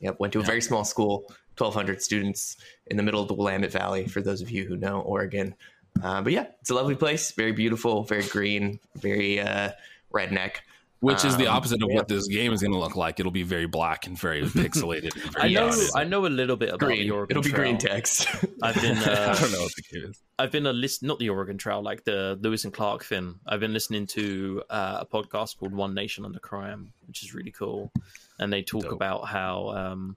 yep. 0.00 0.18
Went 0.18 0.32
to 0.32 0.40
a 0.40 0.42
very 0.42 0.62
small 0.62 0.84
school, 0.84 1.30
twelve 1.56 1.74
hundred 1.74 2.02
students 2.02 2.56
in 2.86 2.96
the 2.96 3.02
middle 3.02 3.20
of 3.20 3.28
the 3.28 3.34
Willamette 3.34 3.72
Valley. 3.72 4.06
For 4.08 4.22
those 4.22 4.40
of 4.40 4.50
you 4.50 4.64
who 4.64 4.76
know 4.76 5.00
Oregon, 5.02 5.54
uh, 6.02 6.22
but 6.22 6.32
yeah, 6.32 6.46
it's 6.60 6.70
a 6.70 6.74
lovely 6.74 6.96
place. 6.96 7.32
Very 7.32 7.52
beautiful, 7.52 8.04
very 8.04 8.24
green, 8.24 8.80
very 8.96 9.38
uh, 9.38 9.72
redneck. 10.12 10.56
Which 11.00 11.24
is 11.24 11.36
the 11.36 11.46
Um, 11.46 11.58
opposite 11.58 11.80
of 11.80 11.88
yeah. 11.90 11.94
what 11.94 12.08
this 12.08 12.26
game 12.26 12.52
is 12.52 12.60
going 12.60 12.72
to 12.72 12.78
look 12.78 12.96
like. 12.96 13.20
It'll 13.20 13.30
be 13.30 13.44
very 13.44 13.66
black 13.66 14.08
and 14.08 14.18
very 14.18 14.42
pixelated. 14.46 15.14
and 15.26 15.36
I 15.38 15.46
know. 15.48 15.70
dotted. 15.70 15.90
I 15.94 16.02
know 16.02 16.26
a 16.26 16.28
little 16.28 16.56
bit 16.56 16.70
about 16.70 16.80
Green. 16.80 17.02
the 17.02 17.10
Oregon 17.12 17.30
It'll 17.36 17.42
be 17.44 17.50
Trail. 17.50 17.62
green 17.62 17.78
text. 17.78 18.26
I've 18.64 18.74
been. 18.82 18.98
Uh, 18.98 19.32
I 19.36 19.40
don't 19.40 19.52
know 19.52 19.60
what 19.62 19.72
the 19.76 19.82
kid 19.82 20.10
is. 20.10 20.20
I've 20.40 20.50
been 20.50 20.66
a 20.66 20.72
list, 20.72 21.04
not 21.04 21.20
the 21.20 21.28
Oregon 21.28 21.56
Trail, 21.56 21.80
like 21.82 22.02
the 22.02 22.36
Lewis 22.42 22.64
and 22.64 22.72
Clark 22.74 23.04
thing. 23.04 23.36
I've 23.46 23.60
been 23.60 23.72
listening 23.72 24.08
to 24.08 24.60
uh, 24.70 24.98
a 25.02 25.06
podcast 25.06 25.58
called 25.58 25.72
One 25.72 25.94
Nation 25.94 26.24
Under 26.24 26.40
Crime, 26.40 26.92
which 27.06 27.22
is 27.22 27.32
really 27.32 27.52
cool, 27.52 27.92
and 28.40 28.52
they 28.52 28.62
talk 28.62 28.82
Dope. 28.82 28.92
about 28.92 29.28
how 29.28 29.68
um, 29.68 30.16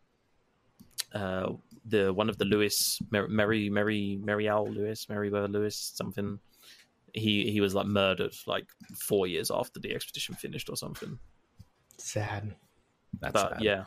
uh, 1.13 1.51
the 1.85 2.11
one 2.11 2.27
of 2.27 2.39
the 2.39 2.45
Lewis 2.45 2.99
Mary 3.11 3.69
Mary 3.69 4.17
Mary 4.19 4.49
Owl 4.49 4.67
Lewis 4.67 5.07
Meriwether 5.09 5.47
Lewis 5.47 5.75
something. 5.95 6.39
He 7.13 7.51
he 7.51 7.61
was 7.61 7.73
like 7.75 7.87
murdered 7.87 8.33
like 8.47 8.65
four 8.95 9.27
years 9.27 9.51
after 9.51 9.79
the 9.79 9.93
expedition 9.93 10.35
finished 10.35 10.69
or 10.69 10.75
something. 10.75 11.19
Sad. 11.97 12.55
That's 13.19 13.33
But 13.33 13.49
sad. 13.53 13.61
yeah, 13.61 13.85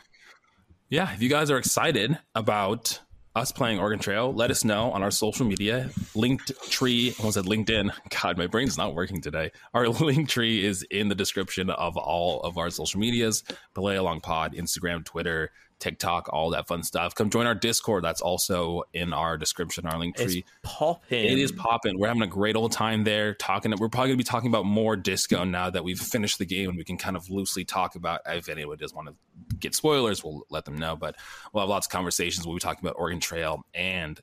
yeah, 0.91 1.13
if 1.13 1.23
you 1.23 1.29
guys 1.31 1.51
are 1.51 1.57
excited 1.59 2.19
about 2.35 3.01
us 3.35 3.51
playing 3.51 3.81
Oregon 3.81 3.99
Trail, 3.99 4.33
let 4.33 4.51
us 4.53 4.65
know 4.65 4.93
on 4.93 5.03
our 5.03 5.11
social 5.11 5.45
media. 5.45 5.91
Linked 6.15 6.53
tree, 6.71 7.15
almost 7.19 7.35
said 7.35 7.47
LinkedIn. 7.47 7.91
God, 8.23 8.39
my 8.39 8.47
brain's 8.47 8.79
not 8.79 8.95
working 8.95 9.21
today. 9.21 9.51
Our 9.73 9.85
Linktree 9.87 10.63
is 10.63 10.85
in 10.91 11.09
the 11.09 11.17
description 11.17 11.69
of 11.71 11.97
all 11.97 12.43
of 12.43 12.59
our 12.59 12.71
social 12.71 13.01
medias. 13.01 13.43
Play 13.75 13.97
Along 13.97 14.21
Pod, 14.21 14.55
Instagram, 14.55 15.05
Twitter, 15.05 15.51
TikTok, 15.85 16.31
all 16.33 16.49
that 16.51 16.67
fun 16.67 16.83
stuff. 16.83 17.15
Come 17.15 17.29
join 17.29 17.47
our 17.47 17.55
Discord. 17.55 18.03
That's 18.03 18.23
also 18.23 18.85
in 18.95 19.13
our 19.13 19.37
description, 19.37 19.85
our 19.87 19.99
link 19.99 20.19
it's 20.19 20.33
tree. 20.33 20.45
popping. 20.63 21.27
It 21.27 21.39
is 21.39 21.53
popping. 21.53 21.99
We're 21.99 22.09
having 22.09 22.23
a 22.23 22.27
great 22.27 22.57
old 22.57 22.73
time 22.73 23.05
there 23.05 23.35
talking. 23.35 23.71
We're 23.73 23.91
probably 23.91 24.09
going 24.09 24.19
to 24.19 24.25
be 24.25 24.25
talking 24.25 24.49
about 24.49 24.65
more 24.65 24.97
disco 24.97 25.45
now 25.45 25.69
that 25.69 25.85
we've 25.85 26.01
finished 26.01 26.39
the 26.39 26.47
game 26.47 26.71
and 26.71 26.79
we 26.79 26.85
can 26.85 26.97
kind 26.97 27.17
of 27.17 27.29
loosely 27.29 27.67
talk 27.67 27.97
about 27.97 28.23
if 28.25 28.49
anyone 28.49 28.79
does 28.79 28.95
want 28.95 29.09
to 29.09 29.15
get 29.59 29.75
spoilers, 29.75 30.25
we'll 30.25 30.47
let 30.49 30.65
them 30.65 30.79
know. 30.79 30.97
But 30.97 31.17
we'll 31.53 31.61
have 31.61 31.69
lots 31.69 31.87
of 31.87 31.93
conversations. 31.93 32.47
We'll 32.47 32.57
be 32.57 32.61
talking 32.61 32.83
about 32.83 32.97
Oregon 32.99 33.21
Trail. 33.21 33.63
And 33.75 34.19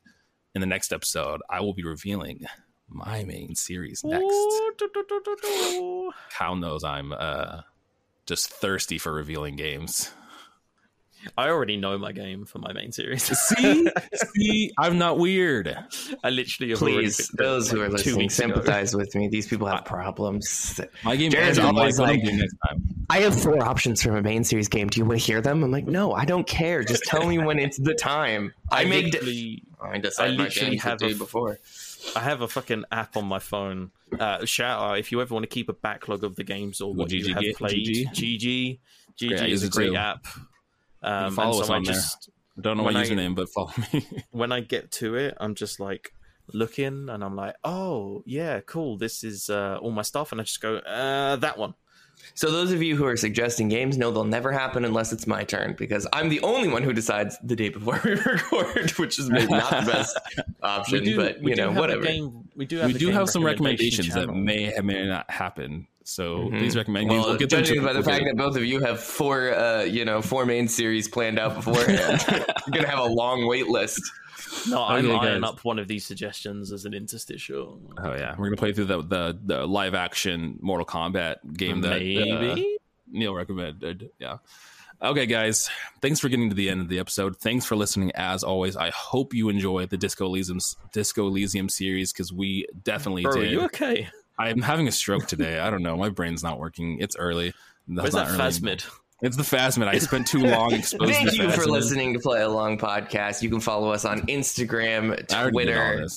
in 0.55 0.61
the 0.61 0.67
next 0.67 0.91
episode, 0.91 1.41
I 1.47 1.59
will 1.59 1.75
be 1.75 1.83
revealing 1.83 2.43
my 2.89 3.23
main 3.23 3.53
series 3.53 4.03
next. 4.03 4.23
Ooh, 4.23 4.71
do, 4.79 4.89
do, 4.91 5.35
do. 5.43 6.11
Kyle 6.31 6.55
knows 6.55 6.83
I'm 6.83 7.13
uh, 7.13 7.61
just 8.25 8.49
thirsty 8.49 8.97
for 8.97 9.13
revealing 9.13 9.57
games. 9.57 10.11
I 11.37 11.47
already 11.49 11.77
know 11.77 11.97
my 11.97 12.11
game 12.11 12.45
for 12.45 12.59
my 12.59 12.73
main 12.73 12.91
series. 12.91 13.23
See? 13.47 13.89
See? 14.35 14.71
I'm 14.77 14.97
not 14.97 15.17
weird. 15.19 15.75
I 16.23 16.29
literally 16.29 16.71
have 16.71 16.79
Please, 16.79 17.27
those 17.37 17.69
who 17.69 17.81
are 17.81 17.87
two 17.87 17.93
listening, 17.93 18.17
weeks 18.17 18.39
ago. 18.39 18.47
sympathize 18.53 18.95
with 18.95 19.13
me. 19.15 19.27
These 19.27 19.47
people 19.47 19.67
have 19.67 19.85
problems. 19.85 20.79
My 21.03 21.15
game 21.15 21.31
Jared's. 21.31 21.59
I'm 21.59 21.77
always 21.77 21.99
what 21.99 22.09
like- 22.09 22.23
doing 22.23 22.37
next 22.37 22.55
time. 22.67 22.83
I 23.09 23.19
have 23.19 23.39
four 23.41 23.61
options 23.63 24.01
from 24.01 24.15
a 24.15 24.21
main 24.21 24.43
series 24.43 24.67
game. 24.69 24.87
Do 24.87 24.99
you 24.99 25.05
want 25.05 25.19
to 25.19 25.25
hear 25.25 25.41
them? 25.41 25.63
I'm 25.63 25.71
like, 25.71 25.85
no, 25.85 26.13
I 26.13 26.23
don't 26.25 26.47
care. 26.47 26.83
Just 26.83 27.03
tell 27.03 27.27
me 27.27 27.37
when 27.39 27.59
it's 27.59 27.77
the 27.77 27.93
time. 27.93 28.53
I, 28.71 28.85
make. 28.85 29.05
literally, 29.13 29.63
I 29.81 29.97
decide 29.97 30.37
my 30.37 30.45
literally 30.45 30.71
games 30.71 30.83
have 30.83 30.99
day 30.99 31.11
a- 31.11 31.15
before. 31.15 31.59
I 32.15 32.21
have 32.21 32.41
a 32.41 32.47
fucking 32.47 32.85
app 32.91 33.15
on 33.17 33.25
my 33.25 33.39
phone. 33.39 33.91
Uh, 34.17 34.43
shout 34.45 34.81
out 34.81 34.97
if 34.97 35.11
you 35.11 35.21
ever 35.21 35.33
want 35.33 35.43
to 35.43 35.47
keep 35.49 35.69
a 35.69 35.73
backlog 35.73 36.23
of 36.23 36.35
the 36.35 36.43
games 36.43 36.81
or 36.81 36.91
Well, 36.93 36.99
what 37.05 37.11
you 37.11 37.23
GG 37.23 37.33
have 37.33 37.41
get- 37.43 37.57
played. 37.57 37.85
GG? 37.85 38.09
GG, 38.13 38.79
GG 39.19 39.49
is 39.49 39.63
a 39.63 39.69
great 39.69 39.89
too. 39.89 39.95
app. 39.97 40.25
Um, 41.03 41.33
follow 41.35 41.61
us 41.61 41.67
so 41.67 41.73
I 41.73 41.77
on 41.77 41.83
there. 41.83 41.93
just 41.93 42.29
Don't 42.59 42.77
know 42.77 42.83
When 42.83 42.93
my 42.93 43.01
I- 43.01 43.05
username, 43.05 43.35
but 43.35 43.49
follow 43.49 43.71
me. 43.93 44.05
when 44.31 44.51
I 44.51 44.59
get 44.61 44.91
to 44.93 45.15
it, 45.15 45.35
I'm 45.39 45.55
just 45.55 45.79
like 45.79 46.13
looking, 46.53 47.09
and 47.09 47.23
I'm 47.23 47.35
like, 47.35 47.55
oh 47.63 48.23
yeah, 48.25 48.59
cool. 48.61 48.97
This 48.97 49.23
is 49.23 49.49
uh, 49.49 49.79
all 49.81 49.91
my 49.91 50.01
stuff, 50.01 50.31
and 50.31 50.41
I 50.41 50.43
just 50.43 50.61
go 50.61 50.75
uh, 50.77 51.35
that 51.37 51.57
one. 51.57 51.73
So 52.35 52.51
those 52.51 52.71
of 52.71 52.83
you 52.83 52.95
who 52.95 53.05
are 53.05 53.17
suggesting 53.17 53.67
games 53.67 53.97
know 53.97 54.11
they'll 54.11 54.23
never 54.25 54.51
happen 54.51 54.85
unless 54.85 55.11
it's 55.11 55.25
my 55.25 55.43
turn 55.43 55.73
because 55.75 56.05
I'm 56.13 56.29
the 56.29 56.39
only 56.41 56.67
one 56.67 56.83
who 56.83 56.93
decides 56.93 57.35
the 57.43 57.55
day 57.55 57.69
before 57.69 57.99
we 58.05 58.11
record, 58.11 58.91
which 58.91 59.17
is 59.17 59.27
maybe 59.29 59.51
not 59.51 59.71
the 59.71 59.91
best 59.91 60.19
option, 60.61 61.15
but 61.15 61.39
we 61.41 61.51
you 61.51 61.55
know, 61.55 61.71
whatever. 61.71 62.03
game, 62.03 62.47
we 62.55 62.65
do 62.67 62.77
have 62.77 62.93
we 62.93 62.99
do 62.99 63.09
have 63.09 63.27
some 63.27 63.43
recommendation 63.43 64.05
recommendations 64.05 64.13
that 64.13 64.39
may 64.39 64.71
or 64.77 64.83
may 64.83 65.07
not 65.07 65.31
happen 65.31 65.87
So 66.03 66.49
Mhm. 66.49 66.59
please 66.59 66.75
recommend 66.75 67.09
games. 67.09 67.19
Well, 67.21 67.29
We'll 67.29 67.37
get 67.39 67.49
them 67.49 67.59
judging 67.59 67.79
to- 67.81 67.85
by 67.85 67.93
the 67.93 67.99
we'll 67.99 68.05
get 68.07 68.11
fact 68.11 68.23
it. 68.23 68.35
that 68.35 68.37
both 68.37 68.55
of 68.57 68.65
you 68.65 68.79
have 68.81 68.99
four, 69.01 69.53
uh, 69.53 69.83
you 69.83 70.03
know, 70.05 70.21
four 70.21 70.45
main 70.45 70.67
series 70.67 71.07
planned 71.07 71.37
out 71.39 71.55
beforehand, 71.55 72.23
you're 72.67 72.73
gonna 72.73 72.87
have 72.87 72.99
a 72.99 73.05
long 73.07 73.45
wait 73.47 73.67
list. 73.67 74.01
No, 74.69 74.83
I'm 74.83 75.05
Okay, 75.05 75.15
eyeing 75.15 75.41
guys. 75.41 75.49
up 75.49 75.63
one 75.63 75.79
of 75.79 75.87
these 75.87 76.05
suggestions 76.05 76.71
as 76.71 76.85
an 76.85 76.93
interstitial. 76.93 77.79
Oh 78.03 78.13
yeah, 78.13 78.35
we're 78.37 78.47
gonna 78.47 78.57
play 78.57 78.73
through 78.73 78.85
the 78.85 79.01
the, 79.03 79.37
the 79.45 79.65
live 79.67 79.93
action 79.93 80.57
Mortal 80.61 80.85
Kombat 80.85 81.37
game 81.55 81.81
that 81.81 82.01
uh, 82.01 82.55
Neil 83.11 83.33
recommended. 83.33 84.09
Yeah. 84.19 84.37
Okay, 85.03 85.25
guys. 85.25 85.67
Thanks 86.01 86.19
for 86.19 86.29
getting 86.29 86.49
to 86.49 86.55
the 86.55 86.69
end 86.69 86.81
of 86.81 86.87
the 86.89 86.99
episode. 86.99 87.35
Thanks 87.37 87.65
for 87.65 87.75
listening. 87.75 88.11
As 88.13 88.43
always, 88.43 88.75
I 88.77 88.91
hope 88.91 89.33
you 89.33 89.49
enjoy 89.49 89.87
the 89.87 89.97
Disco 89.97 90.25
Elysium 90.27 90.59
Disco 90.93 91.25
Elysium 91.27 91.69
series 91.69 92.11
because 92.13 92.31
we 92.31 92.67
definitely 92.83 93.23
Bro, 93.23 93.31
are 93.31 93.39
did. 93.39 93.51
you 93.51 93.61
okay? 93.61 94.09
I'm 94.49 94.61
having 94.61 94.87
a 94.87 94.91
stroke 94.91 95.27
today. 95.27 95.59
I 95.59 95.69
don't 95.69 95.83
know. 95.83 95.97
My 95.97 96.09
brain's 96.09 96.43
not 96.43 96.59
working. 96.59 96.99
It's 96.99 97.15
early. 97.15 97.53
That's 97.87 98.13
Where's 98.13 98.37
that 98.37 98.39
phasmid? 98.39 98.85
It's 99.21 99.37
the 99.37 99.43
phasmid. 99.43 99.87
I 99.87 99.99
spent 99.99 100.27
too 100.27 100.39
long 100.45 100.73
exposed 100.73 101.13
Thank 101.13 101.29
to 101.29 101.35
you 101.35 101.51
for 101.51 101.65
listening 101.67 102.13
to 102.13 102.19
Play 102.19 102.41
Along 102.41 102.77
Podcast. 102.77 103.41
You 103.41 103.49
can 103.49 103.59
follow 103.59 103.91
us 103.91 104.03
on 104.03 104.21
Instagram, 104.21 105.31
I 105.31 105.41
already 105.41 105.65
did 105.65 105.77
all 105.77 105.93
Twitter. 105.93 106.07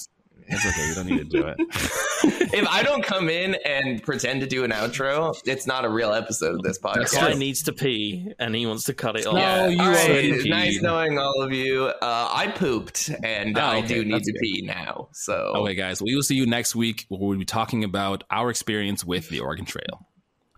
This. 0.48 0.64
It's 0.64 0.66
okay. 0.78 0.88
You 0.88 0.94
don't 0.94 1.06
need 1.06 1.30
to 1.30 1.42
do 1.42 1.46
it. 1.46 1.56
If 2.56 2.66
I 2.68 2.82
don't 2.84 3.02
come 3.04 3.28
in 3.28 3.56
and 3.66 4.00
pretend 4.02 4.40
to 4.42 4.46
do 4.46 4.62
an 4.64 4.70
outro, 4.70 5.34
it's 5.44 5.66
not 5.66 5.84
a 5.84 5.88
real 5.88 6.12
episode 6.12 6.54
of 6.54 6.62
this 6.62 6.78
This 6.78 7.12
podcast. 7.14 7.14
guy 7.14 7.32
needs 7.34 7.64
to 7.64 7.72
pee, 7.72 8.32
and 8.38 8.54
he 8.54 8.64
wants 8.64 8.84
to 8.84 8.94
cut 8.94 9.16
it 9.18 9.26
off. 9.26 9.34
No, 9.34 9.66
you 9.66 9.80
all 9.80 9.88
right. 9.90 10.08
already 10.08 10.48
Nice 10.48 10.80
knowing 10.80 11.18
all 11.18 11.42
of 11.42 11.52
you. 11.52 11.86
Uh, 11.86 12.28
I 12.32 12.48
pooped, 12.54 13.10
and 13.24 13.58
Oh, 13.58 13.60
I 13.60 13.78
okay, 13.78 13.88
do 13.88 14.04
need 14.04 14.14
that's 14.14 14.26
to 14.26 14.32
good. 14.32 14.38
pee 14.40 14.62
now. 14.64 15.08
So 15.12 15.34
Okay, 15.56 15.74
guys. 15.74 16.00
We 16.00 16.14
will 16.14 16.22
see 16.22 16.36
you 16.36 16.46
next 16.46 16.74
week 16.76 17.04
where 17.08 17.20
we'll 17.20 17.38
be 17.38 17.44
talking 17.44 17.82
about 17.84 18.22
our 18.30 18.48
experience 18.50 19.04
with 19.04 19.28
the 19.28 19.40
Oregon 19.40 19.64
Trail. 19.66 20.06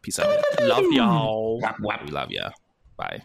Peace 0.03 0.19
out. 0.19 0.39
Love 0.61 0.85
y'all. 0.93 1.61
Whap, 1.63 1.79
whap. 1.81 2.05
We 2.05 2.11
love 2.11 2.31
ya. 2.31 2.51
Bye. 2.99 3.23